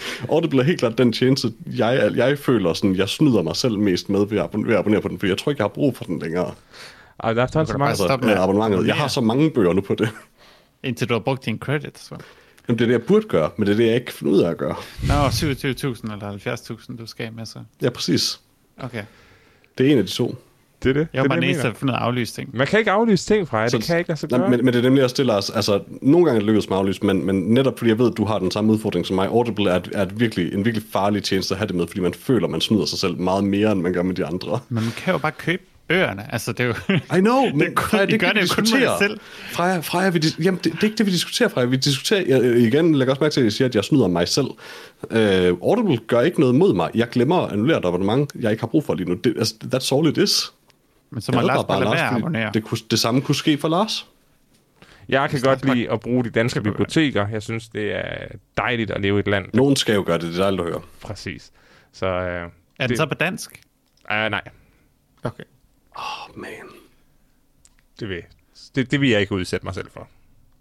Audible 0.32 0.60
er 0.60 0.64
helt 0.64 0.78
klart 0.78 0.98
den 0.98 1.12
tjeneste, 1.12 1.52
jeg, 1.66 2.12
jeg 2.16 2.38
føler, 2.38 2.72
sådan, 2.72 2.96
jeg 2.96 3.08
snyder 3.08 3.42
mig 3.42 3.56
selv 3.56 3.78
mest 3.78 4.08
med 4.08 4.26
ved 4.26 4.38
at, 4.38 4.44
abon- 4.44 4.66
ved 4.66 4.72
at 4.72 4.78
abonnere 4.78 5.00
på 5.02 5.08
den, 5.08 5.18
for 5.18 5.26
jeg 5.26 5.38
tror 5.38 5.52
ikke, 5.52 5.60
jeg 5.60 5.64
har 5.64 5.74
brug 5.74 5.96
for 5.96 6.04
den 6.04 6.18
længere. 6.18 6.54
Ej, 7.22 7.32
der 7.32 7.40
er 7.40 7.44
efterhånden 7.46 7.66
så 7.66 7.72
kan 7.72 7.78
mange... 7.78 7.90
Altså, 7.90 8.18
med 8.26 8.34
abonnementet. 8.36 8.86
Jeg 8.86 8.94
har 8.96 9.08
så 9.08 9.20
mange 9.20 9.50
bøger 9.50 9.72
nu 9.72 9.80
på 9.80 9.94
det. 9.94 10.08
Indtil 10.82 11.08
du 11.08 11.14
har 11.14 11.20
brugt 11.20 11.44
din 11.44 11.58
credit, 11.58 11.98
så. 11.98 12.16
Jamen, 12.68 12.78
det 12.78 12.84
er 12.84 12.86
det, 12.86 12.92
jeg 12.92 13.02
burde 13.02 13.26
gøre, 13.28 13.50
men 13.56 13.66
det 13.66 13.72
er 13.72 13.76
det, 13.76 13.86
jeg 13.86 13.94
ikke 13.94 14.12
finder 14.12 14.34
ud 14.34 14.40
af 14.40 14.50
at 14.50 14.56
gøre. 14.56 14.74
Nå, 15.08 15.14
27.000 15.26 16.12
eller 16.12 16.54
70.000, 16.90 16.96
du 16.96 17.06
skal 17.06 17.32
med 17.32 17.46
så. 17.46 17.58
Ja, 17.82 17.90
præcis. 17.90 18.40
Okay. 18.78 19.02
Det 19.78 19.86
er 19.88 19.92
en 19.92 19.98
af 19.98 20.04
de 20.04 20.10
to. 20.10 20.36
Det 20.82 20.88
er 20.88 20.92
det. 20.92 21.08
Jeg 21.12 21.18
var 21.18 21.22
det, 21.22 21.28
bare 21.30 21.36
den 21.36 21.42
det, 21.42 21.48
eneste, 21.50 21.68
der 21.68 21.74
fundet 21.74 21.94
aflyse 21.94 22.34
ting. 22.34 22.50
Man 22.56 22.66
kan 22.66 22.78
ikke 22.78 22.90
aflyse 22.90 23.26
ting 23.34 23.48
fra 23.48 23.58
jer. 23.58 23.68
Det 23.68 23.84
kan 23.84 23.98
ikke 23.98 24.08
lade 24.10 24.20
sig 24.20 24.30
Nej, 24.30 24.38
gøre. 24.40 24.50
men, 24.50 24.64
men 24.64 24.74
det 24.74 24.78
er 24.78 24.82
nemlig 24.82 25.04
også 25.04 25.14
stille 25.14 25.32
os. 25.34 25.50
Altså, 25.50 25.80
nogle 26.02 26.24
gange 26.26 26.36
er 26.36 26.40
det 26.40 26.46
lykkedes 26.46 26.68
med 26.68 26.76
aflyse, 26.76 27.06
men, 27.06 27.26
men 27.26 27.36
netop 27.36 27.78
fordi 27.78 27.88
jeg 27.90 27.98
ved, 27.98 28.10
at 28.10 28.16
du 28.16 28.24
har 28.24 28.38
den 28.38 28.50
samme 28.50 28.72
udfordring 28.72 29.06
som 29.06 29.16
mig, 29.16 29.28
Audible 29.28 29.70
er, 29.70 29.76
et- 29.76 29.90
er 29.94 30.02
et 30.02 30.20
virkelig, 30.20 30.54
en 30.54 30.64
virkelig 30.64 30.86
farlig 30.92 31.22
tjeneste 31.22 31.54
at 31.54 31.58
have 31.58 31.66
det 31.68 31.74
med, 31.76 31.86
fordi 31.86 32.00
man 32.00 32.14
føler, 32.14 32.48
man 32.48 32.60
snyder 32.60 32.84
sig 32.84 32.98
selv 32.98 33.16
meget 33.18 33.44
mere, 33.44 33.72
end 33.72 33.80
man 33.80 33.92
gør 33.92 34.02
med 34.02 34.14
de 34.14 34.24
andre. 34.26 34.58
Men 34.68 34.82
man 34.84 34.92
kan 34.96 35.12
jo 35.12 35.18
bare 35.18 35.32
købe 35.32 35.62
bøgerne. 35.88 36.32
Altså, 36.32 36.52
det 36.52 36.60
er 36.60 36.64
jo... 36.64 36.74
I 37.16 37.20
know, 37.20 37.42
men 37.54 37.60
Det- 37.60 37.78
Freja, 37.78 38.06
de 38.06 38.10
det 38.12 38.20
gør 38.20 38.26
kan 38.26 38.36
vi 38.36 38.40
det 38.40 38.50
jo 38.50 38.54
kun 38.54 38.66
selv. 39.00 39.20
Freja, 39.52 39.78
Freja, 39.80 40.10
vi, 40.10 40.20
jamen, 40.44 40.60
det, 40.64 40.72
det, 40.72 40.80
er 40.80 40.84
ikke 40.84 40.96
det, 40.96 41.06
vi 41.06 41.10
diskuterer, 41.10 41.48
Freja. 41.48 41.66
Vi 41.66 41.76
diskuterer, 41.76 42.24
jeg, 42.28 42.42
øh, 42.42 42.62
igen, 42.62 42.94
læg 42.94 43.08
også 43.08 43.20
mærke 43.20 43.32
til, 43.32 43.40
at 43.40 43.44
jeg 43.44 43.52
siger, 43.52 43.68
at 43.68 43.74
jeg 43.74 43.84
snyder 43.84 44.08
mig 44.08 44.28
selv. 44.28 44.46
Uh, 45.02 45.68
Audible 45.68 45.96
gør 46.06 46.20
ikke 46.20 46.40
noget 46.40 46.54
mod 46.54 46.74
mig. 46.74 46.90
Jeg 46.94 47.08
glemmer 47.08 47.36
at 47.46 47.52
annullere 47.52 47.78
et 47.78 47.84
abonnement, 47.84 48.30
jeg 48.40 48.50
ikke 48.50 48.60
har 48.62 48.66
brug 48.66 48.84
for 48.84 48.94
lige 48.94 49.08
nu. 49.08 49.14
Det, 49.14 49.34
altså, 49.38 49.54
that's 49.74 49.96
all 49.96 50.08
it 50.08 50.16
is. 50.18 50.52
Men 51.10 51.20
så 51.20 51.32
må 51.32 51.40
Lars 51.40 51.64
bare 51.64 51.80
lade 51.80 51.90
være 51.92 52.08
abonnere. 52.10 52.50
det, 52.54 52.64
kunne, 52.64 52.78
det 52.90 52.98
samme 52.98 53.20
kunne 53.20 53.34
ske 53.34 53.58
for 53.58 53.68
Lars. 53.68 54.06
Jeg 55.08 55.30
kan 55.30 55.40
godt 55.40 55.74
lide 55.74 55.90
at 55.90 56.00
bruge 56.00 56.24
de 56.24 56.30
danske 56.30 56.60
biblioteker. 56.60 57.28
Jeg 57.28 57.42
synes, 57.42 57.68
det 57.68 57.92
er 57.94 58.26
dejligt 58.56 58.90
at 58.90 59.00
leve 59.00 59.16
i 59.16 59.20
et 59.20 59.28
land. 59.28 59.46
Nogen 59.54 59.76
skal 59.76 59.94
jo 59.94 60.02
gøre 60.06 60.18
det, 60.18 60.28
det 60.28 60.34
er 60.38 60.42
dejligt 60.42 60.62
at 60.62 60.68
høre. 60.68 60.80
Præcis. 61.02 61.52
Så, 61.92 62.06
øh, 62.06 62.12
Er 62.24 62.48
den 62.80 62.88
det- 62.88 62.96
så 62.96 63.06
på 63.06 63.14
dansk? 63.14 63.60
uh, 64.10 64.16
nej, 64.16 64.42
Okay. 65.22 65.44
Oh, 65.96 66.38
man. 66.40 66.48
det 68.00 68.08
vil, 68.08 68.22
det, 68.74 68.90
det 68.90 69.00
vil 69.00 69.08
jeg 69.10 69.20
ikke 69.20 69.34
udsætte 69.34 69.66
mig 69.66 69.74
selv 69.74 69.90
for. 69.90 70.08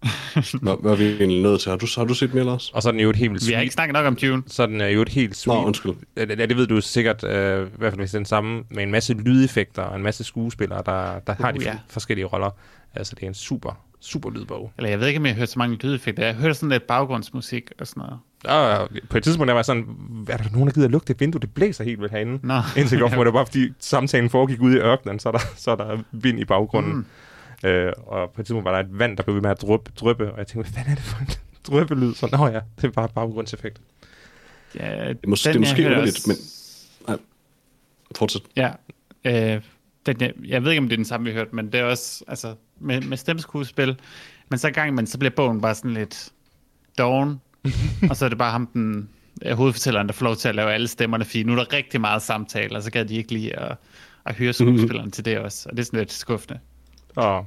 Hvad, 0.62 0.82
hvad 0.82 0.91
er 0.91 0.95
vi 0.95 1.04
egentlig 1.06 1.41
nødt 1.41 1.62
til? 1.62 1.70
Har 1.70 1.78
du, 1.78 1.88
har 1.95 2.06
du 2.06 2.14
set 2.14 2.34
mere, 2.34 2.43
Lars? 2.43 2.70
Og 2.70 2.82
så 2.82 2.89
er 2.89 2.91
den 2.91 3.02
jo 3.02 3.10
et 3.10 3.16
helt 3.16 3.32
vildt 3.32 3.48
Vi 3.48 3.54
har 3.54 3.62
ikke 3.62 3.74
snakket 3.74 3.93
nok 3.93 4.06
om 4.06 4.16
Dune. 4.16 4.43
Så 4.48 4.64
er 4.64 4.68
den 4.68 4.82
er 4.82 4.88
jo 4.88 5.02
et 5.02 5.10
helt 5.10 5.30
Nå, 5.30 5.34
sweet. 5.34 5.66
undskyld. 5.66 5.93
Ja, 6.18 6.26
det, 6.26 6.38
det 6.38 6.58
ved 6.58 6.68
du 6.68 6.82
sikkert, 6.82 7.24
øh, 7.24 7.68
i 7.68 7.70
hvert 7.78 7.93
fald 7.93 8.00
hvis 8.00 8.12
det 8.12 8.16
er 8.16 8.20
den 8.20 8.26
samme, 8.26 8.64
med 8.70 8.84
en 8.84 8.91
masse 8.91 9.14
lydeffekter 9.14 9.82
og 9.82 9.95
en 9.95 10.04
masse 10.04 10.24
skuespillere, 10.24 10.84
der, 10.86 11.20
der 11.20 11.34
har 11.34 11.52
Uh, 11.52 11.60
de 11.60 11.64
ja. 11.64 11.72
ja. 11.72 11.78
forskellige 11.89 12.26
roller. 12.26 12.50
Altså, 12.95 13.16
det 13.16 13.24
er 13.24 13.28
en 13.28 13.34
super, 13.34 13.80
super 14.00 14.30
lydbog. 14.30 14.72
Eller 14.78 14.89
jeg 14.89 15.00
ved 15.00 15.08
ikke, 15.08 15.18
om 15.18 15.26
jeg 15.26 15.34
har 15.34 15.39
hørt 15.39 15.50
så 15.50 15.60
mange 15.60 15.78
lydeffekter. 15.82 16.26
Jeg 16.26 16.36
har 16.36 16.41
hørt 16.41 16.56
sådan 16.56 16.70
lidt 16.70 16.88
baggrundsmusik 16.88 17.72
og 17.80 17.88
sådan 17.88 18.02
noget. 18.02 18.20
Og 18.45 18.89
på 19.10 19.18
et 19.18 19.24
tidspunkt, 19.24 19.48
der 19.48 19.54
var 19.54 19.60
jeg 19.60 19.66
sådan, 19.66 19.86
er 20.30 20.38
der 20.38 20.43
nogen, 20.52 20.68
der 20.68 20.74
gider 20.74 20.88
at 20.88 20.91
lukke 20.91 21.08
det 21.08 21.20
vindue? 21.20 21.41
Det 21.41 21.54
blæser 21.54 21.84
helt 21.84 22.00
vildt 22.00 22.12
herinde. 22.12 22.39
Nå. 22.43 22.62
Indtil 22.78 23.00
godt, 23.00 23.14
hvor 23.14 23.24
det 23.30 23.34
var, 23.34 23.45
fordi 23.45 23.70
samtalen 23.80 24.30
foregik 24.30 24.62
ude 24.62 24.76
i 24.76 24.80
ørkenen, 24.80 25.20
så 25.20 25.30
er 25.30 25.32
der, 25.32 25.39
så 25.56 25.72
er 25.72 25.76
der 25.76 25.98
vind 26.12 26.39
i 26.39 26.45
baggrunden. 26.45 26.93
Mm. 26.93 27.06
Øh, 27.64 27.93
og 27.97 28.32
på 28.32 28.41
et 28.41 28.45
tidspunkt 28.47 28.66
var 28.66 28.72
der 28.72 28.80
et 28.80 28.99
vand, 28.99 29.18
der 29.18 29.24
blev 29.24 29.36
ved 29.36 29.41
med 29.41 29.49
at 29.49 29.62
dryppe, 29.62 29.91
dryppe 29.95 30.32
og 30.32 30.38
jeg 30.38 30.47
tænkte, 30.47 30.72
hvad 30.72 30.74
fanden 30.84 30.91
er 30.91 30.95
det 30.95 31.03
for 31.03 31.20
en 31.22 31.28
dryppelyd? 31.68 32.14
Så 32.14 32.30
nå 32.32 32.47
ja, 32.47 32.60
det 32.76 32.84
er 32.84 32.91
bare 32.91 33.10
baggrundseffekt. 33.16 33.82
Ja, 34.76 35.08
Det 35.14 35.18
mås- 35.28 35.43
den, 35.43 35.53
det 35.53 35.55
er 35.55 35.60
måske 35.60 35.82
jeg 35.82 35.84
hørte 35.84 35.86
underligt, 35.95 36.18
også- 36.18 36.28
men... 36.28 36.38
Nej, 37.08 37.18
fortsæt. 38.16 38.41
Ja. 38.55 38.72
Øh, 39.26 39.62
den, 40.05 40.22
jeg, 40.22 40.34
jeg 40.45 40.64
ved 40.64 40.72
ikke, 40.72 40.80
om 40.82 40.86
det 40.89 40.93
er 40.95 40.97
den 40.97 41.05
samme, 41.05 41.26
vi 41.26 41.32
har 41.32 41.38
hørt, 41.39 41.53
men 41.53 41.72
det 41.72 41.80
er 41.80 41.84
også 41.84 42.24
altså, 42.28 42.55
med, 42.80 43.01
med 43.01 43.18
stemmeskuespil. 43.18 43.99
Men 44.49 44.60
så 44.60 44.72
gang 44.72 44.93
man, 44.93 45.08
så 45.08 45.18
bliver 45.20 45.32
bogen 45.36 45.62
bare 45.62 45.76
sådan 45.76 45.93
lidt 45.93 46.30
doven. 46.97 47.41
og 48.10 48.16
så 48.18 48.26
er 48.26 48.30
det 48.30 48.38
bare 48.38 48.51
ham, 48.51 48.68
den 48.74 49.10
øh, 49.45 49.58
hovedfortælleren, 49.58 50.08
der 50.08 50.14
får 50.14 50.24
lov 50.26 50.36
til 50.36 50.49
at 50.49 50.55
lave 50.55 50.74
alle 50.74 50.88
stemmerne, 50.88 51.26
fordi 51.26 51.43
nu 51.43 51.51
er 51.51 51.55
der 51.55 51.74
rigtig 51.74 52.01
meget 52.01 52.22
samtale, 52.22 52.76
og 52.76 52.84
så 52.84 52.91
gad 52.91 53.05
de 53.05 53.16
ikke 53.16 53.32
lige 53.34 53.60
at, 53.60 53.78
at 54.26 54.36
høre 54.36 54.53
skuespilleren 54.53 55.12
til 55.12 55.26
det 55.26 55.38
også. 55.39 55.70
Og 55.70 55.78
det 55.78 55.82
er 55.84 55.86
sådan 55.86 55.99
lidt 55.99 56.12
skuffende. 56.14 56.60
Og 57.18 57.45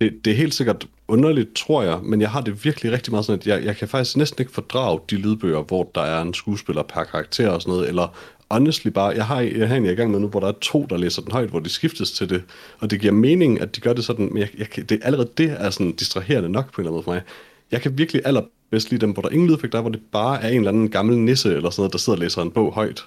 Det, 0.00 0.24
det 0.24 0.30
er 0.30 0.36
helt 0.36 0.54
sikkert 0.54 0.86
underligt, 1.08 1.54
tror 1.56 1.82
jeg, 1.82 1.98
men 2.02 2.20
jeg 2.20 2.30
har 2.30 2.40
det 2.40 2.64
virkelig 2.64 2.92
rigtig 2.92 3.12
meget 3.12 3.24
sådan, 3.26 3.40
at 3.40 3.46
jeg, 3.46 3.64
jeg 3.64 3.76
kan 3.76 3.88
faktisk 3.88 4.16
næsten 4.16 4.42
ikke 4.42 4.52
fordrage 4.52 5.00
de 5.10 5.16
lydbøger, 5.16 5.62
hvor 5.62 5.90
der 5.94 6.00
er 6.00 6.22
en 6.22 6.34
skuespiller 6.34 6.82
per 6.82 7.04
karakter 7.04 7.50
og 7.50 7.62
sådan 7.62 7.74
noget, 7.74 7.88
eller 7.88 8.16
honestly 8.50 8.88
bare, 8.88 9.08
jeg 9.08 9.26
har, 9.26 9.40
jeg 9.40 9.68
har 9.68 9.76
en 9.76 9.84
jeg 9.84 9.90
er 9.90 9.92
i 9.92 9.96
gang 9.96 10.10
med 10.10 10.20
nu, 10.20 10.28
hvor 10.28 10.40
der 10.40 10.48
er 10.48 10.52
to, 10.60 10.86
der 10.90 10.96
læser 10.96 11.22
den 11.22 11.32
højt, 11.32 11.48
hvor 11.48 11.60
de 11.60 11.68
skiftes 11.68 12.12
til 12.12 12.30
det, 12.30 12.42
og 12.78 12.90
det 12.90 13.00
giver 13.00 13.12
mening, 13.12 13.60
at 13.60 13.76
de 13.76 13.80
gør 13.80 13.92
det 13.92 14.04
sådan, 14.04 14.28
men 14.32 14.38
jeg, 14.38 14.48
jeg, 14.58 14.88
det, 14.88 15.00
allerede 15.02 15.30
det 15.36 15.56
er 15.58 15.70
sådan 15.70 15.92
distraherende 15.92 16.48
nok 16.48 16.72
på 16.72 16.80
en 16.80 16.86
eller 16.86 16.90
anden 16.90 16.96
måde 16.96 17.04
for 17.04 17.12
mig. 17.12 17.22
Jeg 17.70 17.82
kan 17.82 17.98
virkelig 17.98 18.22
allerbedst 18.24 18.90
lide 18.90 19.00
dem, 19.00 19.10
hvor 19.10 19.22
der 19.22 19.28
ingen 19.28 19.48
lydeffekt 19.48 19.74
er, 19.74 19.80
hvor 19.80 19.90
det 19.90 20.00
bare 20.12 20.42
er 20.42 20.48
en 20.48 20.56
eller 20.56 20.70
anden 20.70 20.90
gammel 20.90 21.18
nisse, 21.18 21.54
eller 21.54 21.70
sådan 21.70 21.80
noget, 21.80 21.92
der 21.92 21.98
sidder 21.98 22.16
og 22.16 22.20
læser 22.20 22.42
en 22.42 22.50
bog 22.50 22.72
højt. 22.72 23.04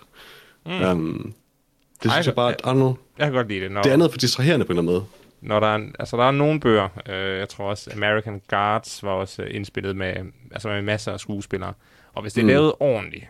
Mm. 0.65 0.81
Um, 0.81 1.33
det 2.03 2.09
Ej, 2.09 2.15
synes 2.15 2.27
jeg 2.27 2.35
bare, 2.35 2.51
at, 2.53 2.61
know, 2.61 2.95
jeg 3.17 3.25
kan 3.27 3.33
godt 3.33 3.47
lide 3.47 3.59
det, 3.61 3.71
når, 3.71 3.81
det 3.81 3.89
er 3.89 3.93
andet 3.93 4.11
for 4.11 4.17
distraherende 4.17 4.65
på 4.65 4.71
en 4.73 4.77
eller 4.79 4.91
anden 4.91 4.93
måde. 4.93 5.05
når 5.41 5.59
der 5.59 5.67
er, 5.67 5.79
altså, 5.99 6.17
der 6.17 6.23
er 6.23 6.31
nogle 6.31 6.59
bøger, 6.59 6.87
øh, 7.09 7.39
jeg 7.39 7.49
tror 7.49 7.65
også 7.69 7.89
American 7.95 8.41
Guards 8.49 9.03
var 9.03 9.11
også 9.11 9.43
indspillet 9.43 9.95
med, 9.97 10.13
altså 10.51 10.67
med 10.69 10.81
masser 10.81 11.11
af 11.11 11.19
skuespillere. 11.19 11.73
Og 12.13 12.21
hvis 12.21 12.33
det 12.33 12.41
er 12.41 12.43
Mm. 12.45 12.49
lavet 12.49 12.73
ordentligt, 12.79 13.25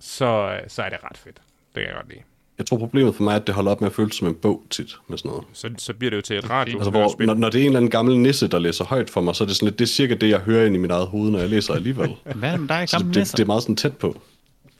så, 0.00 0.24
øh, 0.26 0.60
så 0.68 0.82
er 0.82 0.88
det 0.88 0.98
ret 1.04 1.16
fedt. 1.18 1.36
Det 1.36 1.74
kan 1.74 1.82
jeg 1.82 1.94
godt 1.94 2.08
lide. 2.08 2.20
Jeg 2.58 2.66
tror, 2.66 2.76
problemet 2.78 3.14
for 3.14 3.22
mig 3.22 3.32
er, 3.32 3.36
at 3.36 3.46
det 3.46 3.54
holder 3.54 3.70
op 3.70 3.80
med 3.80 3.88
at 3.88 3.94
føles 3.94 4.14
som 4.16 4.28
en 4.28 4.34
bog 4.34 4.62
tit 4.70 4.96
med 5.08 5.18
sådan 5.18 5.28
noget. 5.28 5.44
Så, 5.52 5.70
så 5.78 5.94
bliver 5.94 6.10
det 6.10 6.16
jo 6.16 6.22
til 6.22 6.36
et 6.38 6.50
radio. 6.50 6.76
Altså, 6.76 6.90
hvor, 6.90 7.24
når, 7.26 7.34
når 7.34 7.50
det 7.50 7.58
er 7.58 7.62
en 7.62 7.66
eller 7.66 7.78
anden 7.78 7.90
gammel 7.90 8.18
nisse, 8.18 8.48
der 8.48 8.58
læser 8.58 8.84
højt 8.84 9.10
for 9.10 9.20
mig, 9.20 9.34
så 9.36 9.44
er 9.44 9.46
det 9.48 9.56
sådan 9.56 9.66
lidt, 9.66 9.78
det 9.78 9.84
er 9.84 9.88
cirka 9.88 10.14
det, 10.14 10.28
jeg 10.28 10.38
hører 10.40 10.66
ind 10.66 10.74
i 10.74 10.78
mit 10.78 10.90
eget 10.90 11.06
hoved, 11.06 11.30
når 11.30 11.38
jeg 11.38 11.48
læser 11.48 11.74
alligevel. 11.74 12.14
Hvad 12.34 12.48
er 12.48 12.52
det 12.52 12.60
med 12.60 12.68
dig, 12.68 12.88
gamle 12.90 13.14
det, 13.14 13.32
det 13.32 13.40
er 13.40 13.44
meget 13.44 13.62
sådan 13.62 13.76
tæt 13.76 13.96
på. 13.96 14.20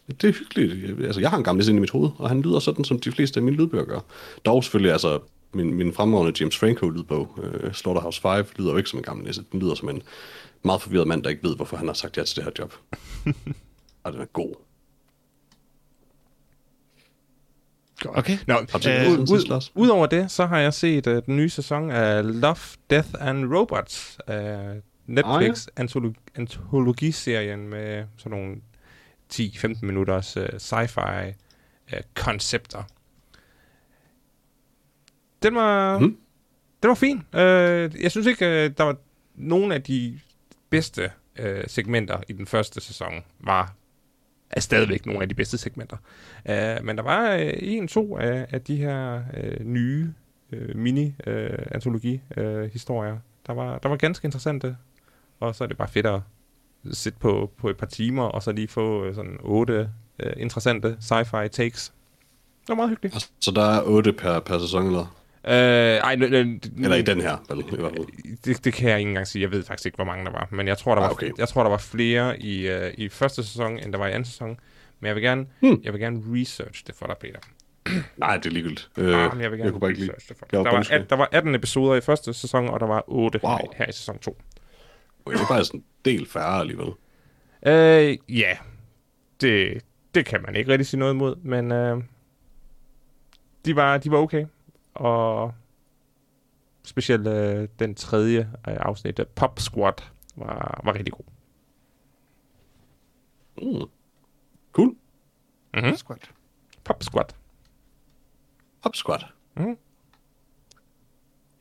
Det 0.09 0.25
er 0.25 0.33
hyggeligt. 0.33 1.05
Altså, 1.07 1.21
jeg 1.21 1.31
har 1.31 1.39
en 1.39 1.45
gammel 1.45 1.69
i 1.69 1.73
mit 1.73 1.91
hoved, 1.91 2.11
og 2.19 2.29
han 2.29 2.43
lyder 2.43 2.59
sådan, 2.59 2.85
som 2.85 2.99
de 2.99 3.13
fleste 3.13 3.41
af 3.41 3.45
mine 3.45 3.57
lydbøger 3.57 3.85
gør. 3.85 4.01
Dog 4.45 4.65
selvfølgelig, 4.65 4.93
altså, 4.93 5.21
min, 5.55 5.75
min 5.75 5.93
fremragende 5.93 6.33
James 6.41 6.59
Franco-lydbog, 6.59 7.39
uh, 7.39 7.73
Slaughterhouse 7.73 8.21
5, 8.21 8.47
lyder 8.57 8.71
jo 8.71 8.77
ikke 8.77 8.91
som 8.91 8.99
en 8.99 9.03
gammel 9.03 9.27
nisse. 9.27 9.45
Den 9.53 9.61
lyder 9.61 9.75
som 9.75 9.89
en 9.89 10.03
meget 10.63 10.83
forvirret 10.83 11.07
mand, 11.09 11.23
der 11.23 11.31
ikke 11.31 11.43
ved, 11.49 11.57
hvorfor 11.57 11.77
han 11.77 11.87
har 11.87 11.95
sagt 11.95 12.17
ja 12.17 12.25
til 12.25 12.37
det 12.37 12.45
her 12.45 12.51
job. 12.59 12.75
og 14.05 14.13
den 14.13 14.21
er 14.21 14.25
god. 14.25 14.55
Okay. 18.05 18.39
Nå, 18.47 18.55
Øh, 18.55 19.21
ud? 19.21 19.71
Udover 19.75 20.07
det, 20.07 20.31
så 20.31 20.47
har 20.47 20.59
jeg 20.59 20.75
set 20.75 21.07
uh, 21.07 21.13
den 21.27 21.37
nye 21.37 21.49
sæson 21.49 21.91
af 21.91 22.41
Love, 22.41 22.57
Death 22.91 23.09
and 23.21 23.55
Robots. 23.55 24.19
Uh, 24.29 24.35
Netflix 25.07 25.67
antolo- 25.81 26.31
antologiserien 26.35 27.69
med 27.69 28.05
sådan 28.17 28.39
nogle 28.39 28.57
10-15 29.35 29.79
minutters 29.83 30.37
uh, 30.37 30.47
sci-fi 30.59 31.33
uh, 31.93 31.99
koncepter. 32.15 32.83
Den 35.43 35.55
var, 35.55 35.99
hmm? 35.99 36.19
den 36.83 36.89
var 36.89 36.95
fin. 36.95 37.17
Uh, 37.17 38.03
jeg 38.03 38.11
synes 38.11 38.27
ikke, 38.27 38.45
uh, 38.45 38.51
der 38.77 38.83
var 38.83 38.97
nogen 39.35 39.73
af 39.73 39.83
de 39.83 40.21
bedste 40.71 41.11
uh, 41.41 41.47
segmenter 41.67 42.21
i 42.29 42.33
den 42.33 42.47
første 42.47 42.81
sæson 42.81 43.25
var 43.39 43.75
er 44.51 44.61
stadigvæk 44.61 45.07
nogle 45.07 45.23
af 45.23 45.29
de 45.29 45.35
bedste 45.35 45.59
segmenter. 45.59 45.97
Uh, 46.49 46.85
men 46.85 46.97
der 46.97 47.03
var 47.03 47.35
uh, 47.35 47.41
en, 47.61 47.89
to 47.89 48.19
af, 48.19 48.47
af 48.51 48.63
de 48.63 48.77
her 48.77 49.23
uh, 49.37 49.67
nye 49.67 50.13
uh, 50.53 50.77
mini-antologi-historier, 50.77 53.19
der, 53.47 53.53
var, 53.53 53.79
der 53.79 53.89
var 53.89 53.97
ganske 53.97 54.25
interessante. 54.25 54.77
Og 55.41 55.55
så 55.55 55.65
er 55.65 55.69
det 55.69 55.77
bare 55.77 55.89
fedt 55.89 56.07
at 56.07 56.21
sidde 56.93 57.17
på, 57.21 57.51
på 57.59 57.69
et 57.71 57.77
par 57.77 57.87
timer, 57.87 58.23
og 58.23 58.43
så 58.43 58.53
lige 58.53 58.69
få 58.69 59.09
uh, 59.09 59.15
sådan 59.15 59.37
otte 59.41 59.91
uh, 60.25 60.31
interessante 60.37 60.97
sci-fi 61.01 61.49
takes. 61.49 61.93
Det 62.61 62.69
var 62.69 62.75
meget 62.75 62.91
hyggeligt. 62.91 63.15
Altså, 63.15 63.29
Så 63.41 63.51
der 63.51 63.63
er 63.65 63.83
8 63.83 64.13
per, 64.13 64.41
per 64.41 64.59
sæson, 64.59 64.87
eller? 64.87 65.17
Uh, 65.49 65.51
ej, 65.53 66.15
n- 66.17 66.19
n- 66.23 66.83
Eller 66.85 66.97
i 66.97 67.03
den 67.03 67.21
her, 67.21 67.37
vel, 67.49 67.59
i 67.61 67.77
hvert 67.81 67.93
fald. 67.93 68.37
det, 68.45 68.65
det 68.65 68.73
kan 68.73 68.91
jeg 68.91 68.99
ikke 68.99 69.09
engang 69.09 69.27
sige. 69.27 69.43
Jeg 69.43 69.51
ved 69.51 69.63
faktisk 69.63 69.87
ikke, 69.87 69.97
hvor 69.97 70.05
mange 70.05 70.25
der 70.25 70.31
var. 70.31 70.49
Men 70.51 70.69
jeg 70.69 70.79
tror, 70.79 70.95
der, 70.95 71.03
Ah, 71.03 71.07
var, 71.09 71.13
okay. 71.13 71.31
jeg 71.39 71.49
tror, 71.49 71.63
der 71.63 71.71
var 71.71 71.77
flere 71.79 72.41
i, 72.43 72.71
uh, 72.75 72.77
i 72.99 73.09
første 73.09 73.45
sæson, 73.45 73.79
end 73.79 73.93
der 73.93 73.99
var 73.99 74.07
i 74.07 74.11
anden 74.11 74.25
sæson. 74.25 74.49
Men 75.01 75.07
jeg 75.07 75.15
vil 75.15 75.23
gerne, 75.23 75.47
Hmm. 75.61 75.81
jeg 75.85 75.93
vil 75.93 76.01
gerne 76.01 76.23
research 76.41 76.87
det 76.87 76.95
for 76.95 77.07
dig, 77.07 77.17
Peter. 77.21 77.39
Nej, 78.17 78.37
det 78.37 78.47
er 78.47 78.51
ligegyldigt. 78.51 78.89
Øh, 78.99 79.25
Ah, 79.25 79.33
men 79.35 79.43
jeg 79.43 79.51
vil 79.51 79.59
gerne 79.59 79.65
jeg 79.65 79.73
kunne 79.73 79.81
bare 79.81 79.91
ikke 79.91 80.01
lide. 80.01 80.13
det 80.29 80.37
for 80.39 80.47
dig. 80.51 80.59
Var 80.59 80.63
Der 80.65 80.71
var, 80.71 80.77
bumskab. 80.79 81.01
at, 81.03 81.11
der 81.11 81.17
var 81.17 81.29
18 81.33 81.55
episoder 81.55 81.95
i 81.95 82.01
første 82.01 82.35
sæson, 82.35 82.69
og 82.69 82.81
der 82.81 82.87
var 82.87 83.05
8 83.07 83.41
Wow. 83.45 83.51
her, 83.57 83.59
her 83.77 83.87
i 83.89 83.93
sæson 83.93 84.19
2. 84.19 84.39
Okay, 85.27 85.37
det 85.37 85.43
er 85.43 85.47
faktisk 85.47 85.75
en 85.75 85.85
del 86.05 86.27
færre 86.27 86.61
alligevel. 86.61 86.93
Øh, 87.67 88.19
ja. 88.29 88.59
Det, 89.41 89.85
det 90.15 90.27
kan 90.27 90.43
man 90.43 90.57
ikke 90.57 90.73
rigtig 90.73 90.87
sige 90.87 91.01
noget 91.01 91.15
imod, 91.15 91.37
men 91.37 91.73
øh, 91.73 92.03
de, 93.65 93.77
var, 93.77 93.99
de 93.99 94.11
var 94.11 94.19
okay. 94.19 94.47
Og 94.95 95.55
specielt 96.83 97.27
øh, 97.27 97.69
den 97.79 97.95
tredje 97.95 98.41
øh, 98.69 98.77
afsnit, 98.81 99.19
øh, 99.19 99.27
Pop 99.27 99.59
Squad, 99.59 100.03
var, 100.37 100.81
var 100.85 100.95
rigtig 100.95 101.13
god. 101.13 101.25
Mm. 103.63 103.89
Cool. 104.73 104.97
Mm-hmm. 105.75 105.95
Squad. 105.97 106.19
Pop 106.85 107.03
Squad. 107.03 107.35
Hop 108.85 108.97
squat. 108.97 109.27
Mhm. 109.57 109.79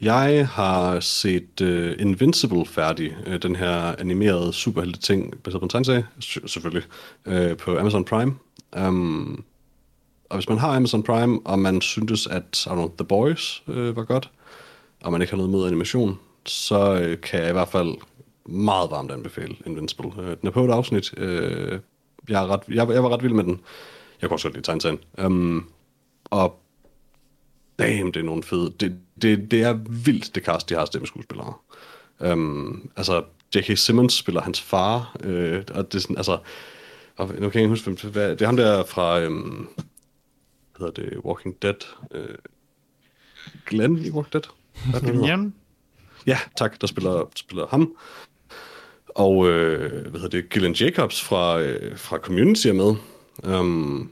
Jeg 0.04 0.48
har 0.48 1.00
set 1.00 1.62
uh, 1.62 1.92
Invincible 2.00 2.66
færdig, 2.66 3.16
uh, 3.28 3.36
den 3.36 3.56
her 3.56 3.96
animerede 4.00 4.54
superhelte 4.54 5.00
ting, 5.00 5.34
baseret 5.44 5.62
på 5.62 5.66
en 5.66 5.70
tegneserie, 5.70 6.08
selvfølgelig, 6.20 6.84
uh, 7.26 7.58
på 7.58 7.78
Amazon 7.78 8.06
Prime. 8.06 8.36
Um, 8.78 9.44
og 10.30 10.38
hvis 10.38 10.50
man 10.50 10.58
har 10.58 10.76
Amazon 10.76 11.04
Prime, 11.04 11.40
og 11.46 11.60
man 11.60 11.82
syntes, 11.82 12.28
at 12.28 12.66
I 12.66 12.70
don't 12.70 12.74
know, 12.74 12.92
The 12.98 13.06
Boys 13.06 13.64
uh, 13.68 13.96
var 13.96 14.04
godt, 14.04 14.30
og 15.04 15.12
man 15.12 15.22
ikke 15.22 15.32
har 15.32 15.38
noget 15.38 15.52
med 15.52 15.68
animation, 15.68 16.20
så 16.46 16.94
uh, 16.94 17.22
kan 17.22 17.40
jeg 17.40 17.50
i 17.50 17.54
hvert 17.54 17.70
fald 17.70 17.96
meget 18.46 18.92
varmt 18.92 19.12
anbefale 19.12 19.56
Invincible. 19.66 20.08
Uh, 20.18 20.26
den 20.26 20.48
er 20.48 20.52
på 20.52 20.66
et 20.66 20.72
afsnit. 20.72 21.14
Uh, 21.18 21.80
jeg, 22.30 22.44
er 22.44 22.48
ret, 22.48 22.62
jeg, 22.70 22.90
jeg 22.90 23.04
var 23.04 23.10
ret 23.10 23.24
vild 23.24 23.34
med 23.34 23.44
den. 23.44 23.60
Jeg 24.22 24.30
kunne 24.30 24.36
også 24.36 24.48
godt 24.48 24.56
lide 24.56 24.66
tegneserien. 24.66 25.00
Um, 25.24 25.70
og 26.26 26.63
damn, 27.80 28.12
det 28.12 28.20
er 28.20 28.24
nogle 28.24 28.44
fede. 28.44 28.74
Det, 28.80 28.98
det, 29.22 29.52
det 29.52 29.64
er 29.64 29.74
vildt, 29.74 30.36
det 30.36 30.44
cast, 30.44 30.70
de 30.70 30.76
har 30.76 30.86
stemmeskuespillere. 30.86 31.54
Um, 32.20 32.92
altså, 32.96 33.24
J.K. 33.56 33.78
Simmons 33.78 34.14
spiller 34.14 34.42
hans 34.42 34.62
far, 34.62 35.16
øh, 35.24 35.64
og 35.74 35.92
det 35.92 35.98
er 35.98 36.02
sådan, 36.02 36.18
altså, 36.18 36.38
og 37.18 37.28
nu 37.28 37.34
kan 37.34 37.42
jeg 37.42 37.56
ikke 37.56 37.68
huske, 37.68 38.08
hvad, 38.08 38.30
det 38.30 38.42
er 38.42 38.46
ham 38.46 38.58
der 38.58 38.84
fra, 38.84 39.20
øhm, 39.20 39.68
hvad 40.78 40.88
hedder 40.88 41.02
det, 41.02 41.18
Walking 41.18 41.62
Dead, 41.62 41.76
øh, 42.12 42.36
Glenn 43.66 43.98
i 43.98 44.10
Walking 44.10 44.34
Dead? 44.34 44.44
Hvad 44.92 45.02
er 45.02 45.06
det? 45.06 45.28
Jamen, 45.28 45.56
Ja, 46.28 46.38
tak, 46.58 46.82
der 46.82 46.88
spiller, 46.88 47.30
spiller 47.36 47.68
ham. 47.68 47.96
Og 49.08 49.50
øh, 49.50 50.02
hvad 50.02 50.22
hedder 50.22 50.42
det, 50.42 50.50
Gillian 50.50 50.74
Jacobs 50.74 51.24
fra, 51.24 51.62
øh, 51.62 51.98
fra 51.98 52.18
Community 52.18 52.68
er 52.68 52.74
med. 52.74 52.96
Um, 53.60 54.12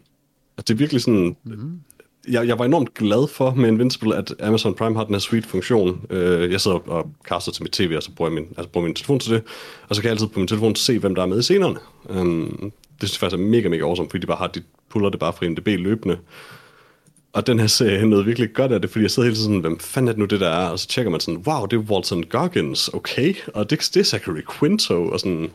det 0.57 0.69
er 0.69 0.75
virkelig 0.75 1.01
sådan... 1.01 1.35
Mm. 1.43 1.81
Jeg, 2.27 2.47
jeg 2.47 2.59
var 2.59 2.65
enormt 2.65 2.93
glad 2.93 3.27
for 3.27 3.53
med 3.53 3.69
Invincible, 3.69 4.15
at 4.15 4.33
Amazon 4.39 4.73
Prime 4.73 4.95
har 4.95 5.03
den 5.03 5.15
her 5.15 5.19
suite-funktion. 5.19 6.05
Øh, 6.09 6.51
jeg 6.51 6.61
sidder 6.61 6.77
og 6.89 7.11
kaster 7.25 7.51
til 7.51 7.63
mit 7.63 7.71
tv, 7.71 7.93
og 7.97 8.03
så 8.03 8.11
bruger 8.11 8.31
jeg 8.31 8.35
min, 8.35 8.47
altså 8.57 8.69
bruger 8.69 8.87
min 8.87 8.95
telefon 8.95 9.19
til 9.19 9.33
det. 9.33 9.43
Og 9.89 9.95
så 9.95 10.01
kan 10.01 10.07
jeg 10.07 10.11
altid 10.11 10.27
på 10.27 10.39
min 10.39 10.47
telefon 10.47 10.75
se, 10.75 10.99
hvem 10.99 11.15
der 11.15 11.21
er 11.21 11.25
med 11.25 11.39
i 11.39 11.41
scenerne. 11.41 11.79
Um, 12.09 12.71
det 13.01 13.09
synes 13.09 13.15
jeg 13.15 13.19
faktisk 13.19 13.41
er 13.41 13.45
mega, 13.45 13.69
mega 13.69 13.83
awesome, 13.83 14.09
fordi 14.09 14.21
de 14.21 14.27
bare 14.27 14.37
har, 14.37 14.47
de 14.47 14.61
puller 14.89 15.09
det 15.09 15.19
bare 15.19 15.33
fra 15.33 15.49
MDB 15.49 15.67
løbende. 15.67 16.17
Og 17.33 17.47
den 17.47 17.59
her 17.59 17.67
serie 17.67 18.05
noget 18.05 18.25
virkelig 18.25 18.53
godt 18.53 18.71
af 18.71 18.81
det, 18.81 18.89
fordi 18.89 19.03
jeg 19.03 19.11
sidder 19.11 19.27
hele 19.27 19.35
tiden 19.35 19.49
sådan, 19.49 19.61
hvem 19.61 19.79
fanden 19.79 20.07
er 20.07 20.11
det 20.11 20.19
nu 20.19 20.25
det 20.25 20.39
der 20.39 20.49
er? 20.49 20.69
Og 20.69 20.79
så 20.79 20.87
tjekker 20.87 21.11
man 21.11 21.19
sådan, 21.19 21.43
wow, 21.47 21.65
det 21.65 21.77
er 21.77 21.81
Walton 21.81 22.23
Goggins, 22.23 22.87
okay. 22.87 23.35
Og 23.53 23.69
det, 23.69 23.89
det 23.93 23.99
er 23.99 24.03
Zachary 24.03 24.41
Quinto, 24.59 25.07
og 25.07 25.19
sådan, 25.19 25.51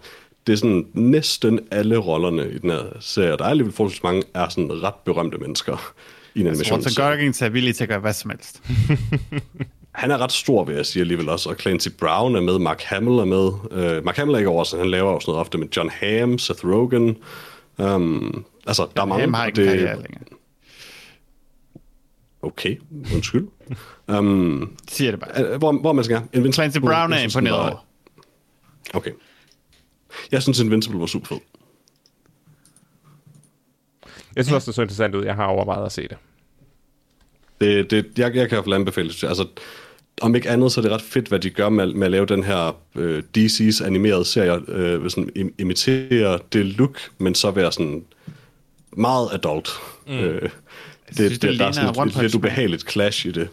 det 0.46 0.52
er 0.52 0.56
sådan 0.56 0.86
næsten 0.92 1.60
alle 1.70 1.96
rollerne 1.96 2.50
i 2.50 2.58
den 2.58 2.70
her 2.70 2.82
serie. 3.00 3.36
Der 3.36 3.44
er 3.44 3.48
alligevel 3.48 3.74
forholdsvis 3.74 4.02
mange, 4.02 4.22
er 4.34 4.48
sådan 4.48 4.82
ret 4.82 4.94
berømte 5.04 5.38
mennesker 5.38 5.94
i 6.36 6.40
en 6.40 6.46
Walter 6.46 6.62
animationsserie. 6.64 7.10
Goggins 7.10 7.42
er 7.42 7.48
villig 7.48 7.76
til 7.76 7.84
at 7.84 7.88
gøre 7.88 7.98
hvad 7.98 8.12
som 8.12 8.30
helst. 8.30 8.62
Han 9.92 10.10
er 10.10 10.18
ret 10.18 10.32
stor, 10.32 10.64
vil 10.64 10.76
jeg 10.76 10.86
sige 10.86 11.00
alligevel 11.00 11.28
også, 11.28 11.48
og 11.50 11.56
Clancy 11.60 11.88
Brown 11.98 12.36
er 12.36 12.40
med, 12.40 12.58
Mark 12.58 12.82
Hamill 12.82 13.18
er 13.18 13.24
med. 13.24 13.46
Uh, 13.98 14.04
Mark 14.04 14.16
Hamill 14.16 14.34
er 14.34 14.38
ikke 14.38 14.50
over, 14.50 14.64
så 14.64 14.78
han 14.78 14.90
laver 14.90 15.10
også 15.10 15.30
noget 15.30 15.40
ofte 15.40 15.58
med 15.58 15.66
John 15.76 15.90
Hamm, 15.90 16.38
Seth 16.38 16.64
Rogen. 16.66 17.16
Um, 17.78 18.44
altså, 18.66 18.86
der 18.96 19.02
er 19.02 19.06
mange. 19.06 19.20
Ham 19.20 19.34
har 19.34 19.46
ikke 19.46 19.64
karriere 19.64 20.02
længere. 20.02 20.22
Okay, 22.42 22.76
undskyld. 23.14 23.46
um, 24.08 24.76
Siger 24.88 25.10
det 25.10 25.20
bare. 25.20 25.44
Øh, 25.44 25.58
Hvor, 25.58 25.72
hvor 25.72 25.92
man 25.92 26.04
skal 26.04 26.16
Invincible. 26.16 26.52
Clancy 26.52 26.78
Brown 26.78 27.12
er 27.12 27.18
imponeret 27.18 27.58
var- 27.58 27.70
over. 27.70 27.84
Okay. 28.94 29.10
Jeg 30.32 30.42
synes, 30.42 30.60
Invincible 30.60 31.00
var 31.00 31.06
super 31.06 31.26
fed. 31.26 31.38
Jeg 34.36 34.44
synes 34.44 34.54
også, 34.54 34.66
det 34.66 34.74
så 34.74 34.82
interessant 34.82 35.14
ud. 35.14 35.24
Jeg 35.24 35.34
har 35.34 35.44
overvejet 35.46 35.86
at 35.86 35.92
se 35.92 36.02
det. 36.02 36.16
Det, 37.60 37.90
det, 37.90 38.06
jeg, 38.18 38.24
jeg 38.24 38.32
kan 38.32 38.44
i 38.44 38.48
hvert 38.48 38.64
fald 38.64 38.74
anbefale 38.74 39.08
det. 39.08 39.24
Altså, 39.24 39.46
om 40.22 40.34
ikke 40.34 40.50
andet, 40.50 40.72
så 40.72 40.80
er 40.80 40.82
det 40.82 40.92
ret 40.92 41.02
fedt, 41.02 41.28
hvad 41.28 41.38
de 41.38 41.50
gør 41.50 41.68
med, 41.68 41.94
med 41.94 42.04
at 42.06 42.10
lave 42.10 42.26
den 42.26 42.44
her 42.44 42.76
øh, 42.96 43.22
DC's 43.38 43.84
animerede 43.84 44.24
serie, 44.24 44.60
øh, 44.68 45.10
sådan 45.10 45.30
im- 45.38 45.54
imitere 45.58 46.38
det 46.52 46.66
look, 46.66 46.98
men 47.18 47.34
så 47.34 47.50
være 47.50 47.72
sådan 47.72 48.04
meget 48.96 49.28
adult. 49.32 49.68
Mm. 50.06 50.12
Øh, 50.12 50.42
det, 50.42 50.50
synes, 51.14 51.32
det, 51.32 51.42
det 51.42 51.50
det, 51.50 51.58
der 51.58 51.66
er 51.66 51.72
sådan 51.72 51.90
et 51.90 51.96
Punch 51.96 52.20
lidt 52.22 52.34
ubehageligt 52.34 52.90
clash 52.90 53.26
i 53.26 53.30
det. 53.30 53.48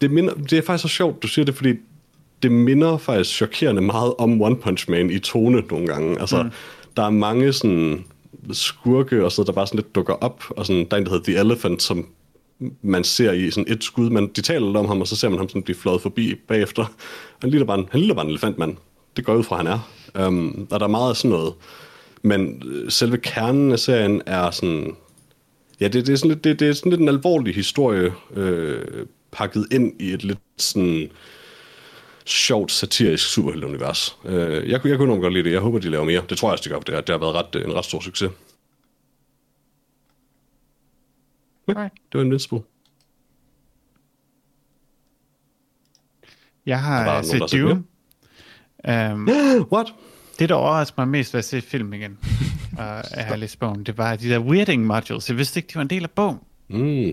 Det, 0.00 0.10
minder, 0.10 0.34
det 0.34 0.52
er 0.52 0.62
faktisk 0.62 0.82
så 0.82 0.88
sjovt, 0.88 1.22
du 1.22 1.28
siger 1.28 1.44
det, 1.44 1.54
fordi 1.54 1.74
det 2.42 2.52
minder 2.52 2.98
faktisk 2.98 3.36
chokerende 3.36 3.82
meget 3.82 4.14
om 4.18 4.42
One 4.42 4.56
Punch 4.56 4.90
Man 4.90 5.10
i 5.10 5.18
tone 5.18 5.62
nogle 5.70 5.86
gange. 5.86 6.20
Altså, 6.20 6.42
mm. 6.42 6.50
der 6.96 7.02
er 7.02 7.10
mange 7.10 7.52
sådan 7.52 8.04
skurke 8.52 9.24
og 9.24 9.32
sådan 9.32 9.40
noget, 9.40 9.46
der 9.46 9.52
bare 9.52 9.66
sådan 9.66 9.78
lidt 9.78 9.94
dukker 9.94 10.14
op, 10.14 10.44
og 10.50 10.66
sådan, 10.66 10.86
der 10.90 10.96
er 10.96 11.00
en, 11.00 11.06
der 11.06 11.10
hedder 11.10 11.32
The 11.32 11.40
Elephant, 11.40 11.82
som 11.82 12.06
man 12.82 13.04
ser 13.04 13.32
i 13.32 13.50
sådan 13.50 13.72
et 13.72 13.84
skud, 13.84 14.10
men 14.10 14.28
de 14.36 14.42
taler 14.42 14.66
lidt 14.66 14.76
om 14.76 14.86
ham, 14.86 15.00
og 15.00 15.06
så 15.08 15.16
ser 15.16 15.28
man 15.28 15.38
ham 15.38 15.48
sådan 15.48 15.62
blive 15.62 15.76
fløjet 15.76 16.00
forbi 16.02 16.34
bagefter. 16.48 16.84
Han 17.40 17.50
ligner 17.50 17.66
bare 17.66 17.78
en, 17.78 17.88
han 17.90 18.00
ligner 18.00 18.14
bare 18.14 18.24
en 18.24 18.30
elefantmand. 18.30 18.76
Det 19.16 19.24
går 19.24 19.34
ud 19.34 19.42
fra, 19.44 19.56
han 19.56 19.66
er. 19.66 19.90
Um, 20.26 20.68
og 20.70 20.80
der 20.80 20.86
er 20.86 20.90
meget 20.90 21.10
af 21.10 21.16
sådan 21.16 21.30
noget. 21.30 21.54
Men 22.22 22.62
øh, 22.66 22.90
selve 22.90 23.16
kernen 23.18 23.72
af 23.72 23.78
serien 23.78 24.22
er 24.26 24.50
sådan... 24.50 24.96
Ja, 25.80 25.88
det, 25.88 26.06
det, 26.06 26.12
er, 26.12 26.16
sådan 26.16 26.28
lidt, 26.30 26.44
det, 26.44 26.60
det 26.60 26.68
er 26.68 26.72
sådan 26.72 26.90
lidt 26.90 27.00
en 27.00 27.08
alvorlig 27.08 27.54
historie, 27.54 28.12
øh, 28.34 28.78
pakket 29.32 29.66
ind 29.72 29.92
i 30.00 30.12
et 30.12 30.24
lidt 30.24 30.38
sådan 30.58 31.08
sjovt, 32.24 32.72
satirisk 32.72 33.28
superhelteunivers. 33.32 34.16
Øh, 34.24 34.70
jeg, 34.70 34.80
kunne- 34.80 34.90
jeg 34.90 34.98
kunne 34.98 35.12
nok 35.14 35.20
godt 35.22 35.32
lide 35.32 35.44
det. 35.44 35.52
Jeg 35.52 35.60
håber, 35.60 35.78
de 35.78 35.90
laver 35.90 36.04
mere. 36.04 36.22
Det 36.28 36.38
tror 36.38 36.48
jeg 36.48 36.52
også, 36.52 36.64
de 36.64 36.68
gør. 36.68 36.78
Det 36.80 36.94
har, 36.94 37.00
det 37.00 37.12
har 37.12 37.18
været 37.18 37.34
ret, 37.34 37.54
øh, 37.56 37.64
en 37.64 37.74
ret 37.74 37.84
stor 37.84 38.00
succes. 38.00 38.30
Right. 41.68 41.92
Det 42.12 42.18
var 42.18 42.24
Invincible. 42.24 42.60
Jeg 46.66 46.82
har 46.82 47.22
set 47.22 47.42
Dune. 47.52 47.84
Um, 49.12 49.28
What? 49.72 49.94
det, 50.38 50.48
der 50.48 50.54
overraskede 50.54 51.00
mig 51.00 51.08
mest 51.08 51.34
ved 51.34 51.38
at 51.38 51.44
se 51.44 51.60
film 51.60 51.92
igen, 51.92 52.18
og 53.30 53.38
læst 53.38 53.58
bogen, 53.58 53.84
det 53.84 53.98
var 53.98 54.16
de 54.16 54.28
der 54.28 54.38
weirding 54.38 54.86
modules. 54.86 55.28
Jeg 55.28 55.36
vidste 55.36 55.58
ikke, 55.58 55.68
de 55.68 55.74
var 55.74 55.82
en 55.82 55.90
del 55.90 56.02
af 56.02 56.10
bogen. 56.10 56.38
Mm. 56.68 57.12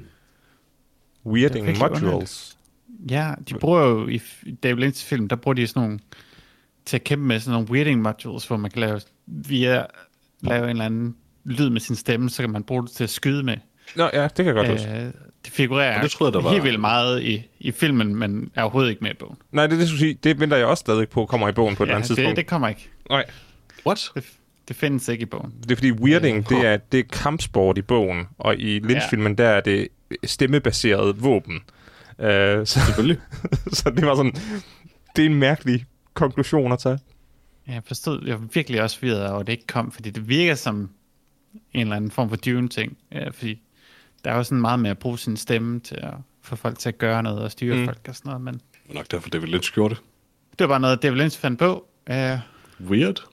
Weirding 1.26 1.68
er 1.68 1.90
modules. 1.90 2.58
Ja, 3.10 3.34
de 3.50 3.54
bruger 3.54 3.82
jo 3.82 4.08
i 4.08 4.22
David 4.64 4.84
Lynch 4.84 5.06
film, 5.06 5.28
der 5.28 5.36
bruger 5.36 5.54
de 5.54 5.68
sådan 5.68 5.82
nogle 5.82 6.00
til 6.86 6.98
at 6.98 7.04
kæmpe 7.04 7.26
med 7.26 7.40
sådan 7.40 7.54
nogle 7.54 7.72
weirding 7.72 8.02
modules, 8.02 8.48
hvor 8.48 8.58
man 8.58 8.72
kan 8.72 8.80
lave 8.80 9.02
via 9.26 9.86
lave 10.42 10.64
en 10.64 10.70
eller 10.70 10.86
anden 10.86 11.16
lyd 11.44 11.70
med 11.70 11.82
sin 11.82 11.96
stemme, 11.96 12.30
så 12.30 12.44
kan 12.44 12.50
man 12.50 12.64
bruge 12.64 12.84
det 12.84 12.92
til 12.92 13.04
at 13.04 13.10
skyde 13.10 13.44
med. 13.44 13.58
Nå 13.96 14.10
ja, 14.14 14.24
det 14.24 14.36
kan 14.36 14.46
jeg 14.46 14.54
godt 14.56 14.68
huske. 14.72 14.90
Øh, 14.92 15.12
det 15.46 15.54
figurerer 15.54 15.98
Og 15.98 16.04
det 16.04 16.12
troede 16.12 16.30
jeg, 16.30 16.34
der 16.34 16.42
var- 16.44 16.52
helt 16.52 16.64
vildt 16.64 16.80
meget 16.80 17.24
i, 17.24 17.44
i 17.60 17.72
filmen, 17.72 18.16
men 18.16 18.52
er 18.56 18.62
overhovedet 18.62 18.90
ikke 18.90 19.04
med 19.04 19.12
i 19.12 19.18
bogen. 19.20 19.38
Nej, 19.52 19.68
det, 19.68 19.74
er 19.74 19.80
det, 19.80 19.88
skulle 19.88 20.00
sige, 20.00 20.14
det 20.24 20.40
venter 20.40 20.58
jeg 20.58 20.66
også 20.66 20.82
stadig 20.82 21.10
på, 21.10 21.26
kommer 21.26 21.50
i 21.50 21.52
bogen 21.52 21.76
på 21.76 21.84
et 21.84 21.88
eller 21.88 21.94
Ja, 21.94 21.98
andet 21.98 22.10
det, 22.10 22.16
tidspunkt. 22.18 22.38
det 22.38 22.48
kommer 22.48 22.68
ikke. 22.68 22.90
Nej, 23.10 23.26
What? 23.86 24.12
Det, 24.16 24.24
det 24.68 24.76
findes 24.76 25.08
ikke 25.08 25.22
i 25.22 25.26
bogen. 25.26 25.54
det 25.64 25.72
er 25.72 25.76
fordi 25.76 25.92
weirding, 25.92 26.50
det 26.50 26.66
er, 26.66 26.78
det 26.78 27.00
er 27.00 27.04
kampsport 27.12 27.78
i 27.78 27.82
bogen, 27.82 28.26
og 28.38 28.56
i 28.58 28.80
Lynch-filmen, 28.80 29.38
der 29.38 29.48
er 29.48 29.62
det 29.62 29.88
stemmebaseret 30.26 31.24
våben. 31.24 31.56
Uh, 31.56 32.26
så, 32.26 32.66
Selvfølgelig. 32.66 33.18
Så 33.74 33.90
det 33.90 34.06
var 34.06 34.16
sådan, 34.16 34.34
det 35.16 35.22
er 35.22 35.30
en 35.30 35.36
mærkelig 35.36 35.86
konklusion 36.14 36.72
at 36.72 36.80
tage. 36.80 37.00
Jeg 37.68 37.82
forstod, 37.86 38.24
jeg 38.28 38.40
var 38.42 38.48
virkelig 38.54 38.82
også 38.82 38.98
videre 39.02 39.30
over, 39.32 39.40
at 39.40 39.48
det 39.48 39.54
ikke 39.54 39.68
kom, 39.68 39.92
fordi 39.92 40.10
det 40.10 40.30
virker 40.30 40.56
som 40.56 40.90
en 41.74 41.82
eller 41.82 41.96
anden 41.96 42.12
form 42.12 42.30
for 42.30 42.36
Dune-ting. 42.36 42.98
Ja, 43.12 43.30
fordi 43.30 43.62
der 44.24 44.32
er 44.32 44.36
jo 44.36 44.44
sådan 44.44 44.62
meget 44.62 44.80
med 44.80 44.90
at 44.90 44.98
bruge 45.00 45.20
sin 45.20 45.38
stemme 45.38 45.80
til 45.80 45.96
at 45.96 46.14
få 46.42 46.56
folk 46.56 46.80
til 46.80 46.90
at 46.90 46.98
gøre 46.98 47.24
noget 47.24 47.40
og 47.40 47.52
styre 47.52 47.76
Mm. 47.78 47.86
folk 47.86 48.06
og 48.08 48.16
sådan 48.16 48.30
noget, 48.30 48.42
men 48.42 48.54
Det 48.54 48.62
var 48.88 48.94
nok 48.94 49.12
derfor, 49.12 49.30
David 49.30 49.48
Lynch 49.48 49.74
gjorde 49.74 49.96
det. 49.96 50.04
det 50.52 50.60
var 50.60 50.68
bare 50.68 50.80
noget, 50.80 51.04
David 51.04 51.18
Lynch 51.18 51.40
fandt 51.40 51.60
på, 51.60 51.88
uh, 52.10 52.16
Weird. 52.90 53.24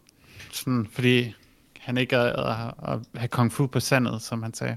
sådan, 0.53 0.87
fordi 0.93 1.35
han 1.81 1.99
ikke 1.99 2.17
gad 2.17 2.27
at, 2.27 2.93
at 2.93 2.99
have 3.17 3.29
kung 3.29 3.53
fu 3.53 3.67
på 3.67 3.81
sandet, 3.81 4.23
som 4.23 4.43
han 4.43 4.55
sagde. 4.55 4.77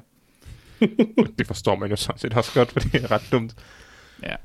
Det 1.38 1.48
forstår 1.48 1.76
man 1.76 1.90
jo 1.90 1.96
sådan 1.96 2.20
set 2.20 2.34
også 2.34 2.54
godt, 2.54 2.72
for 2.72 2.80
det 2.80 3.04
er 3.04 3.12
ret 3.12 3.28
dumt. 3.32 3.56
Ja. 4.24 4.36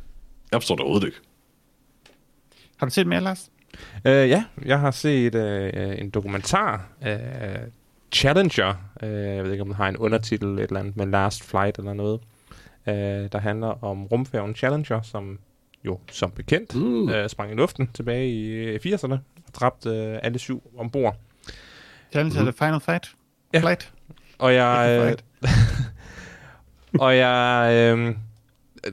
Jeg 0.53 0.61
forstår 0.61 0.75
det 0.75 0.81
overhovedet 0.83 1.07
ikke. 1.07 1.19
Har 2.77 2.87
du 2.87 2.91
set 2.93 3.07
mere, 3.07 3.21
Lars? 3.21 3.51
Uh, 3.95 4.11
ja, 4.11 4.45
jeg 4.65 4.81
har 4.81 4.91
set 4.91 5.35
uh, 5.35 6.01
en 6.01 6.11
dokumentar, 6.11 6.87
uh, 7.01 7.07
Challenger. 8.13 8.75
Uh, 9.03 9.09
jeg 9.09 9.45
ved 9.45 9.53
ikke, 9.53 9.63
om 9.63 9.69
den 9.69 9.77
har 9.77 9.89
en 9.89 9.97
undertitel, 9.97 10.49
et 10.49 10.63
eller 10.63 10.81
andet 10.81 10.97
med 10.97 11.07
Last 11.07 11.45
Flight 11.45 11.79
eller 11.79 11.93
noget. 11.93 12.21
øh, 12.89 12.95
der 13.33 13.39
handler 13.39 13.85
om 13.85 14.05
rumfærgen 14.07 14.55
Challenger, 14.55 15.03
som 15.03 15.39
jo 15.85 15.99
som 16.13 16.31
bekendt 16.31 16.75
Mm. 16.75 17.09
øh, 17.09 17.29
sprang 17.29 17.53
i 17.53 17.55
luften 17.55 17.89
tilbage 17.95 18.29
i 18.29 18.47
øh, 18.49 18.81
80'erne 18.87 19.13
og 19.47 19.55
dræbte 19.55 19.91
øh, 19.91 20.19
alle 20.23 20.39
syv 20.39 20.63
ombord. 20.79 21.17
Challenge 22.13 22.41
mm-hmm. 22.41 22.53
the 22.55 22.67
final 22.67 22.81
fight. 22.81 23.15
Ja. 23.55 23.61
Flight. 23.61 23.93
Og 24.39 24.55
jeg, 24.55 25.01
øh, 25.01 25.51
og 27.05 27.17
jeg 27.17 27.71
øh, 27.73 28.15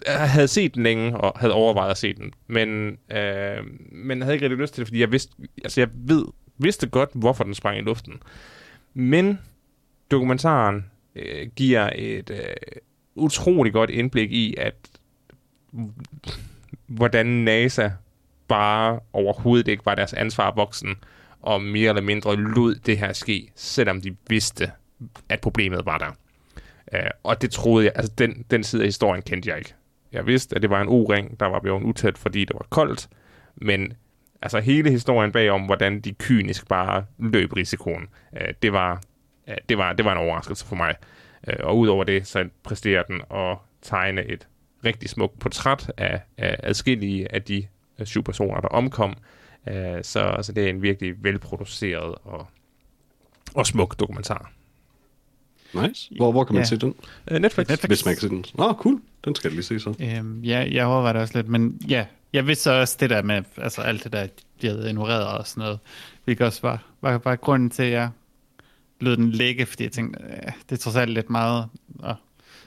jeg 0.08 0.30
havde 0.30 0.48
set 0.48 0.76
den 0.76 0.84
længe, 0.84 1.18
og 1.18 1.40
havde 1.40 1.54
overvejet 1.54 1.92
at 1.92 1.98
se 1.98 2.14
den, 2.14 2.34
men, 2.48 2.98
øh, 3.12 3.58
men 3.92 4.22
havde 4.22 4.34
ikke 4.36 4.46
rigtig 4.46 4.58
lyst 4.60 4.74
til 4.74 4.82
det, 4.82 4.88
fordi 4.88 5.00
jeg 5.00 5.12
vidste, 5.12 5.34
altså 5.64 5.82
jeg 5.82 5.90
ved, 5.94 6.26
vidste 6.58 6.88
godt, 6.88 7.10
hvorfor 7.14 7.44
den 7.44 7.54
sprang 7.54 7.78
i 7.78 7.82
luften. 7.82 8.14
Men 8.98 9.40
dokumentaren 10.12 10.86
øh, 11.16 11.48
giver 11.56 11.90
et 11.96 12.30
øh, 12.30 12.80
utrolig 13.16 13.74
godt 13.74 13.90
indblik 13.90 14.32
i, 14.32 14.56
at 14.58 14.76
hvordan 16.88 17.26
NASA 17.26 17.90
bare 18.48 19.00
overhovedet 19.14 19.68
ikke 19.68 19.86
var 19.86 19.96
deres 19.96 20.14
ansvar 20.14 20.54
voksen, 20.56 20.96
og 21.42 21.62
mere 21.62 21.90
eller 21.90 22.02
mindre 22.02 22.36
lod 22.36 22.76
det 22.76 22.98
her 22.98 23.14
ske, 23.14 23.52
selvom 23.56 24.02
de 24.02 24.16
vidste, 24.30 24.72
at 25.30 25.42
problemet 25.42 25.86
var 25.86 25.98
der. 25.98 26.12
Øh, 26.94 27.10
og 27.24 27.42
det 27.42 27.52
troede 27.52 27.86
jeg, 27.86 27.94
altså 27.96 28.12
den, 28.18 28.46
den 28.52 28.64
side 28.64 28.82
af 28.82 28.88
historien 28.88 29.22
kendte 29.22 29.50
jeg 29.50 29.58
ikke. 29.58 29.74
Jeg 30.12 30.28
vidste, 30.28 30.56
at 30.56 30.62
det 30.62 30.70
var 30.70 30.82
en 30.82 30.88
O-ring, 30.88 31.40
der 31.40 31.46
var 31.46 31.60
blevet 31.60 31.84
utæt, 31.84 32.18
fordi 32.18 32.46
det 32.46 32.54
var 32.54 32.66
koldt, 32.70 33.10
men 33.56 33.94
altså 34.42 34.60
hele 34.60 34.92
historien 34.92 35.32
bagom, 35.32 35.62
hvordan 35.62 36.00
de 36.02 36.14
kynisk 36.14 36.68
bare 36.68 37.06
løb 37.20 37.54
risikoen, 37.54 38.08
uh, 38.32 38.40
det, 38.62 38.74
var, 38.74 39.02
uh, 39.48 39.54
det, 39.70 39.78
var, 39.78 39.94
det 39.94 40.06
var 40.06 40.12
en 40.12 40.18
overraskelse 40.18 40.66
for 40.66 40.76
mig. 40.76 40.96
Uh, 41.48 41.54
og 41.68 41.78
udover 41.80 42.04
det, 42.04 42.28
så 42.28 42.50
præsterer 42.64 43.04
den 43.04 43.22
at 43.34 43.58
tegne 43.82 44.26
et 44.26 44.48
rigtig 44.86 45.10
smukt 45.10 45.40
portræt 45.40 45.92
af, 45.98 46.22
af 46.38 46.56
adskillige 46.64 47.34
af 47.34 47.42
de 47.44 47.68
øh, 48.00 48.06
syv 48.06 48.24
personer, 48.24 48.62
der 48.62 48.68
omkom. 48.68 49.16
Uh, 49.68 49.74
så, 50.02 50.38
så 50.42 50.52
det 50.56 50.66
er 50.66 50.70
en 50.70 50.82
virkelig 50.82 51.24
velproduceret 51.24 52.16
og, 52.24 52.48
og 53.54 53.68
smuk 53.68 54.00
dokumentar. 54.00 54.52
Nice. 55.74 56.12
Hvor, 56.18 56.32
hvor 56.32 56.44
kan 56.44 56.54
man 56.54 56.62
Ja. 56.62 56.66
se 56.66 56.78
den? 56.78 56.96
Uh, 57.32 57.38
Netflix. 57.38 57.68
Netflix. 57.68 57.88
Hvis 57.90 58.06
man 58.06 58.14
kan 58.14 58.22
se 58.22 58.30
den. 58.30 58.46
Nå, 58.56 58.74
cool. 58.74 59.02
Den 59.26 59.36
skal 59.36 59.50
jeg 59.50 59.56
lige 59.56 59.64
se 59.66 59.80
så. 59.80 59.94
Øhm, 60.00 60.42
ja, 60.44 60.68
jeg 60.72 60.86
overvejer 60.86 61.14
det 61.14 61.22
også 61.22 61.38
lidt, 61.38 61.48
men 61.48 61.82
ja, 61.90 62.06
jeg 62.36 62.48
vidste 62.48 62.64
så 62.64 62.72
også 62.72 62.98
det 63.00 63.10
der 63.10 63.22
med, 63.22 63.44
altså 63.58 63.82
alt 63.82 64.04
det 64.04 64.12
der, 64.14 64.28
de 64.62 64.68
havde 64.68 64.90
ignoreret 64.90 65.28
og 65.28 65.48
sådan 65.48 65.62
noget, 65.64 65.80
hvilket 66.24 66.48
også 66.48 66.60
var, 66.62 66.84
var, 67.02 67.18
var 67.24 67.36
grunden 67.36 67.70
til, 67.70 67.84
at 67.84 67.92
jeg 67.92 68.10
lød 69.00 69.18
den 69.18 69.32
ligge, 69.32 69.66
fordi 69.66 69.84
jeg 69.84 69.92
tænkte, 69.92 70.24
øh, 70.24 70.52
det 70.70 70.76
er 70.76 70.78
trods 70.78 70.96
alt 70.96 71.12
lidt 71.12 71.30
meget 71.30 71.66
at 72.06 72.16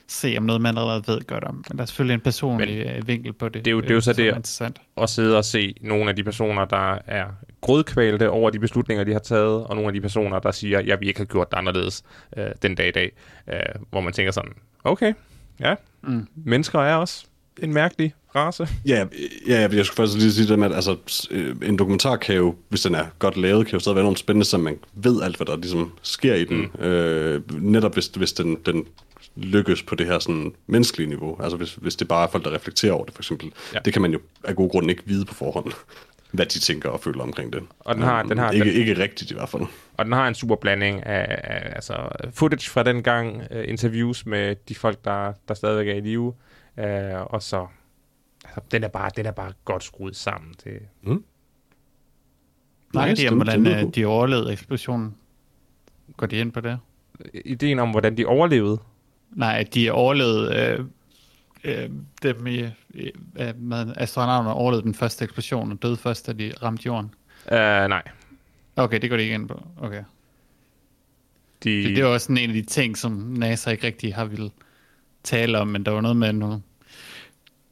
se 0.06 0.34
om 0.38 0.42
noget, 0.44 0.62
man 0.62 0.78
allerede 0.78 1.02
ved 1.06 1.20
godt 1.26 1.44
om. 1.44 1.64
Men 1.68 1.78
der 1.78 1.82
er 1.82 1.86
selvfølgelig 1.86 2.14
en 2.14 2.20
personlig 2.20 2.86
men, 2.96 3.06
vinkel 3.06 3.32
på 3.32 3.48
det. 3.48 3.54
det 3.64 3.66
er 3.66 3.72
jo- 3.72 3.80
det 3.80 3.90
er 3.90 3.94
jo 3.94 4.00
så 4.00 4.10
øh, 4.10 4.14
som 4.14 4.22
det- 4.24 4.30
er 4.30 4.36
interessant. 4.36 4.80
og 4.96 5.08
sidde 5.08 5.36
og 5.38 5.44
se 5.44 5.74
nogle 5.80 6.10
af 6.10 6.16
de 6.16 6.24
personer, 6.24 6.64
der 6.64 6.98
er 7.06 7.26
grødkvalte 7.60 8.30
over 8.30 8.50
de 8.50 8.58
beslutninger, 8.58 9.04
de 9.04 9.12
har 9.12 9.18
taget, 9.18 9.64
og 9.66 9.74
nogle 9.74 9.86
af 9.88 9.92
de 9.94 10.00
personer, 10.00 10.38
der 10.38 10.50
siger, 10.50 10.80
jeg 10.80 11.00
vil 11.00 11.08
ikke 11.08 11.20
have 11.20 11.26
gjort 11.26 11.50
det 11.50 11.56
anderledes 11.56 12.02
øh, 12.36 12.46
den 12.62 12.74
dag 12.74 12.88
i 12.88 12.92
dag, 12.92 13.12
øh, 13.52 13.58
hvor 13.90 14.00
man 14.00 14.12
tænker 14.12 14.32
sådan, 14.32 14.52
okay, 14.84 15.12
ja, 15.60 15.74
Mm. 16.02 16.26
mennesker 16.34 16.78
er 16.80 16.94
også 16.94 17.26
en 17.62 17.72
mærkelig 17.72 18.14
race. 18.34 18.68
Ja, 18.86 19.04
ja, 19.48 19.60
jeg 19.60 19.86
skulle 19.86 19.96
faktisk 19.96 20.18
lige 20.18 20.32
sige 20.32 20.48
det 20.48 20.58
med, 20.58 20.66
at 20.70 20.74
altså, 20.74 20.96
øh, 21.30 21.56
en 21.62 21.76
dokumentar 21.78 22.16
kan 22.16 22.36
jo, 22.36 22.54
hvis 22.68 22.80
den 22.80 22.94
er 22.94 23.04
godt 23.18 23.36
lavet, 23.36 23.66
kan 23.66 23.72
jo 23.72 23.78
stadig 23.80 23.96
være 23.96 24.04
nogle 24.04 24.16
spændende, 24.16 24.46
så 24.46 24.58
man 24.58 24.78
ved 24.94 25.22
alt, 25.22 25.36
hvad 25.36 25.46
der 25.46 25.56
ligesom 25.56 25.92
sker 26.02 26.34
i 26.34 26.44
den. 26.44 26.70
Mm. 26.78 26.84
Øh, 26.84 27.62
netop 27.62 27.94
hvis, 27.94 28.06
hvis 28.06 28.32
den, 28.32 28.56
den 28.66 28.84
lykkes 29.36 29.82
på 29.82 29.94
det 29.94 30.06
her 30.06 30.18
sådan 30.18 30.52
menneskelige 30.66 31.08
niveau. 31.08 31.36
Altså 31.42 31.56
hvis, 31.56 31.74
hvis 31.74 31.96
det 31.96 32.08
bare 32.08 32.26
er 32.26 32.30
folk, 32.30 32.44
der 32.44 32.52
reflekterer 32.54 32.92
over 32.92 33.04
det, 33.04 33.14
for 33.14 33.20
eksempel. 33.22 33.52
Ja. 33.74 33.78
Det 33.84 33.92
kan 33.92 34.02
man 34.02 34.12
jo 34.12 34.18
af 34.44 34.56
gode 34.56 34.68
grunde 34.68 34.90
ikke 34.90 35.02
vide 35.06 35.24
på 35.24 35.34
forhånd, 35.34 35.72
hvad 36.32 36.46
de 36.46 36.58
tænker 36.58 36.88
og 36.88 37.00
føler 37.00 37.22
omkring 37.22 37.52
det. 37.52 37.62
Og 37.80 37.94
den 37.94 38.02
har- 38.02 38.22
den 38.22 38.38
har- 38.38 38.50
ikke, 38.50 38.66
den- 38.66 38.74
ikke 38.74 39.02
rigtigt 39.02 39.30
i 39.30 39.34
hvert 39.34 39.48
fald. 39.48 39.62
Og 39.96 40.04
den 40.04 40.12
har 40.12 40.28
en 40.28 40.34
super 40.34 40.56
blanding 40.56 41.06
af, 41.06 41.26
af 41.44 41.72
altså, 41.74 41.94
footage 42.34 42.70
fra 42.70 42.82
den 42.82 43.02
gang, 43.02 43.42
øh, 43.50 43.68
interviews 43.68 44.26
med 44.26 44.56
de 44.68 44.74
folk, 44.74 45.04
der, 45.04 45.32
der 45.48 45.54
stadigvæk 45.54 45.88
er 45.88 45.94
i 45.94 46.00
live, 46.00 46.34
øh, 46.78 47.20
og 47.20 47.42
så 47.42 47.66
altså, 48.44 48.60
den, 48.70 48.84
er 48.84 48.88
bare, 48.88 49.10
den 49.16 49.26
er 49.26 49.30
bare 49.30 49.52
godt 49.64 49.84
skruet 49.84 50.16
sammen. 50.16 50.54
Det, 50.64 50.78
Snakker 52.92 53.10
Nice, 53.12 53.22
de 53.22 53.28
om, 53.28 53.38
den- 53.46 53.62
hvordan 53.62 53.86
øh, 53.86 53.94
de 53.94 54.06
overlevede 54.06 54.52
eksplosionen? 54.52 55.14
Går 56.16 56.26
de 56.26 56.36
ind 56.36 56.52
på 56.52 56.60
det? 56.60 56.78
ideen 57.44 57.78
om, 57.78 57.90
hvordan 57.90 58.16
de 58.16 58.26
overlevede, 58.26 58.78
Nej, 59.30 59.56
at 59.60 59.74
de 59.74 59.90
overlevede 59.92 60.54
øh, 60.56 60.84
øh, 61.84 61.90
dem 62.22 62.46
i, 62.46 62.58
øh, 62.94 63.12
med 63.56 63.92
astronauterne 63.96 64.52
overlevede 64.54 64.84
den 64.86 64.94
første 64.94 65.24
eksplosion 65.24 65.72
og 65.72 65.82
døde 65.82 65.96
først, 65.96 66.26
da 66.26 66.32
de 66.32 66.52
ramte 66.62 66.86
jorden. 66.86 67.14
øh, 67.52 67.58
nej. 67.88 68.02
Okay, 68.76 69.00
det 69.02 69.10
går 69.10 69.16
de 69.16 69.22
ikke 69.22 69.34
ind 69.34 69.48
på. 69.48 69.62
Okay. 69.76 70.04
De, 71.64 71.70
Det, 71.70 71.84
det 71.84 71.98
er 71.98 72.02
jo 72.02 72.12
også 72.12 72.24
sådan 72.24 72.38
en 72.38 72.50
af 72.50 72.54
de 72.54 72.62
ting, 72.62 72.96
som 72.98 73.12
NASA 73.12 73.70
ikke 73.70 73.86
rigtig 73.86 74.14
har 74.14 74.24
ville 74.24 74.50
tale 75.22 75.58
om, 75.58 75.68
men 75.68 75.86
der 75.86 75.92
var 75.92 76.00
noget 76.00 76.16
med 76.16 76.32
nogle 76.32 76.62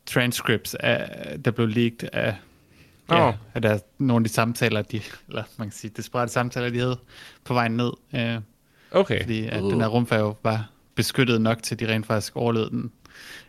transcripts, 0.06 0.74
af, 0.74 1.08
der 1.44 1.50
blev 1.50 1.66
leaked 1.68 2.08
af, 2.12 2.34
ja, 3.10 3.28
Åh. 3.28 3.34
af 3.54 3.62
der, 3.62 3.78
nogle 3.98 4.22
af 4.22 4.28
de 4.28 4.34
samtaler, 4.34 4.82
de, 4.82 5.00
eller 5.28 5.42
man 5.58 5.68
kan 5.68 5.72
sige, 5.72 5.90
desperate 5.96 6.32
samtaler, 6.32 6.70
de 6.70 6.78
havde 6.78 6.98
på 7.44 7.54
vej 7.54 7.68
ned, 7.68 7.92
øh, 8.14 8.36
okay. 8.90 9.20
fordi 9.22 9.46
at 9.46 9.62
Uh. 9.62 9.70
den 9.72 9.80
her 9.80 9.88
rumfærge 9.88 10.34
var 10.42 10.70
beskyttet 10.94 11.40
nok 11.40 11.62
til, 11.62 11.74
at 11.74 11.80
de 11.80 11.88
rent 11.92 12.06
faktisk 12.06 12.36
overlevede 12.36 12.70
den 12.70 12.92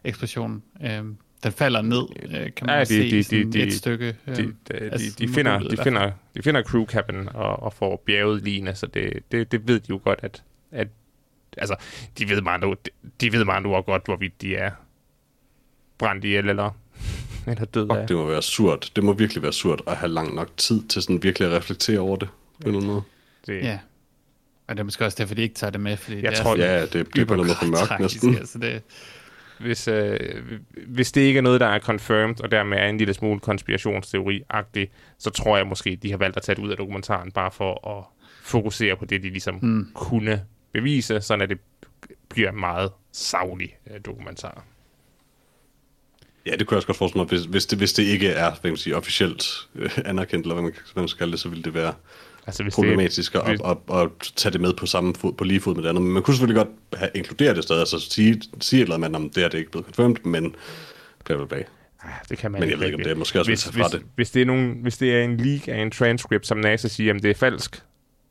eksplosion. 0.04 0.64
Øh, 0.84 1.04
den 1.44 1.52
falder 1.52 1.82
ned, 1.82 2.04
øh, 2.24 2.32
kan 2.32 2.66
man 2.66 2.76
Ja, 2.76 2.80
de- 2.82 2.86
se 2.86 3.12
de- 3.12 3.24
sådan 3.24 3.52
de- 3.52 3.64
et 3.64 3.74
stykke. 3.74 4.08
de, 4.08 4.16
Øh, 4.28 4.36
de, 4.38 4.44
de, 4.44 4.54
altså, 4.74 5.16
de, 5.20 5.28
finder, 5.28 5.60
de, 5.60 5.78
finder, 5.84 6.12
de 6.36 6.44
finder 6.44 6.64
crew 6.64 6.86
cabin 6.86 7.30
og, 7.34 7.64
og 7.64 7.74
får 7.74 8.04
bjerget 8.06 8.44
line, 8.44 8.76
så 8.76 8.88
det, 8.88 9.14
det, 9.32 9.52
det 9.52 9.68
ved 9.68 9.80
de 9.80 9.86
jo 9.90 10.00
godt, 10.04 10.20
at, 10.24 10.44
at 10.72 10.88
altså, 11.58 11.76
de 12.18 12.30
ved 12.30 12.42
meget, 12.42 12.62
de, 12.64 12.90
de 13.22 13.32
ved 13.34 13.46
meget 13.46 13.64
nu 13.64 13.82
godt, 13.82 14.06
hvorvidt 14.06 14.42
de 14.42 14.56
er 14.56 14.72
brændt 15.98 16.26
ihjel 16.26 16.50
eller, 16.50 16.72
eller 17.48 17.66
død 17.66 17.90
af. 17.90 17.96
Fuck, 17.98 18.08
det 18.10 18.18
må 18.18 18.26
være 18.26 18.42
surt. 18.42 18.92
Det 18.96 19.04
må 19.04 19.14
virkelig 19.14 19.44
være 19.44 19.54
surt 19.54 19.82
at 19.88 19.96
have 19.98 20.12
lang 20.12 20.36
nok 20.36 20.58
tid 20.58 20.88
til 20.88 21.02
sådan 21.02 21.24
virkelig 21.24 21.48
at 21.48 21.54
reflektere 21.58 22.00
over 22.00 22.16
det. 22.16 22.30
På 22.62 22.68
anden 22.70 22.86
måde. 22.86 23.02
Det, 23.48 23.64
Ja. 23.64 23.80
Og 24.68 24.76
det 24.76 24.80
er 24.80 24.84
måske 24.84 25.06
også 25.06 25.16
derfor, 25.20 25.36
de 25.36 25.42
ikke 25.42 25.56
tager 25.56 25.72
det 25.72 25.82
med, 25.82 25.98
fordi 25.98 26.22
Jeg 26.24 26.32
det 26.32 26.40
tror, 26.40 26.56
er 26.56 26.74
Ja, 26.76 26.82
det, 26.82 26.94
det 26.94 27.22
er 27.22 27.26
på 27.26 27.36
noget 27.36 27.58
for 27.58 27.66
mørkt 27.66 28.00
næsten. 28.00 28.36
Altså 28.36 28.60
det, 28.60 28.82
Hvis, 29.60 29.88
øh, 29.88 30.20
hvis 30.88 31.12
det 31.12 31.22
ikke 31.22 31.38
er 31.38 31.42
noget, 31.42 31.62
der 31.62 31.68
er 31.68 31.80
confirmed, 31.80 32.44
og 32.44 32.52
dermed 32.52 32.78
er 32.78 32.88
en 32.88 32.98
lille 32.98 33.14
smule 33.14 33.40
konspirationsteori-agtig, 33.40 34.88
så 35.20 35.30
tror 35.30 35.58
jeg 35.58 35.68
måske, 35.68 35.96
de 36.04 36.12
har 36.12 36.18
valgt 36.18 36.38
at 36.38 36.44
tage 36.44 36.56
det 36.56 36.62
ud 36.62 36.70
af 36.70 36.78
dokumentaren, 36.78 37.32
bare 37.32 37.52
for 37.52 37.98
at 37.98 38.04
fokusere 38.42 38.96
på 38.96 39.06
det, 39.06 39.24
de 39.24 39.30
ligesom 39.30 39.60
mm. 39.62 39.92
kunne 39.94 40.44
bevise, 40.72 41.22
sådan 41.22 41.42
at 41.42 41.50
det 41.50 41.60
bliver 42.30 42.52
meget 42.52 42.92
savlig 43.12 43.76
øh, 43.92 44.00
dokumentar. 44.06 44.64
Ja, 46.48 46.56
det 46.56 46.68
kunne 46.68 46.76
jeg 46.76 46.78
også 46.78 46.88
godt 46.88 46.98
forestille 46.98 47.20
mig, 47.24 47.28
hvis, 47.28 47.42
hvis, 47.44 47.66
det, 47.66 47.78
hvis 47.78 47.94
det 47.94 48.04
ikke 48.04 48.28
er 48.30 48.52
hvad 48.62 48.72
man 48.72 48.78
sige, 48.78 48.96
officielt 48.96 49.46
øh, 49.76 49.90
anerkendt, 50.06 50.44
eller 50.46 50.56
hvad 50.56 50.64
man, 50.64 50.74
hvad 50.94 51.02
man 51.02 51.08
skal 51.08 51.18
kalde 51.20 51.32
det, 51.32 51.40
så 51.40 51.50
ville 51.50 51.64
det 51.64 51.74
være 51.74 51.94
Altså, 52.48 52.64
hvis 52.64 52.76
problematisk 52.76 53.34
det, 53.34 53.40
at, 53.40 53.46
hvis- 53.48 53.60
at, 53.66 53.78
at, 53.94 54.02
at 54.02 54.10
tage 54.36 54.54
det 54.54 54.62
med 54.62 54.74
på 54.74 54.86
samme 54.86 55.14
fod, 55.16 55.34
på 55.34 55.44
lige 55.44 55.60
fod 55.60 55.76
med 55.76 55.84
det 55.84 55.90
andet. 55.90 56.04
Men 56.04 56.12
man 56.12 56.24
kunne 56.24 56.34
selvfølgelig 56.34 56.66
godt 56.66 57.00
have, 57.00 57.10
inkludere 57.16 57.56
det 57.56 57.64
stadig, 57.64 57.80
altså 57.80 58.00
sige, 58.00 58.42
sige 58.60 58.80
et 58.80 58.84
eller 58.84 58.96
andet 58.96 59.16
om 59.16 59.30
det 59.30 59.44
er 59.44 59.48
det 59.48 59.54
er 59.54 59.60
ikke 59.60 59.72
blevet 59.72 59.86
confirmed, 59.86 60.16
men 60.24 60.56
bla 61.26 61.36
bla 61.36 61.46
bla. 61.46 61.58
Ah, 62.04 62.10
det 62.30 62.38
kan 62.38 62.52
man 62.52 62.62
Men 62.62 62.70
jeg 62.70 62.74
ikke 62.74 62.80
ved 62.80 62.86
ikke, 62.88 62.96
om 62.96 63.04
det 63.04 63.12
er 63.12 63.16
måske 63.16 63.40
også 63.40 63.52
hvis, 63.52 63.64
hvis, 63.64 63.76
fra 63.78 63.84
hvis, 63.90 63.92
det. 63.92 64.02
hvis, 64.16 64.32
det 64.32 64.42
er 64.42 64.46
nogen, 64.46 64.78
hvis 64.82 64.98
det 64.98 65.16
er 65.16 65.24
en 65.24 65.38
leak 65.38 65.68
af 65.68 65.78
en 65.82 65.92
transcript, 65.92 66.48
som 66.48 66.58
NASA 66.58 66.88
siger, 66.88 67.14
at 67.14 67.24
det 67.24 67.32
er 67.32 67.36
falsk, 67.36 67.82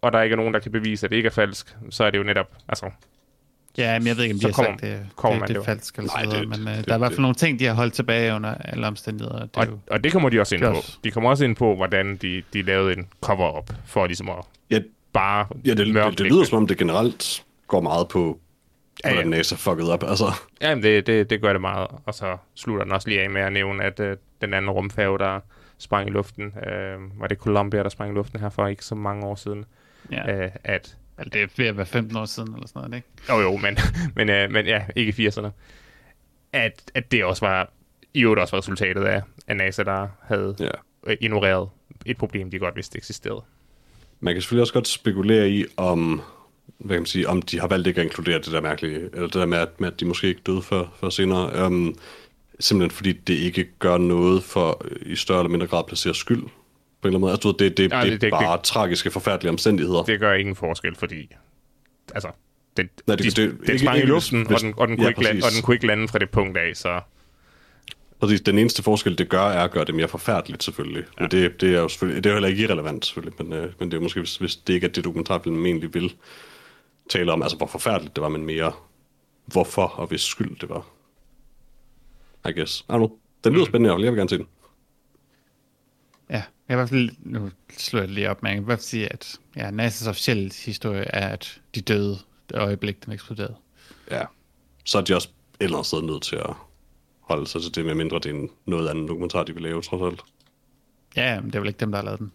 og 0.02 0.12
der 0.12 0.22
ikke 0.22 0.32
er 0.34 0.36
nogen, 0.36 0.54
der 0.54 0.60
kan 0.60 0.72
bevise, 0.72 1.06
at 1.06 1.10
det 1.10 1.16
ikke 1.16 1.26
er 1.26 1.30
falsk, 1.30 1.76
så 1.90 2.04
er 2.04 2.10
det 2.10 2.18
jo 2.18 2.22
netop, 2.22 2.46
altså, 2.68 2.90
ja, 3.78 3.98
men 3.98 4.06
jeg 4.08 4.16
ved 4.16 4.24
ikke, 4.24 4.34
om 4.34 4.38
de 4.38 4.42
Så 4.42 4.48
har 4.48 4.52
kommer- 4.52 4.70
sagt, 4.70 4.80
det, 4.82 5.06
kommer 5.16 5.32
det, 5.34 5.40
man 5.40 5.48
det 5.48 5.48
det 5.48 5.54
er 5.54 5.58
jo. 5.60 5.64
falsk 5.64 5.96
eller 5.98 6.10
sådan 6.10 6.28
noget, 6.28 6.48
men 6.48 6.68
øh, 6.68 6.76
det- 6.76 6.86
der 6.86 6.92
er 6.92 6.96
i 6.96 6.98
hvert 6.98 7.12
fald 7.12 7.20
nogle 7.20 7.34
ting, 7.34 7.58
de 7.58 7.64
har 7.64 7.74
holdt 7.74 7.94
tilbage 7.94 8.34
under 8.34 8.54
alle 8.54 8.86
omstændigheder. 8.86 9.34
og 9.40 9.48
Det 9.54 9.60
er 9.62 9.66
jo, 9.66 9.72
og, 9.72 9.78
og 9.90 10.04
det 10.04 10.12
kommer 10.12 10.28
de 10.28 10.40
også 10.40 10.54
ind 10.54 10.64
på. 10.64 10.74
De 11.04 11.10
kommer 11.10 11.30
også 11.30 11.44
ind 11.44 11.56
på, 11.56 11.76
hvordan 11.76 12.16
de, 12.16 12.42
de 12.52 12.62
lavede 12.62 12.92
en 12.98 13.08
cover-up, 13.20 13.70
for 13.86 14.06
ligesom 14.06 14.28
at 14.28 14.36
Ja, 14.70 14.78
bare 15.12 15.46
ja 15.64 15.70
det, 15.74 15.86
det, 15.86 16.18
det, 16.18 16.20
lyder 16.20 16.44
som 16.44 16.58
om, 16.58 16.66
det 16.66 16.78
generelt 16.78 17.44
går 17.66 17.80
meget 17.80 18.08
på, 18.08 18.38
Ja, 19.04 19.08
ja. 19.08 19.14
hvordan 19.14 19.30
NASA 19.30 19.54
fucked 19.56 19.88
op. 19.88 20.04
Altså, 20.04 20.24
Jamen, 20.60 20.82
det, 20.84 21.06
det, 21.06 21.30
det 21.30 21.40
gør 21.40 21.52
det 21.52 21.60
meget. 21.60 21.86
Og 22.04 22.14
så 22.14 22.36
slutter 22.54 22.84
den 22.84 22.92
også 22.92 23.08
lige 23.08 23.22
af 23.22 23.30
med 23.30 23.40
at 23.42 23.52
nævne, 23.52 23.84
at 23.84 24.00
øh, 24.00 24.16
den 24.40 24.54
anden 24.54 24.70
rumfærge, 24.70 25.18
der 25.18 25.40
sprang 25.78 26.08
i 26.08 26.12
luften, 26.12 26.44
øh, 26.44 27.20
var 27.20 27.26
det 27.26 27.38
Columbia, 27.38 27.82
der 27.82 27.88
sprang 27.88 28.12
i 28.12 28.14
luften 28.14 28.40
her 28.40 28.48
for 28.48 28.66
ikke 28.66 28.84
så 28.84 28.94
mange 28.94 29.26
år 29.26 29.34
siden, 29.34 29.64
ja, 30.12 30.44
øh, 30.44 30.50
at 30.64 30.96
altså, 31.18 31.30
det 31.32 31.42
er 31.42 31.46
ved 31.56 31.66
at 31.66 31.76
være 31.76 31.86
15 31.86 32.16
år 32.16 32.24
siden 32.24 32.54
eller 32.54 32.66
sådan 32.66 32.82
noget, 32.82 32.96
ikke? 32.96 33.08
Jo, 33.28 33.40
jo, 33.40 33.56
men, 33.56 33.78
men, 34.16 34.30
øh, 34.30 34.50
men 34.50 34.66
ja, 34.66 34.84
ikke 34.96 35.22
i 35.22 35.28
80'erne. 35.28 35.48
At, 36.52 36.90
at 36.94 37.12
det 37.12 37.24
også 37.24 37.46
var, 37.46 37.72
i 38.14 38.22
øvrigt 38.22 38.40
også 38.40 38.56
var 38.56 38.58
resultatet 38.58 39.04
af, 39.04 39.22
af 39.46 39.56
NASA, 39.56 39.82
der 39.82 40.08
havde 40.22 40.56
ja. 40.60 41.14
ignoreret 41.20 41.68
et 42.06 42.16
problem, 42.16 42.50
de 42.50 42.58
godt 42.58 42.76
vidste 42.76 42.98
eksisterede. 42.98 43.42
Man 44.20 44.34
kan 44.34 44.42
selvfølgelig 44.42 44.62
også 44.62 44.72
godt 44.72 44.88
spekulere 44.88 45.50
i, 45.50 45.64
om 45.76 46.22
hvad 46.78 46.96
kan 46.96 47.00
man 47.00 47.06
sige, 47.06 47.28
om 47.28 47.42
de 47.42 47.60
har 47.60 47.68
valgt 47.68 47.86
ikke 47.86 48.00
at 48.00 48.04
inkludere 48.04 48.38
det 48.38 48.52
der 48.52 48.60
mærkelige, 48.60 48.96
eller 48.96 49.26
det 49.26 49.34
der 49.34 49.46
med, 49.46 49.58
at, 49.58 49.80
med, 49.80 49.92
at 49.92 50.00
de 50.00 50.04
måske 50.04 50.28
ikke 50.28 50.40
døde 50.46 50.62
før, 50.62 50.84
før 51.00 51.08
senere. 51.08 51.66
Um, 51.66 51.98
simpelthen 52.60 52.96
fordi 52.96 53.12
det 53.12 53.34
ikke 53.34 53.68
gør 53.78 53.98
noget 53.98 54.42
for 54.42 54.82
øh, 54.84 55.12
i 55.12 55.16
større 55.16 55.40
eller 55.40 55.50
mindre 55.50 55.66
grad 55.66 55.78
at 55.78 55.86
placere 55.86 56.14
skyld 56.14 56.42
på 57.06 57.08
en 57.08 57.14
eller 57.14 57.16
anden 57.16 57.20
måde. 57.20 57.32
Altså, 57.32 57.48
ved, 57.48 57.70
det, 57.70 57.76
det, 57.76 57.90
Nej, 57.90 58.02
det, 58.04 58.12
det- 58.12 58.20
det 58.20 58.32
er 58.32 58.38
det- 58.38 58.46
bare 58.46 58.62
tragiske, 58.62 59.10
forfærdelige 59.10 59.50
omstændigheder. 59.50 60.02
Det 60.02 60.20
gør 60.20 60.32
ingen 60.32 60.56
forskel, 60.56 60.94
fordi... 60.96 61.28
Altså, 62.14 62.28
den, 62.76 62.88
Nej, 63.06 63.16
det- 63.16 63.24
de, 63.36 63.42
det- 63.42 63.50
den 63.60 63.60
ikke- 63.70 63.78
sprang 63.78 63.96
i 63.96 64.00
ikke 64.00 64.08
luften, 64.12 64.46
hvis- 64.46 64.54
og, 64.54 64.60
den, 64.60 64.74
og, 64.76 64.88
den 64.88 64.96
ja, 64.98 65.02
kunne 65.02 65.08
ikke 65.10 65.22
lande, 65.24 65.42
og 65.44 65.50
den 65.54 65.62
kunne 65.62 65.74
ikke 65.74 65.86
lande 65.86 66.08
fra 66.08 66.18
det 66.18 66.30
punkt 66.30 66.58
af, 66.58 66.76
så... 66.76 67.00
Præcis, 68.20 68.40
den 68.40 68.58
eneste 68.58 68.82
forskel, 68.82 69.18
det 69.18 69.28
gør, 69.28 69.42
er 69.42 69.64
at 69.64 69.70
gøre 69.70 69.84
det 69.84 69.94
mere 69.94 70.08
forfærdeligt, 70.08 70.62
selvfølgelig. 70.64 71.04
Ja. 71.04 71.22
Men 71.22 71.30
det, 71.30 71.60
det 71.60 71.74
er 71.74 71.78
jo 71.80 71.88
selvfølgelig, 71.88 72.24
det 72.24 72.30
er 72.30 72.34
jo 72.34 72.36
heller 72.36 72.48
ikke 72.48 72.62
irrelevant, 72.62 73.06
selvfølgelig, 73.06 73.34
men, 73.46 73.52
øh, 73.52 73.72
men 73.78 73.90
det 73.90 73.96
er 73.96 74.00
måske, 74.00 74.20
hvis, 74.20 74.36
hvis 74.36 74.56
det 74.56 74.74
ikke 74.74 74.86
er 74.86 74.90
det 74.90 75.04
dokumentarfilm 75.04 75.66
egentlig 75.66 75.94
vil 75.94 76.12
tale 77.10 77.32
om, 77.32 77.42
altså 77.42 77.56
hvor 77.56 77.66
forfærdeligt 77.66 78.16
det 78.16 78.22
var, 78.22 78.28
men 78.28 78.44
mere 78.46 78.72
hvorfor 79.46 79.82
og 79.82 80.06
hvis 80.06 80.20
skyld 80.20 80.58
det 80.60 80.68
var. 80.68 80.86
I 82.48 82.52
guess. 82.52 82.80
I 82.80 82.92
don't 82.92 82.96
know. 82.96 83.10
Den 83.44 83.52
lyder 83.52 83.64
spændende, 83.64 83.88
hvert 83.88 83.96
fald. 83.96 84.04
jeg 84.04 84.12
vil 84.12 84.18
gerne 84.18 84.28
se 84.30 84.38
den. 84.38 84.46
Ja, 86.30 86.34
jeg 86.34 86.44
kan 86.68 86.74
i 86.74 86.78
hvert 86.78 86.88
fald, 86.88 87.10
nu 87.18 87.50
slår 87.78 88.00
jeg 88.00 88.08
det 88.08 88.14
lige 88.14 88.30
op, 88.30 88.42
men 88.42 88.48
jeg 88.48 88.56
kan 88.56 88.62
i 88.62 88.64
hvert 88.64 88.78
fald 88.78 88.84
sige, 88.84 89.12
at 89.12 89.36
ja, 89.56 89.70
NASA's 89.70 90.08
officielle 90.08 90.50
historie 90.64 91.02
er, 91.02 91.28
at 91.28 91.60
de 91.74 91.80
døde 91.80 92.18
det 92.48 92.56
øjeblik, 92.58 93.04
den 93.04 93.12
eksploderede. 93.12 93.54
Ja. 94.10 94.24
Så 94.84 94.98
er 94.98 95.02
de 95.02 95.14
også 95.14 95.28
et 95.60 95.64
eller 95.64 95.76
andet 95.76 95.86
sted 95.86 96.02
nødt 96.02 96.22
til 96.22 96.36
at 96.36 96.50
holde 97.20 97.46
sig 97.46 97.62
til 97.62 97.74
det, 97.74 97.84
med 97.86 97.94
mindre 97.94 98.16
det 98.18 98.26
er 98.26 98.34
en 98.34 98.50
noget 98.66 98.88
andet 98.88 99.08
dokumentar, 99.08 99.44
de 99.44 99.54
vil 99.54 99.62
lave, 99.62 99.82
trods 99.82 100.12
alt. 100.12 100.24
Ja, 101.16 101.40
men 101.40 101.46
det 101.50 101.54
er 101.54 101.60
vel 101.60 101.68
ikke 101.68 101.80
dem, 101.80 101.90
der 101.90 101.98
har 101.98 102.04
lavet 102.04 102.18
den. 102.20 102.32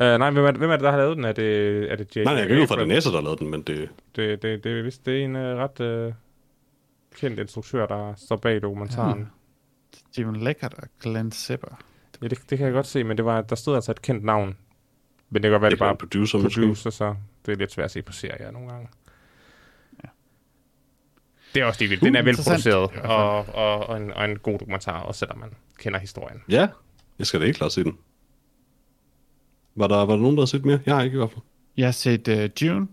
Uh, 0.00 0.02
nej, 0.18 0.30
hvem 0.30 0.44
er, 0.44 0.50
det- 0.50 0.58
hvem 0.58 0.70
er 0.70 0.76
det, 0.76 0.84
der 0.84 0.90
har 0.90 0.98
lavet 0.98 1.16
den? 1.16 1.24
Er 1.24 1.32
det, 1.32 1.92
er 1.92 1.96
det 1.96 2.16
J. 2.16 2.18
Nej, 2.18 2.24
nej, 2.24 2.34
jeg 2.34 2.48
kan 2.48 2.56
ikke 2.56 2.68
fra, 2.68 2.78
det 2.80 2.88
NASA, 2.88 3.08
der 3.10 3.14
har 3.16 3.22
lavet 3.22 3.38
den, 3.38 3.50
men 3.50 3.62
det, 3.62 3.88
Det, 4.16 4.42
det, 4.42 4.64
det, 4.64 4.78
er 4.78 4.82
vist, 4.82 5.06
det 5.06 5.20
er 5.20 5.24
en 5.24 5.36
uh, 5.36 5.42
ret 5.42 5.80
uh, 6.08 6.14
kendt 7.16 7.40
instruktør, 7.40 7.86
der 7.86 8.14
står 8.16 8.36
bag 8.36 8.62
dokumentaren. 8.62 9.30
Steven 9.96 10.36
Leckert 10.36 10.74
og 10.74 10.88
Glenn 11.02 11.32
Zipper. 11.32 11.76
Ja, 12.22 12.28
det, 12.28 12.38
det 12.50 12.58
kan 12.58 12.66
jeg 12.66 12.74
godt 12.74 12.86
se, 12.86 13.04
men 13.04 13.16
det 13.16 13.24
var, 13.24 13.42
der 13.42 13.56
stod 13.56 13.74
altså 13.74 13.90
et 13.90 14.02
kendt 14.02 14.24
navn. 14.24 14.56
Men 15.30 15.42
det 15.42 15.48
kan 15.48 15.50
godt 15.50 15.62
være, 15.62 15.70
det 15.70 15.76
det 15.76 15.78
bare 15.78 15.88
bare 15.88 15.96
producer, 15.96 16.38
måske. 16.38 16.60
producer, 16.60 16.90
så 16.90 17.14
det 17.46 17.52
er 17.52 17.56
lidt 17.56 17.72
svært 17.72 17.84
at 17.84 17.90
se 17.90 18.02
på 18.02 18.12
serier 18.12 18.50
nogle 18.50 18.68
gange. 18.68 18.88
Ja. 20.04 20.08
Det 21.54 21.62
er 21.62 21.66
også 21.66 21.78
det 21.78 21.90
vildt. 21.90 22.02
Den 22.02 22.16
er 22.16 22.20
Uh, 22.20 22.26
velproduceret, 22.26 22.90
og, 23.04 23.36
og, 23.54 23.86
og, 23.86 23.96
en, 23.96 24.12
og 24.12 24.24
en 24.24 24.38
god 24.38 24.58
dokumentar, 24.58 25.00
også 25.00 25.18
selvom 25.18 25.38
man 25.38 25.50
kender 25.78 25.98
historien. 25.98 26.42
Ja, 26.48 26.68
jeg 27.18 27.26
skal 27.26 27.40
da 27.40 27.46
ikke 27.46 27.56
klart 27.56 27.72
se 27.72 27.84
den. 27.84 27.98
Var 29.74 29.86
der, 29.86 29.96
var 29.96 30.14
der 30.14 30.22
nogen, 30.22 30.36
der 30.36 30.42
har 30.42 30.46
set 30.46 30.64
mere? 30.64 30.80
Jeg 30.86 30.94
har 30.94 31.02
ikke 31.02 31.14
i 31.14 31.18
hvert 31.18 31.30
fald. 31.30 31.42
Jeg 31.76 31.86
har 31.86 31.92
set 31.92 32.28
uh, 32.28 32.62
June. 32.62 32.88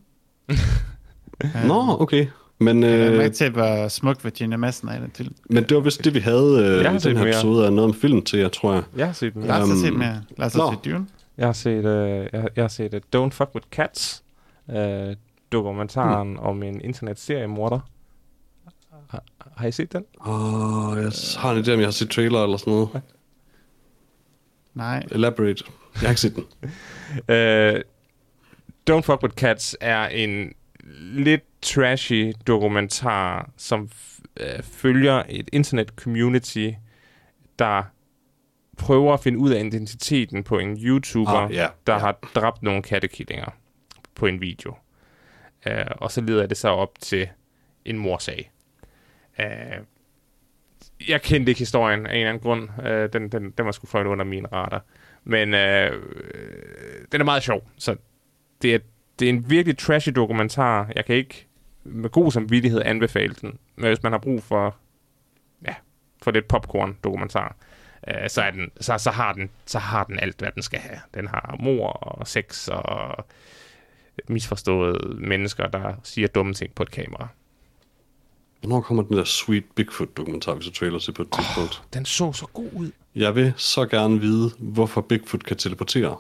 Nå, 1.68 1.98
okay. 2.00 2.28
Men, 2.62 2.84
Jeg 2.84 3.00
øh, 3.00 3.14
er 3.14 3.18
med 3.18 3.30
til, 3.32 3.52
hvor 3.52 3.88
smuk 3.88 4.24
Virginia 4.24 4.58
Madsen 4.58 4.88
er 4.90 4.98
i 4.98 5.02
den 5.02 5.12
film. 5.16 5.36
men 5.50 5.64
det 5.64 5.76
var 5.78 5.82
vist 5.84 6.04
det, 6.06 6.14
vi 6.14 6.20
havde 6.20 6.60
øh, 6.66 6.84
Jeg 6.84 6.92
har 6.92 6.98
i 6.98 7.02
den 7.02 7.18
her 7.18 7.24
mere. 7.24 7.34
episode 7.34 7.66
af 7.66 7.74
noget 7.74 7.90
om 7.90 7.94
film 7.96 8.22
til, 8.22 8.40
jeg 8.40 8.52
tror 8.52 8.74
jeg. 8.74 8.84
Jeg 8.96 9.06
har 9.06 9.14
set 9.14 9.34
den. 9.34 9.44
Lars 9.44 9.68
har 9.68 9.76
Øhm, 9.76 9.82
set 9.86 9.94
mere. 9.94 10.24
Lars 10.38 10.54
har 10.54 10.72
set 10.84 10.92
Dune. 10.94 11.08
Jeg 11.38 11.48
har 11.48 11.54
set, 11.54 11.78
uh, 11.78 11.86
jeg, 11.86 12.48
jeg 12.56 12.64
har 12.64 12.68
set 12.68 12.94
uh, 12.94 13.00
Don't 13.26 13.30
Fuck 13.30 13.50
With 13.56 13.68
Cats, 13.72 14.24
uh, 14.68 14.76
dokumentaren 15.52 16.28
Hmm. 16.28 16.38
mm. 16.38 16.40
om 16.46 16.64
en 16.64 16.82
internetseriemorder. 16.82 17.80
Har, 19.10 19.24
har 19.58 19.68
I 19.68 19.72
set 19.72 19.94
den? 19.94 20.04
Åh, 20.28 20.98
jeg 20.98 21.12
har 21.38 21.52
en 21.52 21.64
idé, 21.64 21.72
om 21.74 21.80
jeg 21.80 21.88
har 21.88 21.92
set 21.92 22.10
trailer 22.10 22.44
eller 22.44 22.58
sådan 22.58 22.74
noget. 22.74 22.90
Nej. 24.74 25.04
Elaborate. 25.12 25.64
Jeg 25.94 26.02
har 26.02 26.10
ikke 26.10 26.22
set 26.22 26.36
den. 26.36 26.44
Uh, 27.30 27.80
Don't 28.90 29.02
Fuck 29.02 29.24
With 29.24 29.36
Cats 29.36 29.78
er 29.82 30.08
en 30.08 30.54
lidt 31.14 31.42
trashy 31.62 32.34
dokumentar, 32.48 33.50
som 33.58 33.90
øh, 34.40 34.64
følger 34.64 35.24
et 35.30 35.50
internet-community, 35.54 36.70
der 37.60 37.84
prøver 38.78 39.14
at 39.14 39.20
finde 39.20 39.38
ud 39.38 39.52
af 39.52 39.64
identiteten 39.66 40.44
på 40.44 40.60
en 40.60 40.78
YouTuber, 40.78 41.32
Ah, 41.32 41.54
ja, 41.54 41.68
der 41.88 41.94
ja. 41.94 42.00
har 42.00 42.20
dræbt 42.36 42.64
nogle 42.64 42.82
kattekillinger 42.82 43.50
på 44.16 44.26
en 44.26 44.42
video. 44.42 44.76
Uh, 45.70 45.74
og 45.98 46.12
så 46.12 46.22
leder 46.22 46.46
det 46.46 46.58
sig 46.58 46.72
op 46.72 47.00
til 47.00 47.30
en 47.86 47.98
morsag. 47.98 48.52
Uh, 49.40 49.86
jeg 51.10 51.22
kendte 51.22 51.50
ikke 51.50 51.60
historien 51.60 52.06
af 52.06 52.12
en 52.12 52.18
eller 52.18 52.30
anden 52.30 52.44
grund. 52.44 52.70
Uh, 52.80 53.14
den, 53.14 53.30
den, 53.32 53.52
den 53.52 53.66
var 53.66 53.72
sgu 53.72 53.88
fløjt 53.88 54.08
under 54.08 54.26
min 54.26 54.54
radar. 54.54 54.84
Men 55.24 55.54
øh, 55.54 56.02
den 57.12 57.22
er 57.22 57.26
meget 57.26 57.44
sjov, 57.44 57.70
så 57.78 57.96
det 58.62 58.76
er, 58.76 58.80
det 59.20 59.26
er 59.26 59.30
en 59.30 59.50
virkelig 59.50 59.78
trashy 59.78 60.10
dokumentar. 60.10 60.92
Jeg 60.96 61.06
kan 61.06 61.16
ikke 61.16 61.48
med 61.84 62.10
god 62.10 62.32
samvittighed 62.32 62.82
anbefale 62.86 63.36
den. 63.42 63.58
Men 63.76 63.86
hvis 63.88 64.04
man 64.04 64.12
har 64.12 64.20
brug 64.20 64.44
for, 64.44 64.76
ja, 65.68 65.76
for 66.22 66.32
lidt 66.32 66.48
popcorn 66.48 66.98
dokumentar, 67.04 67.56
øh, 68.08 68.30
så, 68.30 68.42
er 68.42 68.52
den, 68.52 68.72
så, 68.80 68.98
så, 68.98 69.12
har 69.12 69.34
den, 69.34 69.50
så 69.66 69.80
har 69.80 70.04
den 70.04 70.20
alt, 70.20 70.40
hvad 70.40 70.52
den 70.52 70.64
skal 70.64 70.80
have. 70.80 71.00
Den 71.14 71.28
har 71.28 71.56
mor 71.60 71.88
og 71.88 72.28
sex 72.28 72.68
og 72.68 73.26
misforståede 74.30 75.16
mennesker, 75.16 75.68
der 75.68 75.94
siger 76.04 76.28
dumme 76.28 76.54
ting 76.54 76.76
på 76.76 76.84
et 76.84 76.92
kamera. 76.92 77.28
Hvornår 78.60 78.82
kommer 78.82 79.04
den 79.04 79.18
der 79.18 79.24
Sweet 79.24 79.64
Bigfoot-dokumentar, 79.76 80.56
vi 80.56 80.64
så 80.64 80.72
trailer 80.72 81.00
til 81.00 81.12
på 81.12 81.22
et 81.22 81.32
tidspunkt? 81.32 81.84
Den 81.94 82.06
så 82.06 82.34
så 82.34 82.46
god 82.54 82.70
ud. 82.74 82.92
Jeg 83.16 83.36
vil 83.36 83.54
så 83.58 83.86
gerne 83.86 84.20
vide, 84.20 84.52
hvorfor 84.60 85.02
Bigfoot 85.02 85.44
kan 85.44 85.58
teleportere. 85.58 86.18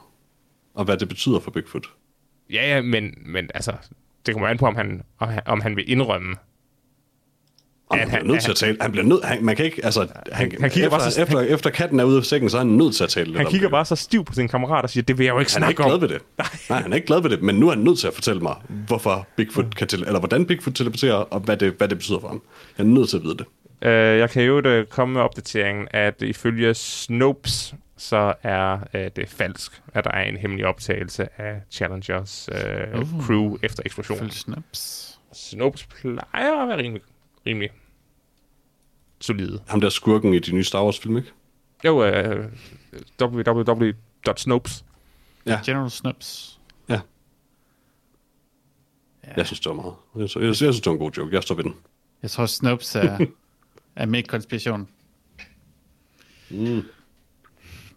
Og 0.74 0.86
hvad 0.86 0.98
det 0.98 1.08
betyder 1.10 1.40
for 1.40 1.52
Bigfoot. 1.52 1.88
Ja, 2.50 2.76
ja, 2.76 2.82
men, 2.82 3.14
men 3.26 3.50
altså, 3.54 3.74
det 4.26 4.34
kommer 4.34 4.48
an 4.48 4.58
på, 4.58 4.66
om 4.66 4.76
han, 4.76 5.02
om 5.20 5.28
han, 5.30 5.40
om 5.46 5.62
han 5.62 5.76
vil 5.76 5.92
indrømme, 5.92 6.36
At 7.92 8.00
han 8.00 8.08
bliver 8.08 8.18
han- 8.20 8.28
nødt 8.28 8.42
til 8.42 8.52
at 8.52 8.58
tale. 8.58 8.78
Han 8.82 8.92
bliver 8.92 9.06
nødt... 9.06 9.26
Han, 9.26 9.46
man 9.46 9.56
kan 9.56 9.66
ikke... 9.66 9.86
Altså, 9.86 10.08
han, 10.32 10.52
han 10.62 10.70
kigger 10.70 10.88
efter, 10.88 10.90
bare 10.90 11.12
så- 11.12 11.22
efter, 11.22 11.40
efter 11.40 11.70
katten 11.70 12.00
er 12.00 12.04
ude 12.04 12.18
af 12.18 12.24
sækken, 12.24 12.50
så 12.50 12.58
er 12.58 12.62
han 12.62 12.68
nødt 12.72 12.96
til 12.96 13.04
at 13.04 13.10
tale 13.10 13.38
Han 13.38 13.46
kigger 13.48 13.70
bare 13.70 13.86
så 13.86 13.96
stiv 13.96 14.26
på 14.26 14.34
sin 14.34 14.48
kammerat 14.48 14.84
og 14.84 14.90
siger, 14.90 15.04
det 15.04 15.18
vil 15.18 15.24
jeg 15.26 15.34
jo 15.34 15.40
ikke 15.40 15.52
Han 15.54 15.64
er 15.64 15.66
snakke 15.66 15.72
ikke 15.72 15.84
om. 15.84 16.00
glad 16.00 16.10
ved 16.10 16.10
det. 16.10 16.22
Nej, 16.70 16.82
han 16.82 16.92
er 16.92 16.96
ikke 16.96 17.08
glad 17.08 17.22
ved 17.22 17.30
det, 17.30 17.42
men 17.42 17.56
nu 17.56 17.68
er 17.70 17.74
han 17.76 17.84
nødt 17.84 18.00
til 18.00 18.08
at 18.08 18.14
fortælle 18.14 18.42
mig, 18.42 18.56
hvorfor 18.88 19.28
Bigfoot 19.36 19.76
kan 19.76 19.88
til, 19.88 20.04
eller 20.04 20.20
hvordan 20.20 20.46
Bigfoot 20.46 20.74
teleporterer, 20.76 21.14
og 21.14 21.40
hvad 21.40 21.58
det, 21.58 21.74
hvad 21.78 21.88
det 21.88 21.98
betyder 21.98 22.20
for 22.20 22.28
ham. 22.28 22.42
Jeg 22.78 22.84
er 22.84 22.88
nødt 22.88 23.10
til 23.10 23.18
at 23.18 23.24
vide 23.24 23.38
det. 23.38 23.46
Øh, 23.88 24.18
jeg 24.20 24.30
kan 24.30 24.44
jo 24.44 24.60
øh, 24.60 24.86
komme 24.86 25.14
med 25.14 25.22
opdateringen, 25.22 25.88
at 25.92 26.22
ifølge 26.22 26.74
Snopes, 26.74 27.74
så 28.02 28.34
er 28.44 28.80
øh, 28.94 29.12
det 29.16 29.30
falsk, 29.30 29.82
at 29.94 30.04
der 30.04 30.12
er 30.12 30.24
en 30.24 30.38
hemmelig 30.38 30.66
optagelse 30.66 31.42
af 31.42 31.62
Challengers 31.72 32.50
øh, 32.52 33.00
Uh. 33.00 33.26
crew 33.26 33.58
efter 33.64 33.84
eksplosionen. 33.86 34.20
Følg 34.20 34.32
snaps. 34.34 35.20
Snopes 35.34 35.86
plejer 35.86 36.62
at 36.62 36.68
være 36.68 36.78
rimelig, 36.78 37.02
rimelig 37.46 37.70
solide. 39.20 39.64
Ham 39.68 39.82
der 39.82 39.90
skurken 39.90 40.34
i 40.34 40.40
de 40.40 40.52
nye 40.52 40.64
Star 40.64 40.84
Wars 40.84 41.00
film, 41.00 41.18
ikke? 41.18 41.32
Jo, 41.86 42.04
øh, 42.06 42.52
www.snopes. 43.22 44.86
General 45.66 45.90
Snaps. 45.90 46.60
Ja. 46.90 47.02
Jeg 49.38 49.46
synes, 49.46 49.60
det 49.60 49.70
var 49.70 49.76
meget. 49.76 49.94
Jeg, 50.18 50.30
synes- 50.30 50.42
jeg, 50.42 50.48
jeg 50.48 50.56
synes, 50.56 50.76
det 50.82 50.86
var 50.86 50.92
en 50.94 51.00
god 51.00 51.12
joke. 51.12 51.36
Jeg 51.36 51.44
står 51.44 51.56
ved 51.56 51.64
den. 51.64 51.76
Jeg 52.22 52.32
tror, 52.32 52.46
Snopes 52.46 52.96
er, 52.96 53.26
er 53.96 54.06
med 54.06 54.20
i 54.20 54.22
konspiration. 54.22 54.88
Mm. 56.50 56.82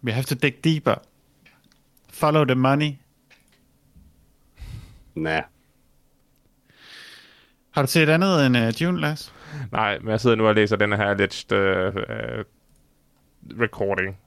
We 0.05 0.11
have 0.11 0.25
to 0.25 0.35
dig 0.35 0.63
deeper. 0.63 0.95
Follow 2.09 2.45
the 2.45 2.55
money. 2.55 2.91
Nah. 5.15 5.43
Har 7.71 7.81
du 7.81 7.87
set 7.87 8.09
andet 8.09 8.45
end 8.45 8.57
uh, 8.57 8.81
June, 8.81 9.01
Lars? 9.01 9.33
Nej, 9.71 9.99
men 9.99 10.09
jeg 10.09 10.21
sidder 10.21 10.35
nu 10.35 10.47
og 10.47 10.55
læser 10.55 10.75
den 10.75 10.91
her 10.91 11.05
alleged 11.05 11.51
øh, 11.51 11.95
øh, 11.95 12.45
recording, 13.61 14.17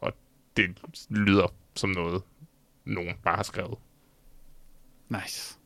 og 0.00 0.12
det 0.56 0.82
lyder 1.10 1.54
som 1.74 1.90
noget, 1.90 2.22
nogen 2.84 3.14
bare 3.24 3.36
har 3.36 3.42
skrevet. 3.42 3.78
Nice. 5.08 5.58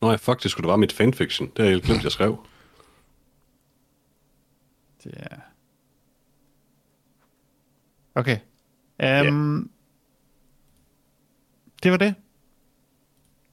Nå, 0.00 0.10
ja, 0.10 0.16
faktisk 0.16 0.52
skulle 0.52 0.64
det 0.64 0.68
være 0.68 0.78
mit 0.78 0.92
fanfiction. 0.92 1.48
Det 1.48 1.58
har 1.58 1.64
jeg 1.64 1.72
helt 1.72 1.84
glemt, 1.84 2.04
jeg 2.04 2.12
skrev. 2.12 2.46
Det 5.04 5.14
er... 5.16 5.36
Okay. 8.16 8.38
Um, 9.28 9.70
Det 11.82 11.90
var 11.90 11.96
det. 11.96 12.14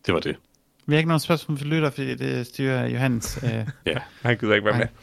Det 0.06 0.14
var 0.14 0.20
det. 0.20 0.36
Vi 0.86 0.94
har 0.94 0.98
ikke 0.98 1.08
nogen 1.08 1.20
spørgsmål 1.20 1.58
for 1.58 1.66
lytter, 1.66 1.90
fordi 1.90 2.16
det 2.16 2.48
styrer 2.48 2.88
Johannes. 2.88 3.40
Uh, 3.44 3.50
Ja. 3.86 3.98
Han 4.22 4.38
gider 4.38 4.54
ikke 4.56 4.66
være 4.66 4.78
med. 4.78 4.86
Nej. 4.86 4.94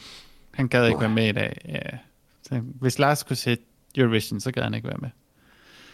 han 0.55 0.69
gad 0.69 0.87
ikke 0.87 1.01
være 1.01 1.09
med 1.11 1.28
i 1.28 1.32
dag. 1.32 1.61
Ja. 1.69 1.99
Så 2.43 2.61
hvis 2.81 2.99
Lars 2.99 3.23
kunne 3.23 3.37
se 3.37 3.57
Eurovision, 3.97 4.41
så 4.41 4.53
gad 4.53 4.62
han 4.62 4.74
ikke 4.74 4.89
være 4.89 4.99
med. 5.01 5.11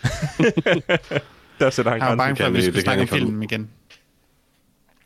Der 1.61 1.71
sætter 1.71 1.93
han 1.93 2.01
Han 2.01 2.11
var 2.11 2.17
bange 2.17 2.37
for, 2.37 2.45
kan 2.45 2.47
at 2.47 2.53
vi 2.59 2.63
skulle 2.63 2.83
snakke 2.83 3.03
om 3.03 3.09
filmen 3.09 3.43
igen. 3.43 3.71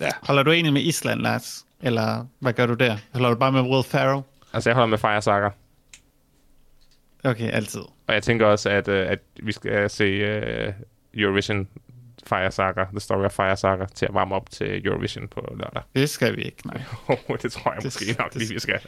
Ja. 0.01 0.09
Holder 0.23 0.43
du 0.43 0.51
egentlig 0.51 0.73
med 0.73 0.83
Island, 0.83 1.21
Lars? 1.21 1.67
Eller 1.81 2.27
hvad 2.39 2.53
gør 2.53 2.67
du 2.67 2.75
der? 2.75 2.97
Holder 3.13 3.29
du 3.29 3.35
bare 3.37 3.53
med 3.53 3.61
Will 3.61 3.85
Ferrell? 3.85 4.23
Altså, 4.53 4.71
jeg 4.71 4.75
holder 4.75 4.89
med 4.89 4.99
Fire 4.99 5.23
Saga. 5.23 5.49
Okay, 7.25 7.51
altid. 7.51 7.81
Og 7.81 8.15
jeg 8.15 8.23
tænker 8.23 8.47
også, 8.47 8.71
at, 8.71 8.89
øh, 8.89 9.11
at 9.11 9.19
vi 9.43 9.53
skal 9.53 9.91
se 9.91 10.05
øh, 10.05 10.73
Eurovision 11.15 11.69
Fire 12.27 12.51
Saga, 12.51 12.85
The 12.91 13.01
Story 13.01 13.25
of 13.25 13.33
Fire 13.33 13.57
Saga, 13.57 13.85
til 13.95 14.07
at 14.07 14.15
varme 14.15 14.35
op 14.35 14.51
til 14.51 14.87
Eurovision 14.87 15.29
på 15.29 15.55
lørdag. 15.59 15.83
Det 15.97 16.09
skal 16.11 16.37
vi 16.37 16.43
ikke, 16.43 16.67
nej. 16.67 16.83
det 17.43 17.53
tror 17.53 17.71
jeg 17.73 17.77
Det- 17.77 17.85
måske 17.85 18.05
nok 18.19 18.33
det- 18.33 18.43
lige, 18.43 18.53
vi 18.55 18.59
skal. 18.61 18.81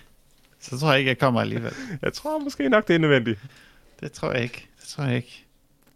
Så 0.60 0.78
tror 0.78 0.90
jeg 0.90 0.98
ikke, 0.98 1.08
jeg 1.08 1.18
kommer 1.18 1.40
alligevel. 1.40 1.72
Jeg 2.02 2.12
tror 2.12 2.38
måske 2.38 2.68
nok, 2.68 2.88
det 2.88 2.94
er 2.94 2.98
nødvendigt. 2.98 3.40
Det 4.00 4.12
tror 4.12 4.32
jeg 4.32 4.42
ikke. 4.42 4.68
Det 4.80 4.88
tror 4.88 5.04
jeg 5.04 5.16
ikke. 5.16 5.44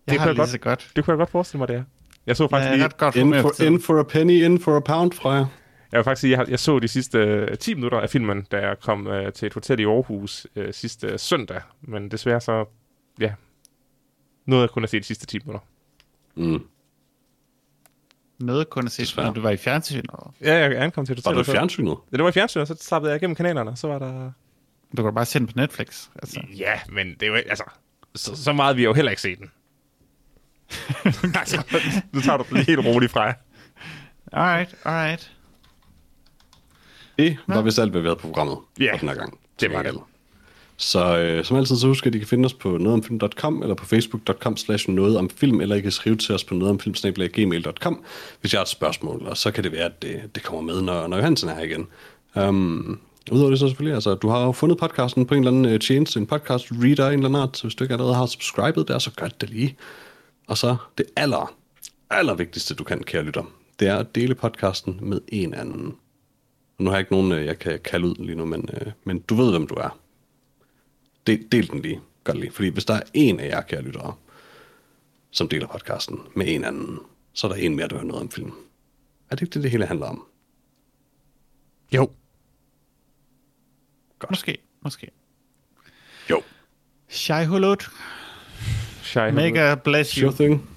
Jeg 0.06 0.12
Det 0.12 0.20
har 0.20 0.26
kunne 0.26 0.34
det 0.34 0.38
jeg 0.38 0.46
lige 0.52 0.58
godt- 0.58 0.80
så 0.80 0.86
godt. 0.86 0.96
Det 0.96 1.04
kunne 1.04 1.12
jeg 1.12 1.18
godt 1.18 1.30
forestille 1.30 1.58
mig, 1.58 1.68
det 1.68 1.76
er. 1.76 1.82
Jeg 2.26 2.36
så 2.36 2.42
Jeg 2.44 2.50
faktisk 2.50 2.68
er 2.70 2.74
lige, 2.74 2.84
ret 2.84 2.96
godt 2.96 3.16
In 3.16 3.34
for 3.34 3.62
in 3.62 3.82
for 3.82 4.00
a 4.00 4.02
penny, 4.02 4.44
in 4.44 4.60
for 4.60 4.76
a 4.76 4.80
pound, 4.80 5.12
Freja. 5.12 5.44
Jeg 5.92 5.98
vil 5.98 6.04
faktisk 6.04 6.20
sige, 6.20 6.30
jeg, 6.30 6.38
har- 6.38 6.46
jeg 6.48 6.58
så 6.58 6.78
de 6.78 6.88
sidste 6.88 7.18
øh, 7.18 7.58
10 7.58 7.74
minutter 7.74 8.00
af 8.00 8.10
filmen, 8.10 8.42
da 8.42 8.68
jeg 8.68 8.80
kom 8.80 9.06
øh, 9.06 9.32
til 9.32 9.46
et 9.46 9.54
hotel 9.54 9.80
i 9.80 9.84
Aarhus 9.84 10.46
øh, 10.56 10.74
sidste 10.74 11.18
søndag. 11.18 11.60
Men 11.80 12.10
desværre 12.10 12.40
så, 12.40 12.64
ja, 13.20 13.34
nåede 14.46 14.62
jeg 14.62 14.70
kun 14.70 14.84
at 14.84 14.90
se 14.90 14.98
de 14.98 15.04
sidste 15.04 15.26
10 15.26 15.38
minutter. 15.38 15.60
Mm. 16.34 16.66
Noget 18.38 18.70
kun 18.70 18.86
at 18.86 18.92
se, 18.92 19.16
når 19.16 19.32
du 19.32 19.40
var 19.40 19.50
i 19.50 19.56
fjernsynet. 19.56 20.10
og 20.10 20.34
Ja, 20.40 20.54
jeg 20.54 20.82
ankom 20.82 21.06
til 21.06 21.18
et 21.18 21.24
Var 21.24 21.34
og 21.34 21.44
så- 21.44 21.52
fjernsynet? 21.52 21.96
Ja, 22.12 22.16
det 22.16 22.22
var 22.24 22.28
i 22.28 22.32
fjernsynet, 22.32 22.70
og 22.70 22.76
så 22.76 22.84
slappede 22.86 23.12
jeg 23.12 23.16
igennem 23.22 23.34
kanalerne, 23.34 23.70
og 23.70 23.78
så 23.78 23.88
var 23.88 23.98
der... 23.98 24.30
Du 24.96 25.02
kan 25.02 25.14
bare 25.14 25.24
se 25.24 25.38
den 25.38 25.46
på 25.46 25.52
Netflix. 25.56 26.08
Altså. 26.14 26.40
Ja, 26.56 26.80
men 26.88 27.06
det 27.14 27.22
er 27.22 27.26
jo 27.26 27.34
ikke- 27.34 27.50
altså... 27.50 27.64
Så, 28.14 28.36
så 28.36 28.52
meget 28.52 28.76
vi 28.76 28.82
har 28.82 28.88
jo 28.88 28.94
heller 28.94 29.10
ikke 29.10 29.22
set 29.22 29.38
den. 29.38 29.50
altså, 31.40 31.62
nu 32.12 32.20
tager 32.20 32.36
du 32.36 32.44
det 32.56 32.66
helt 32.66 32.86
roligt 32.86 33.12
fra 33.12 33.22
jer. 33.22 33.34
Alright, 34.32 34.74
alright. 34.84 35.35
Det 37.18 37.36
var 37.46 37.62
vist 37.62 37.78
alt, 37.78 37.90
hvad 37.90 38.00
vi 38.00 38.06
havde 38.06 38.16
på 38.16 38.26
programmet 38.26 38.56
Ja, 38.80 38.92
for 38.92 38.98
den 38.98 39.08
her 39.08 39.16
gang. 39.16 39.38
det 39.60 39.72
var 39.72 39.82
det. 39.82 39.94
Så 40.76 41.18
øh, 41.18 41.44
som 41.44 41.56
altid, 41.56 41.76
så 41.76 41.86
husk, 41.86 42.06
at 42.06 42.14
I 42.14 42.18
kan 42.18 42.26
finde 42.26 42.46
os 42.46 42.54
på 42.54 42.68
nogetomfilm.com 42.68 43.62
eller 43.62 43.74
på 43.74 43.84
facebook.com 43.86 44.56
slash 44.56 44.90
noget 44.90 45.18
om 45.18 45.30
film, 45.30 45.60
eller 45.60 45.76
I 45.76 45.80
kan 45.80 45.90
skrive 45.90 46.16
til 46.16 46.34
os 46.34 46.44
på 46.44 46.54
nogetomfilm.gmail.com, 46.54 48.04
hvis 48.40 48.52
jeg 48.52 48.58
har 48.58 48.62
et 48.62 48.68
spørgsmål, 48.68 49.26
og 49.26 49.36
så 49.36 49.50
kan 49.50 49.64
det 49.64 49.72
være, 49.72 49.84
at 49.84 50.02
det, 50.02 50.20
det 50.34 50.42
kommer 50.42 50.60
med, 50.72 50.82
når, 50.82 51.06
når 51.06 51.16
Johansen 51.16 51.48
er 51.48 51.54
her 51.54 51.62
igen. 51.62 51.86
Um, 52.34 53.00
Udover 53.30 53.50
det 53.50 53.58
så 53.58 53.68
selvfølgelig, 53.68 53.94
altså, 53.94 54.14
du 54.14 54.28
har 54.28 54.44
jo 54.44 54.52
fundet 54.52 54.78
podcasten 54.78 55.26
på 55.26 55.34
en 55.34 55.40
eller 55.40 55.50
anden 55.50 55.74
øh, 55.74 55.80
tjeneste, 55.80 56.20
en 56.20 56.26
podcast 56.26 56.68
reader, 56.72 57.06
en 57.06 57.12
eller 57.12 57.28
anden 57.28 57.42
art, 57.42 57.56
så 57.56 57.62
hvis 57.64 57.74
du 57.74 57.84
ikke 57.84 57.94
allerede 57.94 58.14
har 58.14 58.26
subscribet 58.26 58.88
der, 58.88 58.98
så 58.98 59.10
gør 59.16 59.28
det 59.28 59.50
lige. 59.50 59.76
Og 60.46 60.58
så 60.58 60.76
det 60.98 61.06
aller, 61.16 61.54
aller 62.10 62.34
vigtigste, 62.34 62.74
du 62.74 62.84
kan, 62.84 63.02
kære 63.02 63.22
lytter, 63.22 63.42
det 63.80 63.88
er 63.88 63.96
at 63.96 64.14
dele 64.14 64.34
podcasten 64.34 64.98
med 65.02 65.20
en 65.28 65.54
anden. 65.54 65.94
Og 66.78 66.84
nu 66.84 66.90
har 66.90 66.96
jeg 66.96 67.00
ikke 67.00 67.12
nogen, 67.12 67.32
øh, 67.32 67.46
jeg 67.46 67.58
kan 67.58 67.80
kalde 67.84 68.06
ud 68.06 68.14
lige 68.14 68.36
nu, 68.36 68.44
men, 68.44 68.68
øh, 68.72 68.92
men 69.04 69.18
du 69.18 69.34
ved, 69.34 69.50
hvem 69.50 69.66
du 69.66 69.74
er. 69.74 69.98
Del, 71.26 71.46
del 71.52 71.70
den 71.70 71.82
lige. 71.82 72.00
Gør 72.24 72.32
det 72.32 72.40
lige. 72.40 72.52
Fordi 72.52 72.68
hvis 72.68 72.84
der 72.84 72.94
er 72.94 73.02
en 73.14 73.40
af 73.40 73.48
jer, 73.48 73.60
kære 73.60 73.82
lyttere, 73.82 74.14
som 75.30 75.48
deler 75.48 75.66
podcasten 75.66 76.20
med 76.34 76.54
en 76.54 76.64
anden, 76.64 76.98
så 77.32 77.46
er 77.46 77.52
der 77.52 77.58
en 77.58 77.76
mere, 77.76 77.88
der 77.88 77.94
hører 77.94 78.06
noget 78.06 78.22
om 78.22 78.30
film. 78.30 78.52
Er 79.30 79.36
det 79.36 79.42
ikke 79.42 79.54
det, 79.54 79.62
det 79.62 79.70
hele 79.70 79.86
handler 79.86 80.06
om? 80.06 80.26
Jo. 81.92 82.10
Godt. 84.18 84.30
Måske, 84.30 84.58
måske. 84.82 85.10
Jo. 86.30 86.42
Shai 87.08 87.46
Hulud, 87.46 87.84
Shai 89.02 89.30
mega 89.30 89.74
bless 89.74 90.14
you. 90.14 90.30
Sure 90.30 90.46
thing. 90.46 90.75